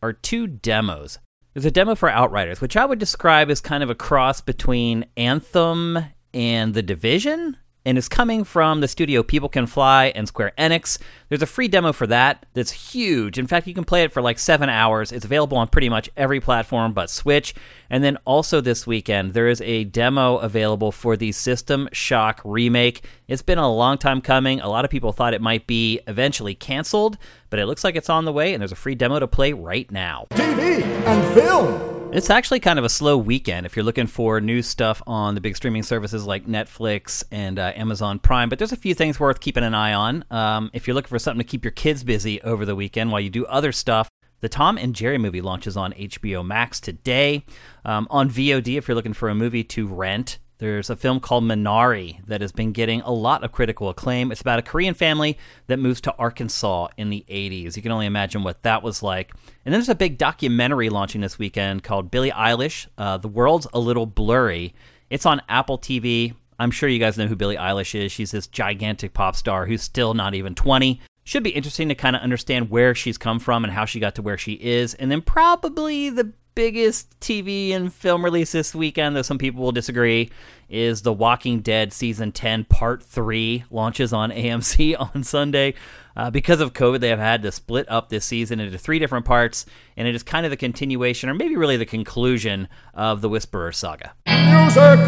are 0.00 0.12
two 0.12 0.46
demos. 0.46 1.18
There's 1.56 1.64
a 1.64 1.70
demo 1.70 1.94
for 1.94 2.10
Outriders, 2.10 2.60
which 2.60 2.76
I 2.76 2.84
would 2.84 2.98
describe 2.98 3.48
as 3.48 3.62
kind 3.62 3.82
of 3.82 3.88
a 3.88 3.94
cross 3.94 4.42
between 4.42 5.06
Anthem 5.16 5.98
and 6.34 6.74
The 6.74 6.82
Division, 6.82 7.56
and 7.86 7.96
is 7.96 8.08
coming 8.08 8.42
from 8.42 8.80
the 8.80 8.88
studio 8.88 9.22
People 9.22 9.48
Can 9.48 9.66
Fly 9.66 10.06
and 10.06 10.26
Square 10.26 10.52
Enix. 10.58 10.98
There's 11.28 11.40
a 11.40 11.46
free 11.46 11.68
demo 11.68 11.92
for 11.92 12.08
that 12.08 12.44
that's 12.52 12.92
huge. 12.92 13.38
In 13.38 13.46
fact, 13.46 13.68
you 13.68 13.74
can 13.74 13.84
play 13.84 14.02
it 14.02 14.12
for 14.12 14.20
like 14.20 14.40
seven 14.40 14.68
hours. 14.68 15.12
It's 15.12 15.24
available 15.24 15.56
on 15.56 15.68
pretty 15.68 15.88
much 15.88 16.10
every 16.16 16.40
platform 16.40 16.92
but 16.92 17.08
Switch. 17.08 17.54
And 17.88 18.02
then 18.02 18.18
also 18.24 18.60
this 18.60 18.88
weekend, 18.88 19.34
there 19.34 19.46
is 19.46 19.60
a 19.60 19.84
demo 19.84 20.38
available 20.38 20.90
for 20.90 21.16
the 21.16 21.30
System 21.30 21.88
Shock 21.92 22.42
remake. 22.44 23.04
It's 23.28 23.42
been 23.42 23.58
a 23.58 23.72
long 23.72 23.98
time 23.98 24.20
coming. 24.20 24.60
A 24.60 24.68
lot 24.68 24.84
of 24.84 24.90
people 24.90 25.12
thought 25.12 25.32
it 25.32 25.40
might 25.40 25.68
be 25.68 26.00
eventually 26.08 26.56
canceled, 26.56 27.16
but 27.50 27.60
it 27.60 27.66
looks 27.66 27.84
like 27.84 27.94
it's 27.94 28.10
on 28.10 28.24
the 28.24 28.32
way, 28.32 28.52
and 28.52 28.60
there's 28.60 28.72
a 28.72 28.76
free 28.76 28.96
demo 28.96 29.20
to 29.20 29.28
play 29.28 29.52
right 29.52 29.88
now. 29.92 30.26
TV 30.32 30.82
and 30.82 31.34
film! 31.34 31.95
It's 32.12 32.30
actually 32.30 32.60
kind 32.60 32.78
of 32.78 32.84
a 32.84 32.88
slow 32.88 33.18
weekend 33.18 33.66
if 33.66 33.76
you're 33.76 33.84
looking 33.84 34.06
for 34.06 34.40
new 34.40 34.62
stuff 34.62 35.02
on 35.06 35.34
the 35.34 35.40
big 35.40 35.56
streaming 35.56 35.82
services 35.82 36.24
like 36.24 36.46
Netflix 36.46 37.24
and 37.30 37.58
uh, 37.58 37.72
Amazon 37.74 38.18
Prime. 38.18 38.48
But 38.48 38.58
there's 38.58 38.72
a 38.72 38.76
few 38.76 38.94
things 38.94 39.20
worth 39.20 39.40
keeping 39.40 39.64
an 39.64 39.74
eye 39.74 39.92
on. 39.92 40.24
Um, 40.30 40.70
if 40.72 40.86
you're 40.86 40.94
looking 40.94 41.10
for 41.10 41.18
something 41.18 41.44
to 41.44 41.50
keep 41.50 41.64
your 41.64 41.72
kids 41.72 42.04
busy 42.04 42.40
over 42.40 42.64
the 42.64 42.74
weekend 42.74 43.12
while 43.12 43.20
you 43.20 43.28
do 43.28 43.44
other 43.46 43.70
stuff, 43.70 44.08
the 44.40 44.48
Tom 44.48 44.78
and 44.78 44.94
Jerry 44.94 45.18
movie 45.18 45.42
launches 45.42 45.76
on 45.76 45.92
HBO 45.92 46.46
Max 46.46 46.80
today. 46.80 47.44
Um, 47.84 48.06
on 48.08 48.30
VOD, 48.30 48.78
if 48.78 48.88
you're 48.88 48.94
looking 48.94 49.12
for 49.12 49.28
a 49.28 49.34
movie 49.34 49.64
to 49.64 49.86
rent, 49.86 50.38
there's 50.58 50.88
a 50.88 50.96
film 50.96 51.20
called 51.20 51.44
Minari 51.44 52.24
that 52.26 52.40
has 52.40 52.52
been 52.52 52.72
getting 52.72 53.02
a 53.02 53.12
lot 53.12 53.44
of 53.44 53.52
critical 53.52 53.90
acclaim. 53.90 54.32
It's 54.32 54.40
about 54.40 54.58
a 54.58 54.62
Korean 54.62 54.94
family 54.94 55.36
that 55.66 55.78
moves 55.78 56.00
to 56.02 56.14
Arkansas 56.16 56.88
in 56.96 57.10
the 57.10 57.26
80s. 57.28 57.76
You 57.76 57.82
can 57.82 57.92
only 57.92 58.06
imagine 58.06 58.42
what 58.42 58.62
that 58.62 58.82
was 58.82 59.02
like. 59.02 59.34
And 59.66 59.72
then 59.72 59.80
there's 59.80 59.88
a 59.88 59.96
big 59.96 60.16
documentary 60.16 60.90
launching 60.90 61.22
this 61.22 61.40
weekend 61.40 61.82
called 61.82 62.08
Billie 62.08 62.30
Eilish 62.30 62.86
uh, 62.96 63.16
The 63.16 63.26
World's 63.26 63.66
a 63.74 63.80
Little 63.80 64.06
Blurry. 64.06 64.76
It's 65.10 65.26
on 65.26 65.42
Apple 65.48 65.76
TV. 65.76 66.34
I'm 66.56 66.70
sure 66.70 66.88
you 66.88 67.00
guys 67.00 67.18
know 67.18 67.26
who 67.26 67.34
Billie 67.34 67.56
Eilish 67.56 68.00
is. 68.00 68.12
She's 68.12 68.30
this 68.30 68.46
gigantic 68.46 69.12
pop 69.12 69.34
star 69.34 69.66
who's 69.66 69.82
still 69.82 70.14
not 70.14 70.36
even 70.36 70.54
20. 70.54 71.00
Should 71.24 71.42
be 71.42 71.50
interesting 71.50 71.88
to 71.88 71.96
kind 71.96 72.14
of 72.14 72.22
understand 72.22 72.70
where 72.70 72.94
she's 72.94 73.18
come 73.18 73.40
from 73.40 73.64
and 73.64 73.72
how 73.72 73.86
she 73.86 73.98
got 73.98 74.14
to 74.14 74.22
where 74.22 74.38
she 74.38 74.52
is. 74.52 74.94
And 74.94 75.10
then 75.10 75.20
probably 75.20 76.10
the 76.10 76.32
biggest 76.54 77.18
TV 77.18 77.72
and 77.72 77.92
film 77.92 78.24
release 78.24 78.52
this 78.52 78.72
weekend, 78.72 79.16
though 79.16 79.22
some 79.22 79.36
people 79.36 79.64
will 79.64 79.72
disagree, 79.72 80.30
is 80.68 81.02
The 81.02 81.12
Walking 81.12 81.60
Dead 81.60 81.92
Season 81.92 82.30
10 82.30 82.66
Part 82.66 83.02
3 83.02 83.64
launches 83.72 84.12
on 84.12 84.30
AMC 84.32 84.94
on 85.12 85.24
Sunday. 85.24 85.74
Uh, 86.16 86.30
because 86.30 86.60
of 86.60 86.72
COVID, 86.72 87.00
they 87.00 87.10
have 87.10 87.18
had 87.18 87.42
to 87.42 87.52
split 87.52 87.86
up 87.90 88.08
this 88.08 88.24
season 88.24 88.58
into 88.58 88.78
three 88.78 88.98
different 88.98 89.26
parts, 89.26 89.66
and 89.96 90.08
it 90.08 90.14
is 90.14 90.22
kind 90.22 90.46
of 90.46 90.50
the 90.50 90.56
continuation, 90.56 91.28
or 91.28 91.34
maybe 91.34 91.56
really 91.56 91.76
the 91.76 91.84
conclusion, 91.84 92.68
of 92.94 93.20
the 93.20 93.28
Whisperer 93.28 93.72
saga. 93.72 94.14
Music! 94.26 94.98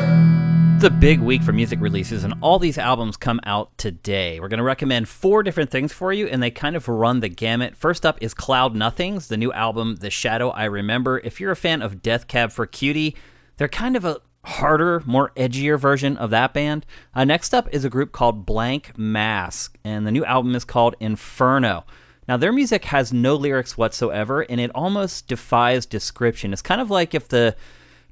It's 0.76 0.84
a 0.84 0.90
big 0.90 1.18
week 1.18 1.42
for 1.42 1.52
music 1.52 1.80
releases, 1.80 2.22
and 2.22 2.34
all 2.40 2.60
these 2.60 2.78
albums 2.78 3.16
come 3.16 3.40
out 3.42 3.76
today. 3.78 4.38
We're 4.38 4.46
going 4.46 4.58
to 4.58 4.64
recommend 4.64 5.08
four 5.08 5.42
different 5.42 5.70
things 5.70 5.92
for 5.92 6.12
you, 6.12 6.28
and 6.28 6.40
they 6.40 6.52
kind 6.52 6.76
of 6.76 6.86
run 6.86 7.18
the 7.18 7.28
gamut. 7.28 7.76
First 7.76 8.06
up 8.06 8.16
is 8.20 8.32
Cloud 8.32 8.76
Nothings, 8.76 9.26
the 9.26 9.36
new 9.36 9.52
album, 9.52 9.96
The 9.96 10.10
Shadow 10.10 10.50
I 10.50 10.66
Remember. 10.66 11.18
If 11.18 11.40
you're 11.40 11.50
a 11.50 11.56
fan 11.56 11.82
of 11.82 12.00
Death 12.00 12.28
Cab 12.28 12.52
for 12.52 12.64
Cutie, 12.64 13.16
they're 13.56 13.66
kind 13.66 13.96
of 13.96 14.04
a 14.04 14.18
harder, 14.44 15.02
more 15.04 15.32
edgier 15.36 15.78
version 15.78 16.16
of 16.16 16.30
that 16.30 16.54
band. 16.54 16.86
Uh, 17.14 17.24
next 17.24 17.54
up 17.54 17.68
is 17.72 17.84
a 17.84 17.90
group 17.90 18.12
called 18.12 18.46
Blanck 18.46 18.96
Mass, 18.96 19.70
and 19.84 20.06
the 20.06 20.12
new 20.12 20.24
album 20.24 20.54
is 20.54 20.64
called 20.64 20.94
In 21.00 21.16
Ferneaux. 21.16 21.84
Now, 22.26 22.36
their 22.36 22.52
music 22.52 22.84
has 22.86 23.12
no 23.12 23.34
lyrics 23.34 23.78
whatsoever, 23.78 24.42
and 24.42 24.60
it 24.60 24.70
almost 24.74 25.28
defies 25.28 25.86
description. 25.86 26.52
It's 26.52 26.62
kind 26.62 26.80
of 26.80 26.90
like 26.90 27.14
if 27.14 27.28
the 27.28 27.56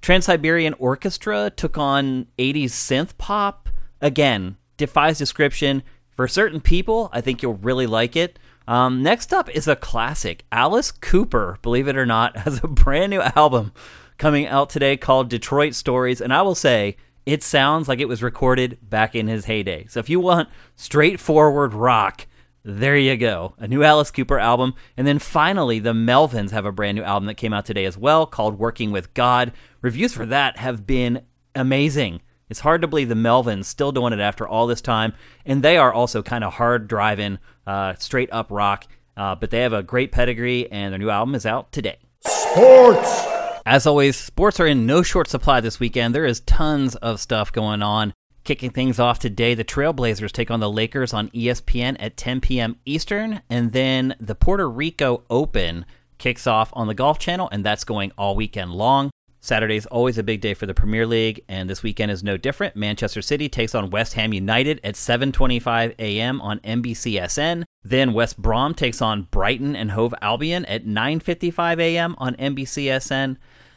Trans 0.01 0.25
Siberian 0.25 0.75
Orchestra 0.75 1.51
took 1.51 1.77
on 1.77 2.27
80s 2.39 2.71
synth 2.71 3.17
pop. 3.19 3.69
Again, 4.01 4.57
defies 4.77 5.19
description. 5.19 5.83
For 6.17 6.29
certain 6.29 6.61
people, 6.61 7.11
I 7.13 7.21
think 7.21 7.43
you'll 7.43 7.57
really 7.57 7.87
like 7.87 8.17
it. 8.17 8.39
Um, 8.67 9.03
next 9.03 9.33
up 9.33 9.49
is 9.51 9.69
a 9.69 9.77
classic. 9.77 10.45
Alice 10.51 10.91
Cooper, 10.91 11.59
believe 11.63 11.89
it 11.89 11.97
or 11.97 12.07
not, 12.07 12.37
has 12.39 12.63
a 12.63 12.69
brand 12.69 13.11
new 13.11 13.21
album 13.21 13.73
coming 14.19 14.47
out 14.47 14.71
today 14.71 14.97
called 14.97 15.29
Detroit 15.29 15.75
Stories. 15.75 16.21
And 16.21 16.33
I 16.33 16.43
will 16.43 16.55
say, 16.55 16.97
it 17.25 17.43
sounds 17.43 17.89
like 17.89 17.99
it 17.99 18.09
was 18.09 18.23
recorded 18.23 18.79
back 18.83 19.15
in 19.15 19.27
his 19.27 19.47
heyday. 19.47 19.87
So 19.89 20.01
if 20.01 20.09
you 20.09 20.21
want 20.21 20.49
straightforward 20.77 21.75
rock, 21.75 22.27
there 22.65 22.97
you 22.97 23.17
go. 23.17 23.55
A 23.59 23.69
new 23.69 23.83
Alice 23.83 24.11
Cooper 24.11 24.39
album. 24.39 24.75
And 24.97 25.07
then 25.07 25.19
finally, 25.19 25.79
the 25.79 25.93
Melvins 25.93 26.51
have 26.51 26.65
a 26.65 26.73
brand 26.73 26.97
new 26.97 27.05
album 27.05 27.27
that 27.27 27.35
came 27.35 27.53
out 27.53 27.67
today 27.67 27.85
as 27.85 27.99
well 27.99 28.27
called 28.27 28.59
Working 28.59 28.91
with 28.91 29.15
God. 29.15 29.53
Reviews 29.83 30.13
for 30.13 30.27
that 30.27 30.59
have 30.59 30.87
been 30.87 31.23
amazing. 31.55 32.23
It's 32.49 32.61
hard 32.61 32.81
to 32.83 32.89
believe 32.89 33.09
the 33.09 33.15
Melvins 33.15 33.65
still 33.65 33.93
doing 33.93 34.13
it 34.13 34.21
after 34.21 34.47
all 34.47 34.67
this 34.67 34.81
time. 34.81 35.13
And 35.45 35.63
they 35.63 35.77
are 35.77 35.93
also 35.93 36.23
kind 36.23 36.45
of 36.45 36.55
hard 36.55 36.87
driving, 36.89 37.39
uh, 37.67 37.95
straight 37.95 38.33
up 38.33 38.49
rock. 38.51 38.87
Uh, 39.17 39.35
but 39.35 39.51
they 39.51 39.61
have 39.61 39.73
a 39.73 39.83
great 39.83 40.13
pedigree, 40.13 40.71
and 40.71 40.93
their 40.93 40.99
new 40.99 41.09
album 41.09 41.35
is 41.35 41.47
out 41.47 41.73
today. 41.73 41.99
Sports! 42.21 43.46
As 43.67 43.85
always, 43.85 44.17
sports 44.17 44.61
are 44.61 44.67
in 44.69 44.87
no 44.87 45.03
short 45.03 45.27
supply 45.27 45.61
this 45.61 45.81
weekend. 45.81 46.15
There 46.15 46.25
is 46.25 46.39
tons 46.39 46.95
of 46.95 47.19
stuff 47.19 47.51
going 47.51 47.83
on. 47.83 48.15
Kicking 48.45 48.71
things 48.71 49.01
off 49.01 49.19
today, 49.19 49.55
the 49.55 49.65
Trailblazers 49.65 50.31
take 50.31 50.53
on 50.53 50.61
the 50.61 50.71
Lakers 50.71 51.13
on 51.13 51.31
ESPN 51.31 51.97
at 51.99 52.17
10 52.17 52.41
p.m. 52.41 52.77
Eastern, 52.85 53.43
and 53.51 53.73
then 53.73 54.15
the 54.21 54.37
Puerto 54.37 54.71
Rico 54.71 55.25
Open 55.29 55.85
kicks 56.19 56.47
off 56.47 56.71
on 56.75 56.87
the 56.87 56.95
Golf 56.95 57.19
Channel, 57.19 57.49
and 57.51 57.65
that's 57.65 57.83
going 57.83 58.13
all 58.17 58.37
weekend 58.37 58.71
long. 58.71 59.11
Saturday 59.41 59.77
is 59.77 59.87
always 59.87 60.17
a 60.17 60.23
big 60.23 60.41
day 60.41 60.55
for 60.55 60.67
the 60.67 60.75
Premier 60.75 61.07
League, 61.07 61.45
and 61.49 61.69
this 61.69 61.83
weekend 61.83 62.13
is 62.13 62.23
no 62.23 62.37
different. 62.37 62.77
Manchester 62.77 63.23
City 63.23 63.49
takes 63.49 63.75
on 63.75 63.91
West 63.91 64.15
Ham 64.15 64.33
United 64.33 64.81
at 64.85 64.95
7:25 64.95 65.95
a.m. 65.99 66.41
on 66.41 66.61
NBCSN. 66.61 67.65
Then 67.83 68.13
West 68.13 68.41
Brom 68.41 68.75
takes 68.75 69.03
on 69.03 69.29
Brighton 69.31 69.77
and 69.77 69.93
Hove 69.93 70.15
Albion 70.23 70.65
at 70.67 70.85
9:55 70.85 71.81
a.m. 71.81 72.15
on 72.19 72.35
NBCSN. 72.37 73.37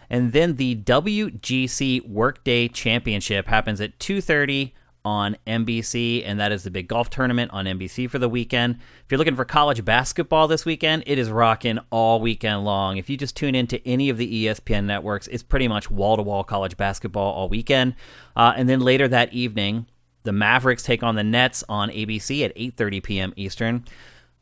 And 0.10 0.34
then 0.34 0.56
the 0.56 0.76
WGC 0.76 2.07
Workday 2.07 2.68
Championship 2.68 3.48
happens 3.48 3.80
at 3.80 3.99
2:30 3.99 4.73
on 5.06 5.38
NBC, 5.48 6.23
and 6.26 6.40
that 6.40 6.52
is 6.52 6.64
the 6.64 6.72
big 6.72 6.88
golf 6.88 7.10
tournament 7.10 7.52
on 7.52 7.65
NBC 7.65 8.10
for 8.10 8.19
the 8.19 8.27
weekend. 8.27 8.76
If 8.76 9.11
you're 9.11 9.18
looking 9.18 9.36
for 9.36 9.45
college 9.45 9.86
basketball 9.86 10.48
this 10.48 10.65
weekend, 10.65 11.03
it 11.07 11.18
is 11.18 11.30
rocking 11.30 11.80
all 11.90 12.19
weekend 12.19 12.65
long. 12.65 12.98
If 12.98 13.10
you 13.10 13.18
just 13.18 13.36
tune 13.36 13.56
into 13.56 13.86
any 13.88 14.10
of 14.10 14.18
the 14.18 14.45
ESPN 14.45 14.86
networks, 14.86 15.27
it's 15.27 15.44
pretty 15.44 15.68
much 15.68 15.90
wall 15.90 16.18
to 16.18 16.22
wall 16.22 16.44
college 16.44 16.76
basketball 16.76 17.34
all 17.34 17.49
weekend. 17.49 17.95
Uh, 18.36 18.53
and 18.56 18.68
then 18.68 18.81
later 18.81 19.07
that 19.07 19.34
evening, 19.34 19.86
the 20.23 20.34
Mavericks 20.34 20.84
take 20.84 21.02
on 21.02 21.15
the 21.15 21.23
Nets 21.23 21.64
on 21.69 21.90
ABC 21.90 22.44
at 22.44 22.56
8:30 22.56 23.03
p.m. 23.03 23.34
Eastern. 23.36 23.86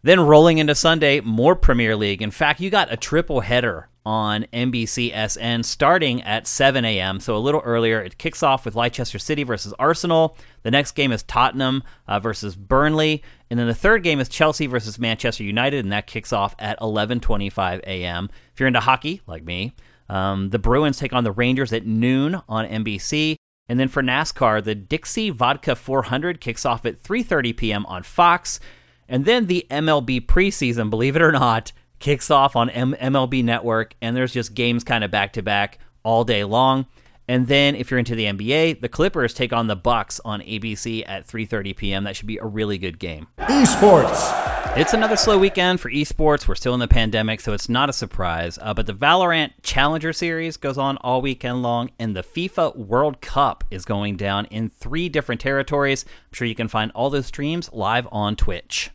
Then 0.04 0.20
rolling 0.20 0.58
into 0.58 0.76
Sunday, 0.76 1.20
more 1.22 1.56
Premier 1.56 1.96
League. 1.96 2.22
In 2.22 2.32
fact, 2.32 2.60
you 2.60 2.70
got 2.70 2.92
a 2.92 2.98
triple 2.98 3.42
header 3.42 3.90
on 4.08 4.46
NBCSN 4.54 5.66
starting 5.66 6.22
at 6.22 6.48
7 6.48 6.86
a.m., 6.86 7.20
so 7.20 7.36
a 7.36 7.40
little 7.40 7.60
earlier. 7.66 8.00
It 8.00 8.18
kicks 8.18 8.42
off 8.42 8.64
with 8.64 8.74
Leicester 8.74 9.20
City 9.20 9.44
versus 9.44 9.74
Arsenal. 9.78 10.38
The 10.64 10.72
next 10.72 10.94
game 10.94 11.12
is 11.12 11.24
Tottenham 11.24 11.84
uh, 12.08 12.22
versus 12.22 12.56
Burnley, 12.56 13.22
and 13.50 13.60
then 13.60 13.68
the 13.68 13.76
third 13.76 14.04
game 14.04 14.22
is 14.22 14.30
Chelsea 14.30 14.66
versus 14.66 14.98
Manchester 14.98 15.44
United, 15.44 15.84
and 15.84 15.92
that 15.92 16.08
kicks 16.08 16.32
off 16.32 16.56
at 16.58 16.80
11:25 16.80 17.82
a.m. 17.82 18.30
If 18.54 18.62
you're 18.62 18.68
into 18.68 18.80
hockey, 18.80 19.20
like 19.28 19.44
me, 19.44 19.74
um, 20.08 20.52
the 20.52 20.60
Bruins 20.60 20.98
take 20.98 21.12
on 21.12 21.26
the 21.26 21.34
Rangers 21.34 21.74
at 21.74 21.86
noon 21.86 22.42
on 22.48 22.66
NBC. 22.66 23.36
And 23.68 23.78
then 23.78 23.90
for 23.90 24.02
NASCAR, 24.02 24.64
the 24.64 24.74
Dixie 24.74 25.32
Vodka 25.32 25.76
400 25.76 26.40
kicks 26.40 26.66
off 26.66 26.86
at 26.86 27.04
3:30 27.04 27.58
p.m. 27.58 27.86
on 27.88 28.04
Fox. 28.04 28.62
And 29.10 29.26
then 29.26 29.48
the 29.48 29.68
MLB 29.70 30.26
preseason, 30.26 30.90
believe 30.90 31.18
it 31.18 31.22
or 31.22 31.34
not, 31.34 31.74
kicks 32.00 32.32
off 32.32 32.56
on 32.56 32.70
M- 32.70 32.96
MLB 33.00 33.44
Network, 33.44 33.96
and 34.02 34.16
there's 34.16 34.34
just 34.34 34.54
games 34.54 34.84
kind 34.84 35.04
of 35.04 35.12
back 35.12 35.34
to 35.34 35.42
back 35.42 35.80
all 36.04 36.24
day 36.24 36.44
long. 36.44 36.88
And 37.30 37.48
then 37.48 37.76
if 37.76 37.92
you're 37.92 38.00
into 38.00 38.16
the 38.16 38.26
NBA, 38.26 38.80
the 38.80 38.88
Clippers 38.88 39.34
take 39.34 39.52
on 39.52 39.68
the 39.68 39.76
Bucks 39.76 40.22
on 40.24 40.42
ABC 40.42 41.04
at 41.06 41.28
3:30 41.28 41.76
p.m. 41.76 42.04
That 42.06 42.16
should 42.16 42.28
be 42.28 42.38
a 42.38 42.46
really 42.46 42.78
good 42.78 43.00
game. 43.00 43.28
Esports. 43.38 44.58
It's 44.78 44.94
another 44.94 45.18
slow 45.18 45.40
weekend 45.40 45.82
for 45.82 45.90
esports. 45.90 46.48
We're 46.48 46.54
still 46.54 46.76
in 46.76 46.80
the 46.80 46.88
pandemic, 46.88 47.42
so 47.42 47.52
it's 47.52 47.68
not 47.68 47.90
a 47.90 47.94
surprise. 47.94 48.60
Uh, 48.62 48.76
but 48.76 48.86
the 48.86 48.94
Valorant 48.94 49.54
Challenger 49.64 50.14
Series 50.14 50.56
goes 50.56 50.78
on 50.78 50.98
all 50.98 51.20
weekend 51.20 51.64
long, 51.64 51.90
and 51.98 52.16
the 52.16 52.22
FIFA 52.22 52.76
World 52.76 53.20
Cup 53.20 53.64
is 53.72 53.86
going 53.86 54.18
down 54.18 54.46
in 54.46 54.70
three 54.70 55.10
different 55.10 55.42
territories. 55.42 56.06
I'm 56.08 56.34
sure 56.34 56.48
you 56.48 56.54
can 56.54 56.68
find 56.68 56.92
all 56.92 57.10
those 57.10 57.26
streams 57.26 57.74
live 57.74 58.08
on 58.12 58.36
Twitch. 58.36 58.92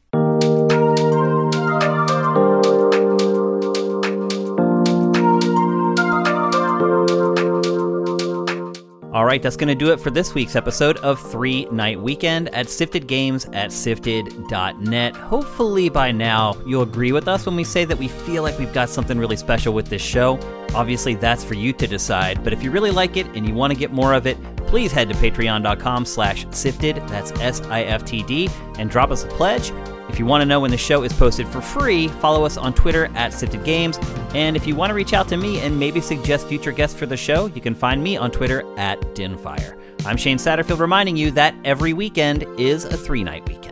All 9.13 9.27
right, 9.27 9.43
that's 9.43 9.57
going 9.57 9.69
to 9.69 9.75
do 9.75 9.93
it 9.93 10.01
for 10.01 10.11
this 10.11 10.33
week's 10.33 10.57
episode 10.57 10.97
of 10.99 11.21
Three 11.21 11.67
Night 11.67 12.01
Weekend 12.01 12.49
at 12.55 12.65
Siftd 12.69 13.07
Games 13.07 13.45
at 13.53 13.69
siftd.net. 13.69 15.15
Hopefully, 15.17 15.91
by 15.91 16.11
now, 16.11 16.57
you'll 16.65 16.85
agree 16.85 17.13
with 17.13 17.29
us 17.29 17.45
when 17.45 17.55
we 17.55 17.63
say 17.63 17.85
that 17.85 17.99
we 17.99 18.09
feel 18.09 18.43
like 18.43 18.59
we've 18.59 18.73
got 18.73 18.89
something 18.89 19.19
really 19.19 19.37
special 19.37 19.75
with 19.75 19.89
this 19.89 20.01
show. 20.01 20.39
Obviously, 20.75 21.15
that's 21.15 21.45
for 21.45 21.53
you 21.53 21.75
to 21.75 21.87
decide, 21.87 22.43
but 22.43 22.55
if 22.55 22.63
you 22.63 22.71
really 22.71 22.91
like 22.91 23.19
it 23.19 23.27
and 23.37 23.47
you 23.47 23.53
want 23.53 23.71
to 23.71 23.79
get 23.79 23.93
more 23.93 24.15
of 24.15 24.27
it, 24.27 24.43
please 24.57 24.91
head 24.91 25.11
to 25.11 25.15
patreon.com 25.17 26.07
slash 26.07 26.47
sifted, 26.51 26.97
that's 27.09 27.33
S-I-F-T-D, 27.33 28.49
and 28.79 28.89
drop 28.89 29.11
us 29.11 29.25
a 29.25 29.29
pledge. 29.29 29.73
If 30.13 30.19
you 30.19 30.27
want 30.27 30.43
to 30.43 30.47
know 30.47 30.61
when 30.61 30.71
the 30.71 30.77
show 30.77 31.05
is 31.05 31.13
posted 31.15 31.49
for 31.49 31.63
free, 31.63 32.09
follow 32.09 32.45
us 32.45 32.59
on 32.59 32.75
Twitter 32.75 33.07
at 33.15 33.33
Siftd 33.33 33.65
Games. 33.65 33.99
And 34.35 34.57
if 34.57 34.67
you 34.67 34.77
want 34.77 34.91
to 34.91 34.95
reach 34.95 35.15
out 35.15 35.27
to 35.29 35.39
me 35.39 35.61
and 35.61 35.81
maybe 35.81 36.03
suggest 36.03 36.47
future 36.47 36.71
guests 36.71 36.99
for 36.99 37.07
the 37.07 37.17
show, 37.17 37.47
you 37.47 37.63
can 37.63 37.75
find 37.75 38.03
me 38.03 38.19
on 38.19 38.31
Twitter 38.31 38.63
at 38.77 39.01
Dinfire. 39.15 39.81
I'm 40.05 40.19
Shane 40.19 40.37
Satterfield 40.37 40.81
reminding 40.81 41.17
you 41.17 41.31
that 41.31 41.55
every 41.65 41.95
weekend 41.95 42.45
is 42.59 42.85
a 42.85 42.97
three 42.97 43.25
night 43.25 43.49
weekend. 43.49 43.72